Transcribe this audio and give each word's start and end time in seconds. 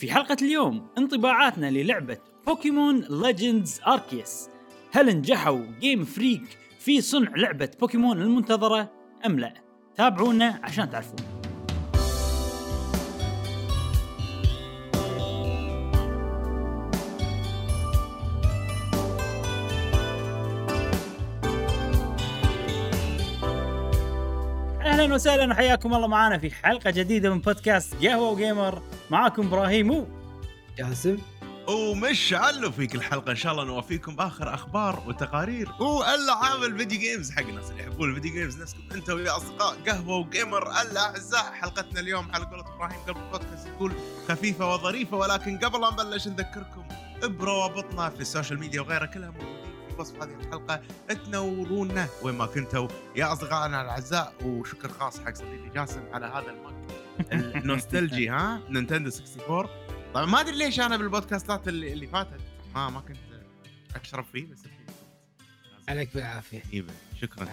في 0.00 0.12
حلقة 0.12 0.36
اليوم 0.42 0.86
انطباعاتنا 0.98 1.70
للعبة 1.70 2.18
Pokémon 2.46 3.00
Legends 3.10 3.80
Arceus 3.86 4.48
هل 4.92 5.16
نجحوا 5.16 5.66
Game 5.80 6.04
Freak 6.04 6.58
في 6.78 7.00
صنع 7.00 7.30
لعبة 7.36 7.70
بوكيمون 7.80 8.22
المنتظرة 8.22 8.90
أم 9.26 9.38
لا؟ 9.38 9.54
تابعونا 9.96 10.60
عشان 10.62 10.90
تعرفون. 10.90 11.16
أهلا 24.80 25.14
وسهلا 25.14 25.52
وحياكم 25.52 25.94
الله 25.94 26.06
معنا 26.06 26.38
في 26.38 26.50
حلقة 26.50 26.90
جديدة 26.90 27.30
من 27.30 27.40
بودكاست 27.40 28.06
قهوة 28.06 28.30
وجيمر 28.30 28.82
معاكم 29.10 29.46
إبراهيم 29.46 29.90
و 29.90 30.06
جاسم 30.78 31.18
ومش 31.68 32.32
علو 32.32 32.70
فيك 32.70 32.94
الحلقة 32.94 33.30
إن 33.30 33.36
شاء 33.36 33.52
الله 33.52 33.64
نوفيكم 33.64 34.16
باخر 34.16 34.54
أخبار 34.54 35.02
وتقارير. 35.06 35.72
والعاب 35.80 36.62
ال 36.62 36.68
video 36.68 37.00
games 37.00 37.30
حق 37.30 37.42
الناس 37.42 37.70
اللي 37.70 37.82
يحبون 37.82 38.10
ال 38.10 38.14
video 38.14 38.32
games 38.32 38.62
نفسكم 38.62 38.80
أنت 38.92 39.10
ويا 39.10 39.36
أصدقاء 39.36 39.76
قهوة 39.86 40.16
وجيمر 40.16 40.62
الأعزاء. 40.82 41.52
حلقتنا 41.52 42.00
اليوم 42.00 42.30
على 42.32 42.44
قولة 42.44 42.74
إبراهيم 42.74 43.00
قبل 43.08 43.20
البودكاست 43.20 43.66
يقول 43.66 43.92
خفيفة 44.28 44.74
وظريفة 44.74 45.16
ولكن 45.16 45.58
قبل 45.58 45.80
لا 45.80 45.90
نبلش 45.90 46.28
نذكركم 46.28 46.84
بروابطنا 47.22 48.08
في 48.08 48.20
ال 48.20 48.25
social 48.25 48.58
media 48.60 48.80
وغيرها 48.80 49.06
كلها 49.06 49.30
موجودين 49.30 49.70
في 49.88 50.00
وصف 50.00 50.22
هذه 50.22 50.34
الحلقة. 50.40 50.80
تنورونا 51.08 52.08
وين 52.22 52.34
ما 52.34 52.46
كنتوا 52.46 52.88
يا 53.16 53.32
أصدقائنا 53.32 53.82
الأعزاء. 53.82 54.32
وشكر 54.44 54.88
خاص 54.88 55.20
حق 55.20 55.34
صديقي 55.34 55.68
جاسم 55.74 56.02
على 56.12 56.26
هذا 56.26 56.50
ال 56.50 56.60
mug 56.60 56.90
ال 57.32 57.42
nostalgie 57.42 58.28
ها؟ 58.28 58.60
Nintendo 58.68 59.10
64 59.10 59.68
طبعا 60.14 60.26
ما 60.26 60.40
أدري 60.40 60.56
ليش 60.56 60.80
أنا 60.80 60.96
بالبودكاستات 60.96 61.68
اللي, 61.68 61.92
اللي 61.92 62.06
فاتت. 62.06 62.40
ما 62.74 62.90
ما 62.90 63.00
كنت 63.00 63.16
اشرب 64.04 64.24
فيه 64.32 64.46
بس 64.46 64.58
عليك 65.88 66.14
بالعافية. 66.14 66.62
طيبة. 66.72 66.92
شكرا. 67.22 67.48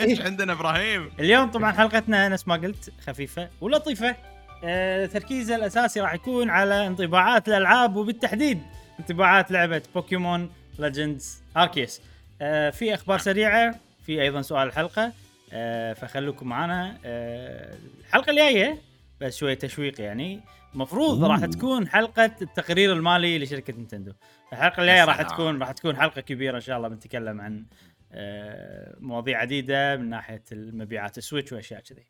إيش 0.00 0.20
عندنا 0.20 0.52
إبراهيم؟ 0.52 1.10
اليوم 1.20 1.50
طبعا 1.50 1.72
حلقتنا 1.72 2.28
نفس 2.28 2.48
ما 2.48 2.54
قلت 2.54 2.92
خفيفة 3.06 3.48
ولطيفة. 3.60 4.16
آه، 4.64 5.06
تركيزها 5.06 5.56
الأساسي 5.56 6.00
راح 6.00 6.14
يكون 6.14 6.50
على 6.50 6.86
انطباعات 6.86 7.48
الألعاب 7.48 7.96
وبالتحديد 7.96 8.62
انطباعات 9.00 9.50
لعبة 9.50 9.82
Pokémon 9.94 10.50
Legends 10.78 11.38
Arceus 11.56 12.00
آه، 12.42 12.70
في 12.70 12.94
أخبار 12.94 13.18
سريعة 13.18 13.74
في 14.06 14.22
أيضا 14.22 14.42
سؤال 14.42 14.68
الحلقة. 14.68 15.12
آه، 15.52 15.92
فخلوكم 15.92 16.48
معنا. 16.48 16.98
آه، 17.04 17.76
الحلقة 18.00 18.30
الجاية 18.30 18.78
بس 19.20 19.36
شوية 19.36 19.54
تشويق 19.54 20.00
يعني. 20.00 20.40
المفروض 20.74 21.24
راح. 21.24 21.44
تكون 21.44 21.88
حلقة 21.88 22.30
التقرير 22.42 22.92
المالي 22.92 23.38
لشركة 23.38 23.72
نينتندو. 23.72 24.12
الحلقة 24.52 24.80
الجاية 24.80 25.04
راح. 25.04 25.22
تكون 25.22 25.58
راح 25.60 25.72
تكون 25.72 25.96
حلقة 25.96 26.20
كبيرة 26.20 26.56
إن 26.56 26.60
شاء 26.60 26.76
الله 26.76 26.88
بنتكلم 26.88 27.40
عن 27.40 27.66
آه، 28.12 28.96
مواضيع 29.00 29.38
عديدة 29.38 29.96
من 29.96 30.10
ناحية 30.10 30.42
المبيعات 30.52 31.18
ال 31.18 31.23
Switch 31.23 31.52
وأشياء 31.52 31.80
كذي. 31.80 32.06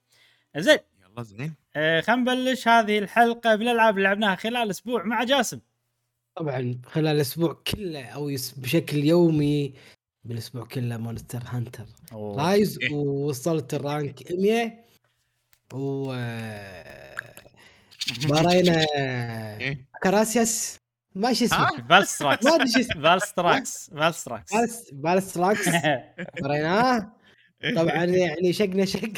زين. 0.57 0.79
يلا 1.01 1.23
زين. 1.23 1.55
آه، 1.77 2.01
خلينا 2.01 2.23
نبلش 2.23 2.69
هذه 2.69 2.99
الحلقة 2.99 3.55
بالألعاب 3.55 3.97
اللي 3.97 4.09
لعبناها 4.09 4.37
خلال 4.37 4.71
أسبوع 4.71 5.03
مع 5.03 5.25
جاسم. 5.25 5.61
طبعا 6.37 6.81
خلال 6.87 7.07
الأسبوع 7.17 7.63
كله 7.75 8.05
أو 8.07 8.27
بشكل 8.57 8.97
يومي 8.97 9.75
بالأسبوع 10.27 10.65
كله 10.65 10.97
Monster 10.97 11.43
Hunter. 11.47 11.85
Rise 12.13 12.79
ووصلت 12.93 13.75
ال 13.75 13.86
rank 13.86 14.33
100 14.33 14.73
و 15.73 16.07
بارينا 18.29 18.87
إيه. 18.97 19.87
كراسياس. 20.03 20.79
ما 21.15 21.33
شو 21.33 21.45
اسمه؟ 21.45 21.69
Valstrax 21.89 22.45
ما 22.49 22.55
أدري 22.55 22.69
شو 22.71 22.81
اسمه. 22.81 23.03
Valstrax 23.03 23.91
Valstrax 23.91 24.53
بالس 24.55 24.91
Valstrax 24.93 25.69
باريناه 26.43 27.13
طبعا 27.77 28.05
يعني 28.05 28.53
شقنا 28.53 28.85
شق. 28.85 29.13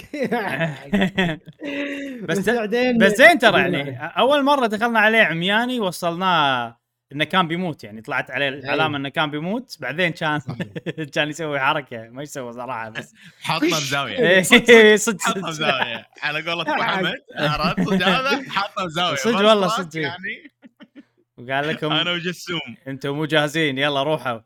بس- 2.23 2.49
بعدين 2.49 2.99
بس 2.99 3.13
زين 3.13 3.39
ترى 3.39 3.61
يعني. 3.61 3.97
أول 3.99 4.45
مرة 4.45 4.67
دخلنا 4.67 5.01
عليه 5.01 5.23
عمياني 5.23 5.81
وصلناه 5.81 6.79
إنه 7.13 7.25
كان 7.25 7.49
بيموت 7.49 7.85
يعني 7.85 8.01
طلعت 8.01 8.31
عليه 8.31 8.49
العلامة 8.49 8.97
إنه 8.99 9.09
كان 9.09 9.31
بيموت 9.31 9.77
بعدين 9.81 10.11
كان 10.13 10.41
كان 11.15 11.29
يسوي 11.29 11.61
حركة 11.61 12.09
ما 12.11 12.23
يسوي 12.23 12.53
صراحة 12.53 12.89
بس. 12.89 13.15
حاطنا 13.43 13.69
بزاويه 13.69 14.19
إيه، 14.29 14.43
صدق. 14.43 14.95
صدق 14.95 15.39
بزاويه 15.49 16.07
على 16.23 16.51
قولة 16.51 16.63
أبو 16.63 16.73
حمد 16.83 17.15
عرفت؟ 17.37 17.81
صدق 17.89 18.07
هذا 18.09 18.51
حاطنا 18.51 18.85
بزاويه 18.85 19.17
صدق 19.17 19.37
والله 19.49 19.69
صدق. 19.69 20.01
يعني. 20.01 20.51
وقال 21.39 21.69
لكم 21.69 21.93
أنا 21.93 22.11
وجسوم. 22.13 22.61
أنتم 22.89 23.11
مو 23.11 23.25
جاهزين 23.25 23.79
يلا 23.79 24.03
روحوا. 24.03 24.41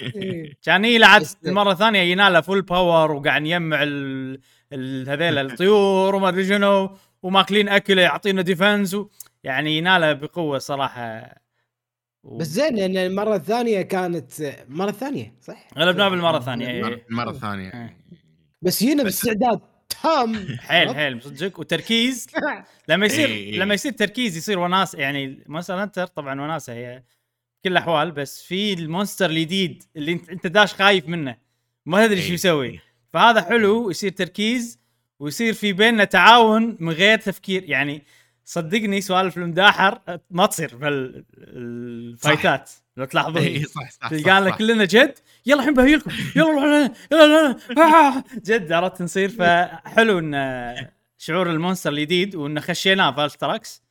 إيه. 0.00 0.52
كان 0.62 0.84
يلعب 0.84 1.22
المره 1.46 1.72
الثانية 1.72 2.00
يناله 2.00 2.40
full 2.40 2.62
power 2.62 3.12
وقاعد 3.12 3.46
يجمع. 3.46 3.82
هذيل 5.08 5.38
الطيور 5.38 6.14
وما 6.14 6.28
أدري 6.28 6.46
شنو 6.48 6.96
وماكلين 7.22 7.68
اكله 7.68 8.02
يعطينا 8.02 8.42
defense. 8.42 8.96
يعني 9.44 9.78
يناله 9.78 10.12
بقوة 10.12 10.58
صراحة 10.58 11.34
و... 12.22 12.36
بس 12.36 12.46
زين 12.46 12.76
لأن 12.76 12.96
المرة 12.96 13.36
الثانية 13.36 13.82
كانت 13.82 14.40
المره 14.40 14.88
الثانية 14.90 15.34
صح؟ 15.42 15.68
غلبناه 15.78 16.08
بالمرة 16.08 16.36
الثانية 16.38 16.66
مرة- 16.66 16.86
إيه. 16.86 17.06
المره 17.10 17.30
الثانية 17.30 17.68
إيه. 17.74 17.96
بس 18.62 18.82
هنا 18.82 19.02
باستعداد 19.02 19.60
تام 20.02 20.56
حيل 20.58 20.94
حيل 20.94 21.22
صدق 21.22 21.60
وتركيز 21.60 22.26
لما 22.88 23.06
يصير 23.06 23.28
إيه، 23.28 23.52
إيه. 23.52 23.58
لما 23.58 23.74
يصير 23.74 23.92
تركيز 23.92 24.36
يصير 24.36 24.58
وناس 24.58 24.94
يعني 24.94 25.44
Monster 25.46 25.82
Hunter 25.82 26.06
طبعا 26.06 26.40
وناسة 26.40 26.72
هي 26.72 27.02
بكل 27.60 27.72
الأحوال 27.72 28.12
بس 28.12 28.42
في 28.42 28.72
ال 28.72 28.79
monster 28.79 29.30
الجديد 29.30 29.82
اللي 29.96 30.12
انت 30.12 30.28
انت 30.30 30.46
داش 30.46 30.74
خايف 30.74 31.08
منه 31.08 31.36
ما 31.86 32.06
تدري 32.06 32.20
شو 32.20 32.26
إيه. 32.26 32.34
يسوي 32.34 32.80
فهذا 33.12 33.42
حلو 33.42 33.90
يصير 33.90 34.10
تركيز 34.10 34.80
ويصير 35.18 35.52
في 35.52 35.72
بيننا 35.72 36.04
تعاون 36.04 36.76
من 36.80 36.92
غير 36.92 37.18
تفكير 37.18 37.64
يعني 37.70 38.02
صدقني 38.50 39.00
سوالف 39.00 39.36
المداحر 39.38 40.18
ما 40.30 40.46
تصير 40.46 40.76
بال 40.76 41.25
fight 41.25 42.46
ات 42.46 42.70
لو 42.96 43.04
تلاحظون. 43.04 43.36
اي 43.36 43.64
صح 43.64 43.90
صح 43.90 44.08
تلقانا. 44.08 44.50
كلنا 44.50 44.84
جد 44.84 45.14
يلا 45.46 45.60
الحين 45.60 45.74
بهيلكم 45.74 46.10
يلا 46.36 46.50
روح 46.50 46.62
يلا 46.64 46.90
يلا 47.12 47.56
آه، 48.18 48.24
جد 48.44 48.72
عرفت 48.72 49.02
نصير. 49.02 49.28
فحلو 49.28 50.18
إن 50.18 50.88
شعور 51.18 51.50
ال 51.50 51.55
monster 51.55 51.92
الجديد 51.92 52.34
وإن 52.34 52.60
خشيناه 52.60 53.16
Valstrax. 53.16 53.82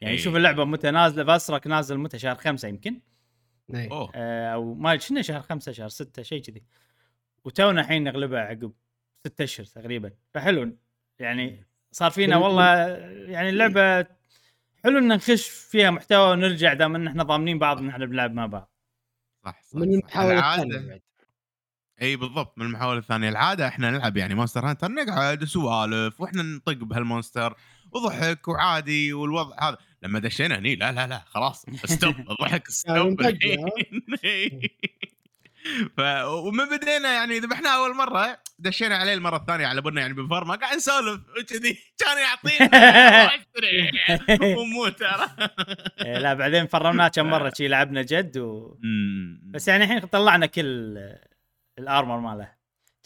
يعني 0.00 0.14
إيه. 0.14 0.20
شوف 0.20 0.36
اللعبة 0.36 0.64
متى 0.64 0.90
نازلة 0.90 1.24
Valstrax 1.24 1.66
نازل 1.66 1.98
متى؟ 1.98 2.18
شهر 2.18 2.34
خمسة 2.34 2.68
يمكن. 2.68 3.00
إيه. 3.74 3.90
أوه. 3.92 4.12
آه، 4.14 4.48
أو 4.54 4.74
ما 4.74 4.90
أدري 4.90 5.00
شنو 5.00 5.22
شهر 5.22 5.42
خمسة 5.42 5.72
شهر 5.72 5.88
ستة 5.88 6.22
شيء 6.22 6.42
كذي. 6.42 6.62
وتونا 7.44 7.80
الحين 7.80 8.04
نغلبها 8.04 8.40
عقب 8.40 8.72
ستة 9.26 9.44
أشهر 9.44 9.66
تقريبا. 9.66 10.10
فحلو 10.34 10.76
يعني 11.18 11.69
صار 11.92 12.10
فينا. 12.10 12.36
والله 12.36 12.64
يعني 13.28 13.48
اللعبة 13.48 14.06
حلو 14.84 14.98
إن 14.98 15.08
نخش 15.08 15.48
فيها 15.48 15.90
محتوى 15.90 16.32
ونرجع 16.32 16.72
دام 16.72 16.94
إن 16.94 17.06
إحنا 17.06 17.22
ضامنين 17.22 17.58
بعض 17.58 17.78
إن 17.78 17.88
إحنا 17.88 18.06
بنلعب 18.06 18.32
مع 18.34 18.46
بعض. 18.46 18.72
صح 19.44 19.62
صح 19.62 19.74
من 19.74 19.94
الثانية 19.94 20.40
بعد. 20.40 21.00
إي 22.02 22.16
بالضبط 22.16 22.58
من 22.58 22.66
المحاولة 22.66 22.98
الثانية. 22.98 23.28
العادة 23.28 23.68
إحنا 23.68 23.90
نلعب 23.90 24.16
يعني 24.16 24.34
Monster 24.34 24.70
Hunter 24.70 24.88
نقعد 24.88 25.44
سوالف 25.44 26.20
وإحنا 26.20 26.42
نطق 26.42 26.72
بهال 26.72 26.97
monster 26.97 27.54
وضحك 27.92 28.48
وعادي 28.48 29.12
والوضع 29.12 29.68
هذا. 29.68 29.76
لما 30.02 30.18
دشينا 30.18 30.58
هني 30.58 30.76
لا 30.76 30.92
لا 30.92 31.06
لا 31.06 31.18
خلاص 31.26 31.66
stop 31.84 32.14
الضحك 32.30 32.42
يعني 32.42 32.64
stop 32.68 33.20
مطقة، 33.20 33.30
الحين. 34.08 34.60
ف 35.96 36.00
ومن 36.26 36.64
بدينا 36.64 37.12
يعني 37.14 37.38
ذبحناه 37.38 37.70
أول 37.76 37.96
مرة 37.96 38.38
دشينا 38.58 38.96
عليه 38.96 39.14
المرة 39.14 39.36
الثانية 39.36 39.66
على 39.66 39.80
بالنا 39.80 40.00
يعني 40.00 40.14
بفرمه 40.14 40.56
قاعد 40.56 40.76
نسولف 40.76 41.20
وكذي. 41.40 41.78
كان 41.98 42.18
يعطينا 42.18 43.30
ونموت 44.58 44.98
ترى. 44.98 45.26
إيه، 46.00 46.18
لا 46.18 46.34
بعدين 46.34 46.66
فرمناه 46.66 47.08
كم 47.08 47.26
مرة 47.30 47.52
شي 47.56 47.68
لعبنا 47.68 48.02
جد 48.02 48.38
و... 48.38 48.76
بس 49.44 49.68
يعني 49.68 49.84
الحين 49.84 50.00
طلعنا 50.00 50.46
كل 50.46 50.98
ال 51.78 51.85
armor 51.85 52.18
ماله. 52.20 52.52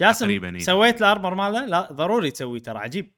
جاسم 0.00 0.25
تقريباً 0.25 0.55
إيه. 0.55 0.59
سويت 0.62 1.00
ال 1.03 1.08
armor 1.08 1.35
ماله؟ 1.35 1.67
لا 1.67 1.89
ضروري 1.93 2.31
تسويه 2.31 2.61
ترى 2.62 2.79
عجيب. 2.79 3.15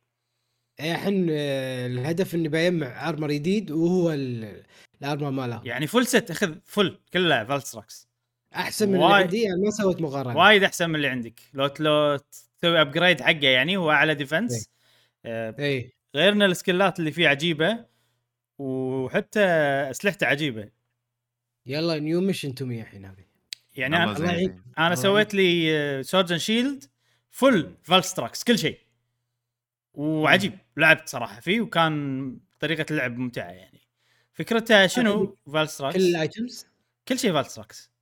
إيه، 0.80 0.92
الحين 0.94 1.26
آه، 1.30 1.86
الهدف 1.86 2.34
إني 2.34 2.48
بجمع 2.48 3.08
armor 3.08 3.30
جديد 3.32 3.70
وهو 3.70 4.12
ال- 4.12 4.62
ال 5.02 5.07
armor 5.07 5.30
ماله. 5.30 5.60
يعني 5.64 5.86
full 5.86 6.06
set 6.06 6.30
أخذ 6.30 6.54
full 6.64 6.98
كله 7.12 7.44
Valstrax 7.44 8.08
أحسن 8.54 8.88
من 8.88 8.94
اللي 8.94 9.06
وايد. 9.06 9.24
عندي 9.24 9.42
يعني 9.42 9.60
ما 9.60 9.70
سويت 9.70 10.00
مقارنة. 10.00 10.36
وايد 10.36 10.62
أحسن 10.62 10.88
من 10.88 10.96
اللي 10.96 11.08
عندك. 11.08 11.40
لو 11.54 11.70
لو 11.80 12.16
تسوي 12.58 12.80
upgrade 12.80 13.20
حقه 13.20 13.46
يعني 13.46 13.76
هو 13.76 13.90
أعلى 13.90 14.14
defense 14.14 14.70
آه 15.24 15.56
اي 15.58 15.92
غير 16.14 16.32
ان 16.32 16.42
ال 16.42 16.50
skill 16.50 16.90
ات 16.90 16.98
اللي 16.98 17.12
فيه 17.12 17.28
عجيبة 17.28 17.84
وحتى 18.58 19.44
أسلحته 19.90 20.26
عجيبة. 20.26 20.68
يلا 21.66 21.98
new 21.98 22.20
mission 22.20 22.54
to 22.54 22.66
me 22.66 22.80
الحين 22.80 23.04
هذه 23.04 23.26
يعني 23.76 23.96
أنا. 23.96 24.60
أنا 24.78 24.94
سويت 24.94 25.34
لي 25.34 26.02
sword 26.02 26.25
and 26.25 26.38
shield 26.38 26.84
full 27.30 27.74
Valstrax 27.82 28.44
كل 28.44 28.58
شيء. 28.58 28.78
وعجيب. 29.94 30.58
لعبت 30.76 31.08
صراحة 31.08 31.40
فيه 31.40 31.60
وكان 31.60 32.38
طريقة 32.60 32.86
اللعب 32.90 33.16
ممتعة 33.16 33.50
يعني. 33.50 33.80
فكرتها 34.32 34.86
شنو؟ 34.86 35.36
Valstrax 35.52 35.96
كل 35.96 36.02
ال 36.02 36.13
items 36.13 36.66
كل 37.08 37.18
شيء 37.18 37.32
Valstrax 37.32 37.95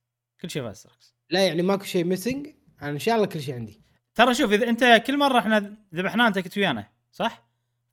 كل 0.45 0.51
شيء 0.51 0.63
Valstrax 0.63 1.15
لا 1.29 1.47
يعني 1.47 1.61
ماكو 1.61 1.83
شيء 1.83 2.03
missing 2.03 2.47
أنا 2.81 2.89
إن 2.91 2.99
شاء 2.99 3.15
الله 3.15 3.25
كل 3.27 3.41
شيء 3.41 3.55
عندي 3.55 3.81
ترى 4.15 4.33
شوف 4.33 4.53
إذا 4.53 4.69
أنت 4.69 5.03
كل 5.07 5.17
مرة 5.17 5.39
إحنا 5.39 5.75
ذبحناه 5.95 6.27
أنت 6.27 6.39
كنت 6.39 6.57
ويانا 6.57 6.87
صح؟ 7.11 7.45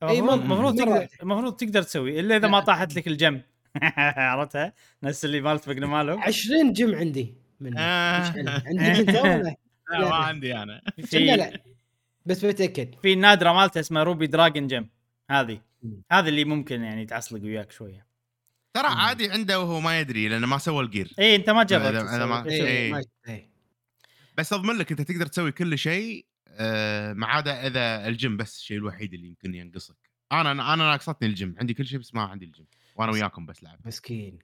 إي، 0.03 0.19
المفروض 0.19 0.77
تقدر. 0.77 1.07
المفروض 1.23 1.55
تقدر 1.55 1.81
تسوي 1.83 2.19
إلا 2.19 2.35
إذا 2.35 2.47
ما. 2.47 2.59
طاحت 2.59 2.95
لك 2.95 3.07
ال 3.07 3.16
gem 3.16 3.41
عرفتها؟ 4.17 4.73
نفس 5.03 5.25
اللي 5.25 5.41
مالت 5.41 5.69
بقنا 5.69 5.87
مالو 5.87 6.19
20 6.19 6.73
gem 6.73 6.95
عندي 6.95 7.35
منه 7.59 7.79
آه. 7.79 8.33
عندك؟ 8.67 8.67
أنت 8.67 9.09
ولا؟ 9.23 9.55
لا 9.91 9.99
ما 10.09 10.15
عندي 10.15 10.57
أنا 10.57 10.81
في 11.03 11.19
لا 11.19 11.59
بس 12.25 12.45
بتاكد 12.45 12.95
في 13.01 13.13
النادره 13.13 13.53
مالته 13.53 13.79
اسمها 13.79 14.03
ruby 14.03 14.27
dragon 14.27 14.67
gem 14.67 14.87
هذه. 15.31 15.61
هذه 16.11 16.29
اللي 16.29 16.43
ممكن 16.45 16.83
يعني 16.83 17.05
تعصلق 17.05 17.41
وياك 17.41 17.71
شوية 17.71 18.05
ترى 18.73 18.87
عادي 18.87 19.31
عنده 19.31 19.59
وهو 19.59 19.79
ما 19.79 19.99
يدري 19.99 20.27
لأنه 20.29 20.47
ما 20.47 20.57
سوى 20.57 20.83
ال 20.83 20.88
gear. 20.88 21.13
اي 21.19 21.35
أنت 21.35 21.49
ما 21.49 21.63
جربت 21.63 21.85
إذا 21.85 22.25
ما-. 22.25 22.45
إيه. 22.45 22.91
ما- 22.91 23.03
إيه. 23.27 23.49
بس 24.37 24.53
أضمن 24.53 24.75
لك 24.77 24.91
أنت 24.91 25.01
تقدر 25.01 25.25
تسوي 25.25 25.51
كل 25.51 25.77
شيء 25.77 26.25
آه، 26.47 27.13
ما 27.13 27.27
عدا 27.27 27.67
إذا 27.67 28.07
ال 28.07 28.14
gem 28.14 28.37
بس 28.37 28.57
الشيء 28.57 28.77
الوحيد 28.77 29.13
اللي 29.13 29.27
يمكن 29.27 29.55
ينقصك. 29.55 29.95
أنا 30.31 30.51
أنا 30.51 30.75
ناقصتني 30.75 31.27
ال 31.27 31.33
gem. 31.33 31.55
عندي 31.59 31.73
كل 31.73 31.85
شيء 31.85 31.99
بس 31.99 32.15
ما 32.15 32.21
عندي 32.21 32.45
ال 32.45 32.49
gem. 32.49 32.65
وأنا 32.95 33.11
وياكم 33.11 33.45
بس 33.45 33.63
لعب. 33.63 33.79
مسكين. 33.85 34.39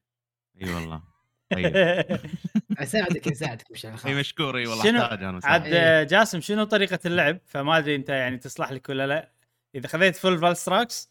إي 0.63 0.73
والله. 0.73 1.03
طيب. 1.53 1.73
أساعدك 2.77 3.27
أساعدك 3.31 3.71
مش 3.71 3.85
إي 4.05 4.15
مشكور. 4.15 4.57
إي 4.57 4.67
والله 4.67 4.83
شنو- 4.83 5.01
أحتاج 5.01 5.23
أنا 5.23 5.39
عاد 5.43 5.61
صراحة. 5.63 5.63
آه، 5.67 6.03
جاسم 6.03 6.41
شنو 6.41 6.63
طريقة 6.63 6.99
اللعب؟ 7.05 7.39
فما 7.45 7.77
أدري 7.77 7.95
أنت 7.95 8.09
يعني 8.09 8.37
تصلح 8.37 8.71
لك 8.71 8.89
ولا 8.89 9.07
لا. 9.07 9.31
إذا 9.75 9.87
خذيت 9.87 10.15
full 10.15 10.39
Valstrax 10.39 11.08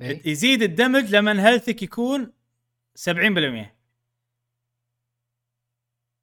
إيه. 0.00 0.22
يزيد 0.30 0.62
ال 0.62 0.69
damage 0.69 1.14
لما 1.14 1.48
health 1.48 1.77
ك 1.77 1.82
يكون 1.82 2.32
70% 2.98 3.10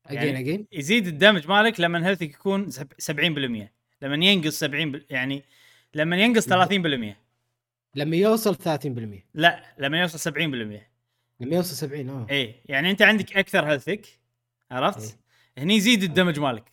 again 0.06 0.36
again 0.36 0.68
يزيد 0.71 1.07
ال 1.07 1.13
damage 1.13 1.48
مالك 1.47 1.79
لما 1.79 2.07
health 2.07 2.26
ك 2.26 2.30
يكون 2.29 2.69
سب- 2.71 2.94
70% 3.01 3.71
لما 4.01 4.25
ينقص 4.25 4.59
70 4.59 4.91
بل- 4.91 5.06
يعني 5.09 5.44
لما 5.94 6.18
ينقص 6.18 6.47
30% 6.50 7.15
لما 7.95 8.15
يوصل 8.15 8.56
30% 8.56 9.25
لا 9.33 9.75
لما 9.77 10.00
يوصل 10.01 10.19
70% 10.19 10.35
لما 11.39 11.56
يوصل 11.56 11.75
70 11.75 12.09
آه. 12.09 12.27
اي 12.31 12.56
يعني 12.65 12.91
أنت 12.91 13.01
عندك 13.01 13.38
أكثر 13.38 13.65
health 13.71 14.01
ك 14.01 14.06
عرفت؟ 14.71 15.18
هني 15.57 15.75
يزيد 15.75 16.03
ال 16.04 16.09
damage 16.09 16.39
مالك. 16.39 16.71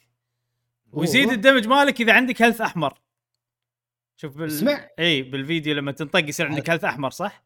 ويزيد. 0.92 1.30
ال 1.30 1.35
damage 1.35 1.66
مالك 1.68 2.00
إذا 2.00 2.12
عندك 2.12 2.42
health 2.42 2.60
أحمر. 2.60 2.98
شوف 4.16 4.36
بال... 4.36 4.46
اسمع. 4.46 4.86
إي 4.98 5.22
بالفيديو 5.22 5.74
لما 5.74 5.92
تنطق 5.92 6.28
يصير 6.28 6.46
عندك 6.46 6.70
health 6.70 6.84
أحمر 6.84 7.10
صح؟ 7.10 7.44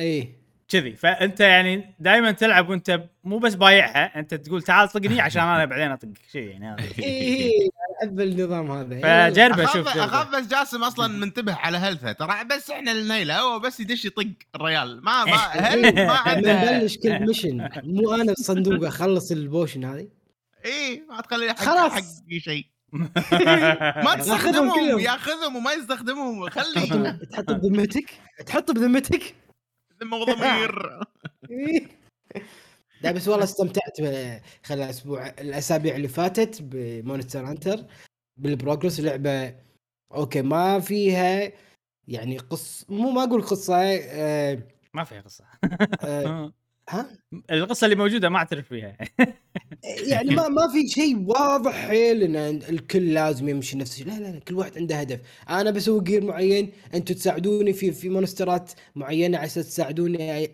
إي 0.00 0.34
كذي 0.68 0.92
فأنت 0.96 1.40
يعني 1.40 1.94
دائما 2.00 2.30
تلعب 2.30 2.68
وأنت 2.68 3.02
مو 3.24 3.38
بس 3.38 3.54
بايعها 3.54 4.18
أنت 4.18 4.34
تقول 4.34 4.62
تعال 4.62 4.88
طقني 4.88 5.20
عشان 5.20 5.42
أنا 5.42 5.64
بعدين 5.64 5.90
اطقك 5.90 6.20
شيء 6.32 6.48
يعني 6.48 6.66
هذا 6.72 6.82
إي 7.02 7.70
أحب 8.02 8.20
النظام 8.20 8.70
هذا. 8.70 9.30
فجربه 9.30 9.64
اخاف 9.64 9.76
شوف. 9.76 9.88
أخاف 9.88 10.28
بس 10.36 10.46
جاسم 10.46 10.84
أصلا 10.84 11.08
منتبه 11.08 11.54
على 11.54 11.78
هيلثه 11.78 12.12
ترى 12.12 12.44
بس 12.44 12.70
إحنا 12.70 12.92
اللي 12.92 13.14
نيله 13.14 13.40
هو 13.40 13.58
بس 13.58 13.80
يدش 13.80 14.04
يطق 14.04 14.26
الريال 14.54 15.04
ما 15.04 15.24
ما 15.24 15.36
هيلث 15.68 15.94
ما 15.98 16.12
عنده 16.28 16.76
نبلش 16.78 16.96
كل 16.96 17.26
ميشن 17.26 17.68
مو 17.84 18.14
أنا 18.14 18.24
بالصندوق 18.24 18.86
أخلص 18.86 19.30
البوشن 19.32 19.84
هذه 19.84 20.08
إي 20.64 21.02
ما 21.10 21.20
تخلي 21.20 21.48
حق 21.48 21.56
خلاص. 21.58 21.92
حق 21.92 22.02
شيء 22.38 22.66
ما 24.04 24.14
تستخدمهم. 24.18 24.98
ياخذهم 24.98 25.56
وما 25.56 25.72
يستخدمهم. 25.72 26.50
خلي. 26.50 26.86
تحط 26.86 27.22
تحط 27.32 27.50
بذمتك؟ 27.50 28.10
تحط 28.46 28.70
بذمتك؟ 28.70 29.34
ذمة 30.02 30.16
وضمير. 30.16 31.00
لا 33.02 33.12
بس 33.12 33.28
والله 33.28 33.44
استمتعت 33.44 33.96
خلال 34.64 34.82
الأسبوع 34.82 35.26
الأسابيع 35.26 35.96
اللي 35.96 36.08
فاتت 36.08 36.62
بمونستر 36.62 37.46
هانتر 37.46 37.84
بال 38.36 38.49
progress 38.49 39.00
لعبة 39.00 39.54
أوكي 40.14 40.42
ما 40.42 40.80
فيها 40.80 41.52
يعني 42.08 42.38
قص 42.38 42.86
مو 42.88 43.10
ما 43.10 43.24
أقول 43.24 43.42
قصة 43.42 43.76
آه 43.76 44.58
ما 44.94 45.04
فيها 45.04 45.20
قصة. 45.20 45.44
آه 46.04 46.52
ها؟ 46.90 47.18
القصة 47.50 47.84
اللي 47.84 47.96
موجودة 47.96 48.28
ما 48.28 48.38
أعترف 48.38 48.68
فيها. 48.68 48.96
يعني 50.10 50.34
ما 50.34 50.48
ما 50.48 50.68
في 50.72 50.88
شيء 50.88 51.18
واضح 51.26 51.72
حيل 51.88 52.22
إن 52.22 52.36
الكل 52.68 53.14
لازم 53.14 53.48
يمشي 53.48 53.78
نفس 53.78 53.92
الشيء. 53.92 54.06
لا 54.06 54.18
لا 54.20 54.32
لا 54.32 54.38
كل 54.38 54.54
واحد 54.54 54.78
عنده 54.78 54.96
هدف. 55.00 55.20
أنا 55.50 55.70
بسوي 55.70 56.02
gear 56.04 56.24
معين 56.24 56.72
أنتم 56.94 57.14
تساعدوني 57.14 57.72
في 57.72 57.92
في 57.92 58.08
monster 58.08 58.64
ات 58.64 58.72
معينة 58.94 59.44
أساس 59.44 59.66
تساعدوني 59.68 60.50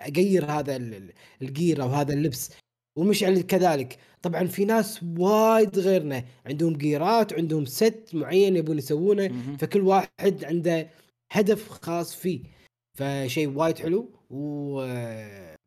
أغير 0.00 0.44
هذا 0.44 0.76
ال- 0.76 0.94
ال- 0.94 1.12
ال 1.42 1.50
gear 1.50 1.82
أو 1.82 1.88
هذا 1.88 2.12
اللبس. 2.14 2.50
والمشعل 2.98 3.40
كذلك. 3.40 3.98
طبعا 4.22 4.46
في 4.46 4.64
ناس 4.64 5.00
وايد 5.18 5.78
غيرنا 5.78 6.24
عندهم 6.46 6.72
gear 6.76 7.21
ات 7.21 7.32
عندهم 7.32 7.64
set 7.64 8.04
معين 8.12 8.56
يبون 8.56 8.78
يسوونه. 8.78 9.56
فكل 9.58 9.80
واحد 9.80 10.44
عنده 10.44 10.88
هدف 11.32 11.68
خاص 11.68 12.14
فيه. 12.14 12.40
فشيء 12.98 13.48
وايد 13.48 13.78
حلو. 13.78 14.10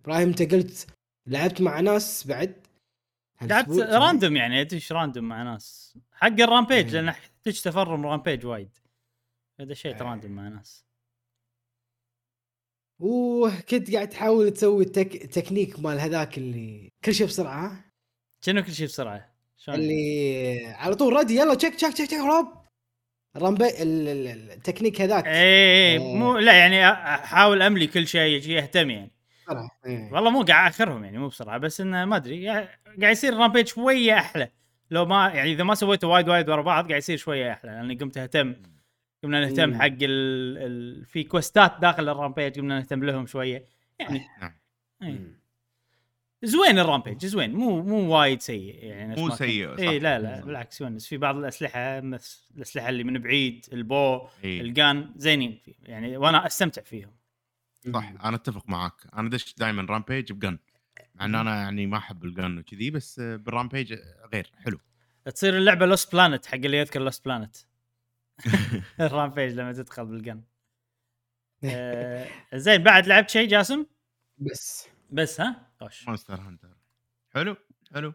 وابراهيم 0.01 0.27
أنت 0.27 0.53
قلت 0.53 0.87
لعبت 1.27 1.61
مع 1.61 1.79
ناس 1.79 2.27
بعد 2.27 2.67
لعبت؟ 3.41 3.69
random 3.79 4.35
يعني 4.35 4.61
ادش 4.61 4.91
random 4.91 5.23
مع 5.23 5.43
ناس 5.43 5.97
حق 6.11 6.27
ال 6.27 6.34
rampage 6.34 6.85
إيه. 6.85 7.01
لأن 7.01 7.07
يحتاج 7.07 7.61
تفرم 7.61 8.05
rampage 8.05 8.45
وايد 8.45 8.77
دشيت 9.59 9.95
إيه. 9.95 10.01
random 10.01 10.31
مع 10.31 10.47
ناس 10.47 10.85
وكنت 12.99 13.93
قاعد 13.93 14.09
تحاول 14.09 14.51
تسوي 14.51 14.83
التك... 14.83 15.25
تكنيك 15.25 15.79
مال 15.79 15.99
هذاك 15.99 16.37
اللي 16.37 16.89
كل 17.05 17.13
شيء 17.13 17.27
بسرعة؟ 17.27 17.85
شنو 18.45 18.63
كل 18.63 18.73
شيء 18.73 18.87
بسرعة 18.87 19.33
شلون؟ 19.57 19.79
اللي 19.79 20.65
على 20.65 20.95
طول 20.95 21.13
ردي 21.13 21.35
يلا 21.35 21.53
تشك 21.55 21.75
تشك 21.75 21.93
تشك 21.93 22.07
تشك 22.07 22.17
روب 22.17 23.61
ال- 23.61 24.51
التكنيك 24.51 25.01
هذاك 25.01 25.27
إيه 25.27 25.33
إيه، 25.33 25.99
إيه. 25.99 26.15
مو 26.15 26.37
لا 26.37 26.53
يعني 26.59 26.87
أحاول 26.91 27.61
أملي 27.61 27.87
كل 27.87 28.07
شيء 28.07 28.57
اهتم 28.57 28.89
يعني. 28.89 29.11
إيه. 29.85 30.13
والله 30.13 30.29
مو 30.29 30.41
قاعد 30.41 30.71
أخرهم 30.71 31.03
يعني 31.03 31.17
مو 31.17 31.27
بسرعة 31.27 31.57
بس 31.57 31.81
إنه 31.81 32.05
ما 32.05 32.15
أدري 32.15 32.47
قاعد 32.49 32.67
يصير 32.97 33.33
ال 33.33 33.37
rampage 33.37 33.67
شوية 33.67 34.13
أحلى 34.13 34.49
لو 34.91 35.05
ما 35.05 35.29
يعني 35.29 35.51
إذا 35.51 35.63
ما 35.63 35.75
سويته 35.75 36.07
وايد 36.07 36.29
وايد 36.29 36.49
ورا 36.49 36.61
بعض 36.61 36.87
قاعد 36.87 36.97
يصير 36.97 37.17
شوية 37.17 37.51
أحلى 37.51 37.71
لأني 37.71 37.95
قمت 37.95 38.17
أهتم 38.17 38.55
قمنا 39.23 39.45
نهتم 39.45 39.69
مم. 39.69 39.81
حق 39.81 39.85
ال... 39.85 40.57
ال... 40.57 41.05
في 41.05 41.23
quest 41.23 41.65
ات 41.65 41.73
داخل 41.81 42.09
ال 42.09 42.15
rampage 42.15 42.59
قمنا 42.59 42.79
نهتم 42.79 43.03
لهم 43.03 43.25
شوية 43.25 43.65
يعني 43.99 44.25
نعم. 44.41 44.53
إيه. 45.03 45.41
زوين 46.43 46.79
ال 46.79 46.85
rampage 46.85 47.25
زوين 47.25 47.53
مو 47.53 47.81
مو 47.81 48.15
وايد 48.15 48.41
سيء 48.41 48.83
يعني 48.83 49.21
مو. 49.21 49.29
سيء، 49.29 49.75
صح. 49.77 49.83
اي 49.83 49.99
لا 49.99 50.19
لا. 50.19 50.41
بالعكس 50.45 50.81
يونس 50.81 51.07
في 51.07 51.17
بعض 51.17 51.37
الأسلحة 51.37 51.99
مثل 51.99 52.39
الأسلحة 52.55 52.89
اللي 52.89 53.03
من 53.03 53.19
بعيد 53.19 53.65
ال 53.73 53.87
bow 53.87 54.27
إيه. 54.43 54.61
ال 54.61 54.74
gun 54.74 55.13
زينين 55.15 55.59
فيه 55.65 55.73
يعني 55.83 56.17
وأنا 56.17 56.47
أستمتع 56.47 56.81
فيهم 56.81 57.11
صح 57.93 58.13
أنا 58.23 58.35
أتفق 58.35 58.69
معاك. 58.69 58.93
أنا 59.13 59.29
دش 59.29 59.55
دائما 59.57 59.81
rampage 59.89 60.31
ب 60.31 60.38
gun 60.38 60.57
مع 61.15 61.25
ان 61.25 61.35
أنا 61.35 61.55
يعني 61.55 61.87
ما 61.87 61.97
أحب 61.97 62.25
ال 62.25 62.33
gun 62.33 62.57
وكذي 62.57 62.91
بس 62.91 63.19
بال 63.19 63.36
rampage 63.36 63.93
غير 64.33 64.51
حلو. 64.57 64.79
تصير 65.25 65.57
اللعبة 65.57 65.85
لوست 65.85 66.11
بلانت 66.11 66.45
حق 66.45 66.53
اللي 66.55 66.77
يذكر 66.77 66.99
لوست 67.01 67.25
بلانت 67.25 67.55
ال 68.99 69.06
rampage 69.06 69.53
لما 69.53 69.73
تدخل 69.73 70.05
بال 70.05 70.20
gun 70.20 70.41
آه 71.63 72.27
زين 72.53 72.83
بعد 72.83 73.07
لعبت 73.07 73.29
شيء 73.29 73.47
جاسم؟ 73.47 73.85
بس. 74.37 74.87
بس 75.11 75.41
ها؟ 75.41 75.71
خوش 75.79 76.07
مونستر 76.07 76.41
هانتر 76.41 76.77
حلو 77.33 77.55
حلو. 77.93 78.13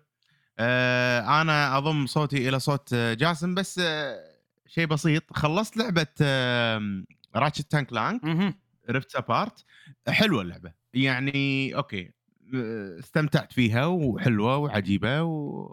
آه 0.58 1.40
أنا 1.42 1.78
أضم 1.78 2.06
صوتي 2.06 2.48
إلى 2.48 2.60
صوت 2.60 2.94
جاسم 2.94 3.54
بس 3.54 3.78
آه 3.78 4.36
شيء 4.66 4.86
بسيط. 4.86 5.32
خلصت 5.32 5.76
لعبة 5.76 6.06
آه 6.22 7.04
راتشت 7.36 7.70
اند 7.70 7.92
كلانك. 7.92 8.56
ريفت 8.90 9.16
ابارت 9.16 9.64
حلوة 10.08 10.42
اللعبة. 10.42 10.72
يعني 10.94 11.74
أوكي 11.76 12.10
آه، 12.54 12.98
استمتعت 12.98 13.52
فيها 13.52 13.86
وحلوة 13.86 14.56
وعجيبة 14.56 15.22
و... 15.22 15.72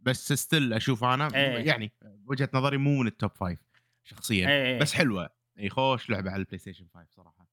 بس 0.00 0.32
still 0.32 0.72
أشوف 0.72 1.04
أنا 1.04 1.34
إيه. 1.34 1.66
يعني 1.66 1.92
وجهة 2.26 2.48
نظري 2.54 2.76
مو 2.76 3.00
من 3.00 3.06
ال 3.06 3.12
top 3.12 3.30
five 3.30 3.58
شخصيا. 4.04 4.48
إيه. 4.48 4.78
بس 4.78 4.94
حلوة. 4.94 5.30
اي 5.58 5.70
خوش 5.70 6.10
لعبة 6.10 6.30
على 6.30 6.40
البلاي 6.40 6.58
ستيشن 6.58 6.86
5 6.94 7.06
صراحة. 7.10 7.46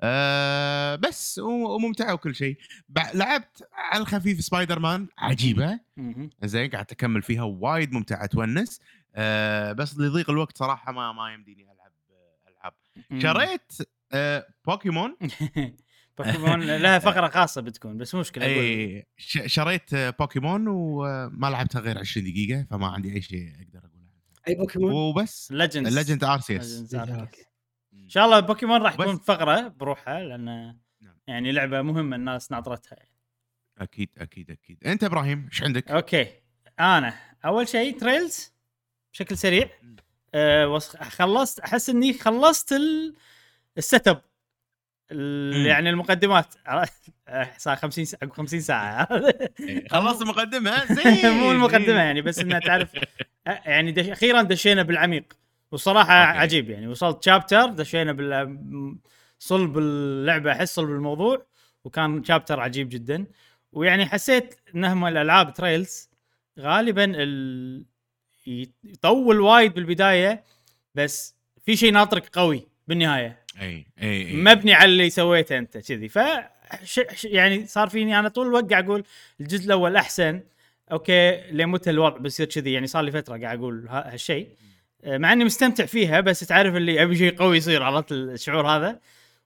أه 0.00 0.96
بس 0.96 1.38
وممتعة 1.38 2.14
وكل 2.14 2.34
شيء. 2.34 2.58
لعبت 3.14 3.68
على 3.72 4.00
الخفيف 4.02 4.40
سبايدر 4.40 4.78
مان 4.78 5.08
عجيبه. 5.18 5.80
زين 6.42 6.70
قاعد 6.70 6.86
أكمل 6.92 7.22
فيها 7.22 7.42
وايد 7.42 7.92
ممتعة 7.92 8.26
تونس. 8.26 8.80
أه 9.14 9.72
بس 9.72 9.98
لضيق 9.98 10.30
الوقت 10.30 10.58
صراحة 10.58 10.92
ما 10.92 11.12
ما 11.12 11.32
يمديني 11.34 11.62
ألعب 11.62 11.92
آه، 12.10 12.48
ألعاب. 12.48 12.74
شريت 13.22 13.72
أه 14.12 14.46
بوكيمون. 14.66 15.16
بوكيمون 16.18 16.60
لها 16.62 16.98
فقرة 16.98 17.28
خاصة 17.28 17.60
بتكون 17.60 17.96
بس 17.98 18.14
مشكلة. 18.14 18.44
اي 18.46 19.06
ش- 19.16 19.42
شريت 19.46 19.94
آه، 19.94 20.10
بوكيمون 20.10 20.64
وما 20.68 21.50
لعبتها 21.50 21.80
غير 21.80 21.98
20 21.98 22.26
دقيقة 22.26 22.66
فما 22.70 22.86
عندي 22.86 23.12
أي 23.14 23.22
شيء 23.22 23.48
أقدر 23.54 23.78
أقوله. 23.78 24.06
أي 24.48 24.54
بوكيمون؟ 24.54 24.92
وبس. 24.92 25.52
ليجندز 25.52 25.88
الليجند 25.88 26.24
ارسيوس 26.24 26.94
Legends 26.94 27.08
Arceus. 27.08 27.46
إن 27.94 28.08
شاء 28.08 28.24
الله 28.24 28.40
بوكيمون 28.40 28.82
راح 28.82 28.94
تكون 28.94 29.16
فقرة 29.18 29.68
بروحها 29.68 30.20
لأن 30.20 30.44
نعم. 31.00 31.16
يعني 31.26 31.52
لعبة 31.52 31.82
مهمة 31.82 32.16
الناس 32.16 32.50
ناطرتها. 32.52 32.96
أكيد 33.78 34.10
أكيد 34.18 34.50
أكيد. 34.50 34.86
أنت 34.86 35.04
إبراهيم 35.04 35.48
إيش 35.52 35.62
عندك؟ 35.62 35.90
أوكي. 35.90 36.26
أنا 36.80 37.14
أول 37.44 37.68
شيء 37.68 37.98
تريلز 37.98 38.52
بشكل 39.12 39.38
سريع. 39.38 39.68
أه 40.34 40.78
خلصت 41.02 41.60
أحس 41.60 41.90
إني 41.90 42.12
خلصت 42.12 42.72
ال- 42.72 43.14
ال 43.78 44.08
setup. 44.08 44.22
يعني 45.66 45.90
المقدمات. 45.90 46.54
صار 47.58 47.76
50 47.76 48.04
ساعة 48.04 48.30
50 48.32 48.60
ساعة. 48.60 49.08
إيه، 49.60 49.88
خلصت 49.88 50.22
المقدمة؟ 50.22 50.84
زين. 50.94 51.30
مو 51.30 51.52
المقدمة. 51.52 51.98
يعني 52.02 52.22
بس 52.22 52.38
إنها 52.38 52.58
تعرف. 52.58 52.90
يعني 53.66 53.92
دش 53.92 54.08
أخيرا 54.08 54.42
دشينا 54.42 54.82
بالعميق 54.82 55.32
والصراحة 55.72 56.14
أوكي. 56.14 56.38
عجيب 56.38 56.70
يعني. 56.70 56.88
وصلت 56.88 57.24
chapter 57.24 57.66
دشينا 57.66 58.12
بال 58.12 58.96
صلب 59.38 59.78
اللعبة 59.78 60.52
أحس 60.52 60.74
صلب 60.74 60.90
الموضوع 60.90 61.46
وكان 61.84 62.24
chapter 62.24 62.60
عجيب 62.60 62.88
جدا. 62.88 63.26
ويعني 63.72 64.06
حسيت 64.06 64.54
انهم 64.74 65.04
الألعاب 65.06 65.54
تريلز 65.54 66.10
غالبا 66.60 67.04
ال... 67.14 67.84
يطول 68.84 69.40
وايد 69.40 69.74
بالبداية 69.74 70.44
بس 70.94 71.36
في 71.64 71.76
شيء 71.76 71.92
ناطرك 71.92 72.28
قوي. 72.28 72.68
بالنهاية. 72.88 73.38
أي 73.60 73.86
أي 74.02 74.26
أي. 74.26 74.36
مبني 74.36 74.74
على 74.74 74.92
اللي 74.92 75.10
سويته 75.10 75.58
أنت 75.58 75.78
كذي. 75.78 76.08
ف 76.08 76.18
يعني 77.24 77.66
صار 77.66 77.88
فيني 77.88 78.18
أنا 78.18 78.28
طول 78.28 78.46
الوقت 78.46 78.70
قاعد 78.70 78.84
أقول 78.84 79.04
الجزء 79.40 79.66
الأول 79.66 79.96
أحسن 79.96 80.40
أوكي 80.92 81.50
لمتى 81.50 81.90
الوضع 81.90 82.18
بيصير 82.18 82.46
كذي. 82.46 82.72
يعني 82.72 82.86
صار 82.86 83.02
لي 83.04 83.10
فترة 83.10 83.38
قاعد 83.38 83.58
أقول 83.58 83.86
هالشيء. 83.88 84.48
مع 85.06 85.32
إني 85.32 85.44
مستمتع 85.44 85.86
فيها 85.86 86.20
بس 86.20 86.40
تعرف 86.40 86.76
اللي 86.76 87.02
أبي 87.02 87.16
شيء 87.16 87.36
قوي 87.36 87.56
يصير 87.56 87.82
عرفت 87.82 88.12
الشعور 88.12 88.66
هذا؟ 88.66 89.00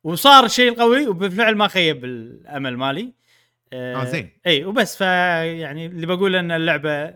وصار 0.05 0.45
الشيء 0.45 0.73
القوي 0.73 1.09
وبالفعل 1.09 1.55
ما 1.55 1.69
خيب 1.69 2.05
الامل 2.05 2.77
مالي. 2.77 3.13
آه، 3.73 4.05
زين. 4.05 4.31
إي 4.47 4.65
وبس. 4.65 4.97
ف 4.97 5.01
يعني 5.01 5.87
اللي 5.87 6.07
بقول 6.07 6.37
إن 6.37 6.51
اللعبة 6.51 7.15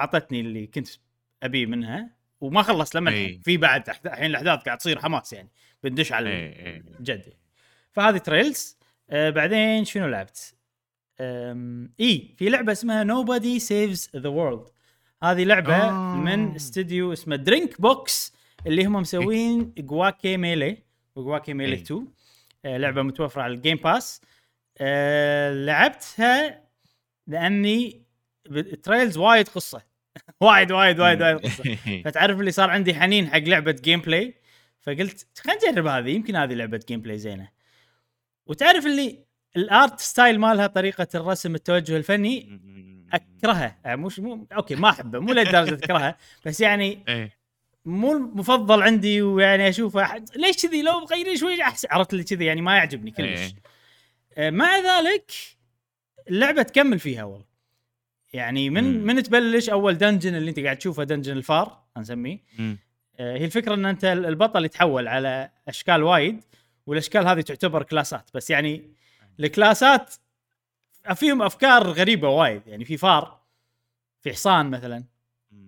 أعطتني 0.00 0.40
اللي 0.40 0.66
كنت 0.66 0.88
أبيه 1.42 1.66
منها. 1.66 2.10
وما 2.42 2.62
خلص 2.62 2.96
لما 2.96 3.10
أي. 3.10 3.40
في 3.44 3.56
بعد 3.56 3.88
الحين 4.06 4.26
الأحداث 4.26 4.62
قاعد 4.62 4.78
تصير 4.78 4.98
حماس 4.98 5.32
يعني 5.32 5.48
بندش 5.82 6.12
على 6.12 6.30
إي، 6.30 6.66
إي. 6.66 6.82
الجد 6.98 7.34
فهذه 7.92 8.16
تريلز 8.16 8.78
آه 9.10 9.30
بعدين 9.30 9.84
شنو 9.84 10.06
لعبت؟ 10.06 10.54
إي 12.00 12.34
في 12.36 12.48
لعبة 12.48 12.72
اسمها 12.72 13.04
Nobody 13.04 13.60
Saves 13.60 14.20
the 14.20 14.30
World 14.30 14.70
هذه 15.22 15.44
لعبة 15.44 15.76
آه. 15.76 16.16
من 16.16 16.54
استوديو 16.54 17.12
اسمه 17.12 17.36
درينك 17.36 17.80
بوكس 17.80 18.32
اللي 18.66 18.86
هم 18.86 18.92
مسوين 18.92 19.72
جواكي 19.78 20.36
ميلي 20.36 20.78
وجواكي 21.16 21.54
ميلي 21.54 21.76
إي. 21.76 21.80
2 21.82 22.06
آه 22.64 22.76
لعبة 22.76 23.02
متوفرة 23.02 23.42
على 23.42 23.54
الجيم 23.54 23.76
باس 23.76 24.20
آه 24.78 25.52
لعبتها 25.52 26.62
لأني 27.26 28.02
تريلز 28.82 29.18
وايد 29.18 29.48
قصة 29.48 29.82
وايد 30.42 30.72
وايد 30.72 31.00
وايد 31.00 31.22
وايد. 31.22 31.46
فتعرف 32.04 32.40
اللي 32.40 32.50
صار 32.50 32.70
عندي 32.70 32.94
حنين 32.94 33.28
حق 33.28 33.38
لعبة 33.38 33.72
gameplay 33.72 34.34
فقلت 34.80 35.26
خلينا 35.38 35.70
نجرب 35.70 35.86
هذه 35.86 36.10
يمكن 36.10 36.36
هذه 36.36 36.52
لعبة 36.54 36.80
gameplay 36.88 37.18
زينة. 37.18 37.48
وتعرف 38.46 38.86
اللي 38.86 39.18
ال 39.56 39.67
art 39.67 40.00
style 40.00 40.38
مالها 40.40 40.66
طريقة 40.66 41.06
الرسم 41.14 41.54
التوجه 41.54 41.96
الفني 41.96 42.60
أكرهها. 43.12 43.78
يعني 43.84 44.00
مش 44.00 44.18
مو 44.18 44.46
أوكي 44.52 44.74
ما 44.74 44.90
أحبه 44.90 45.18
مو 45.18 45.32
لدرجه 45.32 45.74
أكرهها. 45.74 46.16
بس 46.46 46.60
يعني 46.60 47.04
إيه. 47.08 47.42
مو 47.84 48.12
المفضل 48.12 48.82
عندي 48.82 49.22
ويعني 49.22 49.68
أشوفه 49.68 50.06
أحد- 50.06 50.36
ليش 50.36 50.66
كذي؟ 50.66 50.82
لو 50.82 51.00
مغيرين 51.00 51.36
شوي 51.36 51.62
احسن 51.62 51.88
عرفت 51.90 52.12
اللي 52.12 52.24
كذي؟ 52.24 52.44
يعني 52.44 52.60
ما 52.60 52.76
يعجبني 52.76 53.10
كلش. 53.10 53.40
إيه. 53.40 53.52
آه، 54.36 54.50
مع 54.50 54.76
ذلك 54.78 55.30
اللعبة 56.28 56.62
تكمل 56.62 56.98
فيها 56.98 57.24
والله. 57.24 57.51
يعني 58.32 58.70
من 58.70 58.84
مم. 58.84 59.06
من 59.06 59.22
تبلش 59.22 59.68
أول 59.70 59.98
dungeon 59.98 60.34
اللي 60.34 60.50
أنت 60.50 60.60
قاعد 60.60 60.76
تشوفه 60.76 61.04
dungeon 61.04 61.32
الفار 61.36 61.82
نسميه. 61.98 62.38
آه، 63.18 63.36
هي 63.38 63.44
الفكرة 63.44 63.74
إن 63.74 63.86
أنت 63.86 64.04
البطل 64.04 64.64
يتحول 64.64 65.08
على 65.08 65.50
أشكال 65.68 66.02
وايد 66.02 66.40
والأشكال 66.86 67.26
هذه 67.26 67.40
تعتبر 67.40 67.82
class 67.82 68.16
ات. 68.16 68.30
بس 68.34 68.50
يعني 68.50 68.82
ال 69.40 69.51
class 69.51 70.03
ات 70.03 70.14
فيهم 71.14 71.42
أفكار 71.42 71.82
غريبة 71.90 72.28
وايد. 72.28 72.62
يعني 72.66 72.84
في 72.84 72.96
فار 72.96 73.40
في 74.20 74.32
حصان 74.32 74.70
مثلا. 74.70 75.04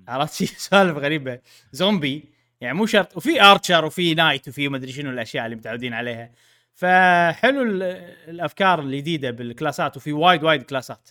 عرفت؟ 0.09 0.35
في 0.45 0.47
سوالف 0.47 0.97
غريبة. 0.97 1.39
زومبي 1.73 2.25
يعني 2.61 2.75
مو 2.79 2.87
شرط. 2.87 3.17
وفي 3.17 3.43
archer 3.43 3.85
وفي 3.85 4.15
knight 4.15 4.49
وفي 4.49 4.69
مدري 4.69 4.93
شنو 4.93 5.11
الأشياء 5.11 5.45
اللي 5.45 5.57
متعودين 5.57 5.93
عليها. 5.95 6.31
فحلو 6.75 7.63
ال- 7.63 7.83
الأفكار 8.29 8.81
الجديدة 8.81 9.31
بالكلاسات 9.31 9.97
وفي 9.97 10.13
وايد 10.13 10.45
وايد 10.45 10.63
كلاسات. 10.63 11.09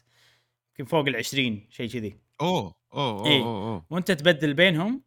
يمكن 0.80 0.86
فوق 0.92 1.08
ال 1.08 1.16
20 1.16 1.68
شيء 1.70 1.90
كذي 1.90 2.18
أوه 2.42 2.76
أوه 2.94 3.20
أوه 3.20 3.26
إيه. 3.26 3.44
أوه. 3.44 3.86
وأنت 3.90 4.12
تبدل 4.12 4.54
بينهم 4.54 5.02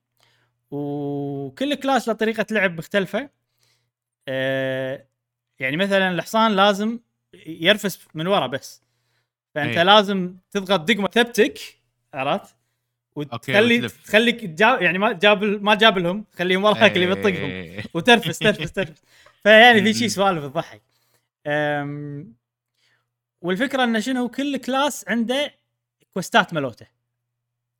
وكل 0.70 1.74
class 1.74 2.08
له 2.08 2.14
طريقة 2.14 2.46
لعب 2.50 2.78
مختلفة 2.78 3.30
آه 4.28 5.06
يعني 5.58 5.76
مثلا 5.76 6.10
الحصان 6.10 6.56
لازم 6.56 7.00
يرفس 7.46 8.06
من 8.14 8.26
ورا 8.26 8.46
بس 8.46 8.82
فأنت 9.54 9.76
إيه. 9.76 9.82
لازم 9.82 10.36
تضغط 10.50 10.80
دقمة 10.80 11.08
ثبتك 11.08 11.58
عرفت 12.14 12.56
وتخلي 13.16 13.78
وتلف. 13.78 14.04
تخليك 14.04 14.40
تجاب 14.40 14.82
يعني 14.82 14.98
ما 14.98 15.12
جابل 15.12 15.62
ما 15.62 15.74
جابلهم 15.74 16.24
خليهم 16.32 16.64
وراك 16.64 16.96
اللي 16.96 17.06
بيطقهم 17.06 17.50
إيه. 17.50 17.84
وترفس 17.94 18.38
ترفس 18.38 18.72
ترفس 18.72 19.02
فيعني 19.42 19.82
في 19.82 19.94
شيء 19.94 20.08
سوالف 20.16 20.44
تضحك 20.44 20.82
والفكرة 23.42 23.84
انه 23.84 24.00
شنو؟ 24.00 24.28
كل 24.28 24.56
class 24.56 25.08
عنده 25.08 25.54
كويستات 26.14 26.54
مالوته. 26.54 26.86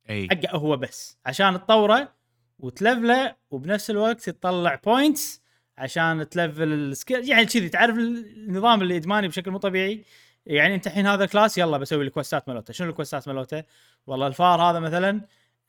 إي. 0.09 0.27
حقه 0.31 0.57
هو 0.57 0.77
بس. 0.77 1.17
عشان 1.25 1.53
تطوره 1.53 2.13
وتلفله 2.59 3.35
وبنفس 3.51 3.89
الوقت 3.89 4.29
تطلع 4.29 4.75
points 4.75 5.41
عشان 5.77 6.29
تلفل 6.29 6.73
ال 6.73 6.82
skill 6.82 7.29
يعني 7.29 7.45
كذي 7.45 7.69
تعرف 7.69 7.95
النظام 7.97 8.81
اللي 8.81 8.97
ادماني 8.97 9.27
بشكل 9.27 9.51
مو 9.51 9.57
طبيعي؟ 9.57 10.03
يعني 10.45 10.75
أنت 10.75 10.87
الحين 10.87 11.07
هذا 11.07 11.25
class 11.25 11.57
يلا 11.57 11.77
بسوي 11.77 12.03
الكويستات 12.03 12.49
مالته 12.49 12.73
شنو 12.73 12.89
الكويستات 12.89 13.27
مالته 13.27 13.63
والله 14.07 14.27
الفار 14.27 14.61
هذا 14.61 14.79
مثلا 14.79 15.21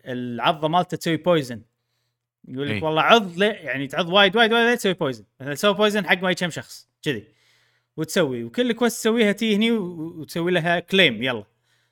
العضة 0.05 0.69
مالته 0.69 0.97
تسوي 0.97 1.17
poison 1.17 1.63
يقول. 2.49 2.77
لك 2.77 2.83
والله 2.83 3.03
عض 3.03 3.43
يعني 3.43 3.87
تعض 3.87 4.09
وايد 4.09 4.37
وايد 4.37 4.53
وايد 4.53 4.77
تسوي 4.77 4.93
poison 4.95 5.25
مثلا 5.41 5.55
تسوي 5.55 5.75
poison 5.75 6.07
حق 6.07 6.23
ما 6.23 6.33
كم 6.33 6.51
شخص. 6.51 6.89
كذي. 7.03 7.29
وتسوي 7.99 8.45
وكل 8.45 8.73
quest 8.73 8.97
تسويها 8.97 9.33
تي 9.33 9.57
هني 9.57 9.71
وتسوي 9.71 10.53
لها 10.53 10.81
claim 10.81 11.23
يلا. 11.23 11.45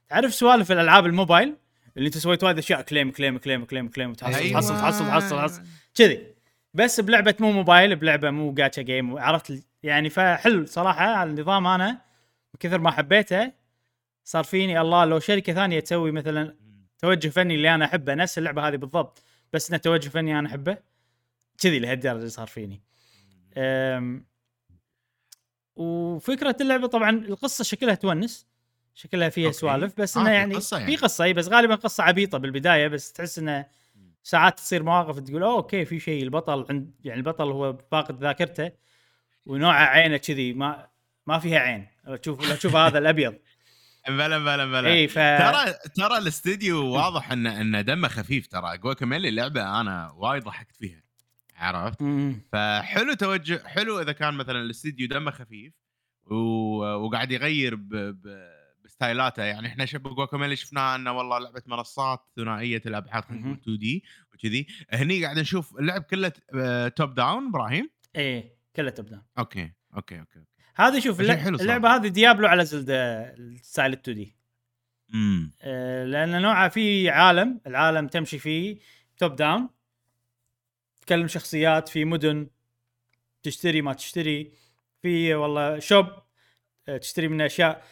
تعرف 0.09 0.35
سوالف 0.35 0.73
الألعاب 0.73 1.07
الموبايل؟ 1.07 1.57
اللي 1.97 2.07
انت 2.07 2.19
سويت 2.19 2.45
وايد 2.45 2.59
أشياء 2.59 2.83
claim 2.83 3.11
claim 3.11 3.39
claim 3.39 3.65
claim 3.65 3.89
claim 3.89 4.13
أيوة. 4.23 4.53
تحصل 4.53 4.75
تحصل 4.75 5.07
تحصل 5.07 5.37
تحصل. 5.37 5.63
كذي. 5.95 6.27
بس 6.75 7.01
بلعبة 7.01 7.35
مو 7.41 7.53
موبايل 7.53 7.97
بلعبة 7.97 8.31
مو 8.31 8.53
جاتشا 8.53 8.83
جيم 8.83 9.19
عرفت 9.19 9.65
يعني 9.83 10.11
فحلو 10.11 10.67
صراحة 10.67 11.23
النظام 11.23 11.67
أنا. 11.67 11.91
من 11.91 12.59
كثر 12.61 12.79
ما 12.79 12.91
حبيته 12.91 13.53
صار 14.25 14.45
فيني 14.45 14.81
الله 14.81 15.05
لو 15.05 15.19
شركة 15.19 15.53
ثانية 15.53 15.81
تسوي 15.81 16.13
مثلا 16.13 16.55
توجه 16.99 17.29
فني 17.29 17.55
اللي 17.55 17.75
أنا 17.75 17.85
أحبه 17.85 18.15
نفس 18.15 18.39
اللعبة 18.39 18.69
هذه 18.69 18.77
بالضبط 18.77 19.23
بس 19.53 19.71
إنه 19.71 19.79
توجه 19.79 20.09
فني 20.09 20.39
أنا 20.39 20.49
أحبه. 20.49 20.77
كذي 21.59 21.79
لهالدرجة 21.79 22.27
صار 22.27 22.47
فيني. 22.47 22.83
أم 23.57 24.27
وفكرة 25.77 26.57
اللعبة 26.61 26.87
طبعا 26.87 27.11
القصة 27.11 27.65
شكلها 27.65 27.95
تونس 27.95 28.47
شكلها 28.95 29.29
فيها. 29.29 29.53
سوالف 29.53 30.01
بس 30.01 30.17
آه، 30.17 30.21
انه 30.21 30.29
في 30.31 30.35
يعني 30.35 30.55
قصة 30.55 30.77
في 30.77 30.83
يعني. 30.83 30.97
قصة 30.97 31.25
إي 31.25 31.33
بس 31.33 31.49
غالبا 31.49 31.75
قصة 31.75 32.05
عبيطة 32.05 32.39
بالبداية 32.39 32.89
بس 32.89 33.13
تحس 33.13 33.39
إنه 33.39 33.67
ساعات 34.23 34.59
تصير 34.59 34.83
مواقف 34.83 35.19
تقول 35.21 35.43
اوه 35.43 35.53
okay 35.57 35.85
في 35.85 36.01
شيء 36.01 36.23
البطل 36.23 36.67
عند 36.71 36.91
يعني 37.05 37.19
البطل 37.21 37.45
هو 37.45 37.79
فاقد 37.93 38.23
ذاكرته 38.23 38.71
ونوعه 39.47 39.85
عينه 39.85 40.17
كذي 40.17 40.53
ما 40.53 40.89
ما 41.27 41.39
فيها 41.39 41.59
عين. 41.59 41.87
لو 42.05 42.17
تشوف 42.17 42.49
لو 42.49 42.55
تشوف 42.57 42.77
هذا 42.77 42.99
الأبيض. 42.99 43.35
بلا 44.09 44.39
بلا 44.39 44.65
بلا. 44.65 44.89
إي 44.89 45.09
ف 45.09 45.15
ترى 45.15 45.75
ترى 45.95 46.19
الاستديو 46.19 46.87
واضح 46.87 47.33
إن 47.33 47.47
إن 47.47 47.85
دمه 47.85 48.09
خفيف 48.09 48.47
ترى. 48.47 48.79
Guacamelee 48.79 49.31
لعبة 49.31 49.81
أنا 49.81 50.11
وايد 50.17 50.45
ضحكت 50.45 50.77
فيها. 50.77 51.03
عرفت. 51.57 52.03
فحلو 52.53 53.15
توجه 53.15 53.63
حلو 53.67 54.01
إذا 54.01 54.13
كان 54.13 54.35
مثلا 54.35 54.61
الاستديو 54.61 55.09
دمه 55.09 55.31
خفيف 55.31 55.73
و... 56.25 56.37
وقاعد 56.85 57.33
يغير 57.33 57.75
ب... 57.75 57.89
ب... 57.89 58.57
بستايلاته. 58.85 59.43
يعني 59.43 59.67
إحنا 59.69 59.85
شبه 59.85 60.11
Guacamelee 60.15 60.57
شفناها 60.57 60.97
إنه 60.97 61.13
والله 61.13 61.39
لعبة 61.39 61.63
منصات 61.67 62.21
ثنائية 62.37 62.83
الابعاد 62.87 63.25
مهم. 63.31 63.53
2D 63.53 64.05
وكذي. 64.35 64.67
هني 64.91 65.25
قاعد 65.25 65.39
نشوف 65.39 65.77
اللعب 65.77 66.03
كله 66.03 66.33
آه، 66.55 66.89
top 66.89 67.15
down 67.15 67.49
إبراهيم؟ 67.49 67.91
إيه 68.17 68.57
كلها 68.77 68.91
توب 68.91 69.07
داون 69.07 69.23
أوكي 69.39 69.73
أوكي 69.97 70.21
أوكي 70.21 70.41
هذه 70.75 71.01
شوف. 71.01 71.21
اللعبة 71.21 71.97
هذه 71.97 72.09
ديابلو 72.09 72.47
على 72.47 72.65
زلدا 72.65 73.35
ال 73.39 73.93
style 73.93 74.17
2D. 74.17 74.37
امم 75.15 75.53
آه، 75.63 76.05
لأن 76.05 76.43
نوعها 76.43 76.69
في 76.69 77.11
عالم 77.11 77.61
العالم 77.67 78.07
تمشي 78.09 78.39
فيه 78.39 78.79
top 79.19 79.37
down 79.37 79.69
تكلم 81.07 81.29
شخصيات 81.29 81.89
في 81.89 82.05
مدن 82.05 82.47
تشتري 83.43 83.83
ما 83.83 83.93
تشتري 83.93 84.53
في 85.03 85.35
والله 85.35 85.79
shop 85.79 86.07
آه، 86.89 86.97
تشتري 86.97 87.29
منه 87.29 87.47
أشياء 87.47 87.85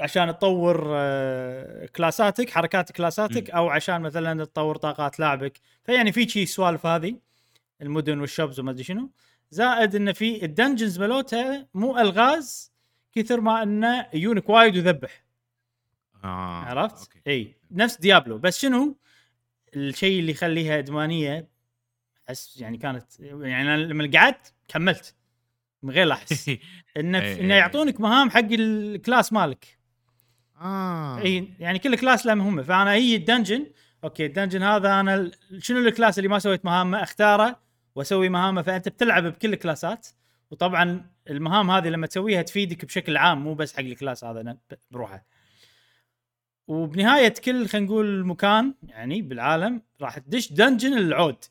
عشان 0.00 0.38
تطور 0.38 0.86
آه، 0.96 1.86
كلاساتك 1.86 2.50
حركات 2.50 2.92
كلاساتك 2.92 3.50
أو 3.50 3.68
عشان 3.68 4.00
مثلا 4.00 4.44
تطور 4.44 4.76
طاقات 4.76 5.20
لاعبك 5.20 5.60
فيعني 5.84 6.12
في 6.12 6.28
شي 6.28 6.46
سوالف 6.46 6.86
هذه 6.86 7.16
المدن 7.82 8.20
وال 8.20 8.31
shops 8.31 8.60
وما 8.60 8.70
أدري 8.70 8.84
شنو 8.84 9.10
زائد 9.50 9.94
انه 9.94 10.12
في 10.12 10.44
ال 10.44 10.50
dungeons 10.50 10.98
مالوتها 10.98 11.68
مو 11.74 11.98
ألغاز 11.98 12.72
كثر 13.12 13.40
ما 13.40 13.62
إنه 13.62 14.06
يجونك 14.14 14.48
وايد 14.48 14.76
وذبح 14.76 15.24
آه. 16.24 16.64
عرفت؟ 16.64 16.98
okay. 17.00 17.20
إي 17.26 17.56
نفس 17.70 17.96
ديابلو 17.96 18.38
بس 18.38 18.58
شنو 18.58 18.96
الشيء 19.76 20.20
اللي 20.20 20.32
يخليها 20.32 20.78
إدمانية 20.78 21.48
أحس 22.32 22.60
يعني 22.60 22.78
كانت 22.78 23.20
يعني 23.20 23.62
أنا 23.62 23.76
لما 23.76 24.10
قعدت 24.14 24.52
كملت 24.68 25.14
من 25.82 25.90
غير 25.90 26.06
لا 26.06 26.14
أحس. 26.14 26.48
إنه 26.96 27.20
إي 27.20 27.40
إنه 27.40 27.54
إي. 27.54 27.58
يعطونك 27.58 28.00
مهام 28.00 28.30
حق 28.30 28.48
ال 28.52 28.65
class 28.65 29.32
مالك. 29.32 29.78
آه. 30.60 31.18
إي 31.20 31.48
يعني 31.58 31.78
كل 31.78 31.96
class 31.96 32.26
له 32.26 32.34
مهمة. 32.34 32.62
فأنا 32.62 32.92
هي 32.92 33.16
ال 33.16 33.22
dungeon 33.22 33.66
okay 34.04 34.26
ال 34.26 34.30
dungeon 34.30 34.62
هذا 34.62 35.00
أنا 35.00 35.30
شنو 35.58 35.78
ال 35.78 35.85
class 35.85 36.18
اللي 36.18 36.28
ما 36.28 36.38
سويت 36.38 36.64
مهامة 36.64 37.02
أختاره 37.02 37.60
وأسوي 37.94 38.28
مهامة. 38.28 38.62
فأنت 38.62 38.88
بتلعب 38.88 39.24
بكل 39.24 39.52
الكلاسات. 39.52 40.08
وطبعا 40.50 41.10
المهام 41.30 41.70
هذه 41.70 41.88
لما 41.88 42.06
تسويها 42.06 42.42
تفيدك 42.42 42.84
بشكل 42.84 43.16
عام 43.16 43.44
مو 43.44 43.54
بس 43.54 43.72
حق 43.72 43.80
ال 43.80 43.87
class 43.87 44.24
هذا 44.24 44.56
بروحه. 44.90 45.26
وبنهاية 46.68 47.34
كل 47.44 47.68
خلينا 47.68 47.86
نقول 47.86 48.26
مكان 48.26 48.74
يعني 48.82 49.22
بالعالم 49.22 49.82
راح 50.00 50.18
تدش 50.18 50.52
dungeon 50.52 50.92
العود. 50.92 51.44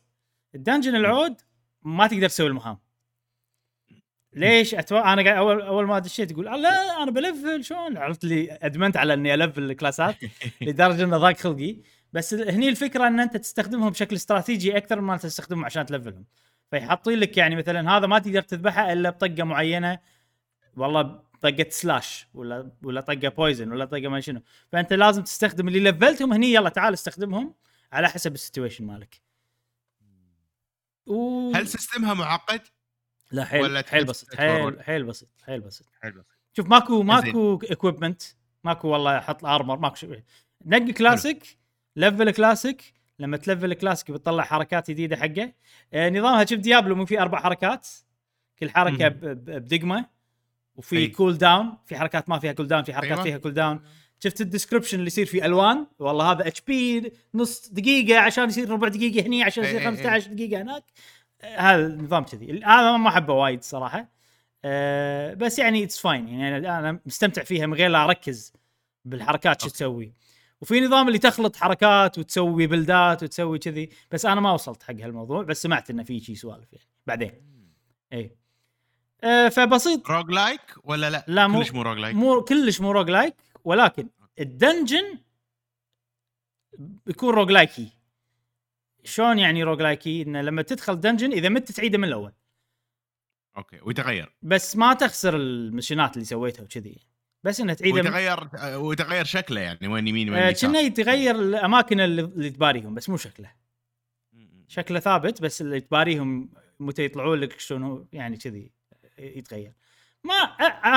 ال 0.56 0.61
dungeon 0.61 0.96
العود 0.96 1.41
ما 1.84 2.08
تقدر 2.08 2.27
تسوي 2.27 2.48
المهام. 2.48 2.77
ليش؟ 4.34 4.75
أتوقع 4.75 5.13
أنا 5.13 5.24
قاعد 5.24 5.38
اول 5.38 5.62
أول 5.62 5.86
ما 5.86 6.00
دشيت 6.00 6.31
يقول 6.31 6.46
لا 6.46 7.03
أنا 7.03 7.12
بلفل 7.12 7.63
شلون؟ 7.63 7.98
عرفت 7.98 8.24
لي 8.25 8.58
أدمنت 8.62 8.98
على 8.98 9.13
إني 9.13 9.34
الفل 9.34 9.72
الكلاسات 9.72 10.15
لدرجة 10.62 11.03
إنه 11.03 11.17
ضاق 11.17 11.38
خلقي. 11.38 11.77
بس 12.13 12.34
هني 12.34 12.70
الفكرة 12.70 13.08
إن 13.08 13.20
أنت 13.20 13.38
تستخدمهم 13.38 13.89
بشكل 13.89 14.15
استراتيجي 14.15 14.77
أكثر 14.77 15.01
ما 15.01 15.17
تستخدمهم 15.17 15.65
عشان 15.65 15.86
تلفلهم 15.86 16.25
فيحطين 16.72 17.20
لك 17.20 17.38
يعني 17.38 17.55
مثلا 17.55 17.98
هذا 17.98 18.08
ما 18.08 18.20
تقدر 18.20 18.41
تذبحه 18.41 18.93
إلا 18.93 19.10
بطقة 19.10 19.43
معينة 19.43 20.00
والله 20.77 21.24
طقه 21.41 21.65
slash 21.70 22.28
ولا 22.34 22.72
ولا 22.84 23.01
طقة 23.01 23.29
poison 23.30 23.72
ولا 23.72 23.86
طقة 23.86 24.08
ما 24.08 24.20
شنو. 24.20 24.41
فأنت 24.72 24.93
لازم 24.93 25.24
تستخدم 25.24 25.67
اللي 25.67 25.91
لفلتهم 25.91 26.34
هني 26.34 26.53
يلا 26.53 26.70
تعال 26.70 26.93
استخدمهم 26.93 27.53
على 27.93 28.10
حسب 28.10 28.34
ال 28.34 28.39
situation 28.39 28.86
مالك. 28.86 29.22
و... 31.05 31.51
هل 31.55 31.67
system 31.68 32.07
ها 32.07 32.13
معقد؟ 32.13 32.62
لا 33.31 33.46
حيل 33.46 33.62
ولا 33.62 33.84
حيل 33.88 34.05
بسيط؟ 34.05 34.36
حيل 34.36 34.84
حيل 34.84 35.03
بسيط 35.03 35.29
حيل 35.46 35.62
بسيط. 35.62 35.88
حلو 36.01 36.24
شوف 36.53 36.67
ماكو 36.67 37.03
ماكو 37.03 37.60
equipment 37.63 38.22
ماكو 38.63 38.88
والله 38.88 39.20
حط 39.20 39.46
armor 39.46 39.80
ماكو 39.79 39.96
شيء. 39.96 40.24
نقي 40.65 40.93
كلاسيك 40.93 41.58
لفل 41.96 42.31
كلاسيك 42.31 42.93
لما 43.20 43.38
تلفل 43.38 43.74
كلاسيك 43.74 44.12
بتطلع 44.12 44.43
حركات 44.43 44.91
جديدة 44.91 45.17
حقه. 45.17 45.53
آه 45.93 46.10
نظامها 46.10 46.46
شوف 46.46 46.60
ديابلو 46.60 46.96
مو 46.96 47.05
في 47.05 47.22
أربع 47.22 47.39
حركات. 47.39 47.88
كل 48.60 48.70
حركة 48.70 49.08
بدقمة. 49.08 50.05
وفي. 50.75 51.08
cooldown 51.08 51.78
في 51.86 51.98
حركات 51.98 52.29
ما 52.29 52.39
فيها 52.39 52.51
cooldown 52.54 52.84
في 52.84 52.93
حركات 52.93 53.12
أيوة. 53.12 53.24
فيها 53.24 53.38
cooldown 53.38 53.82
شفت 54.24 54.42
ال 54.42 54.46
description 54.46 54.98
اللي 54.98 55.08
يصير 55.08 55.25
فيه 55.25 55.46
ألوان؟ 55.46 55.88
والله 56.00 56.32
هذا 56.32 56.48
HP 56.48 57.12
نص 57.36 57.70
دقيقة 57.70 58.20
عشان 58.20 58.48
يصير 58.50 58.70
ربع 58.70 58.88
دقيقة 58.88 59.28
هني 59.28 59.44
عشان 59.44 59.63
يصير 59.63 59.75
إي 59.80 59.82
إي 59.84 59.88
إي. 59.90 59.98
15 59.98 60.34
دقيقة 60.34 60.62
هناك. 60.62 60.84
آه، 61.42 61.58
هذا 61.60 61.86
النظام 61.88 62.24
كذي. 62.24 62.63
هذا 62.63 62.98
ما 62.98 63.10
أحبه 63.10 63.34
وايد 63.34 63.63
صراحة. 63.63 64.10
آه 64.66 65.34
بس 65.34 65.60
يعني 65.60 65.84
it's 65.84 66.00
fine 66.00 66.28
يعني 66.28 66.58
أنا 66.58 67.00
مستمتع 67.06 67.44
فيها 67.44 67.66
من 67.66 67.74
غير 67.74 67.90
لا 67.90 68.04
أركز 68.06 68.54
بالحركات 69.06 69.62
شو. 69.62 69.70
تسوي. 69.70 70.14
وفي 70.62 70.79
نظام 70.81 71.07
اللي 71.07 71.20
تخلط 71.20 71.55
حركات 71.55 72.18
وتسوي 72.18 72.68
build 72.68 73.14
ات 73.14 73.24
وتسوي 73.24 73.60
كذي. 73.60 73.90
بس 74.12 74.25
أنا 74.25 74.42
ما 74.42 74.51
وصلت 74.51 74.84
حق 74.84 74.92
هالموضوع 75.01 75.44
بس 75.44 75.62
سمعت 75.62 75.90
انه 75.90 76.03
في 76.03 76.20
شي 76.20 76.36
سوالف 76.36 76.74
يعني. 76.74 76.86
بعدين. 77.07 77.31
اي 78.14 78.36
آه 79.24 79.50
فبسيط. 79.50 80.10
roguelike 80.12 80.62
ولا 80.84 81.10
لا؟ 81.10 81.25
لا، 81.27 81.48
مو- 81.48 81.60
كلش 81.60 81.72
مو 81.72 81.81
roguelike 81.81 82.16
مو 82.16 82.42
كلش 82.42 82.81
مو 82.81 82.92
roguelike 82.92 83.36
ولكن 83.64 84.10
ال 84.40 84.50
dungeon 84.50 85.20
بيكون 87.06 87.34
roguelikey 87.34 87.92
شلون 89.04 89.40
يعني 89.40 89.64
roguelikey 89.64 90.22
إنه 90.22 90.42
لما 90.42 90.62
تدخل 90.62 91.00
dungeon 91.00 91.31
إذا 91.32 91.50
مت 91.50 91.72
تعيده 91.72 91.98
من 91.98 92.04
الأول. 92.04 92.34
okay 93.57 93.79
ويتغير. 93.82 94.36
بس 94.42 94.76
ما 94.76 94.94
تخسر 94.94 95.36
الميشنات 95.36 96.14
اللي 96.14 96.26
سويتها 96.26 96.64
وكذي. 96.64 96.98
بس 97.44 97.60
انها 97.60 97.74
تعيده 97.74 98.02
من... 98.02 98.08
ويتغير 98.08 98.50
آه، 98.58 98.78
ويتغير 98.78 99.26
شكله 99.26 99.62
يعني 99.62 99.88
وين 99.88 100.08
يمين 100.08 100.30
وين 100.30 100.40
آه، 100.40 100.50
يسار. 100.50 100.70
كنا 100.70 100.80
يتغير 100.80 101.36
الأماكن 101.36 102.00
اللي, 102.00 102.50
تباريهم 102.50 102.96
بس 102.96 103.10
مو 103.10 103.18
شكله. 103.18 103.52
شكله 104.68 105.00
ثابت 105.00 105.42
بس 105.42 105.62
اللي 105.62 105.80
تباريهم 105.80 106.50
متى 106.80 107.06
يطلعون 107.06 107.40
لك 107.40 107.60
شلون 107.60 108.08
يعني 108.14 108.38
كذي 108.38 108.72
يتغير. 109.18 109.74
ما 110.24 110.34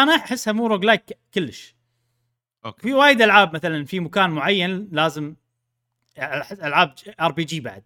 أنا 0.03 0.15
أحسها 0.15 0.53
مو 0.53 0.67
roguelike 0.67 1.19
كلش. 1.35 1.75
okay. 2.67 2.83
في 2.83 2.95
وايد 2.95 3.23
ألعاب 3.23 3.55
مثلا 3.55 3.85
في 3.85 4.01
مكان 4.01 4.31
معين 4.31 4.89
لازم 4.93 5.35
العاب 6.53 6.95
RPG 7.21 7.61
بعد. 7.61 7.83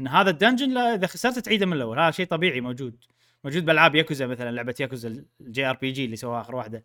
إن 0.00 0.08
هذا 0.08 0.30
ال 0.30 0.35
dungeon 0.35 0.70
لا 0.70 0.94
إذا 0.94 1.06
خسرت 1.06 1.38
تعيده 1.38 1.66
من 1.66 1.72
الأول. 1.72 1.98
هذا 1.98 2.10
شيء 2.10 2.26
طبيعي 2.26 2.60
موجود. 2.60 3.04
موجود 3.44 3.64
بألعاب 3.64 3.94
ياكوزا 3.94 4.26
مثلا 4.26 4.50
لعبة 4.50 4.74
ياكوزا 4.80 5.24
ال 5.40 5.64
JRPG 5.64 6.04
اللي 6.04 6.16
سواها 6.16 6.40
آخر 6.40 6.54
واحدة. 6.54 6.84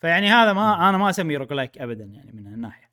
فيعني 0.00 0.28
هذا 0.28 0.52
ما 0.52 0.88
أنا 0.88 0.98
ما 0.98 1.10
اسميه 1.10 1.38
roguelike 1.38 1.78
ابدا 1.78 2.04
يعني 2.04 2.32
من 2.32 2.46
هالناحية. 2.46 2.88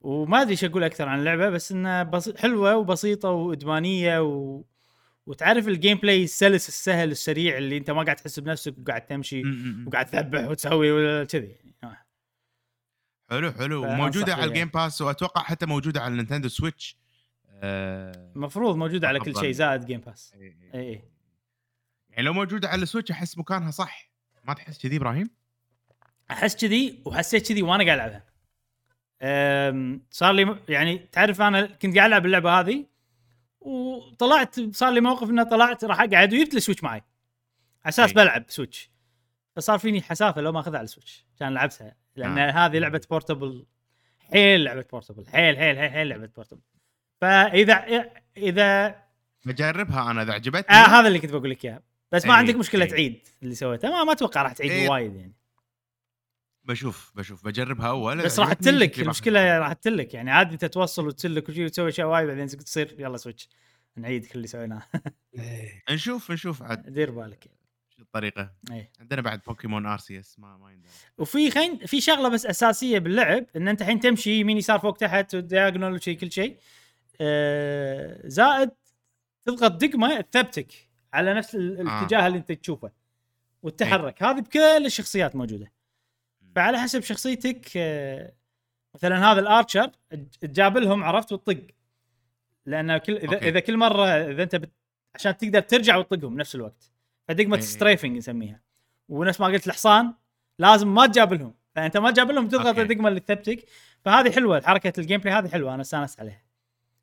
وما 0.00 0.42
أدري 0.42 0.50
إيش 0.50 0.64
أقول 0.64 0.84
أكثر 0.84 1.08
عن 1.08 1.18
اللعبة 1.18 1.48
بس 1.48 1.72
إنها 1.72 2.02
بسي... 2.02 2.34
حلوة 2.38 2.76
وبسيطة 2.76 3.30
وإدمانية 3.30 4.22
و... 4.22 4.62
وتعرف 5.28 5.68
ال 5.68 5.98
gameplay 5.98 6.24
السلس 6.24 6.68
السهل 6.68 7.10
السريع 7.10 7.58
اللي 7.58 7.76
انت 7.76 7.90
ما 7.90 8.02
قاعد 8.02 8.16
تحس 8.16 8.40
بنفسك 8.40 8.74
وقاعد 8.78 9.06
تمشي 9.06 9.42
وقاعد 9.86 10.06
تذبح 10.06 10.48
وتسوي 10.48 10.90
ولا 10.90 11.24
كذي 11.24 11.46
يعني. 11.46 11.74
آه. 11.84 11.96
حلو 13.30 13.52
حلو 13.52 13.82
فأنصح 13.82 13.96
موجوده 13.96 14.24
فيها. 14.24 14.34
على 14.34 14.44
الجيم 14.44 14.68
باس 14.68 15.02
وأتوقع 15.02 15.42
حتى 15.42 15.66
موجودة 15.66 16.00
على 16.00 16.12
ال 16.12 16.16
Nintendo 16.16 16.48
Switch 16.48 16.96
آه... 17.50 18.32
المفروض 18.36 18.76
موجودة 18.76 19.08
على 19.08 19.20
كل. 19.20 19.36
شيء 19.36 19.52
زائد 19.52 19.84
Game 19.84 20.00
Pass. 20.00 20.34
اي 20.34 20.56
اي 20.74 21.02
يعني 22.10 22.22
لو 22.22 22.32
موجودة 22.32 22.68
على 22.68 22.82
ال 22.82 22.86
Switch 22.86 23.10
أحس 23.10 23.38
مكانها 23.38 23.70
صح 23.70 24.10
ما 24.44 24.54
تحس 24.54 24.78
كذي 24.78 24.96
إبراهيم؟ 24.96 25.30
أحس 26.30 26.56
كذي 26.56 27.02
وحسيت 27.04 27.48
كذي 27.48 27.62
وأنا 27.62 27.84
قاعد 27.84 27.98
ألعبها 27.98 28.24
صار 30.10 30.32
لي 30.32 30.58
يعني 30.68 30.98
تعرف 30.98 31.40
أنا 31.40 31.66
كنت 31.66 31.96
قاعد 31.96 32.08
ألعب 32.08 32.26
اللعبة 32.26 32.60
هذه 32.60 32.84
وطلعت 33.68 34.60
صار 34.74 34.90
لي 34.90 35.00
موقف 35.00 35.30
إنه 35.30 35.42
طلعت 35.42 35.84
راح 35.84 36.00
أقعد 36.00 36.34
وجبت 36.34 36.54
ال 36.54 36.58
Switch 36.58 36.84
معي 36.84 37.02
على 37.84 37.88
أساس. 37.88 38.12
بلعب 38.12 38.44
Switch. 38.48 38.90
فصار 39.56 39.78
فيني 39.78 40.02
حسافة 40.02 40.40
لو 40.40 40.52
ما 40.52 40.60
اخذها 40.60 40.78
على 40.78 40.84
ال 40.84 40.89
Switch. 40.89 41.26
عشان 41.34 41.54
لعبتها. 41.54 41.96
لأن 42.16 42.38
آه. 42.38 42.50
هذه 42.50 42.78
لعبة 42.78 43.00
portable. 43.10 43.66
حيل 44.18 44.64
لعبة 44.64 44.84
portable. 44.92 45.26
حيل 45.26 45.56
حيل 45.56 45.78
حيل, 45.78 45.90
حيل 45.90 46.08
لعبة 46.08 46.26
portable. 46.36 46.60
فإذا 47.20 47.74
إذا 48.36 48.96
بجربها 49.44 50.10
أنا 50.10 50.22
إذا 50.22 50.32
عجبتني. 50.32 50.76
آه 50.76 50.86
هذا 50.86 51.08
اللي 51.08 51.18
كنت 51.18 51.30
بقول 51.30 51.50
لك 51.50 51.64
اياه 51.64 51.82
بس 52.12 52.26
ما 52.26 52.32
أي، 52.32 52.38
عندك 52.38 52.54
مشكلة 52.54 52.84
أي. 52.84 52.90
تعيد 52.90 53.28
اللي 53.42 53.54
سويته. 53.54 53.90
ما 53.90 54.04
ما 54.04 54.12
أتوقع 54.12 54.42
راح 54.42 54.52
تعيد 54.52 54.70
إيه. 54.70 54.88
وايد 54.88 55.16
يعني. 55.16 55.37
بشوف 56.68 57.12
بشوف 57.16 57.44
بجربها 57.44 57.88
اول 57.88 58.22
بس 58.22 58.40
راح 58.40 58.52
تلك 58.52 58.98
المشكلة 58.98 59.58
راح 59.58 59.72
تلك. 59.72 60.14
يعني 60.14 60.30
عادي 60.30 60.52
أنت 60.52 60.64
توصل 60.64 61.06
وتسلك 61.06 61.48
وشي 61.48 61.64
وتسوي 61.64 61.88
أشياء 61.88 62.08
وايد 62.08 62.26
بعدين 62.28 62.46
تصير 62.46 62.96
يلا 62.98 63.16
Switch. 63.16 63.48
نعيد 63.96 64.26
كل 64.26 64.32
اللي 64.34 64.46
سويناه. 64.46 64.82
إيه. 65.38 65.82
نشوف 65.90 66.30
نشوف 66.30 66.62
عاد. 66.62 66.92
دير 66.92 67.10
بالك. 67.10 67.44
شو 67.96 68.02
الطريقة؟ 68.02 68.52
اي 68.70 68.90
عندنا 69.00 69.20
بعد 69.20 69.40
بوكيمون 69.46 69.86
Arceus 69.86 70.38
ما 70.38 70.56
ما 70.56 70.70
يندرى. 70.72 70.90
وفي 71.18 71.50
خين 71.50 71.86
في 71.86 72.00
شغلة 72.00 72.28
بس 72.28 72.46
أساسية 72.46 72.98
باللعب 72.98 73.46
إن 73.56 73.68
أنت 73.68 73.82
الحين 73.82 74.00
تمشي 74.00 74.40
يمين 74.40 74.56
يسار 74.56 74.78
فوق 74.78 74.96
تحت 74.96 75.34
و 75.34 75.40
diagonal 75.40 75.92
وشي 75.92 76.14
كل 76.14 76.32
شيء 76.32 76.58
آه 77.20 78.20
زائد 78.24 78.70
تضغط 79.44 79.72
دقمة 79.72 80.20
تثبتك 80.20 80.72
على 81.12 81.34
نفس 81.34 81.54
آه. 81.54 81.58
الاتجاه 81.58 82.26
اللي 82.26 82.38
أنت 82.38 82.52
تشوفه 82.52 82.90
وتتحرك. 83.62 84.22
هذه 84.22 84.40
بكل 84.40 84.86
الشخصيات 84.86 85.36
موجودة. 85.36 85.77
فعلى 86.58 86.78
حسب 86.78 87.02
شخصيتك 87.02 87.76
آه، 87.76 88.32
مثلا 88.94 89.32
هذا 89.32 89.40
ال 89.40 89.47
archer 89.47 89.90
تجابلهم 90.40 91.04
عرفت؟ 91.04 91.32
وتطق. 91.32 91.66
لأن 92.66 92.98
كل 92.98 93.16
اذا, 93.16 93.34
okay. 93.34 93.48
إذا 93.48 93.60
كل 93.60 93.76
مرة 93.76 94.06
إذا 94.06 94.42
أنت 94.42 94.56
بت... 94.56 94.70
عشان 95.14 95.36
تقدر 95.36 95.60
ترجع 95.60 95.96
وتطقهم 95.96 96.34
بنفس 96.34 96.54
الوقت. 96.54 96.92
فدقمة 97.28 97.56
إيه. 97.56 97.62
strafing 97.62 98.16
نسميها. 98.16 98.60
ونفس 99.08 99.40
ما 99.40 99.46
قلت 99.46 99.66
الحصان 99.66 100.14
لازم 100.58 100.94
ما 100.94 101.06
تجابلهم. 101.06 101.54
فانت 101.74 101.96
ما 101.96 102.10
تجابلهم 102.10 102.48
تضغط 102.48 102.66
okay. 102.66 102.82
الدقمة 102.82 103.08
اللي 103.08 103.20
تثبتك. 103.20 103.64
فهذه 104.04 104.30
حلوة 104.30 104.60
حركة 104.60 104.92
ال 105.00 105.20
gameplay 105.20 105.34
هذه 105.34 105.48
حلوة. 105.48 105.74
أنا 105.74 105.82
استانست 105.82 106.20
عليها. 106.20 106.42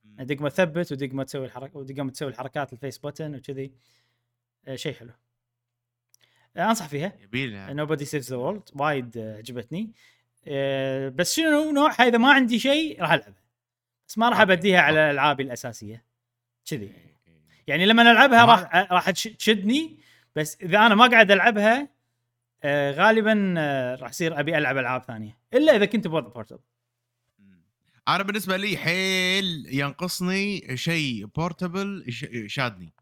دق 0.04 0.42
ما 0.42 0.50
تثبت 0.50 0.92
ودق 0.92 1.14
ما 1.14 1.24
تسوي 1.24 1.46
الحركة 1.46 1.78
ودق 1.80 2.04
ما 2.04 2.12
تسوي 2.12 2.30
الحركات 2.30 2.74
الفيس 2.74 2.98
بutton 2.98 3.36
وكذي. 3.36 3.72
آه، 4.68 4.76
شيء 4.76 4.94
حلو. 4.94 5.12
أنصح 6.58 6.88
فيها. 6.88 7.14
يبيلها 7.24 7.74
Nobody 7.74 8.06
Saves 8.06 8.30
the 8.30 8.36
World 8.38 8.70
وايد 8.76 9.18
آه، 9.18 9.38
عجبتني. 9.38 9.92
آه، 10.48 11.10
بس 11.10 11.36
شنو 11.36 11.72
نوعها 11.72 12.08
إذا 12.08 12.18
ما 12.18 12.34
عندي 12.34 12.60
شيء 12.60 13.02
راح 13.02 13.12
ألعبها. 13.12 13.44
بس 14.08 14.18
ما 14.18 14.30
راح. 14.30 14.40
أبديها 14.42 14.80
على 14.82 15.12
العابي 15.12 15.44
الأساسية. 15.44 16.04
كذي. 16.70 16.92
يعني 17.68 17.86
لما 17.86 18.12
ألعبها 18.12 18.46
راح 18.46 18.76
راح 18.92 19.10
تش- 19.10 19.24
تشدني. 19.24 19.98
بس 20.36 20.58
إذا 20.62 20.78
أنا 20.78 20.96
ما 20.96 21.08
قاعد 21.08 21.32
ألعبها 21.32 21.88
آه، 22.64 22.92
غالبا 22.92 23.56
آه، 23.58 23.96
راح 23.96 24.10
يصير 24.10 24.40
أبي 24.40 24.58
ألعب 24.58 24.78
ألعاب 24.78 25.04
ثانية. 25.04 25.38
إلا 25.54 25.76
إذا 25.76 25.86
كنت 25.86 26.08
بوضع 26.08 26.28
portable. 26.28 26.60
أنا 28.08 28.24
بالنسبة 28.24 28.58
لي 28.58 28.78
حيل 28.78 29.66
ينقصني 29.72 30.78
شيء 30.78 31.26
portable 31.26 32.06
شادني. 32.48 32.94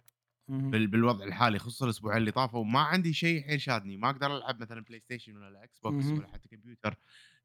بال- 0.48 0.88
بالوضع 0.88 1.26
الحالي 1.26 1.60
خصوصا 1.60 1.86
الأسبوعين 1.86 2.18
اللي 2.18 2.32
طافوا. 2.32 2.66
ما 2.66 2.80
عندي 2.80 3.14
شيء 3.14 3.44
حيل 3.44 3.62
شادني. 3.62 3.98
ما 3.98 4.10
أقدر 4.10 4.38
ألعب 4.38 4.62
مثلا 4.62 4.82
PlayStation 4.84 5.38
ولا 5.38 5.48
ال 5.48 5.80
Xbox. 5.80 6.06
ولا 6.06 6.28
حتى 6.28 6.48
كمبيوتر 6.50 6.96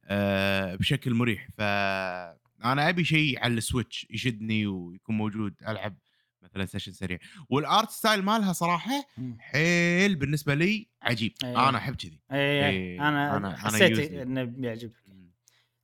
آه 0.05 0.75
بشكل 0.75 1.15
مريح. 1.15 1.49
فانا 1.59 2.89
أبي 2.89 3.05
شيء 3.05 3.39
على 3.45 3.55
ال 3.55 3.62
Switch 3.62 4.07
يشدني 4.11 4.67
ويكون 4.67 5.17
موجود 5.17 5.55
ألعب 5.69 5.97
مثلا 6.43 6.67
session 6.67 6.93
سريع. 6.93 7.19
وال 7.51 7.67
art 7.67 7.91
style 7.91 8.23
مالها 8.23 8.53
صراحة 8.53 9.07
حيل 9.39 10.17
بالنسبة 10.17 10.55
لي 10.55 10.89
عجيب. 11.03 11.33
أي. 11.45 11.57
أنا 11.57 11.79
أحب 11.79 11.95
كذي. 11.97 12.21
اي 12.33 12.39
إيه، 12.39 13.09
أنا 13.09 13.31
أنا- 13.31 13.35
أنا 13.35 13.49
أنا 13.49 13.57
حسيت. 13.57 14.13
إنه 14.13 14.45
بيعجبك. 14.45 14.93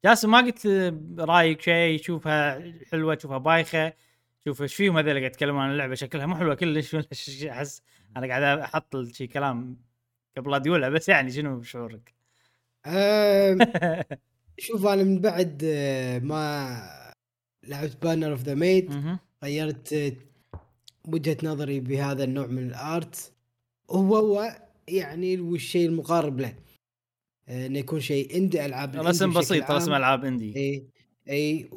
جاسم 0.04 0.30
ما 0.30 0.38
قلت 0.38 0.66
رايك 1.18 1.60
شيء 1.60 1.98
تشوفها 2.00 2.72
حلوة 2.90 3.14
تشوفها 3.14 3.38
بايخة؟ 3.38 3.92
شوف 4.44 4.62
إيش 4.62 4.74
فيهم 4.74 4.98
هذول 4.98 5.10
قاعد 5.10 5.22
يتكلمون 5.22 5.62
عن 5.62 5.70
اللعبة 5.70 5.94
شكلها 5.94 6.26
مو 6.26 6.36
حلوة 6.36 6.54
كلش 6.54 6.94
أحس 7.44 7.82
أنا 8.16 8.26
قاعد 8.26 8.42
أحط 8.42 8.96
شي 9.12 9.26
كلام 9.26 9.76
قبل 10.36 10.50
لا 10.50 10.58
تقولها 10.58 10.88
بس 10.88 11.08
يعني 11.08 11.30
شنو 11.30 11.62
شعورك؟ 11.62 12.14
شوف 14.58 14.86
أنا 14.86 15.02
من 15.02 15.18
بعد 15.20 15.62
آه، 15.64 16.18
ما 16.18 16.78
لعبت 17.68 18.02
Banner 18.02 18.30
of 18.30 18.42
the 18.42 18.54
Maid. 18.54 19.18
غيرت 19.44 19.92
آه، 19.92 20.12
وجهة 21.08 21.36
نظري 21.42 21.80
بهذا 21.80 22.24
النوع 22.24 22.46
من 22.46 22.66
ال 22.66 22.83
art 22.83 23.32
هو 23.90 24.16
هو 24.16 24.56
يعني 24.88 25.40
والشيء 25.40 25.88
المقارب 25.88 26.40
له 26.40 26.54
آه، 27.48 27.66
إنه 27.66 27.78
يكون 27.78 28.00
شيء 28.00 28.36
indie 28.36 28.66
ألعاب 28.66 28.96
رسم 28.96 29.32
بسيط. 29.32 29.70
رسم 29.70 29.92
ألعاب 29.92 30.24
indie 30.24 30.56
اي 30.56 30.88
اي 31.28 31.68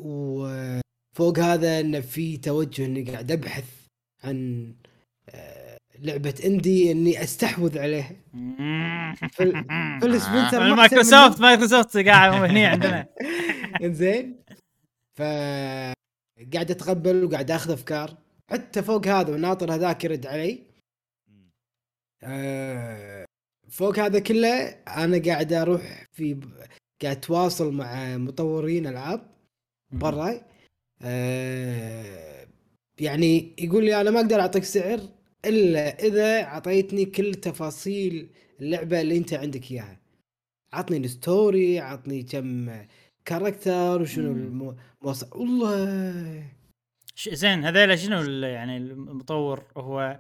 وفوق 1.18 1.40
هذا 1.40 1.80
انه 1.80 2.00
في 2.00 2.38
توجه 2.38 2.86
إني 2.86 3.04
قاعد 3.04 3.32
أبحث 3.32 3.66
عن 4.24 4.74
آه، 5.30 5.78
لعبة 6.00 6.36
indie 6.46 6.92
إني 6.92 7.24
أستحوذ 7.24 7.80
عليها. 7.80 8.12
فل- 9.34 9.66
Phil 10.02 10.22
Spencer 10.22 10.60
ما 10.60 10.66
أحسن 10.70 10.76
Microsoft. 10.76 11.42
Microsoft 11.42 11.98
قاعد 11.98 12.34
هني 12.50 12.66
عندنا. 12.66 13.08
إنزين. 13.84 14.40
ف 15.18 15.22
قاعد 16.54 16.72
أتقبل 16.72 17.24
وقاعد 17.24 17.52
أخذ 17.52 17.72
أفكار. 17.72 18.18
حتى 18.52 18.84
فوق 18.84 19.08
هذا 19.08 19.34
وناطر 19.34 19.74
هذاك 19.76 20.04
يرد 20.04 20.26
علي. 20.28 20.64
آه، 22.24 23.26
فوق 23.70 24.00
هذا 24.00 24.20
كله 24.20 24.68
أنا 24.88 25.22
قاعد 25.26 25.54
أروح 25.54 26.06
في 26.12 26.34
قاعد 27.02 27.18
أتواصل 27.18 27.74
مع 27.74 28.18
مطورين 28.18 28.88
ألعاب 28.88 29.32
برا. 29.92 30.42
آه، 31.02 32.48
يعني 33.00 33.54
يقول 33.60 33.86
لي 33.86 34.02
أنا 34.02 34.12
ما 34.12 34.20
أقدر 34.20 34.40
أعطيك 34.40 34.64
سعر 34.64 35.00
إلا 35.46 36.04
إذا 36.04 36.44
أعطيتني 36.44 37.06
كل 37.06 37.36
تفاصيل 37.36 38.30
اللعبة 38.62 39.02
اللي 39.02 39.18
أنت 39.18 39.34
عندك 39.34 39.72
إياها 39.72 40.00
عطني 40.74 40.98
ال 40.98 41.11
story 41.11 41.80
عطني 41.80 42.24
كم 42.24 42.70
character 43.26 44.02
وشنو 44.02 44.34
مم. 44.34 44.76
الموصل 45.02 45.28
والله 45.36 46.44
زين 47.32 47.66
هذيلا 47.66 47.96
شنو 47.96 48.22
يعني 48.48 48.78
المطور 48.78 49.64
هو 49.78 50.20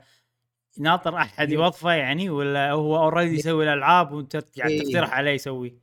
ناطر 0.79 1.15
أحد 1.15 1.49
أيوه. 1.49 1.63
يوظفه 1.63 1.91
يعني 1.91 2.29
ولا 2.29 2.71
هو 2.71 2.97
already 2.97 3.35
يسوي 3.35 3.63
الألعاب 3.63 4.11
وأنت 4.11 4.35
قاعد 4.35 4.71
إيه. 4.71 4.83
تقترح 4.83 5.13
عليه 5.13 5.31
يسوي؟ 5.31 5.77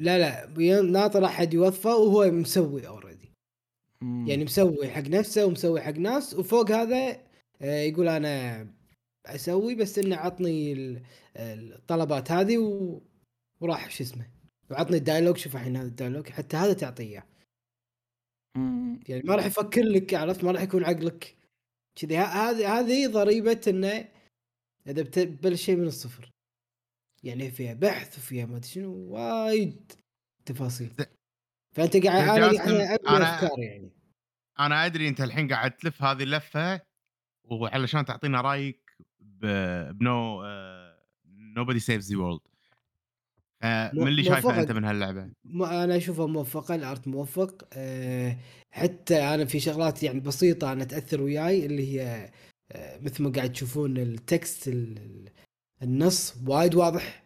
لا 0.00 0.18
لا 0.18 0.82
ناطر 0.82 1.24
أحد 1.24 1.54
يوظفه 1.54 1.96
وهو 1.96 2.30
مسوي 2.30 2.86
already 2.86 3.05
مم. 4.00 4.26
يعني 4.26 4.44
مسوي 4.44 4.88
حق 4.88 5.02
نفسه 5.02 5.46
ومسوي 5.46 5.80
حق 5.80 5.92
ناس 5.92 6.34
وفوق 6.34 6.70
هذا 6.70 7.22
آه، 7.62 7.80
يقول 7.82 8.08
أنا 8.08 8.66
أسوي 9.26 9.74
بس 9.74 9.98
إنه 9.98 10.16
عطني 10.16 10.72
ال- 10.72 11.02
الطلبات 11.36 12.30
هذه 12.30 12.58
و... 12.58 13.00
وراح 13.60 13.90
شو 13.90 14.04
اسمه 14.04 14.30
وعطني 14.70 14.96
ال 14.96 15.00
dialogue 15.00 15.36
شوف 15.36 15.56
الحين 15.56 15.76
هذا 15.76 15.86
ال 15.86 15.91
dialogue 15.91 16.28
حتى 16.28 16.56
هذا 16.56 16.72
تعطيه. 16.72 17.26
يعني 19.08 19.22
ما 19.24 19.34
راح 19.34 19.46
يفكر 19.46 19.82
لك 19.82 20.14
عرفت؟ 20.14 20.44
ما 20.44 20.52
راح 20.52 20.62
يكون 20.62 20.84
عقلك 20.84 21.36
كذي. 21.96 22.16
هذه 22.16 22.78
هذه 22.78 23.06
ضريبة 23.06 23.60
إنه 23.68 24.08
إذا 24.86 25.02
بتبلش 25.02 25.62
شيء 25.62 25.76
من 25.76 25.86
الصفر. 25.86 26.30
يعني 27.22 27.50
فيها 27.50 27.74
بحث 27.74 28.18
وفيها 28.18 28.46
ما 28.46 28.56
أدري 28.56 28.68
شنو 28.68 28.92
وايد 28.92 29.92
تفاصيل. 30.46 30.92
فأنت 31.76 31.96
قاعد 32.06 32.28
أنا 32.40 32.50
أنا- 32.50 33.08
أفكار 33.08 33.58
يعني 33.58 33.90
أنا 34.60 34.86
أدري 34.86 35.08
أنت 35.08 35.20
الحين 35.20 35.48
قاعد 35.48 35.70
تلف 35.70 36.02
هذه 36.02 36.22
اللفة 36.22 36.80
وعلشان 37.44 38.04
تعطينا 38.04 38.40
رأيك 38.40 38.96
بنو 39.20 40.42
Nobody 41.26 41.78
Saves 41.80 42.12
the 42.12 42.18
World 42.18 42.40
من 43.94 44.08
اللي 44.08 44.24
شايفه. 44.24 44.60
أنت 44.60 44.72
من 44.72 44.84
هاللعبة؟ 44.84 45.30
ما 45.44 45.84
أنا 45.84 45.96
اشوفها 45.96 46.26
موفقه 46.26 46.74
ال 46.74 46.83
art 46.83 47.08
موفق 47.08 47.68
أه 47.72 48.36
حتى 48.70 49.22
أنا 49.34 49.44
في 49.44 49.60
شغلات 49.60 50.02
يعني 50.02 50.20
بسيطة 50.20 50.72
أنا 50.72 50.84
تاثر 50.84 51.22
وياي 51.22 51.66
اللي 51.66 51.92
هي 52.00 52.30
أه 52.72 52.98
مثل 53.00 53.22
ما 53.22 53.30
قاعد 53.30 53.52
تشوفون 53.52 53.96
ال 53.98 54.12
text 54.12 54.68
ال- 54.68 54.98
ال- 54.98 55.28
النص 55.82 56.34
وايد 56.46 56.74
واضح 56.74 57.22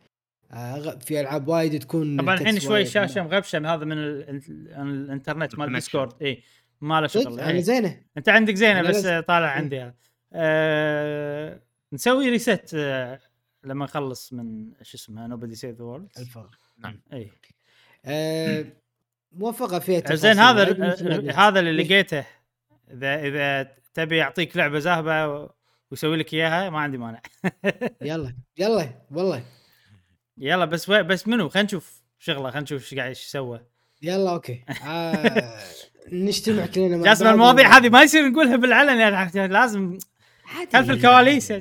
في 1.00 1.20
ألعاب 1.20 1.48
وايد 1.48 1.78
تكون 1.82 2.20
طبعا 2.20 2.34
الحين 2.34 2.60
شوي 2.60 2.82
الشاشه 2.82 3.22
مغبشة 3.22 3.58
هذا 3.74 3.84
من 3.84 3.92
ال- 3.92 4.28
ال- 4.28 4.72
الانترنت 4.76 5.58
مال 5.58 5.68
الconnection. 5.68 5.74
ديسكورد 5.74 6.22
اي 6.22 6.42
ما 6.80 7.00
له 7.00 7.06
شغل. 7.06 7.40
أنا 7.40 7.50
إيه. 7.50 7.60
زينة. 7.60 8.00
أنت 8.16 8.28
عندك 8.28 8.54
زينة 8.54 8.80
أنا 8.80 8.88
بس 8.88 8.94
لازم- 9.04 9.20
طالع 9.20 9.46
إيه. 9.52 9.52
عندي 9.58 9.80
هذا. 9.80 9.94
آه 10.32 11.60
نسوي 11.92 12.30
rest 12.30 12.70
آه 12.74 13.20
لما 13.64 13.84
نخلص 13.84 14.32
من 14.32 14.72
شو 14.82 14.96
اسمه 14.96 15.26
Nobody 15.26 15.54
Saves 15.54 15.76
the 15.78 15.84
World 15.84 16.08
الفرق 16.18 16.50
اي 17.12 17.30
أه 18.04 18.64
موفقة 19.32 19.78
فيها 19.78 20.00
تفاصيل. 20.00 20.16
زين 20.18 20.38
هذا. 20.38 20.62
هذا 21.38 21.60
اللي؟ 21.60 21.82
لقيته. 21.84 22.24
اذا 22.90 23.14
إذا 23.26 23.70
تبي 23.94 24.16
يعطيك 24.16 24.56
لعبة 24.56 24.78
ذهبه 24.78 25.28
و- 25.28 25.50
ويسوي 25.90 26.16
لك 26.16 26.34
إياها 26.34 26.70
ما 26.70 26.78
عندي 26.80 26.98
مانع. 26.98 27.22
يلا 28.02 28.34
يلا 28.58 28.88
والله. 29.10 29.44
يلا 30.38 30.64
بس 30.64 30.88
وي- 30.88 31.02
بس 31.02 31.28
منو؟ 31.28 31.48
خلينا 31.48 31.66
نشوف 31.66 32.02
شغلة 32.18 32.42
خلينا 32.50 32.60
نشوف 32.60 32.82
إيش 32.82 32.94
قاعد 32.94 33.08
إيش 33.08 33.18
سوى 33.18 33.60
يلا 34.02 34.30
okay. 34.30 34.64
آه 34.86 35.58
نجتمع 36.12 36.66
كلنا 36.66 36.96
مع 36.96 37.02
جاسم 37.04 37.24
بعض. 37.24 37.32
المواضيع 37.34 37.68
و- 37.68 37.72
هذه 37.72 37.88
ما 37.88 38.02
يصير 38.02 38.28
نقولها 38.28 38.56
بالعلن 38.56 38.98
يعني 39.00 39.48
لازم. 39.52 39.98
خلف 40.72 40.90
الكواليس. 40.90 41.52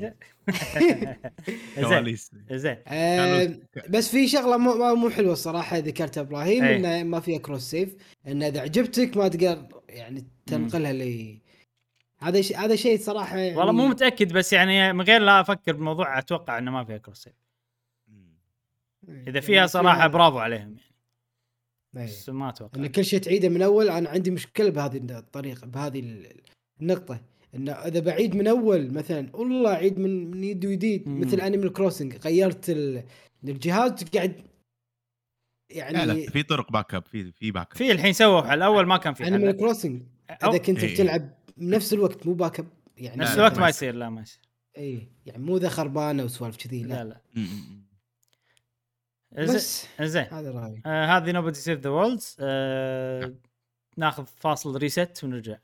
كواليس. 1.80 2.32
زين. 2.52 2.78
آه 2.88 3.50
بس 3.90 4.10
في 4.10 4.28
شغلة 4.28 4.58
مو 4.58 4.96
مو- 4.96 5.10
حلوة 5.10 5.34
الصراحة 5.34 5.78
ذكرتها 5.78 6.22
إبراهيم 6.22 6.64
أي. 6.64 6.76
إنه 6.76 7.04
ما 7.04 7.20
فيها 7.20 7.40
cross 7.40 7.62
save 7.62 7.96
إنه 8.28 8.48
إذا 8.48 8.62
عجبتك 8.62 9.18
ما 9.18 9.28
تقدر 9.28 9.66
يعني 9.90 10.28
تنقلها 10.46 10.94
لي 10.94 11.42
هذا 12.22 12.42
شيء 12.42 12.58
هذا 12.58 12.76
شيء 12.76 13.00
صراحة 13.00 13.38
يعني 13.38 13.58
والله 13.58 13.72
مو 13.72 13.88
متأكد 13.88 14.34
بس 14.34 14.54
يعني 14.54 14.94
من 14.94 15.02
غير 15.02 15.22
لا 15.22 15.42
أفكر 15.42 15.72
بالموضوع 15.72 16.20
أتوقع 16.20 16.58
إنه 16.58 16.72
ما 16.72 16.84
فيها 16.84 16.98
cross 16.98 17.18
save 17.24 17.34
إذا 19.10 19.24
يعني 19.30 19.42
فيها 19.42 19.68
صراحة 19.68 20.08
برافو 20.08 20.38
عليهم 20.40 20.60
يعني. 20.60 20.80
أي. 21.98 22.04
بس 22.06 22.30
ما 22.30 22.50
أتوقع. 22.50 22.80
إن 22.80 22.88
كل 22.88 23.06
شيء 23.06 23.20
تعيده 23.20 23.50
من 23.50 23.62
أول 23.62 23.90
أنا 23.90 24.10
عندي 24.10 24.32
مشكلة 24.32 24.70
بهذه 24.70 24.98
الطريقة 25.18 25.68
بهذه 25.68 26.00
ال- 26.00 26.42
النقطة. 26.82 27.22
انه 27.56 27.72
إذا 27.72 28.00
بعيد 28.00 28.36
من 28.36 28.48
أول 28.48 28.94
مثلا 28.94 29.36
والله 29.36 29.70
عيد 29.70 30.00
من 30.00 30.32
من 30.32 30.44
يد 30.44 30.66
وجديد 30.66 31.08
مم. 31.10 31.20
مثل 31.22 31.42
Animal 31.42 31.74
Crossing 31.74 32.16
غيرت 32.18 32.70
ال- 32.70 33.04
الجهاز 33.44 34.04
قاعد 34.04 34.42
يعني 35.70 35.98
لا 35.98 36.06
لا 36.06 36.30
في 36.30 36.44
طرق 36.44 36.72
backup 36.72 37.04
في 37.06 37.32
في 37.32 37.52
باك 37.52 37.72
اب 37.72 37.78
في 37.78 37.92
الحين 37.92 38.14
سووا 38.14 38.42
حل. 38.42 38.62
أول 38.62 38.86
ما 38.86 38.98
كان 38.98 39.14
في 39.14 39.28
انيمال 39.28 39.48
حل 39.54 39.60
كروسنج 39.60 40.02
أو- 40.32 40.48
إذا 40.48 40.58
كنت 40.58 40.84
إيه. 40.84 40.94
بتلعب 40.94 41.34
بنفس 41.58 41.94
الوقت 41.94 42.28
مو 42.28 42.34
باك 42.34 42.60
اب 42.60 42.68
يعني 42.98 43.22
نفس 43.22 43.36
الوقت 43.36 43.60
ما 43.60 43.70
يصير. 43.70 43.96
لا 43.96 44.10
ما 44.10 44.22
يصير. 44.22 44.42
اي 44.78 45.08
يعني 45.26 45.44
مو 45.44 45.58
ذا 45.58 45.70
خربانة 45.70 46.24
وسوالف 46.24 46.58
كذي 46.58 46.84
لا. 46.84 46.94
لا, 46.94 47.04
لا. 47.04 47.22
بس. 49.32 49.88
زين. 50.02 50.26
هذا 50.32 50.52
رايي 50.52 50.82
آه 50.86 51.06
هذه 51.06 51.32
نوبدي 51.32 51.60
سيف 51.60 51.80
ذا 51.80 51.90
وورلدز 51.90 52.38
آه 52.40 53.34
ناخذ 53.98 54.26
فاصل 54.26 54.78
rest 54.78 55.24
ونرجع. 55.24 55.56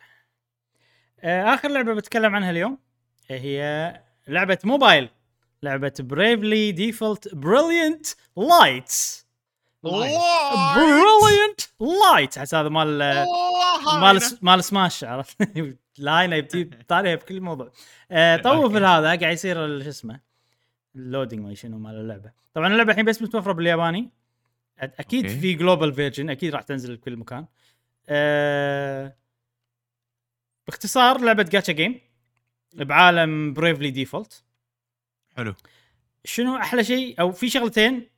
آه، 1.19 1.54
آخر 1.54 1.69
لعبة 1.69 1.93
بتكلم 1.93 2.36
عنها 2.36 2.51
اليوم 2.51 2.78
هي 3.28 4.01
لعبة 4.28 4.58
موبايل 4.63 5.10
لعبة 5.63 5.93
بريفلي 5.99 6.71
ديفولت 6.71 7.36
بريليانت 7.36 8.06
لايتس 8.38 9.25
بريليانت 9.84 11.62
لايت 11.80 12.39
حس 12.39 12.56
هذا 12.56 12.69
مال 12.69 12.97
مال 14.01 14.21
مال 14.41 14.63
سماش 14.63 15.04
عرفت؟ 15.04 15.38
لاينه 15.97 16.36
يبتي 16.36 16.63
طالع 16.63 17.15
بكل 17.15 17.41
موضوع. 17.41 17.71
آه، 18.12 18.38
طوف. 18.38 18.75
هذا 18.75 19.15
قاعد 19.15 19.34
يصير 19.34 19.84
شو 19.84 19.89
اسمه 19.89 20.19
اللودينج 20.95 21.45
ما 21.45 21.53
شنو 21.53 21.77
مال 21.77 21.95
اللعبة. 21.95 22.31
طبعا 22.53 22.67
اللعبة 22.67 22.91
الحين 22.91 23.05
بس 23.05 23.21
متوفرة 23.21 23.51
بالياباني. 23.51 24.10
أكيد 24.79 25.25
أوكي. 25.25 25.39
في 25.39 25.53
جلوبال 25.53 25.93
فيرجن 25.93 26.29
أكيد 26.29 26.53
راح 26.53 26.62
تنزل 26.62 26.95
بكل 26.95 27.17
مكان. 27.17 27.45
أه 28.10 29.15
باختصار 30.67 31.21
لعبة 31.21 31.43
جاتشا 31.43 31.73
جيم 31.73 32.01
بعالم 32.73 33.53
Bravely 33.53 33.91
Default 33.91 34.43
حلو. 35.38 35.55
شنو 36.23 36.58
أحلى 36.58 36.84
شيء؟ 36.84 37.21
أو 37.21 37.31
في 37.31 37.49
شغلتين 37.49 38.10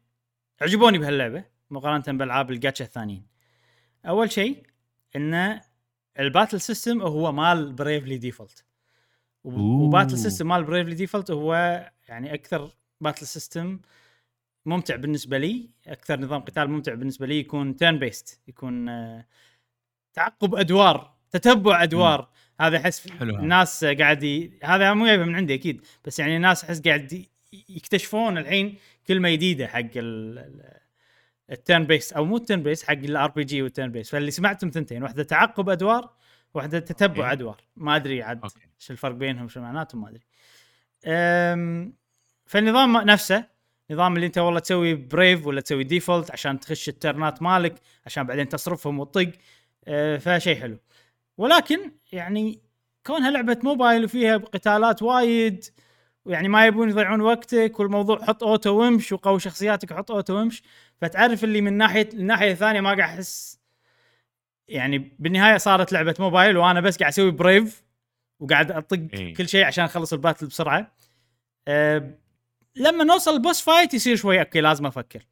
عجبوني 0.62 0.98
بهاللعبة 0.98 1.44
مقارنة 1.70 2.18
بالعاب 2.18 2.52
الجاتشا 2.52 2.86
الثانيين. 2.86 3.28
أول 4.06 4.32
شيء 4.32 4.64
إن 5.16 5.62
ال 6.20 6.26
battle 6.26 6.62
system 6.62 7.02
هو 7.02 7.32
مال 7.32 7.74
Bravely 7.74 8.18
Default. 8.18 8.66
و 9.44 9.54
battle 9.54 10.18
system 10.18 10.48
مال 10.48 10.64
Bravely 10.64 10.96
Default 10.96 11.32
هو 11.32 11.82
يعني 12.08 12.34
أكثر 12.34 12.72
battle 13.02 13.28
system 13.28 13.80
ممتع 14.66 14.96
بالنسبة 14.96 15.38
لي 15.38 15.70
أكثر 15.88 16.20
نظام 16.20 16.42
قتال 16.42 16.70
ممتع 16.70 16.94
بالنسبة 16.94 17.26
لي 17.28 17.40
يكون 17.40 17.76
turn-based 17.76 18.42
يكون 18.48 18.90
آه، 18.90 19.26
تعقب 20.14 20.56
أدوار 20.56 21.14
تتبع 21.32 21.84
أدوار 21.84 22.30
هذا 22.62 22.78
أحس. 22.78 23.08
الناس 23.22 23.86
قاعد 23.86 24.24
ي... 24.24 24.60
هذا 24.64 24.94
مو 24.94 25.06
جايبه 25.06 25.24
من 25.24 25.36
عندي 25.36 25.54
أكيد 25.54 25.86
بس 26.06 26.20
يعني 26.20 26.36
الناس 26.36 26.64
أحس 26.64 26.82
قاعد 26.82 27.26
يكتشفون 27.70 28.38
الحين 28.38 28.78
كلمه 29.08 29.32
جديده 29.32 29.68
حق 29.68 29.80
ال 29.96 30.74
ال 31.52 31.84
turn-based 31.84 32.14
أو 32.14 32.26
مو 32.26 32.38
ال 32.38 32.64
turn-based 32.64 32.84
حق 32.84 32.94
ال 32.94 33.30
RPG 33.32 33.44
وال 33.44 33.62
turn-based 33.62 34.10
فاللي 34.10 34.32
سمعتهم 34.32 34.70
ثنتين 34.70 35.04
واحدة 35.04 35.24
تعقب 35.24 35.70
أدوار 35.70 36.14
واحدة 36.54 36.80
تتبع 36.80 37.24
okay. 37.24 37.32
أدوار 37.32 37.62
ما 37.76 37.96
أدري 37.96 38.24
عاد. 38.24 38.42
شو 38.80 38.94
الفرق 38.94 39.16
بينهم 39.16 39.48
شو 39.48 39.62
معناتهم 39.62 40.02
ما 40.02 40.10
أدري 40.10 40.26
فالنظام 42.46 42.98
نفسه 42.98 43.46
نظام 43.92 44.16
اللي 44.16 44.26
انت 44.26 44.38
والله 44.38 44.60
تسوي 44.60 44.96
brave 44.96 45.48
ولا 45.48 45.62
تسوي 45.62 45.84
default 45.84 46.32
عشان 46.32 46.60
تخش 46.60 46.90
ال 46.90 46.98
turn 46.98 47.33
ات 47.33 47.42
مالك 47.42 47.76
عشان 48.06 48.24
بعدين 48.24 48.50
تصرفهم 48.50 49.00
وتطق 49.00 49.32
أه، 49.88 50.18
فشيء 50.18 50.62
حلو. 50.62 50.78
ولكن 51.38 51.92
يعني 52.12 52.62
كونها 53.06 53.32
لعبة 53.32 53.58
موبايل 53.64 54.04
وفيها 54.06 54.38
قتالات 54.38 55.02
وايد 55.02 55.66
ويعني 56.26 56.48
ما 56.48 56.66
يبون 56.66 56.90
يضيعون 56.90 57.22
وقتك 57.22 57.80
والموضوع 57.80 58.26
حط 58.26 58.44
auto 58.44 58.70
وامش 58.76 59.12
وقوي 59.12 59.40
شخصياتك 59.40 59.92
وحط 59.92 60.12
auto 60.12 60.34
وامش 60.34 60.64
فتعرف 61.02 61.44
اللي 61.44 61.62
من 61.62 61.74
ناحية 61.74 62.10
الناحيه 62.14 62.52
الثانية 62.52 62.82
ما 62.82 62.90
قاعد 62.90 63.00
أحس. 63.00 63.60
يعني 64.68 65.16
بالنهاية 65.20 65.58
صارت 65.58 65.92
لعبة 65.94 66.16
موبايل 66.20 66.58
وأنا 66.58 66.82
بس 66.82 66.98
قاعد 66.98 67.12
أسوي 67.12 67.32
brave 67.32 67.84
وقاعد 68.40 68.72
أطق 68.72 69.08
إيه. 69.14 69.34
كل 69.34 69.50
شيء 69.50 69.66
عشان 69.66 69.84
أخلص 69.84 70.14
ال 70.14 70.19
battle 70.19 70.48
بسرعة. 70.48 70.92
أه 71.68 72.18
لما 72.76 73.04
نوصل 73.04 73.34
ال 73.34 73.39
boss 73.39 73.62
fight 73.62 73.94
يصير 73.94 74.16
شوي 74.16 74.40
okay 74.40 74.62
لازم 74.62 74.86
أفكر. 74.86 75.26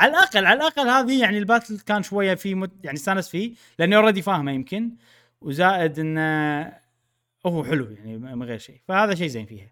على 0.00 0.10
الأقل 0.10 0.46
على 0.46 0.60
الأقل 0.60 0.88
هذه 0.88 1.20
يعني 1.20 1.38
ال 1.38 1.44
battle 1.44 1.80
كان 1.80 2.02
شوية 2.02 2.34
في 2.34 2.54
متعة 2.54 2.70
يعني 2.84 2.96
استانس 2.96 3.28
فيه 3.28 3.54
لأني 3.78 3.96
already 3.96 4.22
فاهمه 4.22 4.52
يمكن. 4.52 4.90
وزائد 5.40 5.98
انه 5.98 6.72
هو 7.46 7.64
حلو 7.64 7.90
يعني 7.90 8.18
من 8.18 8.42
غير 8.42 8.58
شيء. 8.58 8.80
فهذا 8.88 9.14
شيء 9.14 9.26
زين 9.26 9.46
فيها. 9.46 9.70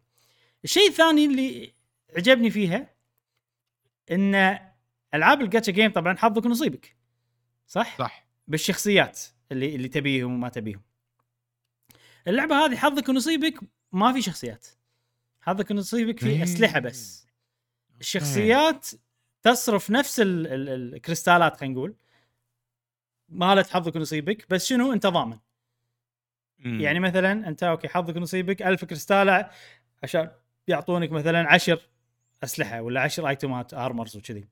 الشيء 0.64 0.88
الثاني 0.88 1.26
اللي 1.26 1.72
عجبني 2.16 2.50
فيها 2.50 2.90
إن 4.10 4.58
ألعاب 5.14 5.40
الجاتشا 5.40 5.72
جيم 5.72 5.92
طبعا 5.92 6.16
حظك 6.16 6.44
ونصيبك 6.46 6.96
صح؟ 7.66 7.98
صح. 7.98 8.26
بالشخصيات 8.48 9.20
اللي 9.52 9.74
اللي 9.74 9.88
تبيهم 9.88 10.34
وما 10.34 10.48
تبيهم. 10.48 10.80
اللعبة 12.26 12.54
هذه 12.54 12.76
حظك 12.76 13.08
ونصيبك 13.08 13.60
ما 13.92 14.12
في 14.12 14.22
شخصيات. 14.22 14.66
حظك 15.40 15.70
ونصيبك 15.70 16.20
في. 16.20 16.42
أسلحة 16.42 16.80
بس. 16.80 17.26
الشخصيات 18.00 18.86
تصرف 19.42 19.90
نفس 19.90 20.20
ال 20.20 20.46
ال 20.46 20.94
الكريستالات 20.94 21.56
خلينا 21.56 21.74
نقول. 21.74 21.94
مالت 23.28 23.70
حظك 23.70 23.96
ونصيبك 23.96 24.46
بس 24.50 24.66
شنو؟ 24.66 24.92
أنت 24.92 25.06
ضامن. 25.06 25.38
يعني 26.80 27.00
مثلا 27.00 27.48
أنت 27.48 27.62
okay 27.62 27.88
حظك 27.88 28.16
ونصيبك 28.16 28.62
ألف 28.62 28.84
كريستالة 28.84 29.50
عشان 30.02 30.30
يعطونك 30.68 31.12
مثلا 31.12 31.52
عشر 31.52 31.88
أسلحة 32.44 32.82
ولا 32.82 33.00
عشر 33.00 33.28
item 33.28 33.65
ات 33.65 33.74
armors 33.74 34.16
وكذي. 34.16 34.48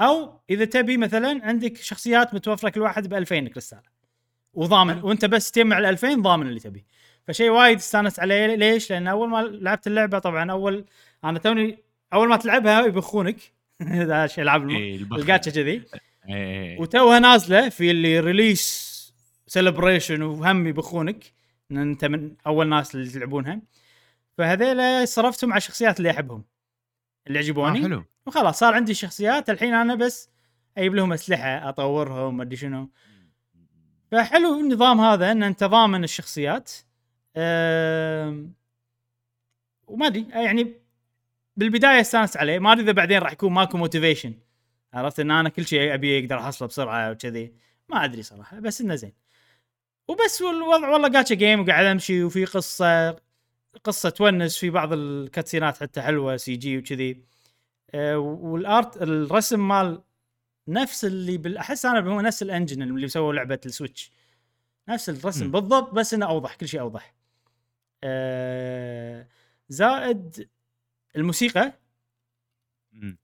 أو 0.00 0.40
إذا 0.50 0.64
تبي 0.64 0.96
مثلا 0.96 1.40
عندك 1.42 1.76
شخصيات 1.76 2.34
متوفرة 2.34 2.68
كل 2.68 2.80
واحد 2.80 3.06
ب 3.08 3.14
2000 3.14 3.48
كريستال 3.48 3.82
وضامن. 4.54 5.00
وانت 5.02 5.24
بس 5.24 5.50
تجمع 5.50 5.78
ال 5.78 5.84
2000 5.84 6.14
ضامن 6.14 6.46
اللي 6.46 6.60
تبي 6.60 6.84
فشيء 7.28 7.50
وايد 7.50 7.78
استانست 7.78 8.20
عليه. 8.20 8.54
ليش؟ 8.54 8.90
لأن 8.90 9.06
أول 9.08 9.28
ما 9.28 9.42
لعبت 9.42 9.86
اللعبة 9.86 10.18
طبعا 10.18 10.50
أول 10.50 10.84
أنا 11.24 11.38
توني 11.38 11.78
أول 12.12 12.28
ما 12.28 12.36
تلعبها 12.36 12.86
يبخونك. 12.86 13.36
ألعاب. 14.38 14.70
الجاتشا 14.70 15.50
كذي. 15.50 15.82
وتوها 16.78 17.18
نازلة 17.18 17.68
في 17.68 17.90
ال 17.90 18.20
release 18.20 18.90
celebration 19.46 20.22
وهم 20.22 20.66
يبخونك. 20.66 21.32
إن 21.70 21.78
أنت 21.78 22.04
من 22.04 22.32
أول 22.46 22.68
ناس 22.68 22.94
اللي 22.94 23.10
تلعبونها. 23.10 23.60
فهذيلا 24.38 25.04
صرفتهم 25.04 25.52
على 25.52 25.58
الشخصيات 25.58 25.98
اللي 25.98 26.10
أحبهم. 26.10 26.44
اللي 27.26 27.38
آه 27.38 27.42
عجبوني 27.42 27.82
حلو. 27.82 28.04
وخلاص 28.26 28.58
صار 28.58 28.74
عندي 28.74 28.94
شخصيات. 28.94 29.50
الحين 29.50 29.74
أنا 29.74 29.94
بس 29.94 30.30
أجيب 30.78 30.94
لهم 30.94 31.12
أسلحة 31.12 31.68
أطورهم 31.68 32.36
ما 32.36 32.42
أدري 32.42 32.56
شنو. 32.56 32.90
فحلو 34.10 34.60
النظام 34.60 35.00
هذا 35.00 35.32
ان 35.32 35.42
انت 35.42 35.64
ضامن 35.64 36.04
الشخصيات. 36.04 36.72
وما 39.86 40.06
أدري 40.06 40.26
يعني 40.30 40.74
بالبداية 41.56 42.00
استانست 42.00 42.36
عليه. 42.36 42.58
ما 42.58 42.72
أدري 42.72 42.84
إذا 42.84 42.92
بعدين 42.92 43.18
راح 43.18 43.32
يكون 43.32 43.52
ماكو 43.52 43.78
motivation 43.78 44.34
عرفت؟ 44.94 45.20
إن 45.20 45.30
أنا 45.30 45.48
كل 45.48 45.66
شيء 45.66 45.94
أبي 45.94 46.18
أقدر 46.18 46.38
أحصله 46.38 46.68
بسرعة 46.68 47.10
وكذي. 47.10 47.52
ما 47.88 48.04
أدري 48.04 48.22
صراحة 48.22 48.60
بس 48.60 48.80
إنه 48.80 48.94
زين. 48.94 49.12
وبس 50.08 50.42
والوضع 50.42 50.88
والله 50.88 51.08
جاتشا 51.08 51.34
جيم 51.34 51.60
وقاعد 51.60 51.84
أمشي 51.86 52.24
وفي 52.24 52.44
قصة 52.44 53.16
قصة 53.84 54.10
تونس 54.10 54.58
في 54.58 54.70
بعض 54.70 54.92
ال 54.92 55.00
cutscene 55.00 55.68
ات 55.68 55.76
حتى 55.82 56.02
حلوة 56.02 56.36
CG 56.36 56.78
وكذي. 56.78 57.24
أه، 57.94 58.18
وال 58.18 58.52
art 58.52 59.02
الرسم 59.02 59.68
مال 59.68 60.02
نفس 60.70 61.04
اللي 61.04 61.38
بال... 61.38 61.56
أحس 61.58 61.86
أنا 61.86 62.00
هو 62.00 62.20
نفس 62.20 62.42
ال 62.42 62.48
engine 62.48 62.82
اللي 62.82 63.08
سووا 63.08 63.32
لعبة 63.32 63.60
السويتش. 63.66 64.12
نفس 64.88 65.08
الرسم 65.08 65.46
مم. 65.46 65.52
بالضبط 65.52 65.94
بس 65.94 66.14
إنه 66.14 66.26
أوضح 66.26 66.54
كل 66.54 66.68
شيء 66.68 66.80
أوضح. 66.80 67.14
آه 68.04 69.28
زائد 69.68 70.48
الموسيقى. 71.16 71.72
مم. 72.92 73.18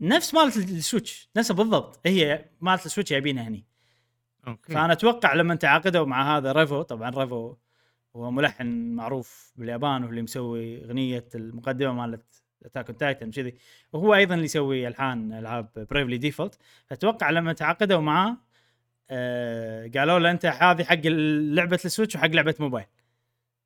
نفس 0.00 0.34
مالت 0.34 0.56
السويتش 0.56 1.30
نفسها 1.36 1.54
بالضبط. 1.54 2.00
هي 2.06 2.44
مالت 2.60 2.86
السويتش 2.86 3.10
جايبينها 3.10 3.48
هني. 3.48 3.64
okay. 4.46 4.72
فأنا 4.72 4.92
أتوقع 4.92 5.34
لما 5.34 5.54
تعاقدوا 5.54 6.06
مع 6.06 6.36
هذا 6.36 6.52
ريفو 6.52 6.82
طبعا 6.82 7.10
ريفو 7.10 7.56
هو 8.16 8.30
ملحن 8.30 8.94
معروف 8.94 9.52
باليابان 9.56 10.02
وهو 10.02 10.10
اللي 10.10 10.22
مسوي 10.22 10.84
أغنية 10.84 11.28
المقدمة 11.34 11.92
مالت 11.92 12.42
Attack 12.64 12.86
Titan 12.86 13.30
كذي 13.30 13.54
وهو 13.92 14.14
أيضا 14.14 14.34
اللي 14.34 14.44
يسوي 14.44 14.88
ألحان 14.88 15.32
ألعاب 15.32 15.86
Bravely 15.90 16.18
Default 16.18 16.58
فاتوقع 16.86 17.30
لما 17.30 17.52
تعاقدوا 17.52 18.00
معاه 18.00 18.36
آه 19.10 19.90
قالوا 19.96 20.18
له 20.18 20.30
أنت 20.30 20.46
هذه 20.46 20.84
حق 20.84 21.00
لعبة 21.04 21.78
السويتش 21.84 22.16
وحق 22.16 22.26
لعبة 22.26 22.54
موبايل. 22.60 22.86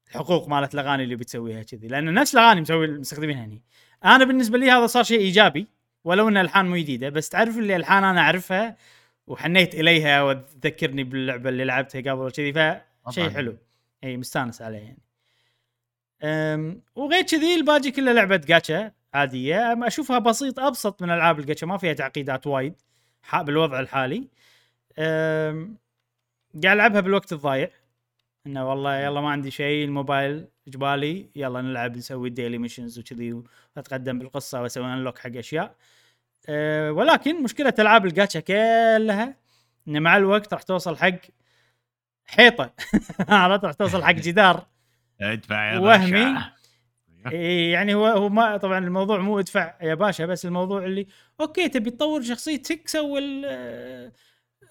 الحقوق 0.08 0.48
مالت 0.48 0.74
الأغاني 0.74 1.04
اللي 1.04 1.16
بتسويها 1.16 1.62
كذي 1.62 1.88
لأن 1.88 2.14
نفس 2.14 2.34
الأغاني 2.34 2.60
مسوي 2.60 2.84
المستخدمينها 2.84 3.44
هني. 3.44 3.62
أنا 4.04 4.24
بالنسبة 4.24 4.58
لي 4.58 4.70
هذا 4.70 4.86
صار 4.86 5.02
شيء 5.04 5.20
إيجابي 5.20 5.66
ولو 6.04 6.28
إن 6.28 6.36
الالحان 6.36 6.66
مو 6.66 6.76
جديدة 6.76 7.08
بس 7.08 7.28
تعرف 7.28 7.58
اللي 7.58 7.76
ألحان 7.76 8.04
أنا 8.04 8.20
أعرفها 8.20 8.76
وحنيت 9.26 9.74
إليها 9.74 10.22
وتذكرني 10.22 11.04
باللعبة 11.04 11.48
اللي 11.48 11.64
لعبتها 11.64 12.00
قبل 12.00 12.22
وكذي 12.22 12.52
فشيء. 12.52 13.30
حلو. 13.30 13.56
إي 14.04 14.16
مستانس 14.16 14.62
عليه 14.62 14.78
يعني 14.78 15.01
وغير 16.96 17.22
كذي 17.22 17.54
الباقي 17.54 17.90
كله 17.90 18.12
لعبة 18.12 18.36
جاتشا 18.36 18.92
عادية. 19.14 19.86
أشوفها 19.86 20.18
بسيط 20.18 20.60
أبسط 20.60 21.02
من 21.02 21.10
ألعاب 21.10 21.38
الجاتشا 21.38 21.66
ما 21.66 21.78
فيها 21.78 21.92
تعقيدات 21.92 22.46
وايد 22.46 22.74
بالوضع 23.34 23.80
الحالي. 23.80 24.28
قاعد 24.98 26.76
ألعبها 26.76 27.00
بالوقت 27.00 27.32
الضايع. 27.32 27.70
إنه 28.46 28.70
والله 28.70 28.96
يلا 28.96 29.20
ما 29.20 29.30
عندي 29.30 29.50
شيء 29.50 29.84
الموبايل 29.84 30.48
جبالي 30.68 31.30
يلا 31.36 31.60
نلعب 31.60 31.96
نسوي 31.96 32.28
ال 32.28 32.33
daily 32.33 32.58
missions 32.58 32.98
وكذي 32.98 33.42
وأتقدم 33.76 34.18
بالقصة 34.18 34.62
وأسوي 34.62 34.84
unlock 34.86 35.18
حق 35.18 35.36
أشياء. 35.36 35.74
أه 36.48 36.92
ولكن 36.92 37.42
مشكلة 37.42 37.74
ألعاب 37.78 38.06
الجاتشا 38.06 38.40
كلها 38.40 39.36
إن 39.88 40.02
مع 40.02 40.16
الوقت 40.16 40.52
راح 40.54 40.62
توصل 40.62 40.96
حق 40.96 41.18
حيطة. 42.26 42.74
عرفت 43.28 43.64
راح 43.64 43.72
توصل 43.72 44.04
حق 44.04 44.12
جدار. 44.12 44.66
ادفع 45.22 45.72
يا 45.72 45.78
وهمي. 45.78 46.10
باشا. 46.10 46.52
إيه 47.32 47.72
يعني 47.72 47.94
هو 47.94 48.06
هو 48.06 48.28
ما 48.28 48.56
طبعا 48.56 48.78
الموضوع 48.78 49.18
مو 49.18 49.38
ادفع 49.38 49.74
يا 49.82 49.94
باشا 49.94 50.26
بس 50.26 50.46
الموضوع 50.46 50.84
اللي 50.84 51.06
okay 51.40 51.68
تبي 51.68 51.90
تطور 51.90 52.22
شخصيتك 52.22 52.88
سوي 52.88 53.18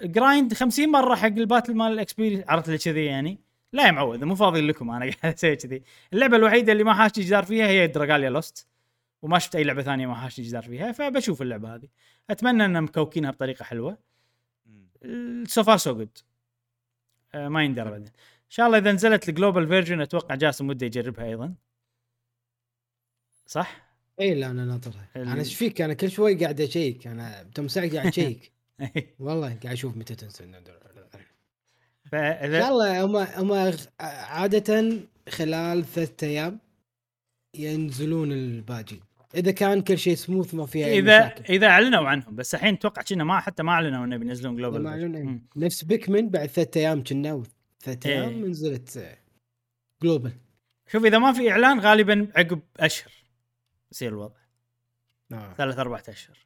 ال 0.01 0.10
grind 0.10 0.53
50 0.53 0.89
مرة 0.89 1.15
حق 1.15 1.25
ال 1.27 1.34
battle 1.34 1.75
مال 1.75 1.91
ال 1.91 1.96
experience 1.96 2.43
عرفت 2.47 2.67
اللي 2.67 2.77
كذي 2.77 3.05
يعني؟ 3.05 3.39
لا 3.73 3.85
يا 3.85 3.91
معود 3.91 4.23
مو 4.23 4.35
فاضي 4.35 4.61
لكم 4.61 4.91
أنا 4.91 5.11
قاعد 5.21 5.33
أسوي 5.37 5.55
كذي. 5.55 5.83
اللعبة 6.13 6.37
الوحيدة 6.37 6.71
اللي 6.71 6.83
ما 6.83 6.93
حاشتي 6.93 7.21
جدار 7.21 7.43
فيها 7.45 7.67
هي 7.67 7.87
Dragalia 7.88 8.29
Lost 8.29 8.67
وما 9.21 9.39
شفت 9.39 9.55
أي 9.55 9.63
لعبة 9.63 9.81
ثانية 9.81 10.07
ما 10.07 10.15
حاشتي 10.15 10.41
جدار 10.41 10.61
فيها 10.63 10.91
فبشوف 10.91 11.41
اللعبة 11.41 11.75
هذه. 11.75 11.87
أتمنى 12.29 12.65
ان 12.65 12.83
مكوكينها 12.83 13.31
بطريقة 13.31 13.63
حلوة. 13.63 13.97
so 15.47 15.63
far 15.63 15.77
so 15.77 15.93
good 15.95 16.17
ما 17.35 17.63
يندرى 17.63 17.89
بعدين. 17.91 18.11
شاء 18.53 18.67
الله 18.67 18.77
إذا 18.77 18.91
نزلت 18.91 19.29
ال 19.29 19.35
global 19.35 19.67
version 19.67 20.01
أتوقع 20.01 20.35
جاسم 20.35 20.69
وده 20.69 20.85
يجربها 20.85 21.25
أيضا. 21.25 21.53
صح؟ 23.45 23.91
إي 24.19 24.33
لا 24.35 24.51
أنا 24.51 24.65
ناطرها. 24.65 25.09
أنا 25.15 25.39
إيش 25.39 25.55
فيك؟ 25.55 25.81
أنا 25.81 25.93
كل 25.93 26.11
شوي 26.11 26.35
قاعد 26.35 26.61
أشيك. 26.61 27.07
أنا 27.07 27.43
تو 27.55 27.67
مساعد 27.67 27.95
قاعد 27.95 28.07
أشيك. 28.17 28.51
والله 29.19 29.47
قاعد 29.47 29.65
أشوف 29.65 29.97
متى 29.97 30.15
تنزل. 30.15 30.55
ان 30.55 30.63
فإذا 32.11 32.59
شاء 32.59 32.69
الله 32.71 33.05
هم 33.05 33.15
هم 33.15 33.73
عادة 33.99 34.99
خلال 35.29 35.85
ثلاثة 35.85 36.27
أيام 36.27 36.59
ينزلون 37.55 38.31
الباجي 38.31 38.99
إذا 39.35 39.51
كان 39.51 39.81
كل 39.81 39.97
شيء 39.97 40.15
سموث 40.15 40.53
ما 40.55 40.65
فيها 40.65 40.87
أي 40.87 40.99
إذا 40.99 41.25
مشاكل. 41.25 41.53
إذا 41.53 41.67
أعلنوا 41.67 42.09
عنهم. 42.09 42.35
بس 42.35 42.55
الحين 42.55 42.73
أتوقع 42.73 43.01
كنا 43.01 43.23
ما 43.23 43.39
حتى 43.39 43.63
ما 43.63 43.71
أعلنوا 43.71 44.05
إنه 44.05 44.17
بينزلون 44.17 44.55
global 44.55 44.84
ما 44.83 44.91
أعلن- 44.91 45.57
نفس 45.57 45.83
بيكمن 45.83 46.29
بعد 46.29 46.49
ثلاثة 46.49 46.79
أيام 46.79 47.03
كنا 47.03 47.43
ثلاثة 47.83 48.09
إيه. 48.09 48.21
أيام 48.21 48.45
نزلت 48.45 49.17
global 50.03 50.31
شوف 50.91 51.05
إذا 51.05 51.17
ما 51.17 51.33
في 51.33 51.51
إعلان 51.51 51.79
غالبا 51.79 52.27
عقب 52.35 52.61
أشهر 52.79 53.11
يصير 53.91 54.09
الوضع. 54.11 54.35
آه. 55.31 55.53
ثلاث 55.53 55.79
أربع 55.79 56.01
أشهر. 56.07 56.37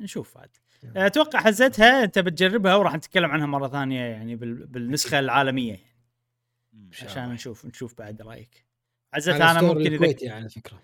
نشوف 0.00 0.36
عاد. 0.38 0.50
أتوقع 0.96 1.40
حزتها 1.40 2.04
أنت 2.04 2.18
بتجربها 2.18 2.74
وراح 2.76 2.94
نتكلم 2.94 3.30
عنها 3.30 3.46
مرة 3.46 3.68
ثانية 3.68 4.00
يعني 4.00 4.36
بال- 4.36 4.66
بالنسخة 4.66 5.18
العالمية 5.18 5.70
يعني. 5.72 6.90
عشان. 6.92 7.28
نشوف 7.28 7.64
نشوف 7.66 7.94
بعد 7.98 8.22
رأيك. 8.22 8.64
على 9.12 9.22
حزتها 9.22 9.50
أنا 9.50 9.58
store 9.58 9.68
ممكن 9.68 9.80
إذا 9.80 9.88
الكويتي 9.94 10.28
على 10.28 10.48
فكرة. 10.48 10.80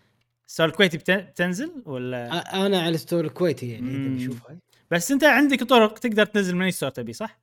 السؤال 0.49 0.71
الكويتي 0.71 0.99
بت- 0.99 1.11
بتنزل 1.11 1.83
ولا؟ 1.87 2.27
أنا 2.67 2.83
على 2.83 2.99
store 2.99 3.25
الكويتي 3.25 3.71
يعني 3.71 3.91
إذا. 3.91 4.17
بشوفها. 4.17 4.59
بس 4.91 5.13
أنت 5.13 5.25
عندك 5.25 5.63
طرق 5.65 5.99
تقدر 5.99 6.27
تنزل 6.27 6.57
من 6.57 6.63
أي 6.63 6.71
store 6.71 6.91
تبي 6.91 7.13
صح؟ 7.13 7.39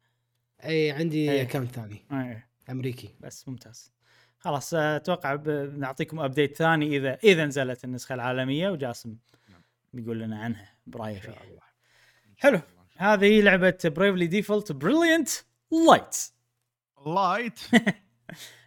إي 0.65 0.91
عندي 0.91 1.31
إيه. 1.31 1.41
account 1.41 1.71
ثاني. 1.71 2.05
إيه 2.11 2.47
أمريكي. 2.69 3.15
بس 3.19 3.47
ممتاز. 3.47 3.91
خلاص 4.39 4.73
آه، 4.73 4.95
أتوقع 4.95 5.35
ب- 5.35 5.43
بنعطيكم 5.49 6.19
update 6.19 6.55
ثاني 6.57 6.97
إذا 6.97 7.17
إذا 7.23 7.45
نزلت 7.45 7.83
النسخة 7.83 8.15
العالمية 8.15 8.69
وجاسم 8.69 9.15
نعم. 9.49 9.61
بيقول 9.93 10.19
لنا 10.19 10.39
عنها 10.39 10.69
برايه 10.87 11.17
إن 11.17 11.21
شاء 11.21 11.31
فيها. 11.31 11.43
الله. 11.43 11.61
حلو. 12.37 12.61
هذه 12.97 13.41
لعبة 13.41 13.77
Bravely 13.85 14.27
Default 14.27 14.71
Brilliant 14.71 15.29
Lights 15.87 16.17
Lights 17.05 17.59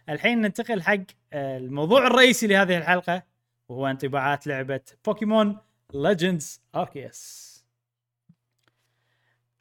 الحين 0.09 0.41
ننتقل 0.41 0.81
حق 0.81 0.97
آه، 1.33 1.57
الموضوع 1.57 2.07
الرئيسي 2.07 2.47
لهذه 2.47 2.77
الحلقة 2.77 3.23
وهو 3.69 3.87
انطباعات 3.87 4.47
لعبة 4.47 4.81
Pokémon 5.05 5.57
Legends 5.93 6.61
Arceus 6.75 7.45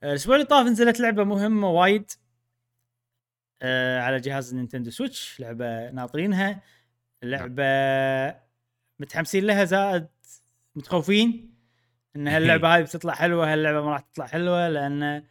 الأسبوع 0.02 0.34
اللي 0.36 0.46
طاف 0.46 0.66
نزلت 0.66 1.00
لعبة 1.00 1.24
مهمة 1.24 1.70
وايد. 1.70 2.10
آه، 3.62 4.00
على 4.00 4.20
جهاز 4.20 4.50
النينتندو 4.50 4.90
سويتش 4.90 5.40
لعبة 5.40 5.90
ناطرينها. 5.90 6.62
لعبة 7.22 7.64
متحمسين 8.98 9.44
لها 9.44 9.64
زائد 9.64 10.06
متخوفين 10.76 11.54
إن 12.16 12.28
هاللعبة 12.28 12.68
هذه 12.76 12.82
بتطلع 12.82 13.14
حلوة 13.14 13.52
هاللعبة 13.52 13.80
ما 13.80 13.92
راح 13.92 14.00
تطلع 14.00 14.26
حلوة 14.26 14.68
لأن 14.68 15.24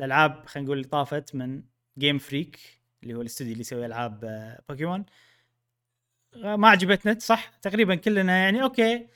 الألعاب 0.00 0.46
خلينا 0.46 0.66
نقول 0.66 0.78
اللي 0.78 0.88
طافت 0.88 1.34
من 1.34 1.62
Game 1.98 2.18
Freak 2.18 2.58
اللي 3.02 3.14
هو 3.14 3.20
الاستوديو 3.20 3.52
اللي 3.52 3.60
يسوي 3.60 3.86
ألعاب 3.86 4.24
آه، 4.24 4.62
بوكيمون 4.68 5.04
آه، 6.44 6.56
ما 6.56 6.68
عجبتنا 6.68 7.18
صح؟ 7.18 7.46
تقريبا 7.62 7.94
كلنا 7.94 8.36
يعني 8.36 8.62
okay. 8.62 9.08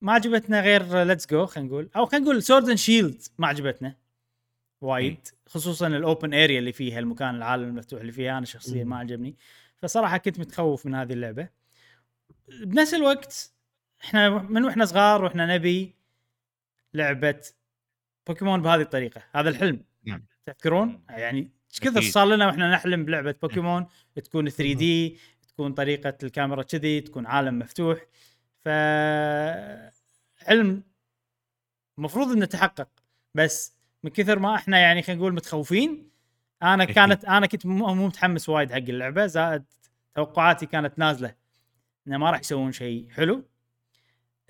ما 0.00 0.12
عجبتنا 0.12 0.60
غير 0.60 1.02
Let's 1.02 1.26
Go 1.26 1.46
خلينا 1.46 1.68
نقول. 1.68 1.90
أو 1.96 2.06
خلينا 2.06 2.24
نقول 2.26 2.42
Sword 2.42 2.68
and 2.68 2.78
Shield 2.78 3.22
ما 3.38 3.46
عجبتنا. 3.46 3.96
وايد 4.82 5.28
خصوصا 5.46 5.86
ال 5.86 5.96
open 5.96 6.34
area 6.34 6.58
اللي 6.58 6.72
فيها 6.72 6.98
المكان 6.98 7.34
العالم 7.34 7.68
المفتوح 7.68 8.00
اللي 8.00 8.12
فيها. 8.12 8.38
أنا 8.38 8.46
شخصيا 8.46 8.84
ما. 8.84 8.96
عجبني. 8.96 9.36
فصراحة 9.82 10.16
كنت 10.16 10.38
متخوف 10.38 10.86
من 10.86 10.94
هذه 10.94 11.12
اللعبة. 11.12 11.48
بنفس 12.48 12.94
الوقت 12.94 13.52
إحنا 14.04 14.28
من 14.28 14.64
وإحنا 14.64 14.84
صغار 14.84 15.24
وإحنا 15.24 15.54
نبي 15.54 15.94
لعبة 16.94 17.40
بوكيمون 18.26 18.62
بهذه 18.62 18.80
الطريقة. 18.80 19.22
هذا 19.32 19.48
الحلم. 19.48 19.84
نعم. 20.04 20.24
تذكرون؟ 20.46 21.04
يعني 21.08 21.50
إيش 21.70 21.80
كثر. 21.80 22.00
صار 22.00 22.26
لنا 22.26 22.46
وإحنا 22.46 22.70
نحلم 22.70 23.04
بلعبة 23.04 23.34
بوكيمون 23.42 23.86
تكون 24.14 24.48
3D 24.48 25.18
تكون 25.48 25.72
طريقة 25.72 26.18
الكاميرا 26.22 26.62
كذي 26.62 27.00
تكون 27.00 27.26
عالم 27.26 27.58
مفتوح. 27.58 28.06
ف 28.64 28.68
حلم 30.36 30.82
المفروض 31.98 32.32
إنه 32.32 32.46
تحقق. 32.46 32.88
بس 33.34 33.81
من 34.02 34.10
كثر 34.10 34.38
ما 34.38 34.54
إحنا 34.54 34.78
يعني 34.78 35.02
خلينا 35.02 35.20
نقول 35.20 35.34
متخوفين 35.34 36.10
أنا. 36.62 36.84
كانت 36.84 37.24
أنا 37.24 37.46
كنت 37.46 37.66
مو 37.66 37.94
متحمس 37.94 38.48
وايد 38.48 38.70
حق 38.72 38.76
اللعبة 38.76 39.26
زائد 39.26 39.64
توقعاتي 40.14 40.66
كانت 40.66 40.98
نازلة 40.98 41.34
إنه 42.06 42.18
ما 42.18 42.30
راح 42.30 42.40
يسوون 42.40 42.72
شيء 42.72 43.08
حلو 43.10 43.44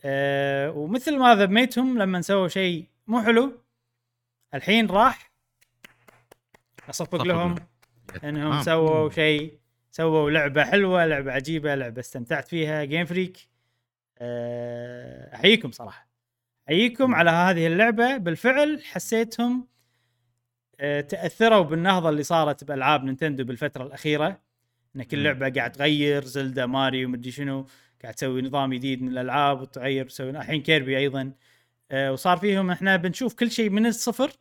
أه 0.05 0.71
ومثل 0.71 1.19
ما 1.19 1.35
ذميتهم 1.35 1.99
لما 1.99 2.21
سووا 2.21 2.49
شيء 2.49 2.89
مو 3.07 3.23
حلو 3.23 3.63
الحين 4.55 4.87
راح 4.87 5.33
أصفق 6.91 7.17
صفق 7.17 7.23
لهم. 7.23 7.55
إنهم. 8.25 8.63
سووا 8.63 9.11
شيء 9.11 9.59
سووا 9.91 10.31
لعبة 10.31 10.65
حلوة 10.65 11.07
لعبة 11.07 11.33
عجيبة 11.33 11.75
لعبة 11.75 12.01
استمتعت 12.01 12.49
فيها 12.49 12.85
Game 12.85 13.07
Freak 13.07 13.49
أه 14.19 15.35
أحييكم 15.35 15.71
صراحة 15.71 16.12
أحييكم 16.69 17.15
على 17.15 17.31
هذه 17.31 17.67
اللعبة. 17.67 18.17
بالفعل 18.17 18.83
حسيتهم 18.85 19.69
أه 20.81 21.01
تأثروا 21.01 21.63
بالنهضة 21.63 22.09
اللي 22.09 22.23
صارت 22.23 22.65
بألعاب 22.65 23.05
نينتندو 23.05 23.45
بالفترة 23.45 23.87
الأخيرة. 23.87 24.41
إن 24.97 25.03
كل. 25.03 25.25
لعبة 25.25 25.51
قاعد 25.51 25.73
تغير 25.73 26.25
زلدا 26.25 26.67
ماريو 26.67 27.09
مدري 27.09 27.31
شنو 27.31 27.67
قاعد 28.03 28.15
تسوي 28.15 28.43
نظام 28.43 28.75
جديد 28.75 29.03
من 29.03 29.09
الألعاب 29.09 29.61
وتغير 29.61 30.09
تسوي 30.09 30.31
الحين 30.31 30.63
كيربي 30.63 30.99
أيضا. 30.99 31.33
أه 31.91 32.13
وصار 32.13 32.37
فيهم 32.37 32.71
إحنا 32.71 32.97
بنشوف 32.97 33.35
كل 33.35 33.51
شيء 33.51 33.71
من 33.71 33.87
الصفر 33.87 34.33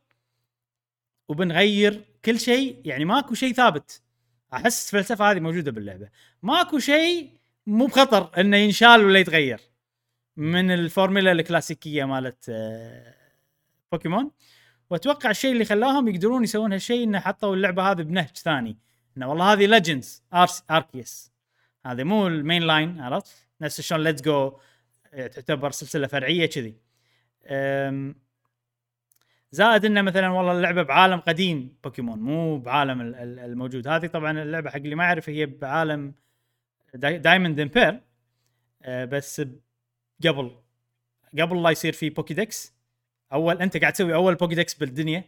وبنغير 1.30 2.06
كل 2.26 2.40
شيء. 2.40 2.82
يعني 2.86 3.06
ماكو 3.06 3.34
شيء 3.34 3.54
ثابت. 3.54 4.02
أحس 4.54 4.88
الفلسفة 4.88 5.32
هذه 5.32 5.40
موجودة 5.40 5.72
باللعبة. 5.72 6.10
ماكو 6.44 6.80
شيء 6.80 7.30
مو 7.68 7.86
بخطر 7.86 8.42
إنه 8.42 8.58
ينشال 8.58 9.06
ولا 9.06 9.20
يتغير. 9.20 9.60
من 10.38 10.72
الفورمولا 10.72 11.32
الكلاسيكية 11.32 12.06
مالت 12.06 12.46
آه، 12.50 13.16
بوكيمون. 13.92 14.32
وأتوقع 14.90 15.30
الشيء 15.30 15.52
اللي 15.52 15.66
خلاهم 15.66 16.08
يقدرون 16.08 16.44
يسوون 16.44 16.74
هالشيء 16.74 17.04
إنه 17.04 17.20
حطوا 17.20 17.56
اللعبة 17.56 17.92
هذه 17.92 18.02
بنهج 18.02 18.38
ثاني. 18.38 18.78
إنه 19.18 19.30
والله 19.30 19.54
هذه 19.54 19.66
Legends 19.66 20.24
Arceus 20.72 21.32
هذه 21.86 22.04
مو 22.04 22.28
ال 22.28 22.35
main 22.35 22.64
line 22.64 23.00
عرفت؟ 23.00 23.48
نفس 23.62 23.82
شلون 23.82 24.04
Let's 24.04 24.22
Go 24.22 24.60
تعتبر 25.14 25.72
سلسلة 25.72 26.08
فرعية 26.08 26.46
كذي. 26.46 26.76
زائد 29.52 29.86
إنه 29.86 30.02
مثلا 30.02 30.30
والله 30.30 30.52
اللعبة 30.52 30.84
بعالم 30.84 31.20
قديم 31.20 31.78
بوكيمون. 31.84 32.20
مو 32.20 32.58
بعالم 32.60 33.02
ال- 33.02 33.16
ال- 33.16 33.40
الموجود. 33.40 33.88
هذه 33.88 34.08
طبعا 34.08 34.42
اللعبة 34.42 34.70
حق 34.70 34.76
اللي 34.76 34.96
ما 34.96 35.04
يعرف 35.04 35.30
هي 35.30 35.46
بعالم 35.46 36.14
Diamond 36.94 37.60
and 37.60 37.72
Pearl 37.74 38.02
بس 39.06 39.42
قبل 40.28 40.56
قبل 41.40 41.64
لا 41.64 41.70
يصير 41.70 41.94
في 41.94 42.10
Pokédex 42.10 42.74
أول 43.34 43.62
أنت 43.62 43.78
قاعد 43.78 43.94
تسوي 43.94 44.14
أول 44.14 44.36
Pokédex 44.36 44.74
بالدنيا. 44.74 45.24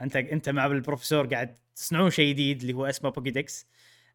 أنت 0.00 0.16
أنت 0.16 0.48
مع 0.48 0.66
البروفيسور 0.66 1.26
قاعد 1.26 1.56
تصنعون 1.76 2.10
شيء 2.10 2.28
جديد 2.32 2.60
اللي 2.60 2.72
هو 2.72 2.86
اسمه 2.86 3.10
Pokédex 3.10 3.66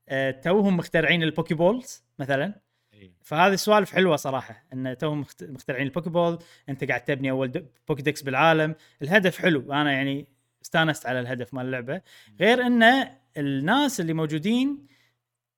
أه 0.09 0.31
توهم 0.31 0.77
مخترعين 0.77 1.23
ال 1.24 1.30
Poké 1.30 1.53
Balls 1.53 2.03
مثلا. 2.19 2.61
إيه. 2.93 3.11
فهذه 3.21 3.55
سوالف 3.55 3.91
حلوة 3.91 4.15
صراحة 4.15 4.65
إن 4.73 4.97
توهم 4.97 5.21
مخت- 5.21 5.43
مخترعين 5.43 5.87
ال 5.88 5.92
Poké 5.92 6.09
Ball 6.09 6.39
أنت 6.69 6.83
قاعد 6.83 7.03
تبني 7.05 7.31
أول 7.31 7.47
د- 7.51 7.69
Pokédex 7.88 8.22
بالعالم. 8.21 8.75
الهدف 9.01 9.37
حلو. 9.37 9.73
أنا 9.73 9.91
يعني 9.91 10.27
استانست 10.63 11.05
على 11.05 11.19
الهدف 11.19 11.53
مال 11.53 11.65
اللعبة. 11.65 12.01
غير 12.39 12.61
ان 12.65 13.07
الناس 13.37 13.99
اللي 13.99 14.13
موجودين 14.13 14.87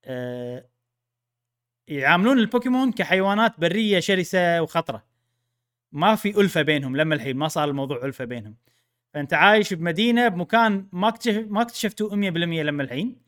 آه 0.05 0.65
يعاملون 1.87 2.39
البوكيمون 2.39 2.91
كحيوانات 2.91 3.59
برية 3.59 3.99
شرسة 3.99 4.61
وخطرة. 4.61 5.03
ما 5.91 6.15
في 6.15 6.41
ألفة 6.41 6.61
بينهم 6.61 6.97
لما 6.97 7.15
الحين 7.15 7.37
ما 7.37 7.47
صار 7.47 7.69
الموضوع 7.69 8.05
ألفة 8.05 8.25
بينهم. 8.25 8.55
فأنت 9.13 9.33
عايش 9.33 9.73
بمدينة 9.73 10.27
بمكان 10.27 10.87
ما 10.91 11.07
اكتشف 11.07 11.45
ما 11.49 11.61
اكتشفتوه 11.61 12.09
100% 12.09 12.13
لما 12.63 12.83
الحين. 12.83 13.21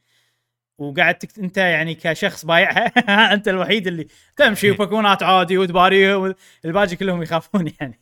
وقاعد 0.78 1.16
تكت... 1.20 1.40
أنت 1.40 1.58
يعني 1.58 1.96
كشخص 1.96 2.46
باللعبة 2.46 2.88
أنت 3.34 3.48
الوحيد 3.48 3.88
اللي 3.88 4.08
تمشي 4.36 4.72
بوكيمونات 4.78 5.24
عادي 5.24 5.58
وتباريهم 5.58 6.36
الباقي 6.66 6.96
كلهم 6.96 7.24
يخافون 7.24 7.72
يعني. 7.82 8.00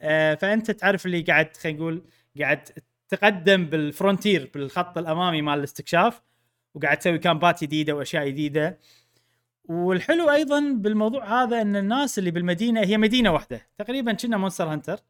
آه 0.00 0.34
فأنت 0.34 0.70
تعرف 0.70 1.06
اللي 1.06 1.22
قاعد 1.22 1.56
خلينا 1.56 1.78
نقول 1.78 2.02
قاعد 2.40 2.68
تقدم 3.08 3.66
بال 3.66 3.83
frontier 3.83 4.50
بالخط 4.54 4.98
الأمامي 4.98 5.42
مال 5.42 5.58
الاستكشاف. 5.58 6.22
وقاعد 6.74 6.98
تسوي 6.98 7.18
camp 7.18 7.55
ات 7.55 7.64
جديدة 7.64 7.92
وأشياء 7.96 8.28
جديدة. 8.28 8.78
والحلو 9.64 10.30
أيضا 10.30 10.60
بالموضوع 10.60 11.42
هذا 11.42 11.62
إن 11.62 11.76
الناس 11.76 12.18
اللي 12.18 12.30
بالمدينة 12.30 12.80
هي 12.80 12.98
مدينة 12.98 13.32
واحدة. 13.32 13.66
تقريبا 13.78 14.12
كنها 14.12 14.36
Monster 14.36 14.72
Hunter 14.72 15.00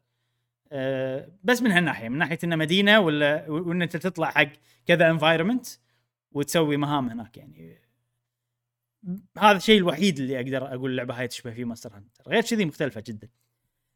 أه 0.71 1.29
بس 1.43 1.61
من 1.61 1.71
هالناحية 1.71 2.09
من 2.09 2.17
ناحية 2.17 2.37
انه 2.43 2.55
مدينة 2.55 2.99
ولا 2.99 3.49
وإن 3.49 3.81
أنت 3.81 3.97
تطلع 3.97 4.29
حق 4.29 4.47
كذا 4.85 5.09
environment 5.09 5.65
وتسوي 6.31 6.77
مهام 6.77 7.09
هناك 7.09 7.37
يعني. 7.37 7.81
هذا 9.37 9.57
الشيء 9.57 9.77
الوحيد 9.77 10.19
اللي 10.19 10.39
أقدر 10.39 10.73
أقول 10.75 10.91
اللعبه 10.91 11.19
هاي 11.19 11.27
تشبه 11.27 11.51
فيه 11.51 11.65
Monster 11.65 11.95
Hunter 11.95 12.23
غير 12.27 12.41
كذي 12.43 12.65
مختلفة 12.65 13.03
جدا. 13.07 13.27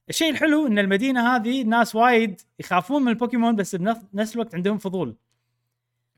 الشيء 0.09 0.29
الحلو 0.29 0.67
إن 0.67 0.79
المدينة 0.79 1.35
هذه 1.35 1.63
ناس 1.63 1.95
وايد 1.95 2.41
يخافون 2.59 3.01
من 3.01 3.07
البوكيمون 3.07 3.55
بس 3.55 3.75
بنفس 3.75 4.35
الوقت 4.35 4.55
عندهم 4.55 4.77
فضول. 4.77 5.15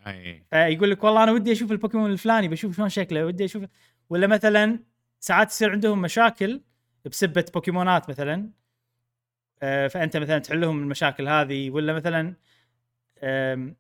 أي. 0.07 0.43
فيقول 0.49 0.91
لك 0.91 1.03
والله 1.03 1.23
أنا 1.23 1.31
ودي 1.31 1.51
أشوف 1.51 1.71
البوكيمون 1.71 2.11
الفلاني 2.11 2.47
بشوف 2.47 2.75
شلون 2.75 2.89
شكله 2.89 3.25
ودي 3.25 3.45
أشوف 3.45 3.63
ولا 4.11 4.27
مثلا 4.27 4.79
ساعات 5.19 5.49
يصير 5.49 5.71
عندهم 5.71 6.01
مشاكل 6.01 6.61
بسبة 7.05 7.45
بوكيمونات 7.53 8.09
مثلا 8.09 8.49
آه، 9.63 9.87
فأنت 9.87 10.17
مثلا 10.17 10.39
تحل 10.39 10.61
لهم 10.61 10.79
المشاكل 10.79 11.27
هذه 11.27 11.69
ولا 11.69 11.93
مثلا 11.93 12.35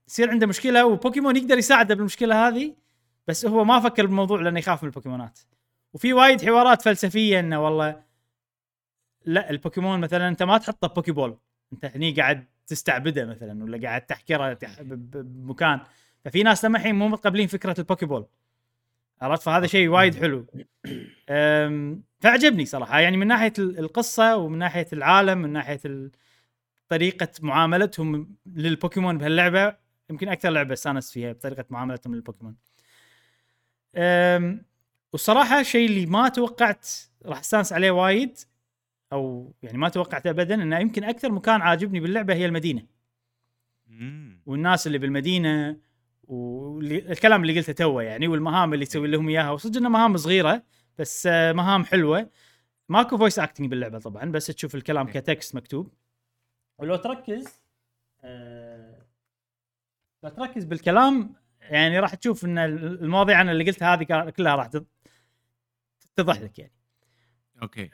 يصير 0.07 0.29
عنده 0.29 0.47
مشكلة 0.47 0.85
وبوكيمون 0.85 1.35
يقدر 1.35 1.57
يساعده 1.57 1.95
بالمشكلة 1.95 2.47
هذه 2.47 2.75
بس 3.27 3.45
هو 3.45 3.63
ما 3.63 3.79
فكر 3.79 4.05
بالموضوع 4.05 4.41
لأنه 4.41 4.59
يخاف 4.59 4.83
من 4.83 4.89
البوكيمونات. 4.89 5.39
وفي 5.93 6.13
وايد 6.13 6.45
حوارات 6.45 6.81
فلسفية 6.81 7.39
إنه 7.39 7.63
والله 7.63 8.03
لا 9.25 9.49
البوكيمون 9.49 9.99
مثلا 9.99 10.27
أنت 10.27 10.43
ما 10.43 10.57
تحطه 10.57 10.87
Poké 10.87 11.11
Ball. 11.11 11.37
أنت 11.73 11.85
هني 11.85 12.11
قاعد 12.11 12.45
تستعبده 12.67 13.25
مثلا 13.25 13.63
ولا 13.63 13.81
قاعد 13.87 14.05
تحكره 14.05 14.57
بمكان. 14.81 15.79
ففي 16.25 16.43
ناس 16.43 16.65
لما 16.65 16.77
الحين 16.77 16.95
مو 16.95 17.07
متقبلين 17.07 17.47
فكرة 17.47 17.75
ال 17.79 17.84
Poké 17.84 18.05
Ball. 18.05 18.27
عرفت؟ 19.21 19.41
فهذا 19.43 19.67
شيء 19.67 19.87
وايد 19.87 20.15
حلو. 20.15 20.45
فعجبني 22.19 22.65
صراحة. 22.65 22.99
يعني 22.99 23.17
من 23.17 23.27
ناحية 23.27 23.53
ال- 23.59 23.79
القصة 23.79 24.35
ومن 24.37 24.57
ناحية 24.57 24.87
العالم 24.93 25.37
من 25.37 25.49
ناحية 25.49 26.11
طريقة 26.89 27.27
معاملتهم 27.41 28.35
للبوكيمون 28.45 29.17
بهاللعبة 29.17 29.75
يمكن 30.09 30.29
أكثر 30.29 30.49
لعبة 30.49 30.73
استانست 30.73 31.13
فيها 31.13 31.31
بطريقة 31.31 31.65
معاملتهم 31.69 32.15
للبوكيمون. 32.15 32.55
والصراحه 35.13 35.63
شيء 35.63 35.89
اللي 35.89 36.05
ما 36.05 36.29
توقعت 36.29 36.87
راح 37.25 37.39
استانس 37.39 37.73
عليه 37.73 37.91
وايد 37.91 38.37
أو 39.13 39.53
يعني 39.63 39.77
ما 39.77 39.89
توقعت 39.89 40.27
ابدا 40.27 40.55
إنه 40.55 40.79
يمكن 40.79 41.03
أكثر 41.03 41.31
مكان 41.31 41.61
عاجبني 41.61 41.99
باللعبة 41.99 42.33
هي 42.33 42.45
المدينة. 42.45 42.83
والناس 44.45 44.87
اللي 44.87 44.97
بالمدينة 44.97 45.77
والكلام 46.23 47.41
اللي 47.41 47.57
قلته 47.59 47.73
توه 47.73 48.03
يعني 48.03 48.27
والمهام 48.27 48.73
اللي 48.73 48.85
تسوي 48.85 49.07
لهم 49.07 49.29
إياها. 49.29 49.51
وصدق 49.51 49.77
انها 49.77 49.89
مهام 49.89 50.17
صغيرة 50.17 50.63
بس 50.97 51.27
آه، 51.27 51.51
مهام 51.53 51.83
حلوة. 51.85 52.29
ماكو 52.89 53.17
voice 53.17 53.39
acting 53.39 53.69
باللعبة 53.69 53.99
طبعا 53.99 54.25
بس 54.31 54.45
تشوف 54.47 54.75
الكلام 54.75 55.07
إيه. 55.07 55.13
ك 55.13 55.22
text 55.22 55.55
مكتوب. 55.55 55.93
ولو 56.77 56.95
تركز 56.95 57.61
آه، 58.23 59.05
لو 60.23 60.29
تركز 60.29 60.63
بالكلام 60.65 61.33
يعني 61.61 61.99
راح 61.99 62.15
تشوف 62.15 62.45
إن 62.45 62.57
المواضيع 62.57 63.41
أنا 63.41 63.51
اللي 63.51 63.63
قلتها 63.63 63.93
هذه 63.93 64.29
كلها 64.29 64.55
راح 64.55 64.67
تت- 64.67 64.87
تتضح 66.15 66.41
لك 66.41 66.59
يعني. 66.59 66.73
okay. 67.61 67.89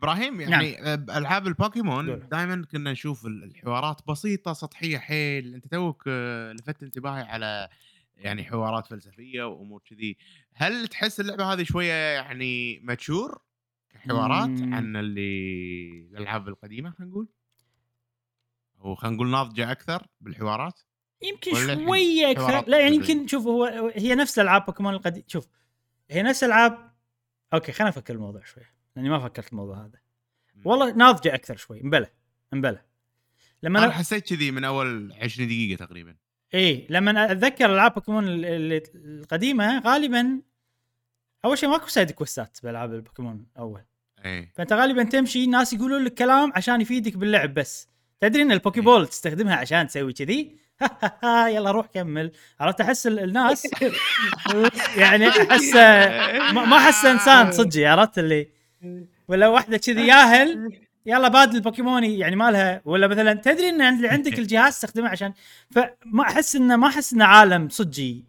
إبراهيم 0.00 0.40
يعني 0.40 0.96
بالعاب 0.96 1.46
البوكيمون 1.46 2.10
قول. 2.10 2.28
دائما 2.28 2.66
كنا 2.72 2.92
نشوف 2.92 3.26
ال- 3.26 3.44
الحوارات 3.44 4.00
بسيطة 4.08 4.52
سطحية 4.52 4.98
حيل. 4.98 5.54
أنت 5.54 5.66
توك 5.66 6.04
آه، 6.08 6.52
لفت 6.52 6.82
انتباهي 6.82 7.22
على 7.22 7.68
يعني 8.16 8.44
حوارات 8.44 8.86
فلسفية 8.86 9.42
وأمور 9.42 9.80
كذي. 9.90 10.16
هل 10.54 10.88
تحس 10.88 11.20
اللعبة 11.20 11.44
هذه 11.52 11.62
شوية 11.62 11.92
يعني 12.14 12.80
mature 12.82 13.38
كحوارات 13.90 14.48
مم. 14.48 14.74
عن 14.74 14.96
اللي 14.96 15.28
الألعاب 16.10 16.48
القديمة 16.48 16.90
خلينا 16.90 17.10
نقول؟ 17.12 17.28
أو 18.84 18.94
خلينا 18.94 19.16
نقول 19.16 19.30
ناضجة 19.30 19.72
أكثر 19.72 20.06
بالحوارات؟ 20.20 20.80
يمكن 21.22 21.50
الحين 21.50 21.86
شوية 21.86 22.30
أكثر. 22.30 22.42
حوارات 22.46 22.68
لا 22.68 22.78
يعني. 22.80 22.96
يمكن 22.96 23.26
شوف 23.26 23.46
هو 23.46 23.90
هي 23.94 24.14
نفس 24.14 24.38
ألعاب 24.38 24.64
بوكيمون 24.66 24.94
القديم. 24.94 25.22
شوف 25.26 25.48
هي 26.10 26.22
نفس 26.22 26.44
ألعاب 26.44 26.90
okay 27.54 27.72
خلينا 27.72 27.90
نفكر 27.90 28.14
الموضوع 28.14 28.44
شوي 28.44 28.62
لأني 28.96 29.08
ما 29.08 29.18
فكرت 29.18 29.52
الموضوع 29.52 29.76
هذا. 29.78 29.98
والله 30.64 30.92
ناضجة 30.92 31.34
أكثر 31.34 31.56
شوي. 31.56 31.80
مبلى 31.82 32.06
مبلى 32.52 32.78
لما 33.62 33.78
أنا 33.78 33.86
أنا... 33.86 33.94
حسيت 33.94 34.28
كذي 34.34 34.50
من 34.50 34.64
أول 34.64 35.12
20 35.22 35.48
دقيقة 35.48 35.84
تقريبا. 35.86 36.16
إيه 36.54 36.86
لما 36.90 37.32
أتذكر 37.32 37.74
ألعاب 37.74 37.94
بوكيمون 37.94 38.28
ال- 38.28 38.44
ال- 38.46 38.82
القديمة 39.20 39.78
غالبا 39.80 40.40
أول 41.44 41.58
شيء 41.58 41.68
ماكو 41.68 41.86
side 41.88 42.10
quest 42.10 42.50
ات 42.50 42.58
بألعاب 42.62 42.94
البوكيمون 42.94 43.46
أول. 43.58 43.82
إيه 44.24 44.52
فأنت 44.54 44.72
غالبا 44.72 45.02
تمشي 45.02 45.46
ناس 45.46 45.72
يقولون 45.72 46.04
لك 46.04 46.14
كلام 46.14 46.52
عشان 46.56 46.80
يفيدك 46.80 47.16
باللعب 47.16 47.54
بس. 47.54 47.88
تدري 48.20 48.42
إن 48.42 48.52
ال 48.52 48.58
Poké 48.58 48.80
Ball 48.80 49.06
تستخدمها 49.06 49.56
عشان 49.56 49.86
تسوي 49.86 50.12
كذي؟ 50.12 50.56
يلا 51.54 51.70
روح 51.70 51.86
كمل. 51.86 52.32
عرفت؟ 52.60 52.80
أحس 52.80 53.06
ال- 53.06 53.18
الناس 53.18 53.66
يعني 54.96 55.28
احس 55.28 55.74
ما 55.74 56.64
ما 56.64 56.76
أحس 56.76 57.04
إنسان 57.04 57.52
صدقي 57.52 57.84
عرفت 57.84 58.18
اللي 58.18 58.48
ولا 59.28 59.48
واحدة 59.48 59.76
كذي 59.76 60.06
ياهل 60.06 60.78
يلا 61.06 61.28
battle 61.28 61.56
البوكيموني 61.56 62.18
يعني 62.18 62.36
ما 62.36 62.50
لها 62.50 62.82
ولا 62.84 63.06
مثلا 63.06 63.32
تدري 63.34 63.68
إن 63.68 63.82
عند- 63.82 64.04
عندك 64.04 64.38
الجهاز 64.38 64.72
تستخدمه 64.72 65.08
عشان 65.08 65.32
فما 65.70 66.22
أحس 66.22 66.56
انه 66.56 66.76
ما 66.76 66.86
أحس 66.88 67.12
إنه 67.12 67.24
عالم 67.24 67.68
صجي. 67.68 68.24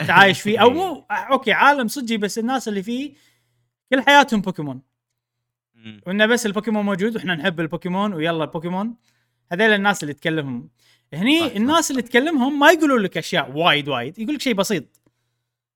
أنت 0.00 0.10
عايش 0.10 0.40
فيه. 0.40 0.58
أو 0.62 0.70
مو 0.70 1.04
okay 1.32 1.52
عالم 1.52 1.88
صجي 1.88 2.16
بس 2.16 2.38
الناس 2.38 2.68
اللي 2.68 2.82
فيه 2.82 3.12
كل 3.92 4.00
حياتهم 4.00 4.40
بوكيمون. 4.40 4.82
وإنه 6.06 6.26
بس 6.26 6.46
البوكيمون 6.46 6.84
موجود 6.84 7.16
وإحنا 7.16 7.34
نحب 7.34 7.60
البوكيمون 7.60 8.12
ويلا 8.14 8.44
البوكيمون. 8.44 8.94
هذول 9.52 9.70
الناس 9.72 10.02
اللي 10.02 10.14
تكلمهم. 10.14 10.68
هني. 11.14 11.56
الناس 11.56 11.90
اللي 11.90 12.02
تكلمهم 12.02 12.58
ما 12.58 12.70
يقولوا 12.70 12.98
لك 12.98 13.18
أشياء 13.18 13.52
وايد 13.56 13.88
وايد 13.88 14.18
يقول 14.18 14.34
لك 14.34 14.40
شيء 14.40 14.54
بسيط. 14.54 14.84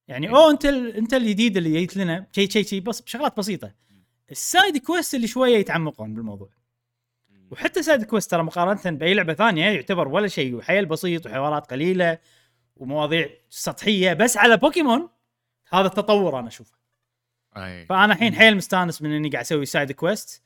يعني 0.08 0.30
أوه 0.30 0.50
أنت 0.50 0.66
ال... 0.66 0.96
أنت 0.96 1.14
الجديد 1.14 1.56
اللي 1.56 1.70
جيت 1.80 1.96
لنا. 1.96 2.26
شيء 2.32 2.48
شيء 2.50 2.64
شيء 2.64 2.80
بس 2.80 3.02
شغلات 3.06 3.36
بسيطة. 3.36 3.72
ال 4.30 4.40
side 4.40 4.78
quest 4.78 5.14
اللي 5.14 5.26
شوية 5.26 5.56
يتعمقون 5.56 6.14
بالموضوع. 6.14 6.48
وحتى 7.50 7.82
side 7.82 8.04
quest 8.04 8.30
ترى 8.30 8.42
مقارنة 8.42 8.96
بأي 8.98 9.14
لعبة 9.14 9.34
ثانية 9.34 9.64
يعتبر 9.66 10.08
ولا 10.08 10.28
شيء 10.28 10.54
وحيل 10.54 10.86
بسيط 10.86 11.26
وحوارات 11.26 11.70
قليلة 11.70 12.18
ومواضيع 12.76 13.28
سطحية 13.50 14.12
بس 14.12 14.36
على 14.36 14.56
بوكيمون 14.56 15.08
هذا 15.72 15.86
التطور 15.86 16.38
أنا 16.38 16.48
أشوفه. 16.48 16.74
فأنا 17.84 18.12
الحين 18.12 18.34
حيل 18.34 18.56
مستانس 18.56 19.02
من 19.02 19.12
إني 19.12 19.28
قاعد 19.28 19.44
أسوي 19.44 19.66
side 19.66 19.92
quest 19.92 20.42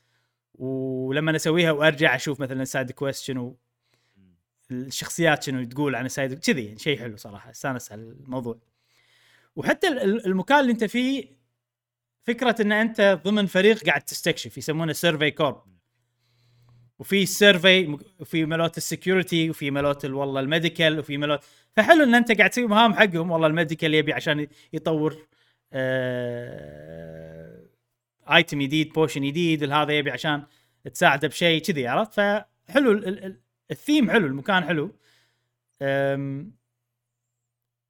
ولما 0.54 1.36
اسويها 1.36 1.72
وأرجع 1.72 2.14
أشوف 2.14 2.40
مثلا 2.40 2.62
ال 2.62 2.68
side 2.68 2.90
quest 2.92 3.24
شنو 3.24 3.56
الشخصيات 4.70 5.42
شنو 5.42 5.64
تقول 5.64 5.94
عن 5.94 6.06
ال 6.06 6.12
side 6.12 6.38
كذي 6.38 6.64
يعني 6.66 6.78
شيء 6.78 6.98
حلو 6.98 7.16
صراحة 7.16 7.50
أستانس 7.50 7.92
على 7.92 8.00
الموضوع. 8.00 8.58
وحتى 9.56 9.88
ال- 9.88 9.98
ال- 10.02 10.26
المكان 10.26 10.60
اللي 10.60 10.72
أنت 10.72 10.84
فيه 10.84 11.35
فكرة 12.26 12.62
إن 12.62 12.72
أنت 12.72 13.20
ضمن 13.24 13.46
فريق 13.46 13.84
قاعد 13.84 14.00
تستكشف 14.02 14.58
يسمونه 14.58 14.92
Survey 14.92 15.30
Corps 15.30 15.62
وفي 16.98 17.22
ال 17.22 17.33
survey 17.33 17.98
وفي 18.20 18.44
مالوت 18.46 18.76
ال 18.76 18.84
security 18.84 19.50
وفي 19.50 19.70
مالوت 19.70 20.04
ال- 20.04 20.14
والله 20.14 20.40
ال 20.40 20.47
medical 20.47 20.98
وفي 20.98 21.18
مالوت 21.18 21.44
فحلو 21.76 22.04
إن 22.04 22.14
أنت 22.14 22.32
قاعد 22.32 22.50
تسوي 22.50 22.66
مهام 22.66 22.94
حقهم 22.94 23.30
والله 23.30 23.46
ال 23.46 23.52
medical 23.52 23.94
يبي 23.94 24.12
عشان 24.12 24.46
يطور 24.72 25.26
آه 25.72 27.66
item 28.32 28.62
جديد 28.62 28.92
potion 28.92 29.22
جديد 29.22 29.72
هذا 29.72 29.92
يبي 29.92 30.10
عشان 30.10 30.46
تساعده 30.94 31.28
بشيء 31.28 31.62
كذي 31.62 31.86
عرفت؟ 31.88 32.12
فحلو 32.14 32.92
ال- 32.92 33.24
ال- 33.24 33.40
الثيم 33.70 34.10
حلو 34.10 34.26
المكان 34.26 34.64
حلو. 34.64 34.96
أم، 35.82 36.52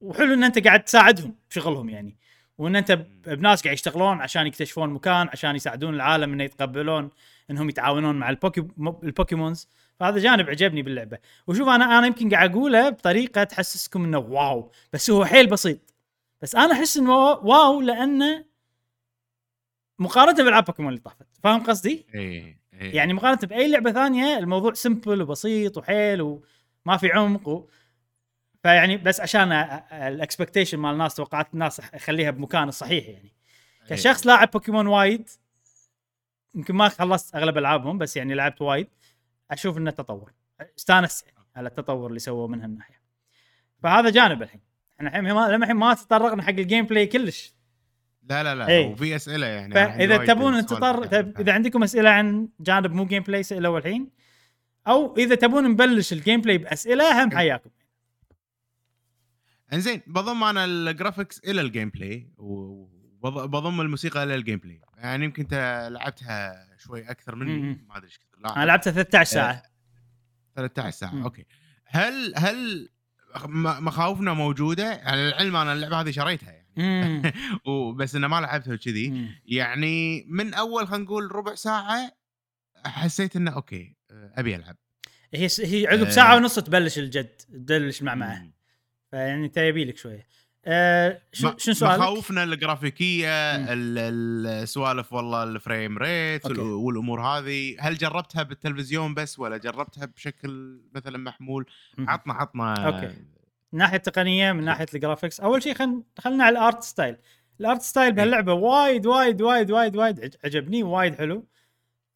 وحلو 0.01 0.34
إن 0.34 0.45
أنت 0.45 0.59
قاعد 0.66 0.84
تساعدهم 0.84 1.34
بشغلهم 1.51 1.89
يعني. 1.89 2.16
وإن 2.59 2.76
أنت 2.76 2.92
بناس 3.26 3.62
قاعد 3.62 3.74
يشتغلون 3.74 4.20
عشان 4.20 4.46
يكتشفون 4.46 4.90
مكان 4.90 5.28
عشان 5.28 5.57
يساعدون 5.57 5.94
العالم 5.94 6.32
إنه 6.32 6.44
يتقبلون 6.44 7.11
إنهم 7.50 7.68
يتعاونون 7.68 8.16
مع 8.16 8.30
البوكي 8.30 8.61
البوكيمونز. 9.02 9.68
فهذا 10.00 10.18
جانب 10.18 10.50
عجبني 10.50 10.82
باللعبة. 10.82 11.18
وشوف 11.46 11.68
أنا 11.68 11.98
أنا 11.98 12.07
يمكن 12.07 12.30
قاعد 12.30 12.50
أقوله 12.50 12.88
بطريقة 12.88 13.44
تحسسكم 13.44 14.04
إنه 14.04 14.18
واو 14.18 14.72
بس 14.92 15.11
هو 15.11 15.24
حيل 15.24 15.46
بسيط. 15.46 15.94
بس 16.42 16.54
أنا 16.54 16.72
أحس 16.72 16.96
إنه 16.96 17.14
واو 17.14 17.80
لأنه 17.80 18.44
مقارنة 19.98 20.44
بألعاب 20.44 20.64
بوكيمون 20.64 20.92
اللي 20.92 21.02
طافت. 21.02 21.26
فاهم 21.42 21.62
قصدي؟ 21.62 22.07
إيه 22.14 22.59
إيه. 22.80 22.96
يعني 22.96 23.14
مقارنة 23.14 23.38
بأي 23.42 23.68
لعبة 23.68 23.92
ثانية 23.92 24.38
الموضوع 24.38 24.72
simple 24.72 25.22
وبسيط 25.22 25.78
وحيل 25.78 26.22
وما 26.22 26.96
في 26.96 27.12
عمق 27.12 27.48
و... 27.48 27.68
فيعني 28.66 28.96
بس 28.96 29.20
عشان 29.20 29.52
ال 29.92 30.00
expectation 30.00 30.78
مال 30.78 30.92
الناس 30.92 31.14
توقعات 31.14 31.54
الناس 31.54 31.80
أخليها 31.80 32.30
بمكان 32.30 32.68
الصحيح 32.68 33.08
يعني. 33.08 33.32
إيه. 33.82 33.88
كشخص 33.88 34.26
لاعب 34.26 34.50
بوكيمون 34.50 34.86
وايد 34.86 35.28
يمكن 36.54 36.74
ما 36.74 36.88
خلصت 36.88 37.34
أغلب 37.34 37.58
ألعابهم 37.58 37.98
بس 37.98 38.16
يعني 38.16 38.34
لعبت 38.34 38.62
وايد 38.62 38.88
أشوف 39.50 39.78
إنه 39.78 39.90
تطور. 39.90 40.32
استانس 40.78 41.22
يعني 41.22 41.46
على 41.56 41.68
التطور 41.68 42.08
اللي 42.08 42.18
سووه 42.18 42.48
من 42.48 42.62
هالناحية. 42.62 43.00
فهذا 43.82 44.10
جانب 44.10 44.42
الحين. 44.42 44.60
إحنا 44.96 45.08
الحين 45.08 45.34
ما 45.34 45.56
الحين 45.56 45.76
ما 45.76 45.94
تطرقنا 45.94 46.42
حق 46.42 46.48
ال 46.48 46.86
gameplay 46.86 47.07
كلش. 47.06 47.54
لا 48.22 48.42
لا 48.42 48.54
لا 48.54 48.68
إيه. 48.68 48.86
وفي 48.86 49.16
أسئلة 49.16 49.46
يعني 49.46 49.74
فإذا 49.74 50.16
تبون 50.16 50.58
نتطر 50.58 51.04
إذا 51.40 51.52
عندكم 51.52 51.82
أسئلة 51.82 52.10
عن 52.10 52.48
جانب 52.60 52.92
مو 52.92 53.04
gameplay 53.04 53.42
سألوا 53.42 53.78
الحين. 53.78 54.10
أو 54.86 55.16
إذا 55.16 55.34
تبون 55.34 55.70
نبلش 55.70 56.12
ال 56.12 56.40
gameplay 56.40 56.59
بأسئلة 56.58 57.24
هم 57.24 57.36
حياكم. 57.36 57.70
انزين 59.72 60.02
بضم 60.06 60.44
أنا 60.44 60.64
ال 60.64 60.73
graphics 60.73 61.38
إلى 61.38 61.60
ال 61.61 61.88
gameplay 61.88 62.30
وبضم 62.38 63.80
الموسيقى 63.80 64.22
إلى 64.22 64.34
ال 64.34 64.59
gameplay 64.59 64.80
يعني 64.96 65.24
يمكن 65.24 65.42
أنت 65.42 65.88
لعبتها 65.92 66.66
شوي 66.78 67.10
أكثر 67.10 67.34
مني. 67.34 67.84
ما 67.88 67.96
أدري 67.96 68.06
إيش 68.06 68.18
كثر 68.18 68.56
أنا 68.56 68.64
لعبتها 68.64 68.90
13 68.90 69.30
ساعة 69.30 69.62
13 70.56 70.90
ساعة 70.90 71.14
مم. 71.14 71.22
okay 71.22 71.44
هل 71.86 72.32
هل 72.36 72.88
مخاوفنا 73.64 74.32
موجودة 74.32 74.92
يعني 74.92 75.28
العلم 75.28 75.56
أنا 75.56 75.72
اللعبة 75.72 76.00
هذه 76.00 76.10
شريتها 76.10 76.52
يعني. 76.52 77.32
وبس 77.66 78.14
إنه 78.14 78.28
ما 78.28 78.40
لعبتها 78.40 78.74
وكذي. 78.74 79.30
يعني 79.44 80.24
من 80.28 80.54
أول 80.54 80.88
خلينا 80.88 81.04
نقول 81.04 81.34
ربع 81.34 81.54
ساعة 81.54 82.12
حسيت 82.86 83.36
إنه 83.36 83.50
okay 83.50 83.96
أبي 84.10 84.56
ألعب 84.56 84.76
هي 85.34 85.48
هي 85.60 85.86
عقب 85.86 86.02
آه. 86.06 86.10
ساعة 86.10 86.36
ونص 86.36 86.54
تبلش 86.54 86.98
الجد 86.98 87.36
تبلش 87.36 88.00
المعمعه 88.00 88.42
مم. 88.42 88.55
فيعني 89.11 89.46
انت 89.46 89.57
يبي 89.57 89.84
لك 89.84 89.96
شوية. 89.96 90.26
شو 91.32 91.48
م- 91.48 91.59
شنو 91.59 91.74
سؤالك؟ 91.74 91.98
مخاوفنا 91.98 92.42
الجرافيكية 92.44 93.28
السوالف 93.57 95.12
والله 95.12 95.42
ال 95.42 95.52
frame 95.52 95.98
rate 95.98 96.46
okay. 96.46 96.61
وال- 96.61 96.68
والأمور 96.70 97.20
هذه. 97.20 97.76
هل 97.80 97.96
جربتها 97.96 98.42
بالتلفزيون 98.42 99.14
بس 99.14 99.38
ولا 99.38 99.57
جربتها 99.57 100.04
بشكل 100.04 100.80
مثلا 100.94 101.18
محمول. 101.18 101.66
عطنا 101.98 102.34
عطنا 102.34 102.86
okay. 102.86 103.07
من 103.72 103.78
ناحية 103.78 103.96
التقنيه 103.96 104.52
من 104.52 104.64
ناحية 104.64 104.86
ال 104.94 105.00
graphics 105.00 105.40
أول 105.40 105.62
شيء 105.62 105.74
خلينا 105.74 106.02
خلينا 106.18 106.44
على 106.44 106.59
ال 106.59 106.64
art 106.64 106.82
style. 106.82 107.16
ال 107.61 107.66
art 107.66 107.82
style 107.82 108.12
بهاللعبة 108.12 108.52
وايد 108.52 109.07
وايد 109.07 109.42
وايد 109.42 109.70
وايد 109.70 109.96
وايد 109.96 110.20
عج- 110.20 110.36
عجبني 110.44 110.82
وايد 110.82 111.14
حلو. 111.14 111.46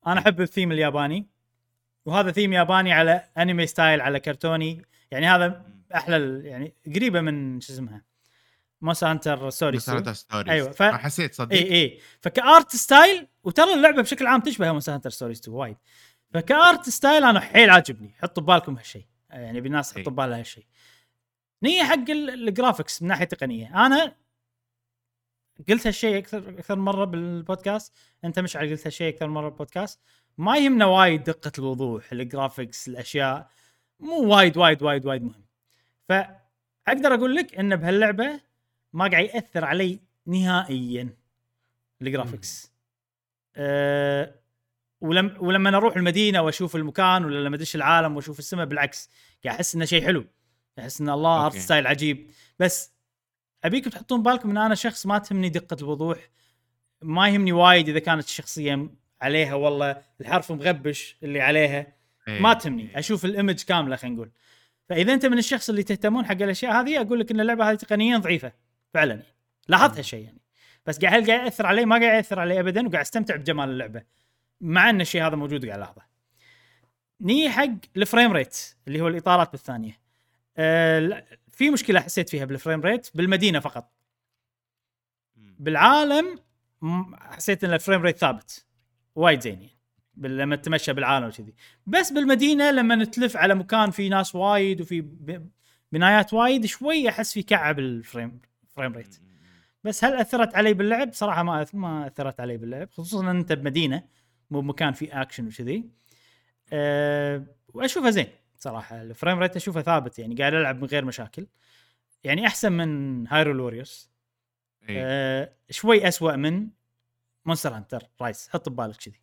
أنا 0.06 0.20
أحب 0.20 0.40
الثيم 0.40 0.72
الياباني 0.72 1.26
وهذا 2.06 2.30
ثيم 2.30 2.52
ياباني 2.52 2.92
على 2.92 3.24
أنمي 3.38 3.66
style 3.66 4.00
على 4.00 4.20
كرتوني. 4.20 4.82
يعني 5.10 5.26
هذا 5.26 5.64
أحلى 5.94 6.40
يعني 6.48 6.74
قريبة 6.94 7.20
من 7.20 7.60
شو 7.60 7.72
اسمها؟ 7.72 8.02
مونستر 8.82 9.06
هانتر 9.06 9.50
ستوري 9.50 9.76
مونستر 9.76 9.95
هانتر 9.95 10.08
ستوريز 10.08 10.48
أيوة، 10.48 10.70
ف- 10.70 10.82
حسيت 10.82 11.34
صدق؟ 11.34 11.52
اي 11.52 11.72
اي 11.72 12.00
فك 12.20 12.43
art 12.43 12.76
style 12.76 13.26
وترى 13.44 13.74
اللعبة 13.74 14.02
بشكل 14.02 14.26
عام 14.26 14.40
تشبه 14.40 14.72
مونستر 14.72 14.94
هانتر 14.94 15.10
ستوريز 15.10 15.38
2 15.40 15.56
وايد. 15.56 15.76
فك 16.34 16.56
art 16.56 16.88
style 16.88 17.24
أنا 17.24 17.40
حيل 17.40 17.70
عاجبني. 17.70 18.14
حطوا 18.22 18.42
ببالكم 18.42 18.76
هالشيء 18.76 19.04
يعني 19.30 19.60
بالناس 19.60 19.96
إي. 19.96 20.02
حطوا 20.02 20.12
ببالها 20.12 20.38
هالشيء 20.38 20.66
نية 21.62 21.82
حق 21.84 22.10
ال- 22.10 22.48
ال 22.48 22.54
graphics 22.54 23.02
من 23.02 23.08
ناحية 23.08 23.24
تقنية. 23.24 23.86
أنا 23.86 24.16
قلت 25.68 25.86
هالشيء 25.86 26.18
أكثر 26.18 26.48
أكثر 26.48 26.76
مرة 26.76 27.04
بالبودكاست 27.04 27.92
أنت 28.24 28.38
مشعل 28.38 28.70
قلت 28.70 28.86
هالشيء 28.86 29.14
أكثر 29.14 29.28
مرة 29.28 29.48
بالبودكاست 29.48 30.00
ما 30.38 30.56
يهمنا 30.58 30.84
وايد 30.86 31.24
دقة 31.24 31.52
الوضوح 31.58 32.12
ال 32.12 32.20
graphics 32.20 32.88
الأشياء. 32.88 33.50
مو 34.00 34.22
وايد 34.36 34.56
وايد 34.56 34.82
وايد 34.82 35.06
وايد 35.06 35.22
مهم. 35.22 35.44
فأقدر 36.10 37.14
أقول 37.14 37.36
لك 37.36 37.54
إن 37.54 37.76
بهاللعبة 37.76 38.40
ما 38.92 39.10
قاعد 39.10 39.24
يأثر 39.24 39.64
علي 39.64 40.00
نهائيا 40.26 41.08
ال 42.02 42.10
graphics 42.10 42.72
أه 43.56 44.34
ولم 45.00 45.36
ولما 45.40 45.76
أروح 45.76 45.96
المدينة 45.96 46.42
وأشوف 46.42 46.76
المكان 46.76 47.24
ولا 47.24 47.44
لما 47.44 47.56
أدش 47.56 47.76
العالم 47.76 48.16
وأشوف 48.16 48.38
السماء 48.38 48.66
بالعكس 48.66 49.10
قاعد 49.44 49.56
أحس 49.56 49.74
إنه 49.74 49.84
شيء 49.84 50.04
حلو. 50.04 50.24
أحس 50.78 51.00
إن 51.00 51.08
الله 51.08 51.46
art. 51.46 51.56
style 51.56 51.86
عجيب. 51.86 52.30
بس 52.58 52.92
ابيكم 53.64 53.90
تحطون 53.90 54.22
بالكم 54.22 54.50
إن 54.50 54.56
أنا 54.56 54.74
شخص 54.74 55.06
ما 55.06 55.18
تهمني 55.18 55.48
دقة 55.48 55.76
الوضوح 55.80 56.18
ما 57.02 57.28
يهمني 57.28 57.52
وايد 57.52 57.88
إذا 57.88 57.98
كانت 57.98 58.24
الشخصية 58.24 58.88
عليها 59.20 59.54
والله 59.54 60.02
الحرف 60.20 60.52
مغبش 60.52 61.16
اللي 61.22 61.40
عليها 61.40 61.86
إيه. 62.28 62.40
ما 62.40 62.54
تهمني. 62.54 62.98
أشوف 62.98 63.24
ال 63.24 63.30
image 63.30 63.62
كاملة 63.62 63.96
خلينا 63.96 64.16
نقول. 64.16 64.30
فإذا 64.90 65.14
أنت 65.14 65.26
من 65.26 65.38
الشخص 65.38 65.68
اللي 65.70 65.82
تهتمون 65.82 66.26
حق 66.26 66.32
الأشياء 66.42 66.72
هذه 66.72 67.00
أقول 67.00 67.20
لك 67.20 67.30
إن 67.30 67.40
اللعبة 67.40 67.70
هذه 67.70 67.76
تقنيا 67.76 68.18
ضعيفة 68.18 68.52
فعلا. 68.94 69.22
لاحظت 69.68 69.98
هالشيء 69.98 70.24
يعني. 70.24 70.40
بس 70.86 70.98
قاعد 70.98 71.14
هل 71.14 71.26
قاعد 71.26 71.44
يأثر 71.44 71.66
علي؟ 71.66 71.84
ما 71.84 71.96
قاعد 71.96 72.14
يأثر 72.14 72.40
علي 72.40 72.60
ابدا 72.60 72.86
وقاعد 72.86 73.04
أستمتع 73.04 73.36
بجمال 73.36 73.68
اللعبة. 73.68 74.02
مع 74.60 74.90
إن 74.90 75.00
الشيء 75.00 75.26
هذا 75.26 75.36
موجود 75.36 75.66
قاعد 75.66 75.78
ألاحظه. 75.78 76.02
نيي 77.20 77.50
حق 77.50 77.70
ال 77.96 78.02
frame 78.02 78.32
rate 78.32 78.76
اللي 78.88 79.00
هو 79.00 79.08
الإطارات 79.08 79.52
بالثانية. 79.52 80.00
آه 80.56 81.24
في 81.50 81.70
مشكلة 81.70 82.00
حسيت 82.00 82.28
فيها 82.28 82.44
بال 82.44 82.54
frame 82.54 82.80
rate 82.80 83.10
بالمدينة 83.14 83.60
فقط. 83.60 83.92
بالعالم 85.36 86.38
حسيت 87.14 87.64
إن 87.64 87.72
ال 87.72 87.77
frame 87.77 88.02
rate 88.02 88.18
ثابت. 88.18 88.66
وايد 89.14 89.40
زين 89.40 89.62
يعني. 89.62 89.79
لما 90.20 90.56
تتمشى 90.56 90.92
بالعالم 90.92 91.26
وكذي. 91.26 91.54
بس 91.86 92.12
بالمدينة 92.12 92.70
لما 92.70 92.94
نتلف 92.94 93.36
على 93.36 93.54
مكان 93.54 93.90
فيه 93.90 94.10
ناس 94.10 94.34
وايد 94.34 94.80
وفي 94.80 95.00
بنايات 95.92 96.34
وايد 96.34 96.66
شوي 96.66 97.08
أحس 97.08 97.32
في 97.32 97.42
كعب 97.42 97.78
ال 97.78 97.88
frame 97.88 98.40
frame 98.68 98.92
rate 98.92 99.20
بس 99.84 100.04
هل 100.04 100.14
أثرت 100.14 100.54
علي 100.54 100.74
باللعب؟ 100.74 101.12
صراحة 101.12 101.42
ما 101.42 101.66
ما 101.72 102.06
أثرت 102.06 102.40
علي 102.40 102.56
باللعب 102.56 102.90
خصوصا 102.90 103.20
إن 103.20 103.36
أنت 103.36 103.52
بمدينة 103.52 104.02
مو 104.50 104.60
بمكان 104.60 104.92
فيه 104.92 105.22
اكشن 105.22 105.46
وكذي. 105.46 105.90
أه 106.72 107.46
وأشوفها 107.68 108.10
زين 108.10 108.26
صراحة. 108.58 109.02
ال 109.02 109.08
frame 109.08 109.38
rate 109.38 109.56
اشوفه 109.56 109.82
ثابت 109.82 110.18
يعني 110.18 110.34
قاعد 110.34 110.54
ألعب 110.54 110.80
من 110.80 110.88
غير 110.88 111.04
مشاكل. 111.04 111.46
يعني 112.24 112.46
أحسن 112.46 112.72
من 112.72 113.28
هايرول 113.28 113.60
ووريورز. 113.60 114.10
أه 114.90 115.52
شوي 115.70 116.08
أسوأ 116.08 116.36
من 116.36 116.68
مونستر 117.44 117.76
هانتر 117.76 118.02
رايس 118.20 118.48
حط 118.48 118.68
ببالك 118.68 118.96
كذي. 118.96 119.20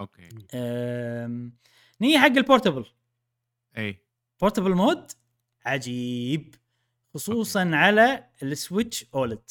okay 0.00 0.28
أم، 0.54 1.52
نيجي 2.00 2.18
حق 2.18 2.26
ال 2.26 2.32
portable 2.32 2.84
اي 3.78 3.98
portable 4.40 4.74
mode 4.74 5.12
عجيب 5.64 6.54
خصوصا 7.14 7.62
okay. 7.64 7.74
على 7.76 8.24
السويتش 8.42 9.06
OLED 9.14 9.50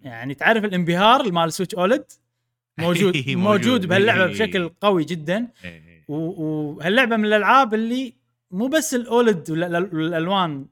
يعني 0.00 0.34
تعرف 0.34 0.64
الانبهار 0.64 1.32
مال 1.32 1.44
السويتش 1.44 1.74
OLED 1.74 2.04
موجود 2.78 3.16
موجود. 3.16 3.36
موجود 3.36 3.86
بهاللعبة 3.86 4.24
إيه. 4.24 4.30
بشكل 4.32 4.68
قوي 4.68 5.04
جدا 5.04 5.48
إيه. 5.64 6.04
وهاللعبة 6.08 7.16
من 7.16 7.24
الألعاب 7.24 7.74
اللي 7.74 8.14
مو 8.50 8.66
بس 8.68 8.94
ال 8.94 9.05
OLED 9.05 9.50
والالوان 9.50 10.66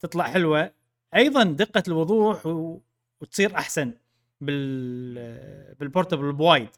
تطلع 0.00 0.24
حلوة 0.24 0.72
أيضا 1.14 1.42
دقة 1.44 1.82
الوضوح 1.88 2.46
و... 2.46 2.80
وتصير 3.20 3.54
أحسن 3.54 3.94
بال 4.40 5.74
بال 5.74 5.86
portable 5.86 6.32
بوايد 6.32 6.68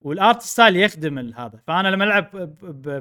وال 0.00 0.17
art 0.17 0.42
style 0.42 0.76
يخدم 0.76 1.18
هذا. 1.18 1.60
فأنا 1.66 1.88
لما 1.88 2.04
ألعب 2.04 2.30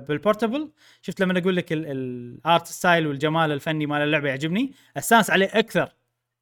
بال 0.07 0.20
portable 0.20 0.71
شفت 1.01 1.19
لما 1.21 1.39
أقول 1.39 1.55
لك 1.55 1.73
ال- 1.73 1.85
ال 1.85 2.06
art 2.06 2.67
style 2.67 3.07
والجمال 3.07 3.51
الفني 3.51 3.85
مال 3.85 4.01
اللعبة 4.01 4.29
يعجبني 4.29 4.73
استانس 4.97 5.29
عليه 5.29 5.49
أكثر 5.53 5.89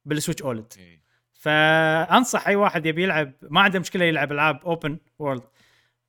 بالسويتش 0.04 0.42
OLED 0.42 0.72
إيه. 0.78 1.02
فأنصح 1.32 2.48
أي 2.48 2.56
واحد 2.56 2.86
يبي 2.86 3.02
يلعب 3.02 3.32
ما 3.42 3.60
عنده 3.60 3.78
مشكلة 3.78 4.04
يلعب 4.04 4.32
ألعاب 4.32 4.60
open 4.66 4.98
world 5.18 5.42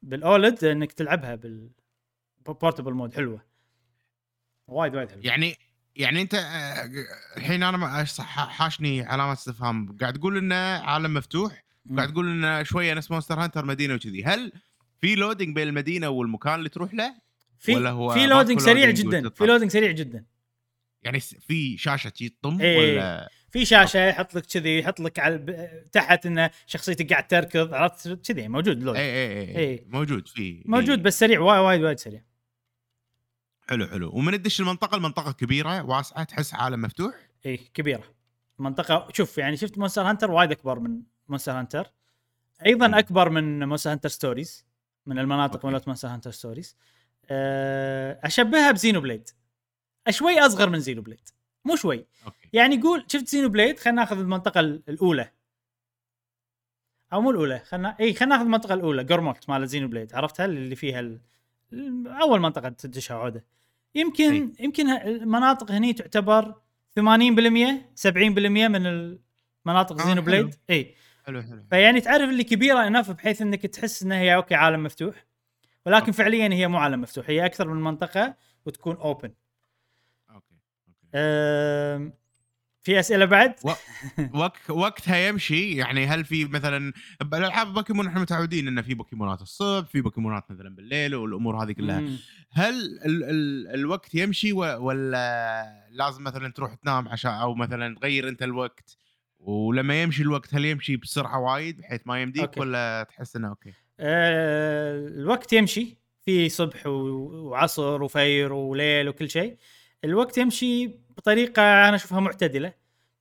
بال 0.01 0.22
OLED 0.22 0.63
إنك 0.63 0.91
تلعبها 0.91 1.35
بال 1.35 1.67
portable 1.67 2.93
mode 2.93 3.13
حلوة. 3.13 3.41
وايد 4.67 4.95
وايد 4.95 5.09
حلوة. 5.11 5.23
يعني 5.25 5.57
يعني 5.95 6.21
أنت 6.21 6.33
آه، 6.33 6.89
الحين 7.37 7.63
أنا 7.63 8.05
حاشني 8.29 9.01
علامة 9.01 9.33
استفهام. 9.33 9.97
قاعد 10.01 10.13
تقول 10.13 10.37
إنه 10.37 10.55
عالم 10.55 11.13
مفتوح. 11.13 11.63
قاعد 11.95 12.13
تقول 12.13 12.27
انه 12.29 12.63
شوية 12.63 12.93
نفس 12.93 13.11
مونستر 13.11 13.39
هانتر 13.39 13.65
مدينة 13.65 13.93
وكذي. 13.93 14.23
هل 14.23 14.51
في 15.01 15.15
loading 15.15 15.55
بين 15.55 15.67
المدينة 15.67 16.09
والمكان 16.09 16.55
اللي 16.55 16.69
تروح 16.69 16.93
له؟ 16.93 17.15
في 17.59 17.75
ولا 17.75 17.89
هو 17.89 18.13
في 18.13 18.27
loading 18.27 18.59
سريع 18.59 18.85
loading 18.85 19.15
جدا؟ 19.15 19.29
في 19.29 19.45
loading 19.45 19.71
سريع 19.71 19.91
جدا. 19.91 20.25
يعني 21.03 21.19
في 21.19 21.77
شاشة 21.77 22.09
تجي 22.09 22.29
تطم 22.29 22.61
إيه. 22.61 22.95
ولا؟ 22.95 23.29
في 23.51 23.65
شاشة 23.65 24.05
يحط 24.05 24.35
لك 24.35 24.45
كذي 24.45 24.79
يحط 24.79 24.99
لك 24.99 25.19
على 25.19 25.37
تحت 25.91 26.25
إنه 26.25 26.49
شخصيتك 26.65 27.09
قاعد 27.09 27.27
تركض 27.27 27.73
عرفت؟ 27.73 28.27
كذي 28.27 28.47
موجود 28.47 28.83
load 28.83 28.95
اي 28.95 29.01
اي 29.01 29.41
اي 29.41 29.57
إيه. 29.57 29.85
موجود 29.87 30.27
في. 30.27 30.63
موجود 30.65 30.97
إيه. 30.97 31.03
بس 31.03 31.19
سريع 31.19 31.39
وايد 31.39 31.61
وايد 31.61 31.81
وايد 31.81 31.99
سريع. 31.99 32.23
حلو 33.69 33.87
حلو. 33.87 34.11
ومن 34.13 34.31
تدش 34.31 34.59
المنطقة 34.59 34.97
المنطقة 34.97 35.31
كبيرة 35.31 35.83
واسعة 35.83 36.23
تحس 36.23 36.53
عالم 36.53 36.81
مفتوح؟ 36.81 37.13
اي 37.45 37.57
كبيرة. 37.57 38.03
منطقة 38.59 39.07
شوف 39.13 39.37
يعني 39.37 39.57
شفت 39.57 39.77
Monster 39.77 40.01
Hunter 40.01 40.31
وايد 40.31 40.51
أكبر 40.51 40.79
من 40.79 41.01
Monster 41.29 41.51
Hunter. 41.51 41.91
أيضا 42.65 42.99
أكبر 42.99 43.29
من 43.29 43.67
Monster 43.67 43.91
Hunter 43.91 44.09
Stories 44.09 44.65
من 45.05 45.19
المناطق 45.19 45.55
okay. 45.55 45.67
مالت 45.67 45.87
Monster 45.87 46.07
Hunter 46.07 46.31
Stories. 46.31 46.75
آه، 47.29 48.19
أشبهها 48.23 48.71
ب 48.71 49.01
Xenoblade. 49.01 49.29
شوي 50.09 50.39
أصغر 50.39 50.69
من 50.69 50.79
Xenoblade. 50.79 51.29
مو 51.65 51.75
شوي. 51.75 52.05
okay. 52.25 52.49
يعني 52.53 52.81
قول 52.81 53.05
شفت 53.07 53.27
Xenoblade؟ 53.27 53.79
خلينا 53.79 54.01
ناخذ 54.01 54.19
المنطقة 54.19 54.59
ال- 54.59 54.83
الأولى. 54.89 55.31
أو 57.13 57.21
مو 57.21 57.31
الأولى 57.31 57.59
خلينا 57.59 57.95
إي 57.99 58.13
خلينا 58.13 58.35
ناخذ 58.35 58.45
المنطقة 58.45 58.73
الأولى 58.73 59.03
Gormott 59.03 59.49
مال 59.49 59.67
Xenoblade. 59.67 60.13
عرفتها؟ 60.15 60.45
اللي 60.45 60.75
فيها 60.75 60.99
ال... 60.99 61.19
أول 62.07 62.39
منطقة 62.39 62.69
تدشها 62.69 63.17
عودة. 63.17 63.45
يمكن 63.95 64.31
أي. 64.33 64.53
يمكن 64.59 64.89
المناطق 64.89 65.71
هني 65.71 65.93
تعتبر 65.93 66.55
80% 66.99 67.91
70% 67.95 68.07
من 68.67 68.85
المناطق 69.65 70.01
آه، 70.01 70.05
Xeno. 70.05 70.21
Blade. 70.21 70.55
إي. 70.69 70.95
حلو 71.27 71.41
حلو. 71.41 71.65
فيعني 71.69 72.01
تعرف 72.01 72.29
اللي 72.29 72.43
كبيرة 72.43 72.87
enough 72.87 73.11
بحيث 73.11 73.41
إنك 73.41 73.61
تحس 73.65 74.03
إنها 74.03 74.17
هي 74.19 74.35
okay 74.35 74.55
عالم 74.55 74.83
مفتوح. 74.83 75.25
ولكن 75.85 75.99
okay. 76.05 76.11
فعليا 76.11 76.53
هي 76.53 76.67
مو 76.67 76.77
عالم 76.77 77.01
مفتوح 77.01 77.29
هي 77.29 77.45
أكثر 77.45 77.67
من 77.67 77.81
منطقة 77.81 78.35
وتكون 78.65 78.95
open 78.95 79.31
okay 80.29 80.55
okay. 80.87 81.07
أم... 81.15 82.13
في 82.81 82.99
أسئلة 82.99 83.25
بعد؟ 83.25 83.55
وقت 84.33 84.69
وقتها 84.69 85.27
يمشي. 85.27 85.75
يعني 85.75 86.05
هل 86.05 86.25
في 86.25 86.45
مثلا 86.45 86.93
بالالعاب 87.21 87.73
بوكيمون 87.73 88.07
إحنا 88.07 88.21
متعودين 88.21 88.67
انه 88.67 88.81
في 88.81 88.93
بوكيمونات 88.93 89.41
الصبح 89.41 89.87
في 89.89 90.01
بوكيمونات 90.01 90.51
مثلا 90.51 90.75
بالليل 90.75 91.15
والأمور 91.15 91.63
هذه 91.63 91.71
كلها. 91.71 91.99
مم. 91.99 92.17
هل 92.51 92.73
ال 93.05 93.23
ال 93.23 93.67
الوقت 93.75 94.15
يمشي 94.15 94.53
و- 94.53 94.85
ولا 94.85 95.87
لازم 95.91 96.23
مثلا 96.23 96.51
تروح 96.51 96.73
تنام 96.73 97.07
عشان 97.07 97.31
أو 97.31 97.55
مثلا 97.55 97.95
تغير 97.95 98.27
أنت 98.29 98.43
الوقت؟ 98.43 98.97
ولما 99.39 100.01
يمشي 100.01 100.23
الوقت 100.23 100.55
هل 100.55 100.65
يمشي 100.65 100.97
بسرعة 100.97 101.39
وايد 101.39 101.81
بحيث 101.81 102.01
ما 102.05 102.21
يمديك 102.21 102.43
okay. 102.43 102.59
ولا 102.59 103.05
تحس 103.09 103.35
إنه 103.35 103.49
أوكي 103.49 103.73
أه... 103.99 105.07
الوقت 105.07 105.53
يمشي 105.53 105.97
في 106.25 106.49
صبح. 106.49 106.87
وعصر 106.87 108.03
وفير 108.03 108.53
وليل 108.53 109.09
وكل 109.09 109.29
شيء 109.29 109.57
الوقت 110.03 110.37
يمشي 110.37 110.87
بطريقة 110.87 111.61
أنا 111.61 111.95
أشوفها 111.95 112.19
معتدلة 112.19 112.73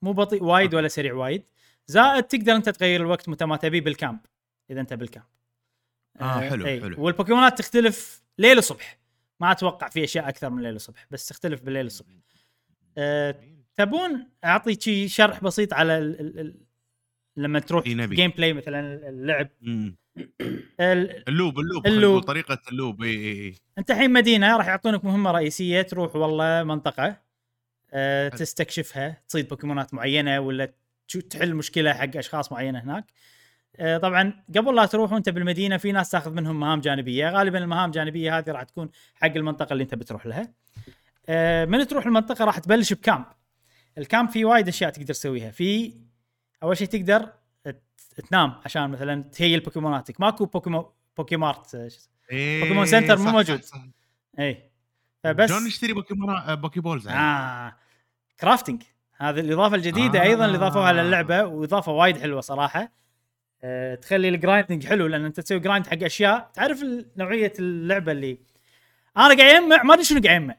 مو 0.03 0.13
بطيء 0.13 0.43
وايد. 0.45 0.75
ولا 0.75 0.89
سريع 0.89 1.15
وايد 1.15 1.43
زائد 1.87 2.23
تقدر 2.23 2.53
أنت 2.53 2.69
تغير 2.69 3.01
الوقت 3.01 3.29
متى 3.29 3.45
ما 3.45 3.57
تبي 3.57 3.81
بال 3.81 3.94
camp 3.94 4.21
إذا 4.71 4.81
أنت 4.81 4.93
بال 4.93 5.04
camp 5.04 5.27
آه، 6.21 6.41
حلو، 6.41 6.67
إي. 6.67 6.81
حلو. 6.81 7.05
والبوكيمونات 7.05 7.59
تختلف 7.59 8.23
ليل 8.39 8.59
وصبح 8.59 8.99
ما 9.41 9.53
أتوقع 9.53 9.89
في 9.89 10.05
أشياء 10.05 10.29
أكثر 10.29 10.51
من 10.51 10.63
ليل 10.63 10.75
وصبح 10.75 11.07
بس 11.11 11.27
تختلف 11.27 11.61
بالليل 11.63 11.85
والصبح 11.85 12.13
أه... 12.99 13.56
تبون 13.77 14.29
أعطي 14.45 14.81
شي 14.81 15.09
شرح 15.09 15.45
بسيط 15.45 15.75
على 15.75 15.99
ال... 15.99 16.21
ال... 16.21 16.41
ال... 16.41 16.55
لما 17.37 17.59
تروح. 17.59 17.85
gameplay 17.85 18.53
مثلا 18.53 19.09
اللعب. 19.09 19.49
ال 20.81 20.97
loop 20.97 21.59
اللوب 21.59 21.87
اللوب. 21.87 22.23
طريقة 22.23 22.59
اللوب 22.73 23.03
إي 23.03 23.11
إي 23.11 23.43
إي 23.43 23.55
أنت 23.79 23.91
الحين 23.91 24.13
مدينة 24.13 24.57
راح 24.57 24.67
يعطونك 24.67 25.05
مهمة 25.05 25.31
رئيسية 25.31 25.83
تروح 25.83 26.17
والله 26.17 26.63
منطقة 26.63 27.17
أه. 27.93 28.29
تستكشفها 28.29 29.23
تصيد 29.29 29.49
بوكيمونات 29.49 29.95
معينة 29.95 30.41
ولا 30.41 30.73
تحل 31.31 31.55
مشكلة 31.55 31.93
حق 31.93 32.17
أشخاص 32.17 32.53
معينة 32.53 32.79
هناك 32.79 33.05
أه 33.77 33.99
طبعا 33.99 34.45
قبل 34.57 34.75
لا 34.75 34.87
تروح 34.87 35.13
وأنت 35.13 35.29
بالمدينة 35.29 35.77
في 35.77 35.93
ناس 35.93 36.11
تاخذ 36.11 36.33
منهم 36.33 36.61
مهام 36.61 36.81
جانبية 36.81 37.31
غالبا 37.31 37.59
المهام 37.59 37.87
الجانبية 37.87 38.39
هذه 38.39 38.51
راح 38.51 38.63
تكون 38.63 38.91
حق 39.15 39.27
المنطقة 39.37 39.73
اللي 39.73 39.83
أنت 39.83 39.95
بتروح 39.95 40.27
لها 40.27 40.53
أه 41.29 41.65
من 41.65 41.87
تروح 41.87 42.07
المنطقة 42.07 42.45
راح 42.45 42.59
تبلش 42.59 42.93
ب 42.93 42.99
camp 42.99 43.25
ال 43.99 44.05
camp 44.05 44.29
فيه 44.29 44.45
وايد 44.45 44.69
أشياء 44.69 44.91
تقدر 44.91 45.15
تسويها 45.15 45.51
في 45.51 45.93
أول 46.63 46.77
شيء 46.77 46.89
تقدر 46.89 47.33
تنام 48.31 48.55
عشان 48.65 48.91
مثلا 48.91 49.23
ت 49.23 49.30
heal 49.30 49.61
بوكيموناتك 49.61 50.21
ماكو 50.21 50.45
بوكيمون 50.45 50.85
Poké 51.17 51.46
Mart 51.46 51.75
أه،. 51.75 51.91
إيه، 52.31 52.61
Pokémon 52.61 52.87
Center 52.87 53.19
مو 53.19 53.31
موجود. 53.31 53.63
صح، 53.63 53.77
صح. 53.77 53.85
اي 54.39 54.71
فبس 55.25 55.49
شلون 55.49 55.65
نشتري 55.65 55.93
بوكيمون 55.93 56.55
Poké 56.55 56.81
Balls 56.81 57.09
يعني؟ 57.09 57.21
آه 57.21 57.77
crafting 58.41 58.83
هذه 59.17 59.41
الإضافة 59.41 59.77
الجديدة 59.77 60.21
آه. 60.21 60.23
أيضا 60.23 60.45
اللي 60.47 60.59
ضافوها 60.59 60.93
للعبة 60.93 61.45
وإضافة 61.45 61.93
وايد 61.93 62.19
حلوة 62.19 62.41
صراحة 62.41 62.93
آه 63.63 63.95
تخلي 63.95 64.29
ال 64.29 64.35
grinding 64.35 64.87
حلو 64.87 65.07
لأن 65.07 65.25
أنت 65.25 65.41
تسوي 65.41 65.59
grind 65.59 65.87
حق 65.87 66.03
أشياء 66.03 66.51
تعرف 66.55 66.85
نوعية 67.17 67.53
اللعبة 67.59 68.13
اللي 68.13 68.39
أنا 69.17 69.37
قاعد 69.37 69.41
أجمع 69.41 69.83
ما 69.83 69.95
أدري 69.95 70.05
شنو 70.05 70.21
قاعد 70.21 70.41
أجمع 70.43 70.57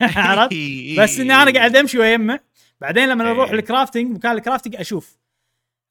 عرفت؟ 0.16 0.54
بس 0.98 1.18
إني 1.20 1.34
أنا 1.34 1.52
قاعد 1.52 1.76
أمشي 1.76 1.98
واجمع 1.98 2.38
بعدين 2.80 3.08
لما 3.08 3.30
أروح 3.30 3.50
إيه. 3.50 3.58
ال 3.58 3.64
crafting 3.64 4.16
مكان 4.16 4.32
ال 4.32 4.37
crafting 4.37 4.76
أشوف. 4.76 5.18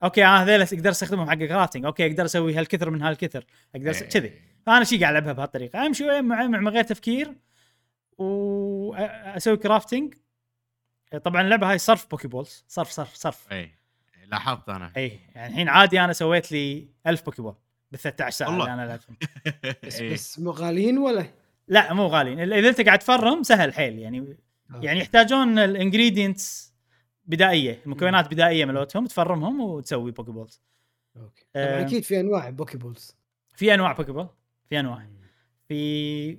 okay 0.04 0.26
أنا 0.26 0.44
هذول 0.44 0.62
أقدر 0.62 0.90
أستخدمهم 0.90 1.30
حق 1.30 1.34
ال 1.34 1.40
crafting 1.40 1.86
okay 1.86 2.06
أقدر 2.06 2.26
أسوي 2.26 2.54
هالكثر 2.54 2.90
من 2.90 3.02
هالكثر. 3.02 3.46
أقدر. 3.76 3.92
إيه. 3.92 4.10
كذي. 4.10 4.34
فأنا 4.66 4.84
شي 4.84 4.98
قاعد 4.98 5.12
ألعبها 5.16 5.34
بهالطريقة. 5.34 5.86
أمشي 5.86 6.04
واجمع 6.04 6.44
اجمع 6.44 6.60
من 6.60 6.68
غير 6.68 6.84
تفكير. 6.84 7.34
واسوي 8.18 9.58
crafting 9.58 10.14
طبعا 11.24 11.42
اللعبة 11.42 11.72
هاي 11.72 11.78
صرف 11.78 12.10
Poké 12.12 12.28
Balls 12.28 12.66
صرف 12.68 12.90
صرف. 12.90 13.16
صرف 13.16 13.52
اي 13.52 13.72
لاحظت 14.28 14.70
أنا. 14.70 14.92
اي 14.98 15.20
يعني 15.36 15.54
الحين 15.54 15.70
عادي 15.70 16.02
أنا 16.02 16.14
سويت 16.14 16.52
لي 16.52 16.88
1000 17.08 17.26
Poké 17.26 17.42
Ball 17.42 17.56
بال 17.92 18.00
13 18.00 18.38
ساعة 18.38 18.50
والله. 18.50 18.64
اللي 18.64 18.74
أنا 18.74 18.88
لعبتهم. 18.88 19.18
بس 19.88 20.00
إيه. 20.00 20.14
بس 20.14 20.40
مو 20.40 20.52
غاليين 20.52 20.98
ولا؟ 20.98 21.26
لا 21.68 21.94
مو 21.94 22.08
غاليين 22.08 22.54
إذا 22.54 22.70
أنت 22.70 22.82
قاعد 22.82 23.00
ت 23.00 23.09
farm 23.09 23.44
سهل 23.44 23.74
حيل 23.74 24.00
يعني 24.00 24.38
يعني 24.82 25.00
يحتاجون 25.00 25.60
ال 25.60 25.69
ingredients 25.69 26.74
بدائية 27.26 27.82
المكونات 27.86 28.32
بدائية 28.32 28.66
ملوتهم 28.66 29.06
تفرمهم 29.06 29.62
وتسوي 29.62 30.12
Poké 30.12 30.32
Balls 30.32 30.62
okay. 31.18 31.46
آه. 31.56 31.76
طبعا 31.76 31.88
أكيد 31.88 32.04
في 32.04 32.20
أنواع 32.20 32.50
Poké 32.50 32.78
Balls 32.78 33.16
في 33.56 33.74
أنواع 33.74 33.92
Poké 33.92 34.12
Ball 34.12 34.28
في 34.70 34.80
أنواع. 34.80 35.08
في 35.68 36.38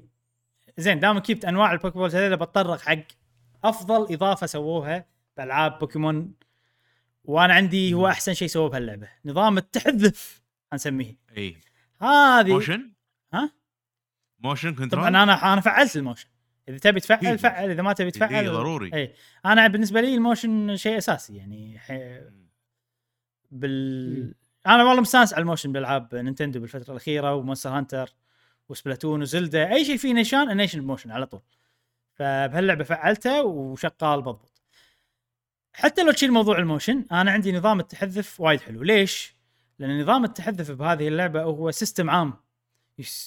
زين 0.79 1.01
دام 1.01 1.18
جبت 1.18 1.45
أنواع 1.45 1.72
ال 1.72 1.78
Poké 1.78 1.99
Balls 1.99 2.16
هذول 2.16 2.37
بتطرق 2.37 2.81
حق 2.81 2.99
أفضل 3.64 4.14
إضافة 4.14 4.47
سووها 4.47 5.07
بألعاب 5.37 5.79
بوكيمون 5.79 6.35
وأنا 7.24 7.55
عندي 7.55 7.95
هو 7.95 8.09
أحسن 8.09 8.35
شيء 8.35 8.49
سووه 8.49 8.68
بهاللعبة 8.68 9.09
نظام 9.24 9.59
التحذف 9.59 10.43
نسميه 10.74 11.18
اي 11.37 11.57
هذه 12.01 12.53
motion 12.53 12.93
ها؟ 13.33 13.53
motion 14.39 14.74
control 14.74 15.03
طبعا 15.03 15.22
أنا 15.22 15.53
أنا 15.53 15.61
فعلت 15.61 15.97
ال 15.97 16.01
motion. 16.01 16.29
إذا 16.68 16.78
تبي 16.78 17.01
تفعل 17.01 17.26
إيه. 17.26 17.37
فعل. 17.37 17.70
إذا 17.70 17.82
ما 17.82 17.93
تبي 17.93 18.11
تفعل 18.11 18.34
إيه، 18.34 18.51
ضروري. 18.51 18.95
اي 18.95 19.14
أنا 19.47 19.66
بالنسبة 19.66 20.01
لي 20.01 20.14
ال 20.14 20.23
motion 20.23 20.77
شيء 20.76 20.99
أساسي 20.99 21.37
يعني 21.37 21.78
ح- 21.78 22.20
بال. 23.51 24.34
أنا 24.66 24.84
والله 24.84 25.01
مستانس 25.01 25.32
على 25.34 25.43
ال 25.43 25.47
motion 25.47 25.72
بالألعاب 25.72 26.14
Nintendo 26.14 26.61
بالفترة 26.61 26.91
الأخيرة 26.91 27.34
و 27.35 27.39
Monster 27.39 27.70
Hunter 27.70 28.14
و 28.68 28.74
Splatoon 28.74 29.20
و 29.22 29.31
Zelda 29.31 29.72
أي 29.72 29.84
شيء 29.84 29.97
فيه 29.97 30.12
نيشان 30.12 30.57
نيشن 30.57 30.80
motion 30.81 31.11
على 31.11 31.26
طول. 31.26 31.43
فبهاللعبة 32.14 32.84
فعلته 32.84 33.43
وشغال 33.43 34.22
بضبط 34.22 34.62
حتى 35.72 36.03
لو 36.05 36.12
تشيل 36.12 36.32
موضوع 36.32 36.59
ال 36.59 36.65
motion 36.65 37.05
أنا 37.12 37.30
عندي 37.30 37.53
نظام 37.53 37.80
التحذف 37.80 38.41
وايد 38.41 38.61
حلو. 38.61 38.82
ليش؟ 38.82 39.37
لأن 39.78 40.01
نظام 40.03 40.24
التحذف 40.24 40.70
بهذه 40.70 41.09
اللعبة 41.09 41.43
هو 41.43 41.70
system 41.70 42.11
عام. 42.11 42.34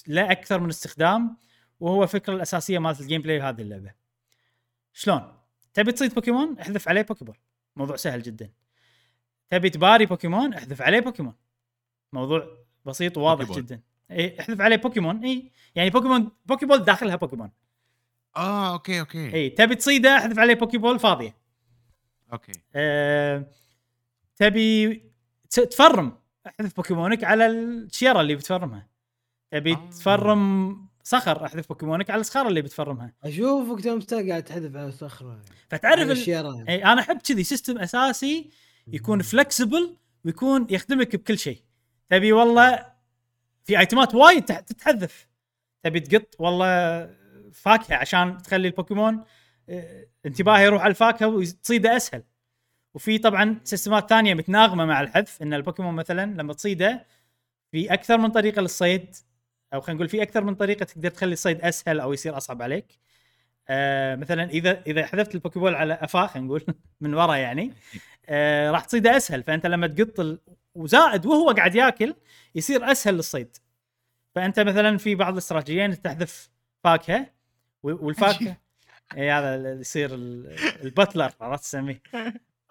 لأكثر 0.08 0.60
من 0.59 0.70
استخدام 0.70 1.38
وهو 1.80 2.03
الفكرة 2.03 2.34
الأساسية 2.34 2.80
مالت 2.80 3.01
ال 3.02 3.22
gameplay 3.22 3.39
بهذه 3.39 3.61
اللعبة. 3.61 3.93
شلون؟ 4.93 5.34
تبي 5.74 5.91
تصيد 5.91 6.13
بوكيمون؟ 6.13 6.59
احذف 6.59 6.88
عليه 6.88 7.01
Poké 7.02 7.20
Ball 7.20 7.38
موضوع 7.76 7.95
سهل 7.95 8.22
جدا. 8.22 8.49
تبي 9.49 9.70
تباري 9.70 10.05
بوكيمون؟ 10.05 10.53
احذف 10.53 10.82
عليه 10.82 10.99
بوكيمون. 10.99 11.34
موضوع 12.13 12.57
بسيط 12.86 13.17
وواضح 13.17 13.45
Poké 13.45 13.54
Ball. 13.54 13.66
جدا. 13.65 13.82
إي 14.11 14.39
احذف 14.39 14.61
عليه 14.61 14.76
بوكيمون. 14.76 15.24
إي 15.24 15.51
يعني 15.76 15.89
بوكيمون 15.89 16.32
Poké 16.45 16.64
Ball 16.64 16.84
داخلها 16.84 17.15
بوكيمون. 17.15 17.51
آه 18.36 18.74
okay 18.74 19.00
okay. 19.00 19.34
إي 19.34 19.49
تبي 19.49 19.76
تصيده؟ 19.76 20.17
احذف 20.17 20.39
عليه 20.39 20.53
Poké 20.54 20.77
Ball 20.77 21.00
فاضية. 20.99 21.36
okay. 22.34 22.52
أه 22.76 23.51
تبي 24.36 25.03
ت 25.50 25.61
farm. 25.61 26.18
احذف 26.47 26.76
بوكيمونك 26.76 27.24
على 27.24 27.47
الشيره 27.47 28.22
اللي 28.22 28.36
بت 28.36 28.49
farm 28.49 28.75
ها. 28.75 28.88
تبي 29.52 29.74
آه. 29.74 29.89
ت 29.89 30.07
farm 30.07 30.76
صخر 31.04 31.45
احذف 31.45 31.68
بوكيمونك 31.68 32.10
على 32.10 32.22
الصخرة 32.22 32.47
اللي 32.47 32.62
بت 32.62 32.75
farm 32.75 33.01
ها. 33.01 33.14
أشوفك 33.24 34.00
ستار 34.02 34.30
قاعد 34.30 34.43
تحذف 34.43 34.76
على 34.76 34.88
الصخرة. 34.88 35.41
فتعرف 35.70 36.30
على 36.30 36.50
ال... 36.50 36.70
إي 36.70 36.84
أنا 36.86 37.02
أحب 37.02 37.18
كذي 37.18 37.43
system 37.43 37.78
أساسي 37.78 38.50
يكون 38.88 39.22
flexible 39.22 39.95
ويكون 40.26 40.68
يخدمك 40.70 41.16
بكل 41.16 41.38
شيء. 41.38 41.62
تبي 42.10 42.32
والله 42.34 42.86
في 43.64 43.80
item 43.80 44.08
ات 44.08 44.16
وايد 44.16 44.45
تح- 44.45 44.60
تتحذف. 44.60 45.28
تبي 45.84 46.00
تقط 46.00 46.36
والله 46.39 47.10
فاكهة 47.54 47.95
عشان 47.95 48.38
تخلي 48.38 48.68
البوكيمون 48.68 49.24
آه، 49.70 50.06
انتباهه 50.26 50.60
يروح 50.60 50.82
على 50.82 50.89
الفاكهة 50.89 51.28
وتصيده 51.28 51.95
أسهل. 51.97 52.24
وفي 52.93 53.18
طبعا 53.18 53.60
system 53.64 54.03
ات 54.03 54.10
ثانية 54.10 54.34
متناغمة 54.34 54.86
مع 54.86 55.02
الحذف 55.02 55.41
إن 55.41 55.54
البوكيمون 55.54 55.93
مثلا 55.93 56.26
لما 56.26 56.54
تصيده 56.54 57.06
في 57.72 57.93
أكثر 57.93 58.18
من 58.18 58.30
طريقة 58.32 58.62
للصيد 58.62 59.16
أو 59.74 59.82
خلينا 59.82 59.97
نقول 59.97 60.09
في 60.09 60.22
أكثر 60.22 60.43
من 60.43 60.55
طريقة 60.55 60.84
تقدر 60.84 61.09
تخلي 61.09 61.34
الصيد 61.34 61.61
أسهل 61.61 61.99
أو 61.99 62.13
يصير 62.13 62.38
أصعب 62.38 62.61
عليك. 62.61 62.99
آه 63.70 64.15
مثلا 64.15 64.49
إذا 64.49 64.82
إذا 64.88 65.05
حذفت 65.05 65.36
البوكيبول 65.36 65.76
على 65.76 65.93
أفاه 65.93 66.28
خلينا 66.28 66.47
نقول 66.47 66.63
من 67.01 67.13
ورا 67.13 67.36
يعني 67.36 67.74
آه 68.30 68.72
راح 68.72 68.86
تصيده 68.86 69.17
أسهل. 69.17 69.43
فأنت 69.43 69.65
لما 69.65 69.88
تقط 69.88 70.20
ال... 70.20 70.39
وزائد 70.76 71.26
وهو 71.26 71.51
قاعد 71.51 71.76
ياكل 71.76 72.15
يصير 72.55 72.91
أسهل 72.91 73.13
للصيد. 73.15 73.57
فأنت 74.36 74.59
مثلا 74.59 74.97
في 74.97 75.15
بعض 75.15 75.34
الاستراتيجيين 75.34 76.01
تحذف 76.01 76.49
فاكهة 76.84 77.28
والفاكهة 77.84 78.57
اي 79.17 79.32
هذا 79.32 79.74
يصير 79.74 80.13
ال- 80.13 80.55
البتلر 80.84 81.32
عرفت 81.41 81.63
تسميه؟ 81.63 82.01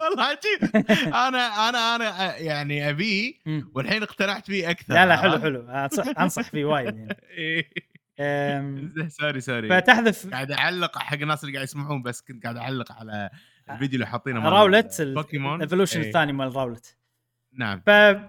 والله 0.00 0.22
عجيب 0.24 0.84
أنا 1.26 1.68
أنا 1.68 1.96
أنا 1.96 2.36
يعني 2.36 2.90
ابيه. 2.90 3.34
والحين 3.74 4.02
اقتنعت 4.02 4.46
فيه 4.46 4.70
أكثر 4.70 4.94
لا 4.94 5.06
لا 5.06 5.16
حلو؟ 5.16 5.38
حلو 5.38 5.68
انصح 6.18 6.50
فيه 6.50 6.64
وايد 6.64 6.96
يعني 6.96 7.16
إيه. 7.38 7.70
sorry 9.20 9.40
sorry 9.40 9.68
فتحذف 9.68 10.30
قاعد 10.30 10.50
أعلق 10.52 10.98
حق 10.98 11.14
الناس 11.16 11.44
اللي 11.44 11.54
قاعد 11.54 11.64
يسمعون 11.68 12.02
بس 12.02 12.20
كنت 12.20 12.42
قاعد 12.42 12.56
أعلق 12.56 12.92
على 12.92 13.30
الفيديو 13.70 13.94
اللي 13.94 14.06
حاطينه 14.06 14.40
مال 14.40 14.52
Ralts 14.52 15.02
بوكيمون 15.02 15.54
ال 15.56 15.61
evolution 15.61 16.00
إيه. 16.00 16.08
الثاني 16.08 16.32
مال 16.32 16.56
Ralts 16.56 16.96
نعم. 17.52 17.80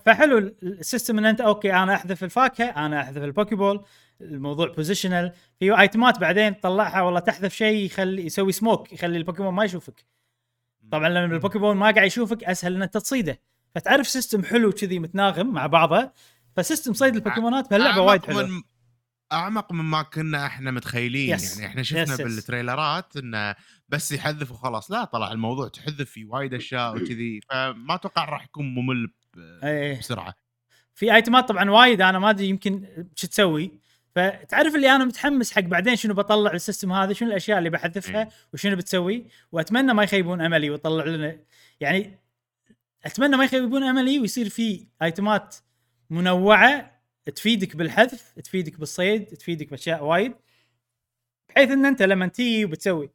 فحلو 0.05 0.38
ال- 0.38 0.55
ال 0.64 0.71
system 0.71 1.18
إن 1.17 1.26
أنت 1.26 1.41
okay 1.41 1.74
أنا 1.74 1.95
أحذف 1.95 2.24
الفاكهة 2.24 2.65
أنا 2.86 3.01
أحذف 3.01 3.24
ال 3.24 3.30
Poké 3.30 3.58
Ball 3.58 3.86
الموضوع 4.22 4.67
positional 4.68 5.34
في 5.59 5.80
item 5.80 6.12
ات 6.12 6.20
بعدين 6.20 6.59
تطلعها 6.59 7.01
والله 7.01 7.20
تحذف 7.20 7.53
شيء 7.55 7.86
يخلي 7.86 8.26
يسوي 8.26 8.51
سموك 8.51 8.93
يخلي 8.93 9.17
البوكيمون 9.17 9.53
ما 9.53 9.63
يشوفك 9.65 10.05
طبعا 10.92 11.10
لما 11.10 11.36
البوكيمون 11.36 11.78
ما 11.78 11.92
قاعد 11.92 12.08
يشوفك 12.08 12.44
أسهل 12.44 12.76
ان 12.76 12.82
انت 12.82 12.98
تصيده 12.98 13.42
فتعرف 13.76 14.08
system 14.08 14.43
حلو 14.44 14.72
كذي 14.72 15.00
متناغم 15.00 15.54
مع 15.54 15.68
بعضه 15.68 16.12
ف 16.56 16.61
system 16.61 16.93
صيد 16.94 17.16
البوكيمونات 17.16 17.70
بهاللعبة 17.70 18.02
وايد 18.02 18.26
حلو 18.26 18.48
من 18.48 18.62
أعمق 19.32 19.72
مما 19.72 20.02
كنا 20.02 20.46
إحنا 20.46 20.72
متخيلين. 20.72 21.34
yes. 21.34 21.58
يعني 21.58 21.72
إحنا 21.72 21.84
شفنا 21.84 22.02
yes، 22.02 22.10
yes. 22.10 22.22
بالتريلرات 22.22 23.18
إنه 23.18 23.56
بس 23.90 24.12
يحذف 24.12 24.52
وخلاص. 24.52 24.92
لا 24.92 25.04
طلع 25.04 25.32
الموضوع 25.32 25.68
تحذف 25.68 26.10
فيه 26.10 26.26
وايد 26.26 26.54
أشياء 26.54 26.96
وكذي. 26.96 27.42
فما 27.50 27.96
أتوقع 27.96 28.26
راح 28.26 28.44
يكون 28.44 28.76
ممل 28.76 29.12
إيه. 29.64 30.00
بسرعة. 30.00 30.34
في 30.96 31.16
ايتمات 31.16 31.50
طبعا 31.50 31.70
وايد 31.70 32.02
أنا 32.02 32.20
ما 32.20 32.30
أدري 32.30 32.50
يمكن 32.50 33.06
شو 33.16 33.28
تسوي. 33.28 33.72
فتعرف 34.16 34.76
اللي 34.76 34.95
أنا 34.95 35.05
متحمس 35.05 35.51
حق 35.51 35.62
بعدين 35.62 35.95
شنو 35.95 36.14
بطلع 36.14 36.51
ال 36.52 36.57
system 36.57 36.91
هذا 36.91 37.14
شنو 37.14 37.30
الأشياء 37.30 37.57
اللي 37.57 37.70
بحذفها 37.70 38.22
إيه. 38.22 38.30
وشنو 38.53 38.76
بتسوي 38.76 39.26
وأتمنى 39.51 39.93
ما 39.93 40.03
يخيبون 40.03 40.41
أملي 40.41 40.70
ويطلع 40.70 41.05
لنا 41.05 41.38
يعني 41.80 42.20
أتمنى 43.05 43.38
ما 43.38 43.43
يخيبون 43.43 43.84
أملي 43.84 44.20
ويصير 44.20 44.49
في 44.49 44.88
آيتمات 45.01 45.55
منوعة 46.10 47.01
تفيدك 47.36 47.76
بالحذف 47.76 48.34
تفيدك 48.43 48.80
بالصيد 48.80 49.26
تفيدك 49.26 49.70
بأشياء 49.70 50.03
وايد 50.03 50.34
بحيث 51.49 51.72
إن 51.72 51.86
أنت 51.86 52.01
لما 52.01 52.28
تيجي 52.28 52.66
وبتسوي 52.66 53.10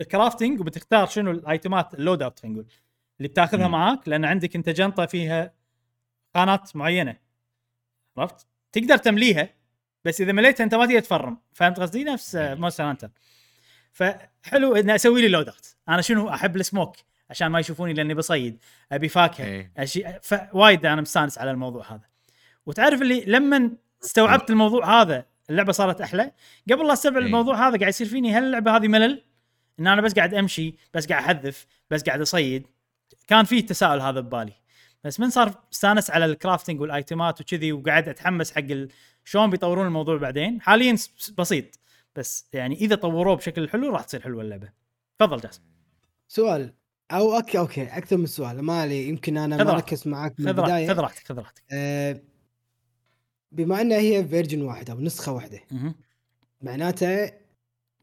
ال 0.00 0.07
crafting 0.07 0.60
وبتختار 0.60 1.06
شنو 1.06 1.30
الآيتمات 1.30 1.94
ال 1.94 2.22
loadout 2.22 2.38
خلينا 2.38 2.58
نقول 2.58 2.72
اللي 3.18 3.28
بتاخذها 3.28 3.66
مم. 3.66 3.72
معاك 3.72 4.08
لأن 4.08 4.24
عندك 4.24 4.56
أنت 4.56 4.68
جنطة 4.68 5.06
فيها 5.06 5.54
خانات 6.34 6.76
معينة 6.76 7.16
عرفت؟ 8.16 8.46
تقدر 8.72 8.96
تمليها 8.96 9.57
بس 10.04 10.20
إذا 10.20 10.32
مليتها 10.32 10.64
أنت 10.64 10.74
ما 10.74 10.86
تقدر 10.86 11.00
تفرم. 11.00 11.38
فهمت 11.52 11.80
قصدي؟ 11.80 12.04
نفس 12.04 12.36
Monster 12.36 12.84
Hunter 12.84 13.10
فحلو 13.92 14.76
إني 14.76 14.94
أسوي 14.94 15.22
لي 15.22 15.28
loadout 15.28 15.76
أنا 15.88 16.02
شنو؟ 16.02 16.28
أحب 16.28 16.56
السموك 16.56 16.96
عشان 17.30 17.48
ما 17.48 17.60
يشوفوني 17.60 17.92
لأني 17.92 18.14
بصيد. 18.14 18.58
أبي 18.92 19.08
فاكهة. 19.08 19.44
إيه. 19.44 19.72
أشي... 19.76 20.04
فوايد 20.22 20.86
أنا 20.86 21.00
مستانس 21.00 21.38
على 21.38 21.50
الموضوع 21.50 21.92
هذا. 21.92 22.04
وتعرف 22.66 23.02
اللي 23.02 23.24
لما 23.26 23.70
استوعبت 24.04 24.50
الموضوع 24.50 25.00
هذا 25.02 25.24
اللعبة 25.50 25.72
صارت 25.72 26.00
أحلى. 26.00 26.32
قبل 26.72 26.86
لا 26.86 26.92
أستوعب 26.92 27.16
إيه. 27.16 27.26
الموضوع 27.26 27.68
هذا 27.68 27.78
قاعد 27.78 27.88
يصير 27.88 28.06
فيني 28.06 28.34
هل 28.34 28.44
اللعبه 28.44 28.76
هذه 28.76 28.88
ملل. 28.88 29.24
إن 29.80 29.86
أنا 29.86 30.02
بس 30.02 30.14
قاعد 30.14 30.34
أمشي 30.34 30.74
بس 30.94 31.06
قاعد 31.06 31.24
أحذف 31.24 31.66
بس 31.90 32.02
قاعد 32.02 32.20
أصيد. 32.20 32.66
كان 33.26 33.44
في 33.44 33.58
التساؤل 33.58 34.00
هذا 34.00 34.20
ببالي. 34.20 34.52
بس 35.04 35.20
من 35.20 35.30
صار 35.30 35.64
استانس 35.72 36.10
على 36.10 36.24
ال 36.24 36.30
crafting 36.30 36.80
والايتمات 36.80 37.40
وكذي 37.40 37.72
وقاعد 37.72 38.08
أتحمس 38.08 38.52
حق 38.52 38.58
ال... 38.58 38.88
شلون 39.24 39.50
بيطورون 39.50 39.86
الموضوع 39.86 40.16
بعدين. 40.16 40.60
حاليا 40.60 40.96
بسيط. 41.38 41.64
بس 42.16 42.48
يعني 42.52 42.74
إذا 42.74 42.94
طوروه 42.96 43.36
بشكل 43.36 43.68
حلو 43.68 43.92
راح 43.92 44.04
تصير 44.04 44.20
حلوة 44.20 44.42
اللعبة. 44.42 44.72
تفضل 45.18 45.40
جاسم. 45.40 45.62
سؤال. 46.28 46.74
أو 47.10 47.36
okay 47.36 47.58
okay. 47.58 47.82
أكثر 47.82 48.16
من 48.16 48.26
سؤال. 48.26 48.62
ما 48.62 48.80
علي 48.80 49.08
يمكن 49.08 49.36
أنا 49.36 49.64
ما. 49.64 49.72
ركزت 49.72 50.06
معاك 50.06 50.40
من 50.40 50.46
خذ 50.46 50.58
راحتك 50.58 50.70
البداية. 50.70 50.88
خذ 50.88 51.00
راحتك 51.00 51.26
خذ 51.26 51.38
راحتك. 51.38 51.62
آه، 51.72 52.20
بما 53.52 53.80
إنها 53.80 53.98
هي 53.98 54.28
version 54.28 54.62
واحدة 54.62 54.92
أو 54.92 55.00
نسخه 55.00 55.32
واحدة. 55.32 55.60
معناته 56.62 57.32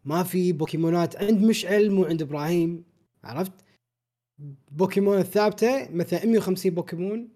ما 0.04 0.24
في 0.24 0.52
بوكيمونات 0.52 1.24
عند 1.24 1.44
مشعل 1.44 1.92
مو 1.92 2.06
عند 2.06 2.22
إبراهيم. 2.22 2.84
عرفت؟ 3.24 3.52
بوكيمون 4.72 5.18
الثابتة 5.18 5.90
مثلا 5.92 6.26
150 6.26 6.72
بوكيمون. 6.72 7.30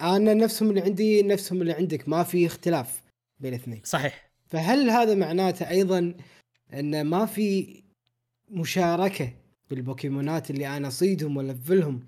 أنا 0.00 0.34
نفسهم 0.34 0.70
اللي 0.70 0.80
عندي 0.80 1.22
نفسهم 1.22 1.60
اللي 1.62 1.72
عندك 1.72 2.08
ما 2.08 2.22
في 2.22 2.46
اختلاف 2.46 3.02
بين 3.40 3.54
الاثنين. 3.54 3.80
صحيح. 3.84 4.30
فهل 4.46 4.90
هذا 4.90 5.14
معناته 5.14 5.70
أيضا 5.70 6.14
أن 6.74 7.02
ما 7.06 7.26
في 7.26 7.82
مشاركة 8.50 9.32
بالبوكيمونات 9.70 10.50
اللي 10.50 10.76
أنا 10.76 10.88
أصيدهم 10.88 11.34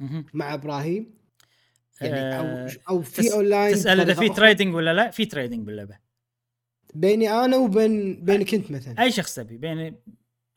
مهم. 0.01 0.27
مع 0.35 0.55
إبراهيم؟ 0.55 1.14
يعني 2.01 2.39
أو 2.39 2.45
آه، 2.45 2.70
أو 2.89 3.03
في 3.03 3.22
تس- 3.22 3.33
اونلاين 3.33 3.74
تسأل 3.74 4.01
إذا 4.01 4.14
في؟ 4.14 4.29
trading 4.29 4.74
ولا 4.74 4.95
لا؟ 4.95 5.11
في 5.11 5.27
trading 5.27 5.66
باللعبة. 5.66 5.99
بيني 6.95 7.31
أنا 7.31 7.57
وبين 7.57 8.24
بينك 8.24 8.55
انت 8.55 8.70
مثلا. 8.70 9.03
أي 9.03 9.12
شخص 9.12 9.35
تبي 9.35 9.57
بين 9.57 9.95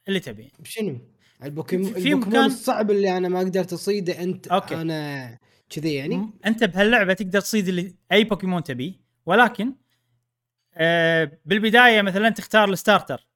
اللي 0.08 0.20
تبي. 0.20 0.52
شنو؟ 0.64 1.00
البوكيمون 1.44 1.88
البوكيمون 1.88 2.28
مكان- 2.28 2.46
الصعب 2.46 2.92
اللي 2.92 3.18
أنا 3.18 3.30
ما 3.30 3.40
قدرت 3.40 3.74
اصيده 3.74 4.24
انت 4.24 4.48
okay. 4.48 4.82
أنا 4.82 5.38
كذي 5.70 5.94
يعني. 5.94 6.30
أنت 6.46 6.64
بهاللعبة 6.64 7.14
تقدر 7.14 7.40
تصيد 7.42 7.68
اللي 7.68 7.96
أي 8.12 8.24
بوكيمون 8.24 8.64
تبيه 8.64 8.94
ولكن 9.26 9.74
آه 10.74 11.32
بالبداية 11.46 12.02
مثلا 12.02 12.30
تختار 12.30 12.70
ال 12.70 12.76
starter. 12.76 13.28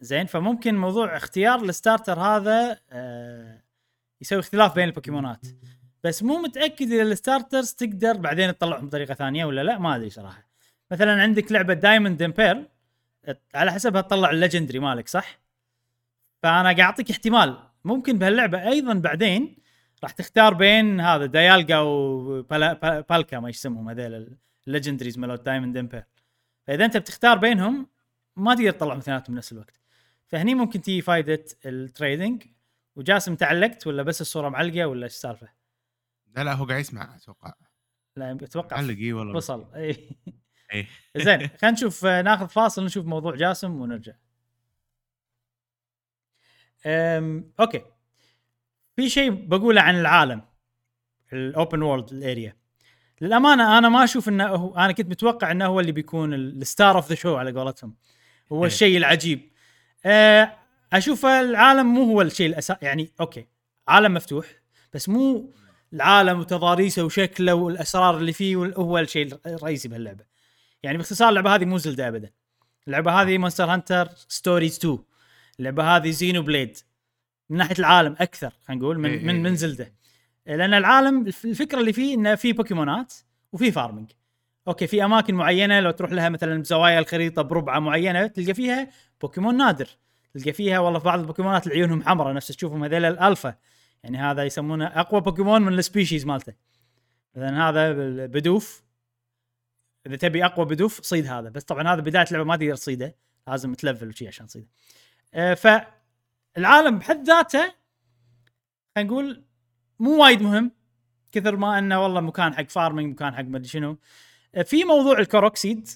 زين 0.00 0.26
فممكن 0.26 0.74
موضوع 0.76 1.16
اختيار 1.16 1.62
ال 1.64 1.71
starter 1.71 2.20
هذا 2.20 2.80
آه 2.90 3.62
يسوي 4.20 4.38
اختلاف 4.40 4.74
بين 4.74 4.84
البوكيمونات. 4.88 5.46
بس 6.04 6.22
مو 6.22 6.38
متأكد 6.38 6.92
إذا 6.92 7.02
ال 7.02 7.10
starters 7.10 7.72
تقدر 7.72 8.16
بعدين 8.16 8.58
تطلعهم 8.58 8.86
بطريقة 8.86 9.14
ثانية 9.14 9.44
ولا 9.44 9.60
لا 9.62 9.78
ما 9.78 9.96
أدري 9.96 10.10
صراحة. 10.10 10.48
مثلا 10.90 11.22
عندك 11.22 11.52
لعبة 11.52 11.74
Diamond 11.74 12.22
and 12.22 12.36
Pearl 12.36 12.68
على 13.54 13.72
حسبها 13.72 14.00
تطلع 14.00 14.30
ال 14.30 14.35
legendary 14.35 14.78
مالك 14.78 15.08
صح؟ 15.08 15.40
فأنا 16.42 16.62
قاعد 16.62 16.80
اعطيك 16.80 17.10
احتمال. 17.10 17.58
ممكن 17.84 18.18
بهاللعبة 18.18 18.68
أيضا 18.68 18.94
بعدين 18.94 19.56
راح 20.02 20.10
تختار 20.10 20.54
بين 20.54 21.00
هذا 21.00 21.26
ديالجا 21.26 21.78
وبالكيا 21.78 23.38
ما 23.38 23.48
اسمهم 23.48 23.88
هذول 23.88 24.36
ال 24.66 24.70
legendaries 24.70 25.18
مالوت 25.18 25.46
Diamond 25.46 25.76
and 25.76 25.87
Pearl 25.87 26.04
فإذا 26.66 26.84
أنت 26.84 26.96
بتختار 26.96 27.38
بينهم 27.38 27.86
ما 28.36 28.54
تقدر 28.54 28.70
تطلعهم 28.70 28.98
اثنيناتهم 28.98 29.34
بنفس 29.34 29.52
الوقت. 29.52 29.80
فهني 30.26 30.54
ممكن 30.54 30.82
تيجي 30.82 31.02
فائده 31.02 31.44
ال 31.66 31.76
trading 31.76 32.42
وجاسم 32.96 33.34
تعلقت 33.34 33.86
ولا 33.86 34.02
بس 34.02 34.20
الصورة 34.20 34.48
معلقة 34.48 34.86
ولا 34.86 35.04
إيش 35.04 35.12
السالفة؟ 35.12 35.48
لا 36.36 36.44
لا 36.44 36.52
هو 36.52 36.64
قاعد 36.64 36.80
يسمع 36.80 37.16
أتوقع. 37.16 37.52
لا 38.16 38.32
أتوقع. 38.32 38.76
علق 38.76 38.96
اي 38.96 39.12
والله. 39.12 39.36
وصل. 39.36 39.74
اي 39.74 40.08
إيه. 40.72 40.86
زين 41.24 41.48
خلينا 41.60 41.70
نشوف 41.70 42.04
آه، 42.04 42.22
ناخذ 42.22 42.48
فاصل 42.48 42.84
نشوف 42.84 43.06
موضوع 43.06 43.34
جاسم 43.34 43.80
ونرجع. 43.80 44.12
أم 46.86 47.52
okay. 47.60 47.82
في 48.96 49.08
شيء 49.08 49.30
بقوله 49.30 49.80
عن 49.80 50.00
العالم 50.00 50.42
ال 51.32 51.42
open 51.42 51.82
world 51.82 52.12
ال 52.12 52.21
area 52.21 52.56
للأمانة 53.20 53.78
أنا 53.78 53.88
ما 53.88 54.04
أشوف 54.04 54.28
إنه 54.28 54.46
هو 54.46 54.76
أنا 54.76 54.92
كنت 54.92 55.10
متوقع 55.10 55.50
إنه 55.50 55.66
هو 55.66 55.80
اللي 55.80 55.92
بيكون 55.92 56.34
ال 56.34 56.46
star 56.46 56.96
of 56.96 57.08
the 57.08 57.14
show 57.14 57.36
على 57.36 57.52
قولتهم. 57.52 57.94
هو 58.52 58.60
إيه. 58.60 58.66
الشيء 58.66 58.96
العجيب. 58.96 59.50
أه 60.04 60.52
أشوف 60.92 61.26
العالم 61.26 61.86
مو 61.86 62.02
هو 62.04 62.22
الشيء 62.22 62.46
الاساسي 62.46 62.86
يعني 62.86 63.10
okay 63.20 63.46
عالم 63.88 64.14
مفتوح 64.14 64.46
بس 64.94 65.08
مو 65.08 65.52
العالم 65.92 66.40
وتضاريسه 66.40 67.04
وشكله 67.04 67.54
والأسرار 67.54 68.16
اللي 68.16 68.32
فيه 68.32 68.56
هو 68.56 68.98
الشيء 68.98 69.38
الرئيسي 69.46 69.88
بهاللعبة. 69.88 70.24
يعني 70.82 70.98
باختصار 70.98 71.28
اللعبة 71.28 71.54
هذه 71.54 71.64
مو 71.64 71.78
Zelda 71.78 72.08
ابدا. 72.08 72.30
اللعبة 72.86 73.22
هذه 73.22 73.38
Monster 73.38 73.64
Hunter 73.64 74.08
Stories 74.28 74.76
2 74.76 74.98
اللعبه 75.60 75.96
هذه 75.96 76.10
Xenoblade. 76.10 76.78
من 77.50 77.56
ناحية 77.58 77.74
العالم 77.78 78.16
أكثر 78.18 78.52
خلينا 78.64 78.82
نقول 78.82 78.96
إيه 78.96 79.02
من 79.02 79.18
إيه 79.18 79.24
من 79.24 79.42
من 79.42 79.46
إيه. 79.46 79.54
Zelda. 79.54 79.92
لأن 80.46 80.74
العالم 80.74 81.26
الف- 81.26 81.44
الفكرة 81.44 81.80
اللي 81.80 81.92
فيه 81.92 82.14
انه 82.14 82.34
في 82.34 82.52
بوكيمونات 82.52 83.14
وفي 83.52 83.72
farming 83.72 84.10
okay 84.68 84.86
في 84.86 85.04
أماكن 85.04 85.34
معينة 85.34 85.80
لو 85.80 85.90
تروح 85.90 86.12
لها 86.12 86.28
مثلا 86.28 86.60
بزوايا 86.62 86.98
الخريطة 86.98 87.42
بربعة 87.42 87.78
معينة 87.78 88.26
تلقى 88.26 88.54
فيها 88.54 88.90
بوكيمون 89.20 89.56
نادر. 89.56 89.88
تلقى 90.34 90.52
فيها 90.52 90.78
والله 90.78 90.98
في 90.98 91.04
بعض 91.04 91.20
البوكيمونات 91.20 91.66
اللي 91.66 91.78
عيونهم 91.78 92.02
حمراء 92.02 92.34
نفس 92.34 92.48
تشوفهم 92.48 92.84
هذول 92.84 93.04
الألفا. 93.04 93.54
يعني 94.02 94.18
هذا 94.18 94.44
يسمونه 94.44 94.86
أقوى 94.86 95.20
بوكيمون 95.20 95.62
من 95.62 95.78
ال 95.78 95.84
species 95.84 96.26
مالته. 96.26 96.52
مثلا 97.34 97.68
هذا 97.68 97.92
Bidoof. 98.26 98.82
إذا 100.06 100.16
تبي 100.16 100.44
أقوى 100.44 100.66
Bidoof 100.66 101.00
صيد 101.02 101.26
هذا. 101.26 101.48
بس 101.48 101.64
طبعا 101.64 101.94
هذا 101.94 102.00
بداية 102.00 102.24
اللعبه 102.28 102.44
ما 102.44 102.56
تقدر 102.56 102.74
تصيده. 102.74 103.16
لازم 103.48 103.74
تلفل 103.74 104.08
وشي 104.08 104.28
عشان 104.28 104.46
تصيده. 104.46 104.66
فالعالم 105.32 106.98
بحد 106.98 107.26
ذاته 107.26 107.72
خلينا 108.96 109.10
نقول 109.10 109.44
مو 109.98 110.22
وايد 110.22 110.42
مهم 110.42 110.70
كثر 111.32 111.56
ما 111.56 111.78
إنه 111.78 112.02
والله 112.02 112.20
مكان 112.20 112.54
حق 112.54 112.68
farming 112.68 113.12
مكان 113.14 113.34
حق 113.34 113.42
مدري 113.42 113.68
شنو. 113.68 113.98
آه، 114.54 114.62
في 114.62 114.84
موضوع 114.84 115.18
ال 115.18 115.25
Korok 115.25 115.60
seed 115.60 115.88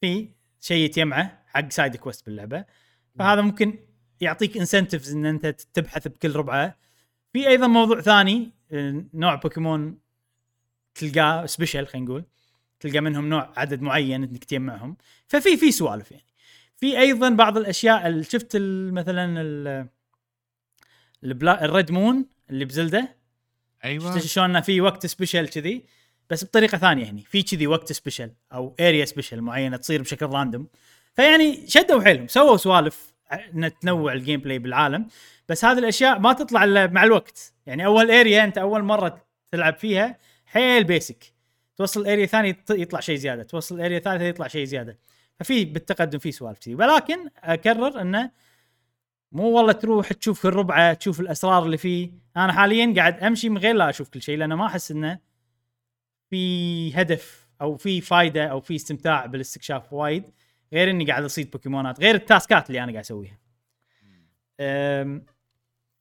في 0.00 0.28
شيء 0.60 0.84
يتجمعه 0.84 1.44
حق 1.46 1.68
side 1.70 1.96
quest 1.96 2.26
باللعبة. 2.26 2.64
فهذا 3.18 3.40
ممكن 3.40 3.78
يعطيك 4.20 4.56
incentives 4.56 5.14
إن 5.14 5.26
أنت 5.26 5.46
تبحث 5.46 6.08
بكل 6.08 6.36
ربعه. 6.36 6.76
في 7.32 7.48
أيضا 7.48 7.66
موضوع 7.66 8.00
ثاني 8.00 8.50
آه، 8.72 9.04
نوع 9.14 9.34
بوكيمون 9.34 9.98
تلقاه 10.94 11.46
special 11.46 11.86
خلينا 11.86 12.06
نقول. 12.06 12.24
تلقى 12.80 13.00
منهم 13.00 13.28
نوع 13.28 13.52
عدد 13.56 13.82
معين 13.82 14.22
إنك 14.22 14.44
تجمعهم. 14.44 14.96
ففي 15.28 15.56
في 15.56 15.72
سوالف 15.72 16.10
يعني. 16.12 16.24
في 16.80 16.98
أيضا 17.00 17.28
بعض 17.30 17.56
الأشياء 17.58 18.06
اللي 18.06 18.24
شفت 18.24 18.56
مثلا 18.92 19.40
ال- 19.40 19.86
البلا 21.24 21.64
ال 21.64 21.71
red 21.71 21.92
moon 21.92 22.26
اللي 22.50 22.64
ب 22.64 22.71
Zelda؟ 22.71 23.16
أيوه. 23.84 24.18
شفت 24.18 24.26
شلون 24.26 24.60
في 24.60 24.80
وقت 24.80 25.06
special 25.06 25.48
كذي؟ 25.48 25.84
بس 26.30 26.44
بطريقة 26.44 26.78
ثانية 26.78 27.10
هني 27.10 27.22
في 27.22 27.42
كذي 27.42 27.66
وقت 27.66 27.92
special 27.92 28.30
أو 28.52 28.74
area 28.80 29.04
special 29.04 29.40
معينة 29.40 29.76
تصير 29.76 30.02
بشكل 30.02 30.26
random 30.26 30.66
فيعني 31.14 31.66
شدوا 31.66 32.02
حيلهم 32.02 32.28
سووا 32.28 32.56
سوالف 32.56 33.14
ان 33.32 33.78
تنوع 33.80 34.12
ال 34.12 34.40
gameplay 34.40 34.58
بالعالم. 34.58 35.06
بس 35.48 35.64
هذه 35.64 35.78
الأشياء 35.78 36.18
ما 36.18 36.32
تطلع 36.32 36.64
إلا 36.64 36.86
مع 36.86 37.04
الوقت. 37.04 37.52
يعني 37.66 37.86
أول 37.86 38.10
area 38.10 38.44
أنت 38.44 38.58
أول 38.58 38.82
مرة 38.82 39.24
تلعب 39.52 39.78
فيها 39.78 40.18
حيل 40.46 40.84
basic 40.84 41.32
توصل 41.76 42.06
area 42.06 42.26
ثانية 42.26 42.52
يط- 42.52 42.70
يطلع 42.74 43.00
شيء 43.00 43.16
زيادة 43.16 43.42
توصل 43.42 43.80
area 43.80 43.98
ثالثة 43.98 44.24
يطلع 44.24 44.48
شيء 44.48 44.64
زيادة. 44.64 44.98
ففي 45.40 45.64
بالتقدم 45.64 46.18
في 46.18 46.32
سوالف 46.32 46.58
كذي 46.58 46.74
ولكن 46.74 47.28
أكرر 47.36 48.00
انه 48.00 48.30
مو 49.32 49.50
والله 49.50 49.72
تروح 49.72 50.12
تشوف 50.12 50.46
الربعة 50.46 50.94
تشوف 50.94 51.20
الأسرار 51.20 51.64
اللي 51.66 51.78
فيه. 51.78 52.10
أنا 52.36 52.52
حاليا 52.52 52.94
قاعد 52.96 53.22
أمشي 53.22 53.48
من 53.48 53.58
غير 53.58 53.74
لا 53.74 53.90
أشوف 53.90 54.08
كل 54.08 54.22
شيء 54.22 54.38
لأن 54.38 54.54
ما 54.54 54.66
أحس 54.66 54.90
إنه 54.90 55.18
في 56.30 56.94
هدف 57.00 57.48
أو 57.60 57.76
في 57.76 58.00
فائده 58.00 58.46
أو 58.46 58.60
في 58.60 58.76
استمتاع 58.76 59.26
بالاستكشاف 59.26 59.92
وايد 59.92 60.24
غير 60.72 60.90
إني 60.90 61.04
قاعد 61.04 61.24
أصيد 61.24 61.50
بوكيمونات 61.50 62.00
غير 62.00 62.14
ال 62.14 62.21
tasks 62.21 62.59
ات 62.59 62.66
اللي 62.66 62.82
أنا 62.82 62.92
قاعد 62.92 63.04
أسويها. 63.04 63.38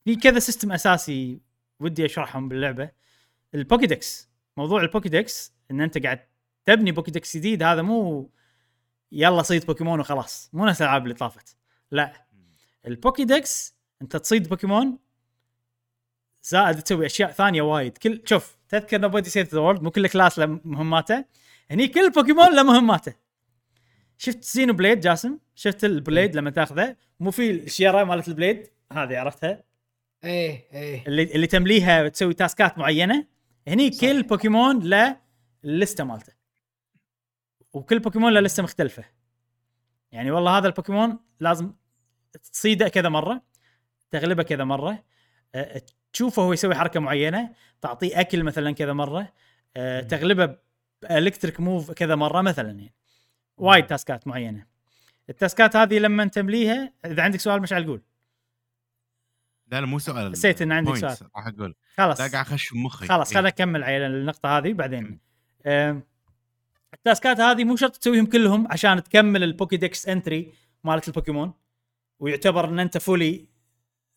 في 0.05 0.15
كذا 0.23 0.39
system 0.39 0.71
أساسي 0.71 1.41
ودي 1.79 2.05
أشرحهم 2.05 2.49
باللعبة. 2.49 2.89
البوكيدكس 3.55 4.29
موضوع 4.57 4.81
البوكيدكس 4.81 5.53
إن 5.71 5.81
أنت 5.81 5.97
قاعد 6.03 6.19
تبني 6.65 6.91
بوكيدكس 6.91 7.37
جديد 7.37 7.63
هذا 7.63 7.81
مو 7.81 8.29
يلا 9.11 9.41
صيد 9.41 9.65
بوكيمون 9.65 9.99
وخلاص. 9.99 10.49
مو 10.53 10.65
نفس 10.65 10.81
الألعاب 10.81 11.03
اللي 11.03 11.13
طافت. 11.13 11.55
لا. 11.91 12.27
البوكيدكس 12.87 13.75
انت 14.01 14.15
تصيد 14.15 14.49
بوكيمون 14.49 14.97
زائد 16.43 16.81
تسوي 16.81 17.05
أشياء 17.05 17.31
ثانية 17.31 17.61
وايد. 17.61 17.97
كل 17.97 18.21
شوف 18.25 18.57
تذكر 18.69 19.01
Nobody 19.01 19.29
Saves 19.29 19.53
the 19.53 19.59
World 19.59 19.83
مو 19.83 19.91
كل 19.91 20.07
class 20.07 20.39
له 20.39 20.59
مهماته. 20.65 21.25
هني 21.71 21.87
كل 21.87 22.09
بوكيمون 22.09 22.55
له 22.55 22.63
مهماته. 22.63 23.13
شفت 24.17 24.43
Xenoblade 24.43 24.99
جاسم؟ 24.99 25.37
شفت 25.55 25.85
ال 25.85 25.94
blade 25.94 26.35
لما 26.35 26.49
تاخذه؟ 26.49 26.95
مو 27.19 27.31
في 27.31 27.51
الشجرة 27.51 28.03
مالت 28.03 28.27
ال 28.27 28.34
blade 28.34 28.67
هذه 28.91 29.19
عرفتها؟ 29.19 29.63
إيه 30.23 30.67
إيه. 30.73 31.07
اللي 31.07 31.23
اللي 31.23 31.47
تمليها 31.47 32.03
وتسوي 32.03 32.33
tasks 32.33 32.70
ات 32.70 32.77
معينة. 32.77 33.27
هني 33.67 33.91
صح. 33.91 34.01
كل 34.01 34.23
بوكيمون 34.23 34.79
له 34.79 35.17
ال 35.63 35.70
list 35.70 35.97
ة 35.97 36.03
مالته. 36.03 36.36
وكل 37.77 37.99
بوكيمون 37.99 38.33
له 38.33 38.39
list 38.39 38.59
ة 38.59 38.63
مختلفة. 38.63 39.03
يعني 40.11 40.31
والله 40.31 40.57
هذا 40.57 40.67
البوكيمون 40.67 41.19
لازم 41.39 41.73
تصيده 42.53 42.87
كذا 42.87 43.09
مرة 43.09 43.41
تغلبه 44.11 44.43
كذا 44.43 44.63
مرة 44.63 45.03
أه، 45.55 45.81
تشوفه 46.13 46.41
هو 46.41 46.53
يسوي 46.53 46.75
حركة 46.75 46.99
معينة 46.99 47.53
تعطيه 47.81 48.19
أكل 48.19 48.43
مثلا 48.43 48.71
كذا 48.71 48.93
مرة 48.93 49.33
أه، 49.77 50.01
تغلبه 50.01 50.57
ب 51.01 51.08
electric 51.08 51.59
move 51.59 51.91
كذا 51.91 52.15
مرة 52.15 52.41
مثلا 52.41 52.69
يعني. 52.69 52.93
وايد 53.57 53.85
tasks 53.85 54.20
ات 54.20 54.27
معينة. 54.27 54.65
ال 55.29 55.36
tasks 55.36 55.69
ات 55.69 55.75
هذه 55.75 55.99
لما 55.99 56.25
تمليها 56.25 56.93
إذا 57.05 57.23
عندك 57.23 57.39
سؤال 57.39 57.61
مشعل 57.61 57.85
قول 57.85 58.01
لا 59.67 59.81
لا 59.81 59.87
مو 59.87 59.99
سؤال 59.99 60.31
نسيت 60.31 60.61
إن 60.61 60.71
عندك. 60.71 60.95
سؤال. 60.95 61.17
راح 61.35 61.47
أقول. 61.47 61.75
خلاص. 61.95 62.21
لا 62.21 62.27
قاعد 62.27 62.45
أخش 62.45 62.73
بمخي 62.73 63.07
خلاص 63.07 63.27
إيه. 63.27 63.33
خلينا 63.35 63.49
نكمل 63.49 63.83
على 63.83 64.07
النقطة 64.07 64.57
هذه 64.57 64.73
بعدين. 64.73 65.19
آم، 65.65 66.03
ال 66.93 67.00
tasks 67.00 67.33
ات 67.33 67.39
هذه 67.39 67.63
مو 67.63 67.75
شرط 67.75 67.97
تسويهم 67.97 68.25
كلهم 68.25 68.67
عشان 68.71 69.03
تكمل 69.03 69.43
البوكيدكس 69.43 70.07
entry 70.07 70.53
مالت 70.83 71.07
البوكيمون 71.07 71.53
ويعتبر 72.19 72.69
إن 72.69 72.79
أنت 72.79 72.97
fully 72.97 73.45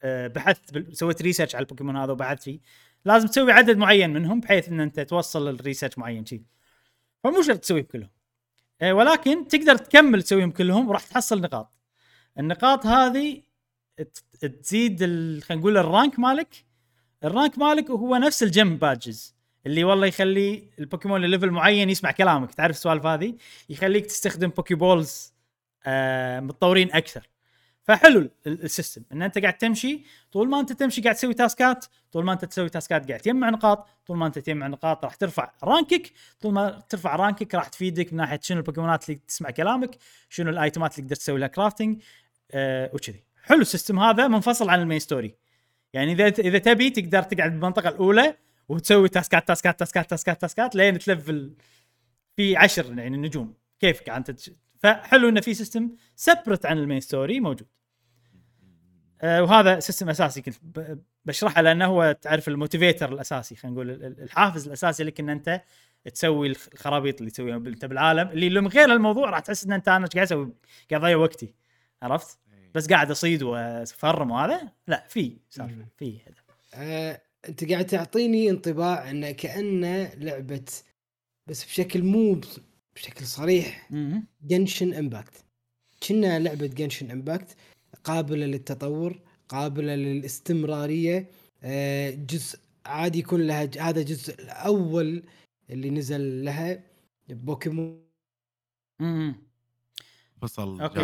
بحثت 0.04 0.74
بال- 0.74 0.96
سويت 0.96 1.22
research 1.22 1.55
على 1.54 1.62
البوكيمون 1.62 1.96
هذا 1.96 2.12
وبحثت 2.12 2.42
فيه. 2.42 2.60
لازم 3.04 3.28
تسوي 3.28 3.52
عدد 3.52 3.76
معين 3.76 4.10
منهم 4.10 4.40
بحيث 4.40 4.68
إن 4.68 4.80
أنت 4.80 5.00
توصل 5.00 5.48
ال 5.48 5.54
research 5.54 5.98
معين 5.98 6.26
شيء 6.26 6.42
فمو 7.24 7.42
شرط 7.42 7.58
تسويهم 7.58 7.84
كلهم. 7.84 8.10
آه، 8.80 8.92
ولكن 8.92 9.48
تقدر 9.48 9.76
تكمل 9.76 10.22
تسويهم 10.22 10.50
كلهم 10.50 10.88
وراح 10.88 11.02
تحصل 11.06 11.40
نقاط. 11.40 11.78
النقاط 12.38 12.86
هذه 12.86 13.42
تزيد 14.40 14.98
خلينا 15.42 15.60
نقول 15.60 15.76
ال 15.76 15.85
rank 15.85 16.18
مالك. 16.18 16.64
ال 17.24 17.31
rank 17.31 17.59
مالك 17.58 17.90
هو 17.90 18.16
نفس 18.16 18.42
ال 18.42 18.51
gym 18.51 18.76
badges 18.76 19.34
اللي 19.66 19.84
والله 19.84 20.06
يخلي 20.06 20.62
البوكيمون 20.78 21.20
ل 21.20 21.26
level 21.26 21.51
معين 21.50 21.90
يسمع 21.90 22.11
كلامك. 22.11 22.54
تعرف 22.54 22.76
السوالف 22.76 23.06
هذه؟ 23.06 23.34
يخليك 23.68 24.06
تستخدم 24.06 24.48
Poké 24.48 24.74
Balls 24.74 25.32
آه 25.86 26.40
متطورين 26.40 26.92
أكثر. 26.92 27.28
فحلو 27.82 28.20
ال- 28.20 28.30
ال- 28.46 28.64
ال 28.64 28.70
system 28.70 29.03
إن 29.12 29.22
أنت 29.22 29.38
قاعد 29.38 29.58
تمشي 29.58 30.02
طول 30.32 30.48
ما 30.48 30.61
أنت 30.61 30.72
تمشي 30.72 31.00
قاعد 31.00 31.14
تسوي 31.14 31.34
tasks 31.34 31.78
ات 31.78 31.86
طول 32.12 32.24
ما 32.24 32.32
أنت 32.32 32.44
تسوي 32.44 32.68
tasks 32.68 33.02
ات 33.02 33.09
قاعد 33.08 33.20
تجمع 33.20 33.50
نقاط 33.50 33.88
طول 34.06 34.16
ما 34.16 34.26
أنت 34.26 34.38
تجمع 34.38 34.66
نقاط 34.66 35.04
راح 35.04 35.14
ترفع 35.14 35.52
rank 35.64 36.03
ك 36.03 36.12
طول 36.40 36.52
ما 36.52 36.82
ترفع 36.88 37.16
rank 37.16 37.47
ك 37.47 37.55
راح 37.54 37.68
تفيدك 37.68 38.12
من 38.12 38.16
ناحية 38.16 38.40
شنو 38.42 38.58
البوكيمونات 38.58 39.08
اللي 39.11 39.20
تسمع 39.28 39.50
كلامك 39.50 39.90
شنو 40.28 40.50
ال 40.51 40.57
items 40.57 40.92
ات 40.92 40.98
اللي 40.98 41.02
تقدر 41.02 41.16
تسوي 41.16 41.38
لها 41.38 41.48
crafting 41.48 42.03
آه 42.50 42.90
وكذي. 42.92 43.22
حلو 43.44 43.61
ال 43.61 43.66
system 43.66 43.98
هذا 43.98 44.28
منفصل 44.28 44.68
عن 44.70 44.80
ال 44.80 44.84
main 44.84 44.98
story. 44.98 45.34
يعني 45.92 46.12
إذا 46.12 46.26
إذا 46.26 46.58
تبي 46.58 46.90
تقدر 46.90 47.22
تقعد 47.22 47.50
بالمنطقة 47.50 47.88
الأولى 47.88 48.36
وتسوي 48.70 49.08
تاسكات 49.08 49.48
تاسكات 49.48 49.78
تاسكات 49.78 50.10
تاسكات 50.10 50.40
تاسكات 50.40 50.74
لين 50.76 50.98
تلفل 50.98 51.54
في 52.36 52.56
عشر 52.56 52.98
يعني 52.98 53.16
نجوم. 53.16 53.54
كيفك 53.80 54.08
أنت؟ 54.08 54.30
تش... 54.30 54.50
فحلو 54.78 55.28
انه 55.28 55.40
في 55.40 55.54
system 55.55 55.90
separate 56.16 56.66
عن 56.66 56.78
ال 56.78 56.83
main 56.83 57.01
story 57.01 57.40
موجود. 57.40 57.68
آه 59.22 59.42
وهذا 59.42 59.80
system 59.80 60.09
أساسي 60.08 60.42
كنت 60.42 60.56
بشرحه 61.24 61.62
لأنه 61.62 61.86
هو 61.86 62.12
تعرف 62.22 62.48
ال 62.48 62.55
motivator 62.55 63.12
الأساسي 63.12 63.56
خلينا 63.56 63.74
نقول 63.74 63.90
ال- 63.90 64.04
ال- 64.04 64.22
الحافز 64.22 64.66
الأساسي 64.66 65.04
لك 65.04 65.20
إن 65.20 65.28
أنت 65.28 65.62
تسوي 66.14 66.48
الخ- 66.48 66.68
الخرابيط 66.72 67.18
اللي 67.18 67.30
تسويها 67.30 67.56
أنت 67.56 67.84
بالعالم 67.84 68.28
اللي 68.28 68.48
لو 68.48 68.62
من 68.62 68.68
غير 68.68 68.92
الموضوع 68.92 69.30
راح 69.30 69.40
تحس 69.40 69.64
إن 69.64 69.72
أنت 69.72 69.88
شنو 69.88 70.01
أنا 70.01 70.07
قاعد 70.06 70.26
أسوي؟ 70.26 70.52
قاعد 70.90 71.02
أضيع 71.04 71.16
وقتي. 71.16 71.54
عرفت؟ 72.02 72.38
بس 72.74 72.88
قاعد 72.88 73.10
أصيد 73.10 73.42
وأفرم 73.42 74.30
وهذا؟ 74.30 74.72
لا 74.86 75.06
في 75.08 75.38
سالفة 75.50 75.86
في 75.96 76.18
هدف 76.26 76.44
أنت 77.49 77.64
قاعد 77.72 77.86
تعطيني 77.86 78.51
انطباع 78.51 79.11
انه 79.11 79.30
كانه 79.30 80.14
لعبة 80.14 80.64
بس 81.47 81.64
بشكل 81.64 82.03
مو 82.03 82.41
بشكل 82.95 83.26
صريح. 83.26 83.88
Genshin 84.42 84.94
Impact 84.94 85.44
كأنها 86.09 86.38
لعبة 86.38 86.66
Genshin 86.66 87.11
Impact 87.11 87.57
قابلة 88.05 88.47
للتطور 88.47 89.20
قابلة 89.49 89.95
للاستمرارية. 89.95 91.30
آه، 91.62 92.11
جزء 92.11 92.59
عادي 92.86 93.18
يكون 93.18 93.47
لها 93.47 93.70
هذا 93.78 94.01
الجزء 94.01 94.34
الأول 94.34 95.22
اللي 95.70 95.91
نزل 95.91 96.45
لها 96.45 96.82
بوكيمون. 97.28 98.05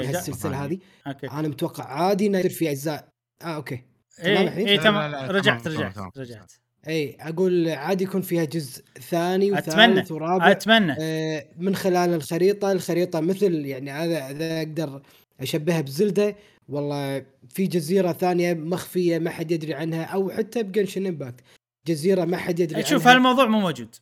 جالس 0.03 0.13
جا- 0.13 0.19
السلسله. 0.19 0.65
هذه. 0.65 0.79
أوكي. 1.07 1.31
أنا 1.31 1.49
متوقع 1.49 1.85
عادي 1.85 2.27
إنه 2.27 2.39
يصير 2.39 2.51
في 2.51 2.71
أجزاء. 2.71 3.09
آه 3.43 3.45
أوكي. 3.57 3.83
اي 4.25 4.77
لا، 4.77 4.83
تمام 4.83 5.31
رجعت 5.31 5.67
رجعت. 5.69 6.19
رجعت. 6.19 6.53
اي 6.89 7.17
أقول 7.21 7.69
عادي 7.69 8.05
يكون 8.05 8.23
فيها 8.23 8.45
جزء 8.45 8.85
ثاني 9.01 9.53
وثالث 9.53 10.13
ورابع. 10.13 10.51
أتمنى. 10.51 10.97
آه، 11.01 11.47
من 11.59 11.77
خلال 11.77 12.15
الخريطة 12.15 12.73
الخريطة 12.73 13.21
مثل 13.21 13.55
يعني 13.55 13.91
هذا 13.91 14.21
هذا 14.21 14.59
أقدر 14.59 15.03
أشبهها 15.41 15.81
بزلدة. 15.81 16.37
والله 16.69 17.25
في 17.49 17.67
جزيرة 17.67 18.13
ثانية 18.13 18.55
مخفية 18.55 19.19
ما 19.19 19.31
حد 19.31 19.51
يدري 19.51 19.75
عنها 19.75 20.05
أو 20.05 20.31
حتى 20.31 20.63
بجنشن 20.63 21.07
امباكت 21.07 21.41
جزيرة 21.87 22.25
ما 22.25 22.37
حد 22.37 22.61
يدري 22.61 22.83
شوف 22.83 23.03
عنها. 23.03 23.17
هالموضوع 23.17 23.47
مو 23.47 23.61
موجود. 23.61 23.95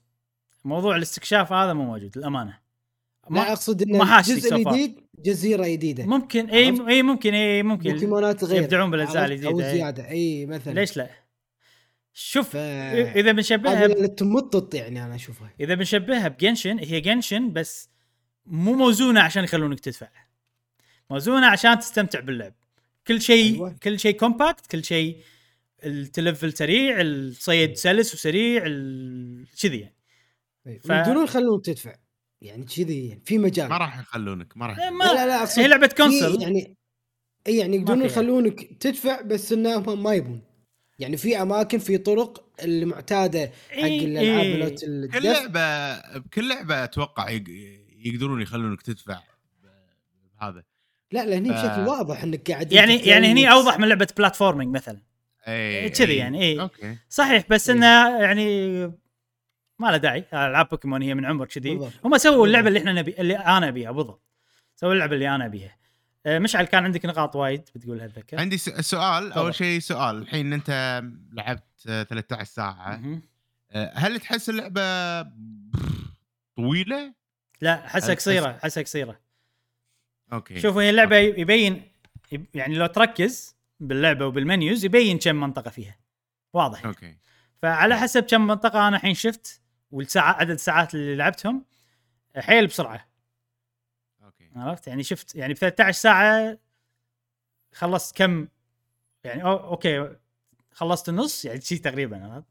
موضوع 0.65 0.97
الاستكشاف 0.97 1.53
هذا 1.53 1.73
مو 1.73 1.85
موجود 1.85 2.19
للأمانة. 2.19 2.64
ما 3.31 3.49
أقصد 3.53 3.83
ان 3.83 3.99
ما 3.99 4.23
far. 4.23 4.29
الجديد 4.53 5.01
جزيرة 5.25 5.69
جديدة 5.69 6.07
ممكن 6.07 6.51
إي؟ 6.51 6.89
إي 6.89 7.03
ممكن 7.03 7.35
إي 7.35 7.63
ممكن 7.63 7.93
بوكيمونات 7.93 8.45
غير 8.45 8.63
يبدعون 8.63 8.91
بالأجزاء 8.91 9.23
عرفت؟ 9.23 9.33
الجديدة، 9.33 9.71
أو. 9.71 9.75
زيادة 9.75 10.09
إي 10.11 10.47
مثلا 10.47 10.73
ليش 10.73 10.97
لا؟ 10.97 11.11
شوف 12.13 12.49
ف 12.49 12.57
إذا 12.57 13.33
بنشبهها 13.33 13.87
ب- 13.87 14.15
تمطط 14.17 14.75
يعني 14.75 15.05
أنا 15.05 15.15
أشوفها 15.15 15.51
إذا 15.61 15.75
بنشبهها 15.75 16.29
ب 16.29 16.35
Genshin 16.35 16.79
هي 16.79 17.01
Genshin 17.01 17.53
بس 17.53 17.89
مو 18.47 18.73
موزونة 18.75 19.21
عشان 19.21 19.45
يخلونك 19.45 19.81
تدفع 19.81 20.09
موزونة 21.11 21.47
عشان 21.47 21.79
تستمتع 21.79 22.21
باللعب 22.21 22.55
كل 23.07 23.21
شيء 23.23 23.55
أيوة. 23.55 23.77
كل 23.83 23.99
شيء 23.99 24.17
compact 24.17 24.67
كل 24.67 24.85
شيء 24.85 25.17
التلفل 25.85 26.53
سريع 26.53 27.01
الصيد 27.01 27.77
سلس 27.77 28.15
وسريع 28.15 28.63
ال- 28.67 29.47
كذي 29.63 29.79
يعني 29.81 29.95
إي. 30.67 30.79
ف- 30.79 30.91
يقدرون 30.91 31.25
يخلون 31.25 31.63
تدفع 31.63 31.95
يعني 32.45 32.65
كذي 32.65 33.09
يعني 33.09 33.23
في 33.25 33.39
مجال 33.39 33.69
ما 33.69 33.77
راح 33.79 33.99
يخلونك 34.01 34.57
ما 34.57 34.67
راح 34.67 34.79
إيه،. 34.79 34.91
ما 34.91 35.05
لا 35.05 35.13
لا 35.15 35.27
لا 35.27 35.39
أقصد 35.43 35.61
هي 35.61 35.69
لعبة 35.69 35.87
في 35.89 35.95
console 35.95 36.43
يعني 36.43 36.77
اي 37.47 37.57
يعني 37.57 37.77
يقدرون. 37.77 38.03
يخلونك 38.05 38.65
تدفع 38.81 39.21
بس 39.21 39.53
انه 39.53 39.75
هم 39.77 40.03
ما 40.03 40.15
يبون 40.15 40.43
يعني 40.99 41.17
في 41.17 41.43
أماكن 41.43 41.79
في 41.79 41.99
طرق 41.99 42.45
المعتادة 42.63 43.51
حق 43.71 43.79
إي، 43.79 44.05
الألعاب 44.05 44.45
إي. 44.45 44.59
مالت 44.63 44.85
كل 44.85 45.23
لعبه 45.25 46.19
بكل 46.19 46.49
لعبة 46.49 46.85
أتوقع 46.85 47.31
يق- 47.31 47.45
يقدرون 48.05 48.43
يخلونك 48.43 48.83
تدفع 48.83 49.21
هذا 50.41 50.65
لا 51.13 51.25
لأن 51.27 51.47
هي 51.51 51.53
ف- 51.53 51.67
بشكل 51.67 51.89
واضح 51.89 52.23
إنك 52.23 52.51
قاعد 52.51 52.73
يعني 52.73 52.97
يعني 52.97 53.27
هني. 53.27 53.53
أوضح 53.53 53.79
من 53.79 53.89
لعبة 53.89 54.09
platforming 54.17 54.75
مثلا 54.75 55.01
اي 55.49 55.91
كذي. 55.91 56.17
يعني، 56.17 56.43
إي. 56.43 56.61
أوكي 56.61 56.97
صحيح 57.09 57.45
بس 57.51 57.71
إيه. 57.71 57.77
إنه 57.77 58.19
يعني 58.23 59.04
ما 59.79 59.87
له 59.91 59.97
داعي 59.97 60.25
ألعاب 60.33 60.69
بوكيمون 60.69 61.03
هي 61.03 61.15
من 61.15 61.25
عمر 61.25 61.47
كذي. 61.47 61.71
بالضبط. 61.75 61.93
هم 62.05 62.19
سووا 62.19 62.33
بالضبط. 62.33 62.47
اللعبة 62.47 62.69
اللي 62.69 62.79
إحنا 62.79 62.93
نبي 62.93 63.15
اللي 63.19 63.37
أنا 63.39 63.69
أبيها 63.69 63.91
بالضبط. 63.91 64.23
سووا 64.77 64.93
اللعبة 64.93 65.15
اللي 65.15 65.35
أنا 65.35 65.47
أبيها. 65.47 65.77
آه، 66.27 66.39
مشعل 66.39 66.65
كان 66.65 66.85
عندك 66.85 67.05
نقاط 67.07 67.37
وايد 67.37 67.69
بتقولها 67.75 68.05
اتذكر 68.05 68.41
عندي 68.41 68.59
س- 68.59 68.69
سؤال 68.71 69.29
تفضل. 69.31 69.41
اول 69.43 69.55
شيء 69.55 69.81
سؤال. 69.81 70.17
الحين 70.19 70.53
أنت 70.53 71.03
لعبت 71.33 71.65
آه، 71.89 72.03
13 72.03 72.45
ساعة. 72.45 72.97
مهم. 72.97 73.23
آه، 73.71 73.93
هل 73.95 74.21
تحس 74.21 74.49
اللعبة 74.51 74.83
طويلة؟ 76.57 77.15
لا 77.61 77.87
أحسها 77.87 78.15
قصيرة 78.15 78.59
أحسها 78.65 78.83
قصيرة. 78.83 79.21
أوكي. 80.33 80.61
شوفوا 80.61 80.83
هي 80.83 80.91
اللعبة 80.91 81.17
يبين 81.17 81.83
يب- 82.33 82.47
يعني 82.55 82.75
لو 82.75 82.87
تركز 82.87 83.57
باللعبة 83.81 84.27
وبال 84.27 84.48
menus 84.48 84.85
يبين 84.85 85.19
كم 85.19 85.37
منطقة 85.37 85.71
فيها. 85.71 85.97
واضح. 86.53 86.87
أوكي. 86.87 87.17
فعلى 87.63 87.99
حسب 87.99 88.23
كم 88.23 88.47
منطقة 88.47 88.89
أنا 88.89 88.97
الحين 88.97 89.15
شفت 89.15 89.61
والساعة 89.95 90.33
عدد 90.33 90.51
الساعات 90.51 90.95
اللي 90.95 91.17
لعبتهم 91.17 91.65
حيل 92.37 92.67
بسرعة. 92.67 93.09
أوكي. 94.25 94.51
عرفت؟ 94.57 94.87
يعني 94.87 95.03
شفت 95.03 95.35
يعني 95.35 95.55
ب 95.55 95.57
13 95.57 96.01
ساعة 96.01 96.59
خلصت 97.73 98.17
كم 98.17 98.49
يعني 99.25 99.43
أو 99.43 99.57
أوكي 99.57 100.17
خلصت 100.73 101.09
النص 101.09 101.45
يعني 101.45 101.61
شيء 101.61 101.79
تقريبا 101.79 102.33
عرفت؟ 102.33 102.47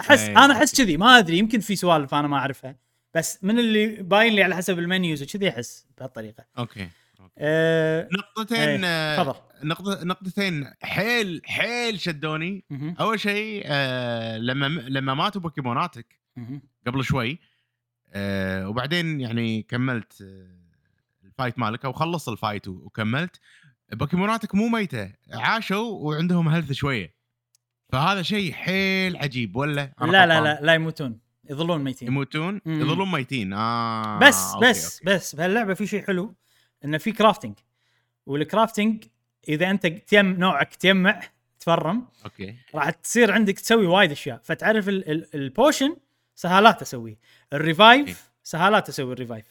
أحس 0.00 0.20
أي. 0.20 0.36
أنا 0.36 0.52
أحس 0.56 0.76
كذي 0.82 0.96
ما 0.96 1.18
أدري 1.18 1.38
يمكن 1.38 1.60
في 1.60 1.76
سوالف 1.76 2.14
أنا 2.14 2.28
ما 2.28 2.36
أعرفها 2.36 2.76
بس 3.14 3.44
من 3.44 3.58
اللي 3.58 3.86
باين 3.86 4.32
لي 4.32 4.42
على 4.42 4.56
حسب 4.56 4.78
ال 4.78 4.85
menus 4.85 5.22
وكذي 5.22 5.48
أحس 5.48 5.86
بهالطريقة. 5.98 6.44
أوكي 6.58 6.88
أه 7.38 8.08
نقطتين 8.12 8.84
آه، 8.84 9.16
تفضل. 9.22 9.68
نقطة 9.68 10.04
نقطتين. 10.04 10.72
حيل 10.82 11.42
حيل 11.44 12.00
شدوني. 12.00 12.64
أول 13.00 13.20
شيء 13.20 13.62
آه 13.66 14.38
لما 14.38 14.66
لما 14.66 15.14
ماتوا 15.14 15.40
بوكيموناتك. 15.40 16.25
قبل 16.86 17.04
شوي. 17.04 17.38
آه 18.12 18.68
وبعدين 18.68 19.20
يعني 19.20 19.62
كملت 19.62 20.22
آه 20.22 20.56
ال 21.24 21.30
fight 21.30 21.58
مالك 21.58 21.84
أو 21.84 21.92
خلص 21.92 22.28
ال 22.28 22.35
fight 22.35 22.68
وكملت. 22.68 23.40
بوكيموناتك 23.92 24.54
مو 24.54 24.68
ميتة 24.68 25.12
عاشوا 25.32 25.90
وعندهم 25.90 26.48
health 26.48 26.72
شوية. 26.72 27.14
فهذا 27.92 28.22
شيء 28.22 28.52
حيل 28.52 29.16
عجيب 29.16 29.56
ولا؟ 29.56 29.92
لا 30.00 30.06
لا 30.06 30.38
غلطان؟ 30.38 30.44
لا 30.44 30.60
لا 30.62 30.74
يموتون. 30.74 31.20
يظلون 31.50 31.84
ميتين. 31.84 32.08
يموتون؟ 32.08 32.60
مم. 32.66 32.80
يظلون 32.80 33.12
ميتين. 33.12 33.52
آه 33.52 34.18
بس 34.18 34.52
أوكي، 34.54 34.68
بس 34.70 34.98
أوكي. 34.98 35.14
بس 35.14 35.34
بهاللعبة 35.34 35.74
في 35.74 35.86
شيء 35.86 36.06
حلو 36.06 36.34
انه 36.84 36.98
في 36.98 37.12
crafting 37.12 37.54
وال 38.26 38.42
crafting 38.42 39.04
إذا 39.48 39.70
أنت 39.70 39.86
team 39.86 40.26
نوعك 40.26 40.74
تجمع 40.74 41.20
ت 41.60 41.70
farm 41.70 42.08
okay. 42.24 42.56
راح 42.74 42.90
تصير 42.90 43.32
عندك 43.32 43.54
تسوي 43.60 43.86
وايد 43.86 44.10
أشياء. 44.10 44.40
فتعرف 44.44 44.88
ال- 44.88 45.10
ال- 45.10 45.34
ال 45.34 45.43
potion 45.43 45.96
سهالات 46.36 46.82
أسويه. 46.82 47.18
ال 47.52 47.63
revive 47.63 48.30
سهالات 48.42 48.88
أسوي 48.88 49.12
ال 49.12 49.16
revive. 49.16 49.46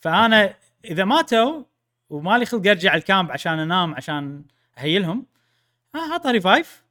فأنا 0.00 0.54
إذا 0.84 1.04
ماتوا 1.04 1.64
ومالي 2.10 2.46
خلق 2.46 2.66
أرجع 2.66 2.94
ال 2.94 3.01
camp 3.01 3.30
عشان 3.30 3.58
أنام 3.58 3.94
عشان 3.94 4.44
أ 4.78 4.85
heal 4.85 5.12
هم 5.12 5.26
آه، 5.94 6.14
عطى 6.14 6.30
revive 6.30 6.82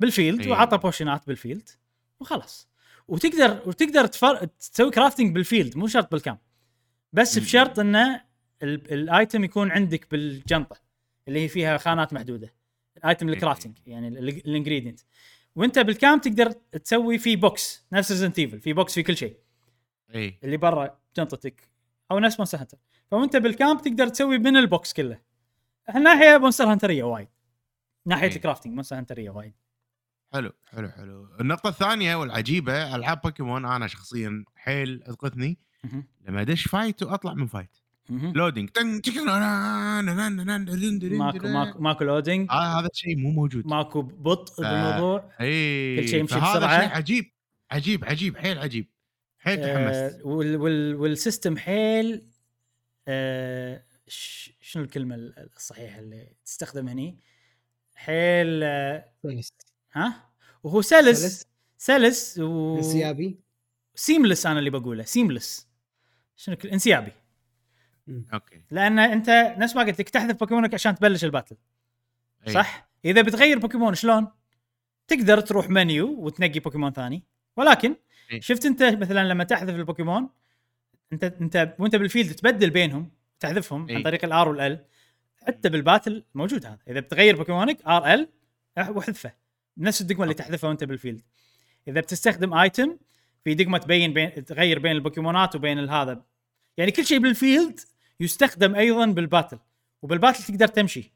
بال 0.00 0.11
field 0.11 0.40
إيه. 0.40 0.50
وعطى 0.50 0.78
potion 0.78 1.19
ات 1.19 1.26
بال 1.26 1.38
field 1.38 1.68
وخلاص. 2.20 2.68
وتقدر 3.08 3.62
وتقدر 3.66 4.06
تفر... 4.06 4.44
تسوي 4.44 4.90
crafting 4.90 5.34
بال 5.34 5.46
field 5.46 5.76
مو 5.76 5.86
شرط 5.86 6.12
بال 6.12 6.19
camp. 6.19 6.38
بس. 7.12 7.38
بشرط 7.38 7.78
انه 7.78 8.20
ال- 8.62 8.92
ال 8.92 9.02
item 9.02 9.44
يكون 9.44 9.70
عندك 9.70 10.10
بالجنطة 10.10 10.76
اللي 11.28 11.40
هي 11.44 11.48
فيها 11.48 11.78
خانات 11.78 12.12
محدودة. 12.12 12.54
ال 12.96 13.02
item 13.02 13.28
ال 13.28 13.34
crafting 13.34 13.78
يعني 13.86 14.08
ال 14.08 14.16
ingredient. 14.16 15.00
وانت 15.58 15.78
بال 15.78 15.92
camp 15.92 16.20
تقدر 16.20 16.50
تسوي 16.52 17.18
في 17.18 17.36
box 17.36 17.86
نفس 17.92 18.10
Resident 18.10 18.38
Evil 18.38 18.60
في 18.60 18.72
box 18.72 18.94
في 18.94 19.02
كل 19.02 19.16
شيء. 19.16 19.36
إي. 20.14 20.38
اللي 20.44 20.56
برا 20.56 20.98
جنطتك 21.16 21.68
أو 22.10 22.18
نفس 22.18 22.38
Monster 22.38 22.58
Hunter 22.58 22.78
فوانت 23.10 23.36
بال 23.36 23.51
camp 23.51 23.82
تقدر 23.82 24.08
تسوي 24.08 24.38
من 24.38 24.56
ال 24.56 24.65
box 24.65 24.92
كله. 24.92 25.20
ناحية 25.94 26.38
Monster 26.38 26.64
Hunter 26.64 26.92
يه 26.92 27.02
وايد. 27.02 27.28
ناحية 28.06 28.28
إيه. 28.28 28.36
ال 28.36 28.40
crafting 28.40 28.74
Monster 28.74 28.96
Hunter 28.98 29.22
يه 29.22 29.30
وايد. 29.30 29.54
حلو 30.32 30.52
حلو 30.66 30.88
حلو. 30.88 31.28
النقطة 31.40 31.68
الثانية 31.68 32.14
والعجيبة 32.16 32.96
ألعاب 32.96 33.20
بوكيمون 33.20 33.64
أنا 33.64 33.86
شخصيا 33.86 34.44
حيل 34.56 35.02
أذقتني. 35.02 35.58
مهم. 35.84 36.06
لما 36.20 36.40
أدش 36.40 36.68
fight 36.68 37.02
وأطلع 37.02 37.34
من 37.34 37.46
fight 37.46 37.76
loading 38.10 38.70
ماكو 41.12 41.46
ماكو 41.48 41.78
ماكو 41.78 42.04
loading 42.04 42.50
آه، 42.50 42.80
هذا 42.80 42.88
الشيء 42.92 43.16
مو 43.16 43.30
موجود. 43.30 43.66
ماكو 43.66 44.02
بطء 44.02 44.54
ف- 44.54 44.60
بالموضوع. 44.60 45.32
اي 45.40 45.96
كل 46.00 46.08
شيء 46.08 46.20
يمشي 46.20 46.34
بسرعة. 46.34 46.80
شيء 46.80 46.88
عجيب. 46.88 47.24
عجيب 47.70 48.04
عجيب 48.04 48.36
حيل 48.36 48.58
عجيب. 48.58 48.86
حيل 49.38 49.60
آه 49.60 49.74
تحمست. 50.08 50.20
وال 50.24 50.56
وال 50.56 50.94
وال 50.94 51.09
system 51.09 51.56
حيل 51.56 52.22
آه 53.08 53.82
ش- 54.08 54.52
شنو 54.60 54.82
الكلمة 54.84 55.14
الصحيحة 55.56 55.98
اللي 55.98 56.28
تستخدم 56.44 56.88
هني؟ 56.88 57.18
حيل 57.94 58.62
آه 58.62 59.04
كويس 59.22 59.52
ها؟ 59.92 60.28
وهو 60.62 60.82
سلس. 60.82 61.18
سلس. 61.18 61.46
سلس 61.78 62.38
و 62.38 62.76
انسيابي. 62.76 63.38
seamless 63.94 64.46
أنا 64.46 64.58
اللي 64.58 64.70
بقوله 64.70 65.02
seamless 65.02 65.68
شنو 66.36 66.56
انسيابي. 66.72 67.12
okay. 68.34 68.62
لأن 68.70 68.98
أنت 68.98 69.54
نفس 69.58 69.76
ما 69.76 69.82
قلت 69.82 70.00
لك 70.00 70.08
تحذف 70.08 70.40
بوكيمونك 70.40 70.74
عشان 70.74 70.94
تبلش 70.94 71.24
ال 71.24 71.28
battle. 71.28 71.56
إي. 72.48 72.52
صح؟ 72.52 72.88
إذا 73.04 73.22
بتغير 73.22 73.58
بوكيمون 73.58 73.94
شلون؟ 73.94 74.28
تقدر 75.08 75.40
تروح 75.40 75.70
منيو 75.70 76.08
وتنقي 76.08 76.60
بوكيمون 76.60 76.92
ثاني. 76.92 77.24
ولكن 77.56 77.96
إيه. 78.30 78.40
شفت 78.40 78.66
أنت 78.66 78.82
مثلا 78.82 79.28
لما 79.28 79.44
تحذف 79.44 79.74
البوكيمون 79.74 80.28
أنت 81.12 81.24
أنت 81.24 81.74
وأنت 81.78 81.96
بال 81.96 82.07
field 82.07 82.34
تبدل 82.34 82.70
بينهم 82.70 83.10
تحذفهم 83.40 83.82
عن 83.82 83.96
إيه. 83.96 84.04
طريق 84.04 84.24
ال 84.24 84.48
R 84.48 84.57
وال 84.57 84.75
L 84.75 84.84
حتى 85.46 85.68
بال 85.68 85.82
battle 85.82 86.24
موجود 86.34 86.66
هذا. 86.66 86.78
إذا 86.88 87.00
بتغير 87.00 87.36
بوكيمونك 87.36 87.82
R 87.82 88.14
L 88.14 88.28
واحذفه 88.78 89.32
نفس 89.78 90.00
الدقمة 90.00 90.22
اللي. 90.22 90.34
تحذفها 90.34 90.68
وانت 90.68 90.84
بال 90.84 90.93
field. 90.93 91.22
إذا 91.88 92.00
بتستخدم 92.00 92.54
item 92.54 92.96
في 93.44 93.54
دقمة 93.54 93.78
تبين 93.78 94.12
بين 94.12 94.44
تغير 94.44 94.78
بين 94.78 94.92
البوكيمونات 94.92 95.56
وبين 95.56 95.88
هذا. 95.88 96.24
يعني 96.76 96.90
كل 96.90 97.06
شيء 97.06 97.18
بال 97.18 97.36
field 97.36 97.80
يستخدم 98.20 98.74
أيضا 98.74 99.06
بال 99.06 99.19
battle 99.19 99.58
وبال 100.02 100.16
battle 100.16 100.44
تقدر 100.44 100.66
تمشي. 100.66 101.12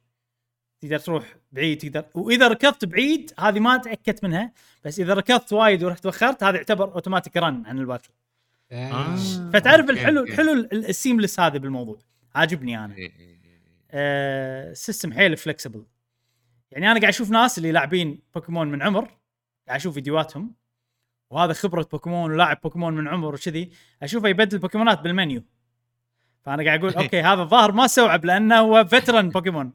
تقدر 0.80 0.98
تروح 0.98 1.36
بعيد 1.53 1.78
تقدر 1.78 2.05
وإذا 2.14 2.48
ركضت 2.48 2.84
بعيد 2.84 3.32
هذه 3.38 3.61
ما 3.61 3.76
تأكدت 3.76 4.24
منها 4.24 4.53
بس 4.84 5.00
إذا 5.00 5.14
ركضت 5.14 5.53
وايد 5.53 5.84
ورحت 5.84 6.07
وخرت 6.07 6.42
هذا 6.42 6.57
يعتبر 6.57 6.94
automatic 6.95 7.37
run 7.37 7.66
عن 7.66 7.78
ال 7.78 7.83
battle. 7.83 8.11
آه. 8.72 9.16
فتعرف 9.53 9.80
okay، 9.80 9.93
الحلو. 9.92 10.22
الحلو 10.22 10.53
ال- 10.53 10.88
ال 10.89 10.94
seamless 10.94 11.41
هذا 11.40 11.59
بالموضوع. 11.59 11.98
عاجبني 12.34 12.84
أنا. 12.84 12.94
إي، 12.96 13.03
إي، 13.03 13.11
إي. 13.20 13.38
آه 13.90 14.72
system 14.72 15.12
حيل 15.12 15.36
flexible 15.37 15.85
يعني 16.70 16.90
أنا 16.90 17.00
قاعد 17.00 17.12
أشوف 17.12 17.30
ناس 17.30 17.59
اللي 17.59 17.72
لاعبين 17.72 18.18
بوكيمون 18.34 18.68
من 18.68 18.82
عمر 18.82 19.05
قاعد 19.66 19.80
أشوف 19.80 19.94
فيديوهاتهم 19.94 20.55
وهذا 21.30 21.53
خبرة 21.53 21.88
بوكيمون 21.92 22.32
ولاعب 22.32 22.59
بوكيمون 22.62 22.94
من 22.94 23.09
عمر 23.09 23.34
وكذي 23.34 23.70
أشوفه 24.03 24.28
يبدل 24.28 24.59
بوكيمونات 24.59 25.00
بالمنيو. 25.00 25.42
فأنا 26.43 26.64
قاعد 26.64 26.78
أقول 26.78 26.95
okay 27.03 27.20
هذا 27.20 27.43
الظاهر 27.43 27.72
ما 27.72 27.84
استوعب 27.84 28.24
لأنه 28.24 28.59
هو 28.59 28.84
veteran 28.85 29.28
بوكيمون. 29.28 29.72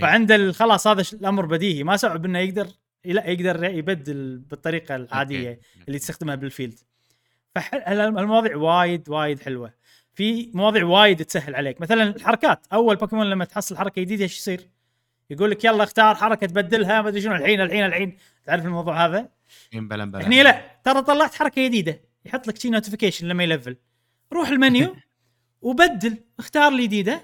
فعنده 0.00 0.52
خلاص 0.52 0.86
هذا 0.86 1.02
الأمر 1.12 1.46
بديهي. 1.46 1.84
ما 1.84 1.94
استوعب 1.94 2.24
إنه 2.24 2.38
يقدر 2.38 2.66
لا 3.04 3.26
يقدر 3.26 3.64
يبدل 3.64 4.38
بالطريقة 4.38 4.96
العادية. 4.96 5.60
اللي 5.88 5.98
تستخدمها 5.98 6.34
بال 6.34 6.47
field 6.47 6.78
فالمواضيع 7.54 8.56
وايد 8.56 9.08
وايد 9.08 9.40
حلوة. 9.40 9.72
في 10.14 10.50
مواضيع 10.54 10.84
وايد 10.84 11.24
تسهل 11.24 11.54
عليك. 11.54 11.80
مثلا 11.80 12.02
الحركات. 12.02 12.66
أول 12.72 12.96
بوكيمون 12.96 13.30
لما 13.30 13.44
تحصل 13.44 13.76
حركة 13.76 14.02
جديدة 14.02 14.22
إيش 14.22 14.38
يصير؟ 14.38 14.68
يقول 15.30 15.50
لك 15.50 15.64
يلا 15.64 15.82
اختار 15.82 16.14
حركة 16.14 16.46
تبدلها 16.46 17.02
ما 17.02 17.08
أدري 17.08 17.20
شنو 17.20 17.34
الحين 17.34 17.60
الحين 17.60 17.84
الحين. 17.84 18.16
تعرف 18.44 18.66
الموضوع 18.66 19.06
هذا؟ 19.06 19.28
إي، 19.74 19.80
بلا 19.80 20.04
بلا. 20.04 20.26
هني 20.26 20.42
لا 20.42 20.62
ترى 20.84 21.02
طلعت 21.02 21.34
حركة 21.34 21.64
جديدة. 21.64 22.00
يحط 22.24 22.48
لك 22.48 22.58
شي 22.58 22.70
notification 22.70 23.28
لما 23.28 23.44
ي 23.44 23.49
level. 23.49 23.76
روح 24.32 24.48
المنيو. 24.48 24.96
وبدل 25.62 26.18
اختار 26.38 26.72
الجديده 26.72 27.20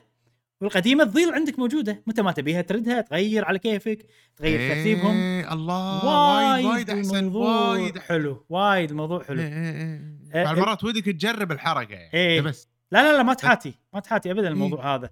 والقديمة 0.60 1.04
تظل 1.04 1.32
عندك 1.34 1.58
موجودة. 1.58 2.02
متى 2.06 2.22
ما 2.22 2.32
تبيها 2.32 2.62
تردها 2.62 3.00
تغير 3.00 3.44
على 3.44 3.58
كيفك 3.58 4.06
تغير 4.36 4.74
ترتيبهم. 4.74 5.16
إيه، 5.16 5.52
الله 5.52 6.04
وايد 6.04 6.66
وايد 6.66 6.90
أحسن 6.90 7.24
وايد. 7.24 7.98
حلو 7.98 8.46
وايد 8.48 8.90
الموضوع 8.90 9.24
حلو. 9.24 9.40
إيه، 9.40 9.48
إيه، 9.48 9.72
إيه. 9.72 10.00
إيه، 10.34 10.44
بعض 10.44 10.56
المرات 10.56 10.84
ودك 10.84 11.04
تجرب 11.04 11.52
الحركة 11.52 11.94
يعني 11.94 12.14
إيه. 12.14 12.40
بس. 12.40 12.68
لا 12.92 13.02
لا 13.02 13.16
لا 13.16 13.22
ما 13.22 13.34
تحاتي 13.34 13.74
ما 13.92 14.00
تحاتي 14.00 14.30
ابدا 14.30 14.48
الموضوع 14.48 14.94
هذا. 14.94 15.10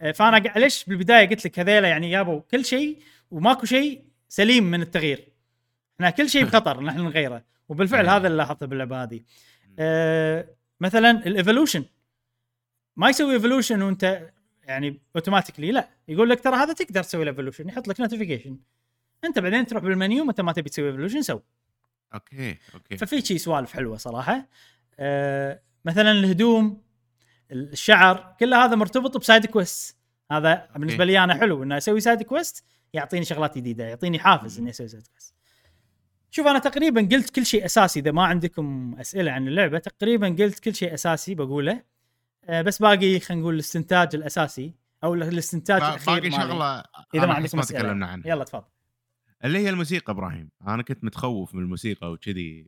آه، 0.00 0.12
فأنا 0.12 0.36
ليش 0.36 0.84
بالبداية 0.84 1.28
قلت 1.28 1.44
لك 1.44 1.58
هذيلا 1.58 1.88
يعني 1.88 2.10
جابوا 2.10 2.40
كل 2.50 2.64
شيء 2.64 2.98
وماكو 3.30 3.66
شيء 3.66 4.04
سليم 4.28 4.64
من 4.64 4.82
التغيير. 4.82 5.28
إحنا 5.94 6.10
كل 6.10 6.30
شيء 6.30 6.44
بخطر 6.44 6.82
نحن 6.82 7.00
نغيره. 7.00 7.44
وبالفعل 7.68 8.08
إيه. 8.08 8.16
هذا 8.16 8.26
اللي 8.26 8.38
لاحظته 8.38 8.66
باللعبة 8.66 9.02
هذه. 9.02 9.20
آه 9.78 10.48
مثلا 10.80 11.10
ال 11.10 11.17
evolution 11.17 11.84
ما 12.96 13.08
يسوي 13.08 13.34
evolution 13.34 13.82
وانت 13.82 14.30
يعني 14.64 15.00
automatically 15.16 15.72
لا. 15.72 15.88
يقول 16.08 16.30
لك 16.30 16.40
ترى 16.40 16.56
هذا 16.56 16.72
تقدر 16.72 17.02
تسوي 17.02 17.22
ال 17.22 17.27
evolution 17.27 17.68
يحط 17.68 17.88
لك 17.88 18.00
notification 18.00 18.58
انت 19.24 19.38
بعدين 19.38 19.66
تروح 19.66 19.82
بالمنيو 19.82 20.24
متى 20.24 20.42
ما 20.42 20.52
تبي 20.52 20.70
تسوي 20.70 20.86
evolution 20.86 21.22
سوي 21.22 21.42
okay 22.14 22.58
okay. 22.74 22.96
ففي 22.96 23.20
شي 23.20 23.38
سوالف 23.38 23.72
حلوة 23.72 23.96
صراحة. 23.96 24.48
آه 24.98 25.60
مثلا 25.84 26.12
الهدوم 26.12 26.82
الشعر 27.52 28.36
كل 28.40 28.54
هذا 28.54 28.76
مرتبط 28.76 29.16
ب 29.16 29.22
side 29.22 29.46
quest 29.46 29.96
هذا 30.32 30.68
بالنسبة 30.76 31.04
لي 31.04 31.24
أنا 31.24 31.34
حلو 31.34 31.62
إنه 31.62 31.76
أسوي 31.76 32.00
side 32.00 32.22
quest 32.22 32.64
يعطيني 32.92 33.24
شغلات 33.24 33.58
جديدة 33.58 33.84
يعطيني 33.84 34.18
حافز 34.18 34.58
اني 34.58 34.70
أسوي 34.70 34.88
side 34.88 35.06
quest 35.06 35.34
شوف 36.30 36.46
أنا 36.46 36.58
تقريبا 36.58 37.08
قلت 37.12 37.30
كل 37.30 37.46
شيء 37.46 37.64
أساسي 37.64 38.00
إذا 38.00 38.12
ما 38.12 38.24
عندكم 38.24 38.96
أسئلة 39.00 39.32
عن 39.32 39.48
اللعبة 39.48 39.78
تقريبا 39.78 40.28
قلت 40.28 40.58
كل 40.58 40.74
شيء 40.74 40.94
أساسي 40.94 41.34
بقوله. 41.34 41.93
بس 42.50 42.82
باقي 42.82 43.20
خلينا 43.20 43.42
نقول 43.42 43.54
الاستنتاج 43.54 44.14
الأساسي 44.14 44.74
أو 45.04 45.14
الاستنتاج 45.14 45.82
الأخير 45.82 46.14
باقي. 46.14 46.30
شغلة 46.30 46.84
إذا 47.14 47.26
ما 47.26 47.34
عندكم 47.34 47.58
اسئله 47.58 47.80
تكلمنا 47.80 48.06
عنها. 48.06 48.28
يلا 48.28 48.44
تفضل. 48.44 48.64
اللي 49.44 49.58
هي 49.58 49.70
الموسيقى 49.70 50.12
إبراهيم. 50.12 50.50
أنا 50.66 50.82
كنت 50.82 51.04
متخوف 51.04 51.54
من 51.54 51.62
الموسيقى 51.62 52.12
وكذي. 52.12 52.66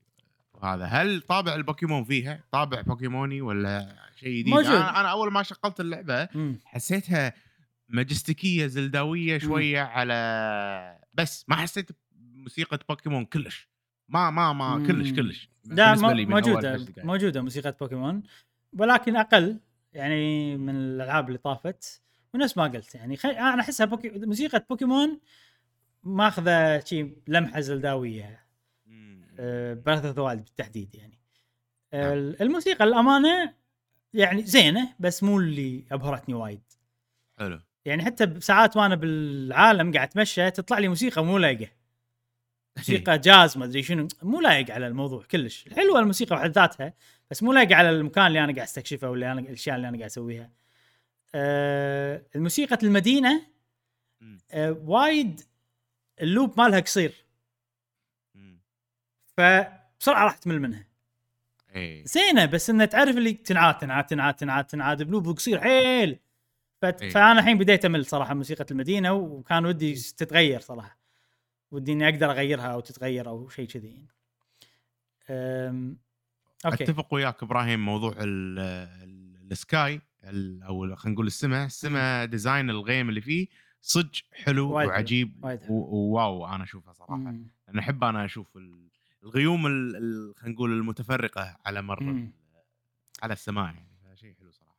وهذا 0.54 0.84
هل 0.84 1.20
طابع 1.20 1.54
البوكيمون 1.54 2.04
فيها؟ 2.04 2.44
طابع 2.52 2.80
بوكيموني 2.80 3.40
ولا 3.40 3.96
شيء 4.16 4.30
جديد؟ 4.30 4.48
موجود. 4.48 4.66
أنا, 4.66 5.00
أنا 5.00 5.08
أول 5.08 5.32
ما 5.32 5.42
شغلت 5.42 5.80
اللعبة 5.80 6.28
مم. 6.34 6.58
حسيتها 6.64 7.32
majestic 7.88 8.51
ية 8.51 8.66
زلداوية 8.66 9.38
شوية 9.38 9.80
على 9.80 10.98
بس 11.14 11.44
ما 11.48 11.56
حسيت 11.56 11.90
بموسيقى 12.12 12.78
بوكيمون 12.88 13.24
كلش. 13.24 13.68
ما 14.08 14.30
ما 14.30 14.52
ما 14.52 14.76
مم. 14.76 14.86
كلش 14.86 15.12
كلش. 15.12 15.50
لا 15.64 15.94
موجودة. 15.94 16.86
موجودة 16.98 17.42
موسيقى 17.42 17.76
بوكيمون. 17.80 18.22
ولكن 18.72 19.16
أقل 19.16 19.60
يعني 19.96 20.56
من 20.56 20.76
الألعاب 20.76 21.26
اللي 21.28 21.38
طافت 21.38 22.02
ونفس 22.34 22.56
ما 22.56 22.64
قلت 22.64 22.94
يعني 22.94 23.16
خي... 23.16 23.30
أنا 23.30 23.60
أحسها 23.60 23.86
بوكي... 23.86 24.08
موسيقى 24.10 24.66
بوكيمون 24.70 25.20
ماخذة 26.04 26.84
شيء 26.84 27.16
لمحة 27.28 27.60
زلداوية. 27.60 28.46
مم. 28.86 29.26
Breath 29.86 30.04
of 30.04 30.18
Wild 30.18 30.44
بالتحديد 30.44 30.94
يعني. 30.94 31.18
آه، 31.92 32.14
نعم. 32.14 32.34
الموسيقى 32.40 32.84
الأمانة 32.84 33.54
يعني 34.14 34.42
زينة 34.42 34.94
بس 35.00 35.22
مو 35.22 35.38
اللي 35.38 35.84
أبهرتني 35.92 36.34
وايد. 36.34 36.62
حلو. 37.38 37.60
يعني 37.84 38.04
حتى 38.04 38.26
بساعات 38.26 38.76
وأنا 38.76 38.94
بالعالم 38.94 39.92
قاعد 39.92 40.08
أتمشى 40.08 40.50
تطلع 40.50 40.78
لي 40.78 40.88
موسيقى 40.88 41.24
مو 41.24 41.38
لايقة. 41.38 41.68
موسيقى 42.76 43.18
جاز 43.18 43.58
ما 43.58 43.64
أدري 43.64 43.82
شنو 43.82 44.08
مو 44.22 44.40
لايق 44.40 44.70
على 44.70 44.86
الموضوع 44.86 45.24
كلش. 45.30 45.68
حلوة 45.76 46.00
الموسيقى 46.00 46.36
بحد 46.36 46.50
ذاتها 46.50 46.94
بس 47.30 47.42
مو 47.42 47.52
لايقه 47.52 47.74
على 47.74 47.90
المكان 47.90 48.26
اللي 48.26 48.38
أنا 48.44 48.52
قاعد 48.52 48.66
أستكشفه 48.66 49.10
ولا 49.10 49.32
أنا 49.32 49.40
الأشياء 49.40 49.76
اللي 49.76 49.88
أنا 49.88 49.96
قاعد 49.96 50.10
أسويها 50.10 50.50
آه 51.34 52.22
الموسيقى 52.36 52.78
المدينة. 52.82 53.46
آه 54.50 54.72
وايد 54.84 55.40
اللوب 56.22 56.60
مالها 56.60 56.80
قصير. 56.80 57.26
فبسرعة 59.36 60.24
راح 60.24 60.36
تمل 60.36 60.60
منها 60.60 60.86
إيه 61.74 62.04
زينة 62.04 62.46
بس 62.46 62.70
إنه 62.70 62.84
تعرف 62.84 63.16
اللي 63.16 63.32
تنعاد 63.32 63.78
تنعاد 63.78 64.06
تنعاد 64.06 64.34
تنعاد 64.34 64.64
تنعاد 64.64 65.02
بلوب 65.02 65.28
قصير 65.28 65.60
حيل 65.60 66.18
فت... 66.82 67.02
إيه. 67.02 67.10
فأنا 67.10 67.40
الحين 67.40 67.58
بديت 67.58 67.84
أمل 67.84 68.06
صراحة 68.06 68.34
موسيقى 68.34 68.66
المدينة 68.70 69.12
وكان 69.12 69.66
ودي 69.66 69.94
تتغير 69.94 70.60
صراحة 70.60 70.98
ودي 71.70 71.92
إني 71.92 72.08
أقدر 72.08 72.30
أغيرها 72.30 72.66
أو 72.66 72.80
تتغير 72.80 73.28
أو 73.28 73.48
شيء 73.48 73.66
كذي 73.66 73.88
يعني. 73.88 74.08
أم... 75.30 75.98
أوكي 76.66 76.84
أتفق 76.84 77.14
وياك 77.14 77.42
إبراهيم 77.42 77.84
موضوع 77.84 78.12
ال- 78.12 78.58
ال- 78.58 79.52
ال 79.52 79.64
sky 79.64 80.00
ال- 80.24 80.62
أو 80.62 80.94
خلينا 80.96 81.14
نقول 81.14 81.26
السماء 81.26 81.66
السماء 81.66 82.24
design 82.26 82.70
الغيم 82.70 83.08
اللي 83.08 83.20
فيه 83.20 83.46
صدق 83.82 84.10
حلو 84.32 84.70
وايد 84.72 84.88
وعجيب 84.88 85.44
وايد 85.44 85.60
و 85.68 85.88
wow 85.88 86.46
أنا 86.46 86.64
أشوفها 86.64 86.92
صراحة 86.92 87.16
مم. 87.16 87.46
أنا 87.68 87.80
أحب 87.80 88.04
أنا 88.04 88.24
أشوف 88.24 88.56
ال- 88.56 88.88
الغيوم 89.22 89.66
ال- 89.66 89.96
ال- 89.96 90.34
خلينا 90.36 90.54
نقول 90.54 90.72
المتفرقة 90.72 91.56
على 91.66 91.82
مر 91.82 92.02
مم. 92.02 92.32
على 93.22 93.32
السماء 93.32 93.64
يعني 93.64 93.88
شيء 94.16 94.34
حلو 94.40 94.50
صراحة 94.50 94.76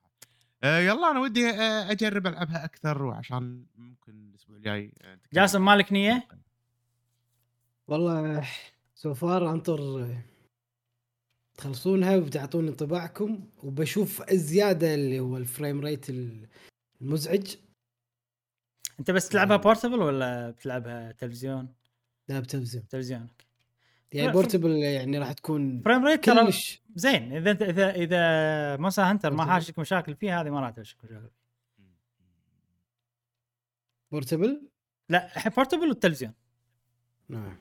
آه 0.64 0.80
يلا 0.80 1.12
أنا 1.12 1.20
ودي 1.20 1.50
آه، 1.50 1.92
أجرب 1.92 2.28
ألعبها 2.28 2.66
أكثر 2.66 3.04
وعشان 3.04 3.66
ممكن 3.76 4.30
الأسبوع 4.30 4.56
الجاي 4.58 4.94
آه، 5.02 5.20
جاسم 5.34 5.66
مالك 5.66 5.94
نية؟ 5.94 6.28
والله 7.88 8.48
so 8.96 9.14
far 9.14 9.52
أنطر 9.52 9.80
تخلصونها 11.58 12.18
وتعطوني 12.18 12.70
انطباعكم 12.70 13.50
وبشوف 13.64 14.32
الزيادة 14.32 14.96
اللي 14.96 15.20
هو 15.20 15.38
ال 15.38 15.45
frame 15.45 15.82
rate 15.82 16.06
المزعج. 17.02 17.56
أنت 19.00 19.12
بس 19.12 19.30
تلعبها 19.30 19.58
بورتبل 19.58 20.00
ولا 20.00 20.50
بتلعبها 20.50 21.12
تلفزيون؟ 21.12 21.74
لا 22.28 22.40
بتلفزيون. 22.40 22.88
تلفزيون 22.88 23.28
يعني 24.12 24.32
بورتبل 24.32 24.72
يعني 24.72 25.20
راح 25.20 25.32
تكون 25.32 25.82
frame 25.82 26.06
rate 26.06 26.26
ترى 26.26 26.54
زين. 26.96 27.34
إذا 27.34 27.52
انت 27.52 27.62
اذا 27.62 27.96
إذا 27.96 28.78
مونستر 28.78 29.04
هانتر 29.04 29.34
ما. 29.34 29.46
حاشك 29.46 29.80
مشاكل 29.80 30.16
فيها 30.16 30.42
هذه 30.42 30.50
ما 30.50 30.60
راح 30.60 30.70
تحاشك 30.70 30.98
مشاكل. 31.04 31.30
portable 34.12 34.62
لا 35.10 35.36
الحين 35.36 35.52
portable 35.52 35.88
والتلفزيون. 35.90 36.34
نعم. 37.30 37.58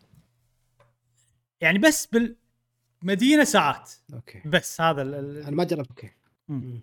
يعني 1.60 1.78
بس 1.78 2.08
بالمدينة 3.02 3.44
ساعات 3.44 3.92
okay 4.14 4.42
بس 4.44 4.80
هذا 4.80 5.02
ال- 5.02 5.38
أنا 5.42 5.50
ما 5.56 5.64
جربت 5.64 5.88
okay 5.88 6.10
مم. 6.48 6.80